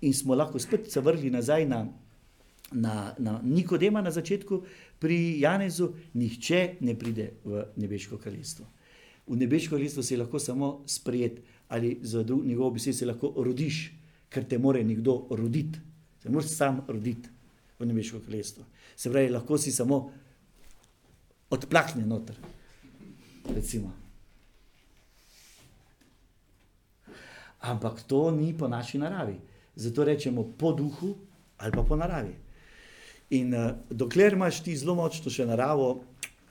in 0.00 0.14
smo 0.14 0.34
lahko 0.34 0.58
spet 0.58 0.90
se 0.90 1.00
vrgli 1.00 1.30
nazaj 1.30 1.66
na, 1.66 1.86
na, 2.72 3.14
na 3.18 3.40
Nikodema 3.42 4.02
na 4.02 4.10
začetku, 4.10 4.62
pri 4.98 5.40
Janezu, 5.40 5.92
nihče 6.14 6.76
ne 6.80 6.94
pride 6.98 7.30
v 7.44 7.64
nebeško 7.76 8.18
kraljestvo. 8.18 8.66
V 9.26 9.36
nebeško 9.36 9.76
kraljestvo 9.76 10.02
se 10.02 10.16
lahko 10.16 10.38
samo 10.38 10.82
sprijet, 10.86 11.40
ali 11.68 11.98
za 12.02 12.24
njegovo 12.44 12.70
besedo 12.70 12.96
se 12.96 13.06
lahko 13.06 13.32
rodiš, 13.36 13.92
ker 14.28 14.44
te 14.44 14.58
more 14.58 14.84
nekdo 14.84 15.26
roditi. 15.30 15.78
Se 16.22 16.30
moraš 16.30 16.50
sam 16.50 16.84
roditi 16.88 17.28
v 17.78 17.86
nebeško 17.86 18.20
kraljestvo. 18.20 18.64
Se 18.96 19.10
pravi, 19.10 19.30
lahko 19.30 19.58
si 19.58 19.72
samo 19.72 20.12
odplaknjen 21.50 22.08
noter. 22.08 22.36
Recimo. 23.54 23.92
Ampak 27.60 28.02
to 28.02 28.30
ni 28.30 28.54
po 28.58 28.68
naši 28.68 28.98
naravi. 28.98 29.36
Zato 29.76 30.04
rečemo 30.04 30.44
po 30.58 30.72
duhu 30.72 31.14
ali 31.58 31.72
pa 31.72 31.82
po 31.82 31.96
naravi. 31.96 32.34
In 33.30 33.54
uh, 33.54 33.70
dokler 33.90 34.32
imaš 34.32 34.62
ti 34.62 34.76
zelo 34.76 34.94
močno 34.94 35.30
še 35.32 35.46
naravo, 35.48 36.04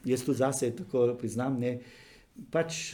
jaz 0.05 0.23
tudi 0.25 0.39
zase 0.39 0.71
tako 0.75 1.13
priznam, 1.19 1.59
ne, 1.59 1.77
pač 2.51 2.93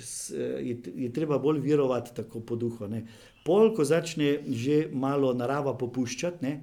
je, 0.61 0.75
je 0.95 1.09
treba 1.13 1.39
bolj 1.39 1.61
verovati 1.63 2.15
tako 2.15 2.39
po 2.39 2.55
duhu. 2.55 2.87
Ne. 2.87 3.05
Pol, 3.45 3.73
ko 3.75 3.85
začne 3.87 4.39
že 4.47 4.87
malo 4.91 5.31
narava 5.33 5.73
popuščati, 5.79 6.43
ne, 6.45 6.53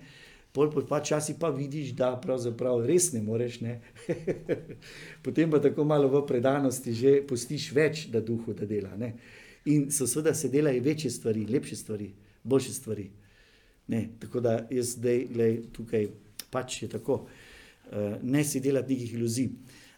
pol 0.53 0.71
pa 0.89 1.01
časi 1.05 1.37
pa 1.41 1.51
vidiš, 1.53 1.93
da 1.97 2.15
pravzaprav 2.21 2.85
res 2.89 3.11
ne 3.13 3.23
moreš. 3.25 3.61
Ne. 3.65 3.81
Potem 5.25 5.51
pa 5.51 5.61
tako 5.61 5.85
malo 5.85 6.09
v 6.13 6.25
predanosti 6.29 6.95
že 6.97 7.21
postiš 7.29 7.73
več, 7.77 8.07
da 8.13 8.21
duhu 8.21 8.57
da 8.57 8.69
dela. 8.69 8.93
Ne. 8.97 9.17
In 9.67 9.91
so 9.91 10.07
seveda 10.07 10.35
se 10.35 10.49
delajo 10.49 10.83
večje 10.83 11.11
stvari, 11.11 11.47
lepše 11.49 11.77
stvari, 11.77 12.13
boljše 12.45 12.73
stvari. 12.73 13.11
Ne, 13.89 14.09
tako 14.19 14.41
da 14.41 14.67
jaz 14.71 14.97
zdaj, 14.97 15.27
gledaj, 15.31 15.59
tukaj 15.73 16.09
pač 16.51 16.83
je 16.83 16.89
tako. 16.91 17.27
Uh, 17.87 18.19
ne 18.23 18.43
si 18.45 18.61
delati 18.61 18.95
nekih 18.95 19.13
iluzij, 19.15 19.51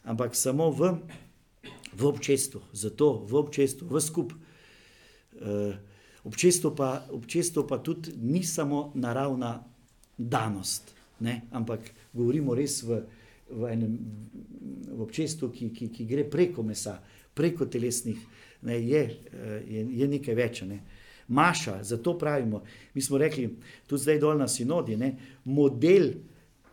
ampak 0.05 0.35
samo 0.37 0.69
v, 0.71 0.91
v 1.99 2.07
občestvu, 2.07 2.63
zato 2.73 3.27
v 3.27 3.35
občestvu, 3.35 3.91
v 3.91 4.01
skup. 4.01 4.33
Uh, 5.39 5.75
občestvo, 6.25 6.75
pa, 6.75 7.07
občestvo 7.11 7.67
pa 7.67 7.79
tudi 7.79 8.13
ni 8.23 8.43
samo 8.45 8.93
naravna 8.95 9.65
danost, 10.19 10.95
ne, 11.21 11.43
ampak 11.51 11.81
govorimo 12.13 12.55
res 12.55 12.83
v, 12.83 13.03
v 13.51 13.71
enem 13.71 13.99
v 14.89 15.01
občestvu, 15.03 15.51
ki, 15.55 15.71
ki, 15.71 15.89
ki 15.95 16.07
gre 16.09 16.25
preko 16.29 16.63
mesa, 16.67 16.99
preko 17.35 17.69
telesnih 17.71 18.19
ne, 18.67 18.77
je, 18.83 19.03
eh, 19.33 19.63
je, 19.67 19.85
je 20.01 20.09
nekaj 20.09 20.35
več. 20.35 20.63
Ne. 20.67 20.81
Maša, 21.29 21.83
zato 21.85 22.17
pravimo, 22.19 22.63
mi 22.95 23.03
smo 23.03 23.19
rekli, 23.19 23.47
tudi 23.87 24.03
zdaj 24.03 24.19
dol 24.19 24.39
na 24.41 24.49
sinodi, 24.49 24.97
ne, 24.97 25.13
model 25.45 26.13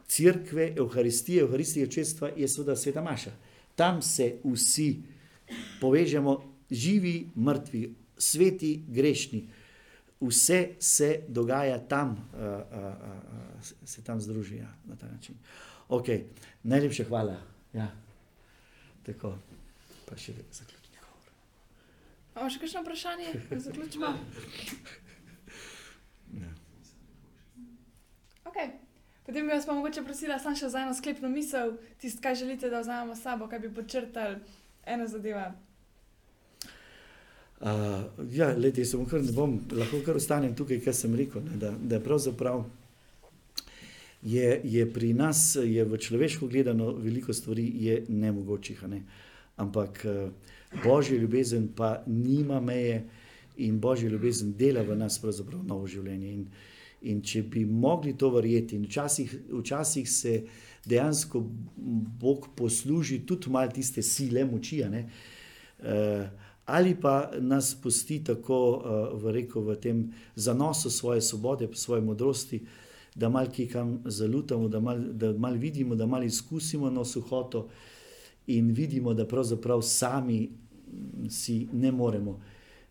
crkve, 0.08 0.74
Euharistije, 0.78 1.44
Euharistije 1.44 1.92
čestva 1.92 2.32
je 2.38 2.48
seveda 2.48 2.76
sveta 2.76 3.04
Maša. 3.04 3.34
Tam 3.76 4.02
se 4.02 4.38
vsi 4.44 4.90
povežemo, 5.82 6.38
živi, 6.72 7.30
mrtvi, 7.36 7.96
sveti, 8.18 8.84
grešni. 8.88 9.46
Vse 10.22 10.76
se 10.80 11.26
dogaja 11.28 11.78
tam, 11.88 12.16
a, 12.34 12.38
a, 12.40 12.80
a, 12.80 13.86
se 13.86 14.04
tam 14.04 14.22
združijo 14.22 14.64
ja, 14.64 14.74
na 14.86 14.96
ta 14.96 15.08
način. 15.08 15.36
Okay. 15.90 16.24
Najlepša 16.64 17.04
hvala. 17.04 17.38
Ja. 17.74 17.92
Tako, 19.06 19.36
pa 20.10 20.18
še 20.18 20.34
zaključujem. 20.52 20.86
Imamo 22.36 22.52
še 22.52 22.60
kakšno 22.60 22.82
vprašanje, 22.84 23.34
da 23.50 23.60
zaključimo? 23.64 24.08
Ja. 26.36 26.50
Okay. 28.50 28.74
Potem 29.26 29.48
bi 29.48 29.54
vas 29.54 29.66
pa 29.66 29.74
mogoče 29.78 30.04
prosila 30.04 30.40
samo 30.40 30.58
še 30.60 30.68
za 30.70 30.82
eno 30.84 30.94
sklepno 30.94 31.30
misel, 31.32 31.78
tisto, 32.02 32.20
kaj 32.22 32.36
želite, 32.42 32.70
da 32.70 32.82
vzamemo 32.84 33.16
s 33.16 33.24
sabo, 33.24 33.48
kaj 33.48 33.62
bi 33.64 33.72
podčrtali 33.78 34.42
eno 34.86 35.08
zadevo. 35.08 35.46
Uh, 37.62 37.70
ja, 38.32 38.54
leti, 38.58 38.86
samo 38.86 39.06
kar 39.06 39.22
ne 39.24 39.32
bom, 39.32 39.60
lahko 39.72 40.02
kar 40.06 40.18
ostanem 40.20 40.56
tukaj, 40.56 40.82
kar 40.84 40.94
sem 40.94 41.14
rekel, 41.16 41.42
ne, 41.46 41.56
da, 41.58 41.72
da 41.72 42.00
pravzaprav 42.04 42.66
je, 44.22 44.60
je 44.64 44.84
pri 44.94 45.14
nas, 45.14 45.56
je 45.64 45.86
v 45.86 45.98
človeško 45.98 46.50
gledano, 46.52 46.92
veliko 47.00 47.34
stvari 47.34 47.64
je 47.86 48.04
nemogočih, 48.10 48.84
ne. 48.92 49.02
ampak 49.56 50.04
uh, 50.06 50.84
Božja 50.84 51.18
ljubezen 51.18 51.70
pa 51.76 52.04
nima 52.08 52.60
meje 52.60 53.06
in 53.58 53.80
Božja 53.80 54.10
ljubezen 54.10 54.54
dela 54.58 54.84
v 54.84 54.98
nas 55.00 55.20
pravzaprav 55.22 55.64
novo 55.64 55.88
življenje. 55.88 56.32
In, 56.34 56.46
in 57.02 57.22
če 57.22 57.44
bi 57.44 57.66
mogli 57.66 58.18
to 58.18 58.30
verjeti, 58.34 58.76
in 58.76 58.84
včasih, 58.90 59.32
včasih 59.62 60.10
se 60.10 60.42
dejansko 60.86 61.44
Bog 62.20 62.48
posluži 62.56 63.26
tudi 63.26 63.50
malo 63.50 63.72
tiste 63.72 64.02
sile, 64.02 64.46
moči, 64.46 64.82
uh, 64.82 64.90
ali 66.66 66.96
pa 67.02 67.32
nas 67.40 67.76
pusti 67.76 68.24
tako 68.24 68.60
uh, 68.72 69.22
v, 69.22 69.32
rekel, 69.32 69.62
v 69.62 69.76
tem 69.76 70.14
zanosu 70.36 70.90
svoje 70.90 71.22
svobode, 71.22 71.70
svoje 71.74 72.02
modrosti. 72.02 72.66
Da 73.16 73.30
malo 73.30 73.48
kam 73.72 74.02
zalutamo, 74.06 74.68
da 74.68 74.80
malo 74.80 75.38
mal 75.38 75.54
vidimo, 75.54 75.96
da 75.96 76.06
malo 76.06 76.24
izkusimo 76.24 76.90
na 76.90 77.06
suhoto, 77.06 77.70
in 78.48 78.72
vidimo, 78.72 79.14
da 79.14 79.28
pravzaprav 79.28 79.82
sami 79.82 80.52
si 81.30 81.68
ne 81.74 81.92
moremo, 81.92 82.42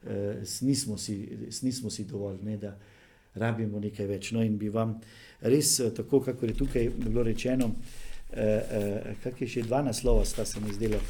eh, 0.06 0.42
nismo, 0.60 0.96
si, 0.98 1.28
nismo 1.62 1.90
si 1.90 2.04
dovolj, 2.04 2.38
ne, 2.42 2.56
da 2.56 2.78
rabimo 3.34 3.80
nekaj 3.80 4.06
več. 4.06 4.32
No, 4.32 4.42
in 4.42 4.58
bi 4.58 4.68
vam 4.72 4.96
res, 5.40 5.78
eh, 5.80 5.90
tako 5.94 6.20
kot 6.24 6.42
je 6.42 6.54
tukaj 6.54 6.90
bilo 6.96 7.22
rečeno, 7.22 7.70
eh, 8.32 8.40
eh, 8.40 9.14
kak 9.22 9.40
je 9.40 9.48
še 9.48 9.62
dva 9.62 9.82
naslova, 9.82 10.24
sta 10.24 10.44
se 10.44 10.60
mi 10.60 10.72
zdela. 10.72 11.00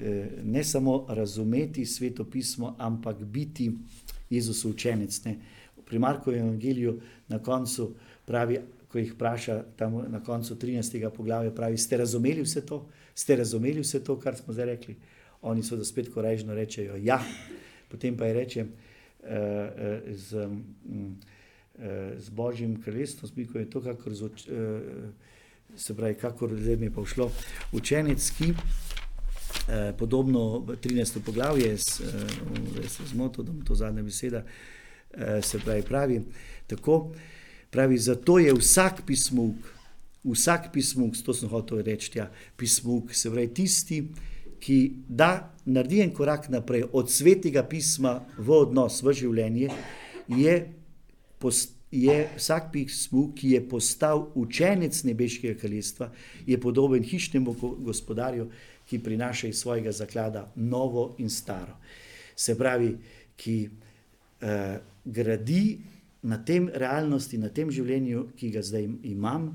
Eh, 0.00 0.26
ne 0.44 0.64
samo 0.64 1.06
razumeti 1.08 1.86
sveto 1.86 2.24
pismo, 2.24 2.74
ampak 2.78 3.24
biti 3.24 3.70
Jezusov 4.30 4.70
učenec. 4.70 5.24
Ne. 5.24 5.36
Pri 5.84 5.98
Markovem 5.98 6.46
evangeliju 6.46 7.00
na 7.28 7.38
koncu 7.38 7.94
pravi, 8.26 8.60
ko 8.88 8.98
jih 8.98 9.12
vpraša, 9.14 9.62
tam 9.76 10.04
na 10.08 10.20
koncu 10.22 10.54
13. 10.54 11.10
poglavja, 11.10 11.50
pravi: 11.50 11.78
Ste 11.78 11.96
razumeli 11.96 12.42
vse 12.42 12.66
to? 12.66 12.86
Ste 13.14 13.36
razumeli 13.36 13.80
vse 13.80 14.04
to, 14.04 14.18
kar 14.18 14.36
smo 14.36 14.54
zdaj 14.54 14.66
rekli? 14.66 14.96
oni 15.42 15.62
so 15.62 15.76
da 15.76 15.84
spet 15.84 16.10
korejžno 16.14 16.54
rečejo 16.54 16.96
ja, 16.96 17.20
potem 17.88 18.16
pa 18.16 18.26
je 18.26 18.34
reče 18.34 18.62
uh, 18.62 18.68
z, 20.14 20.44
um, 20.44 20.64
z 22.16 22.28
Božjim 22.30 22.82
kraljestvom, 22.82 23.30
ko 23.52 23.58
je 23.58 23.70
to, 23.70 23.80
kakor 23.80 24.14
z, 24.14 24.30
se 25.76 25.96
pravi, 25.96 26.14
kakor 26.14 26.54
zdaj 26.56 26.76
mi 26.76 26.86
je 26.86 26.94
pa 26.94 27.04
všlo, 27.04 27.30
učenec, 27.72 28.30
ki 28.38 28.52
podobno 29.98 30.66
13. 30.82 31.20
poglavje, 31.24 31.76
zdaj 31.76 32.88
se 32.88 33.06
zmotil, 33.12 33.44
da 33.44 33.52
mu 33.52 33.64
to 33.64 33.74
zadnja 33.74 34.02
beseda, 34.02 34.42
se 35.42 35.58
pravi, 35.58 35.82
pravi 35.82 36.22
tako, 36.66 37.12
Pravi, 37.70 37.98
zato 37.98 38.38
je 38.38 38.54
vsak 38.54 39.06
pismuk, 39.06 39.54
vsak 40.24 40.72
pismuk, 40.72 41.14
to 41.24 41.34
sem 41.34 41.48
hotel 41.48 41.84
reči, 41.86 42.10
ja, 42.18 42.26
pismuk, 42.58 43.14
se 43.14 43.30
pravi 43.30 43.54
tisti, 43.54 44.02
ki 44.60 44.92
da 45.08 45.50
naredi 45.64 46.00
en 46.04 46.12
korak 46.14 46.48
naprej 46.48 46.84
od 46.92 47.10
svetega 47.10 47.62
pisma 47.68 48.20
v 48.38 48.52
odnos, 48.64 49.02
v 49.02 49.14
življenje, 49.16 49.70
je, 50.28 50.56
post, 51.40 51.74
je 51.90 52.16
vsak 52.36 52.70
pismuk, 52.72 53.34
ki 53.38 53.54
je 53.56 53.62
postal 53.68 54.26
učenec 54.38 55.02
nebeškega 55.04 55.58
kraljestva, 55.60 56.10
je 56.46 56.60
podoben 56.60 57.02
hišnemu 57.02 57.54
go- 57.60 57.76
gospodarju, 57.90 58.50
ki 58.90 58.98
prinaša 58.98 59.48
iz 59.48 59.62
svojega 59.62 59.92
zaklada 59.92 60.48
novo 60.56 61.14
in 61.18 61.30
staro. 61.30 61.76
Se 62.36 62.56
pravi, 62.58 62.96
ki 63.36 63.56
eh, 64.40 64.78
gradi 65.04 65.78
na 66.22 66.38
tem 66.44 66.68
realnosti, 66.68 67.38
na 67.38 67.48
tem 67.48 67.70
življenju, 67.70 68.30
ki 68.36 68.50
ga 68.50 68.62
zdaj 68.62 68.88
imam, 69.08 69.50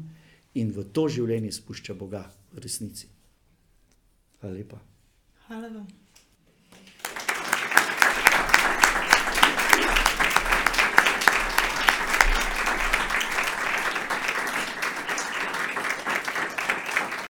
in 0.56 0.72
v 0.72 0.88
to 0.96 1.08
življenje 1.12 1.52
spušča 1.52 1.94
Boga 2.00 2.26
v 2.56 2.64
resnici. 2.64 3.12
Hvala 4.40 4.56
lepa. 4.56 4.95
Hvala 5.48 5.68
vam. 5.70 6.05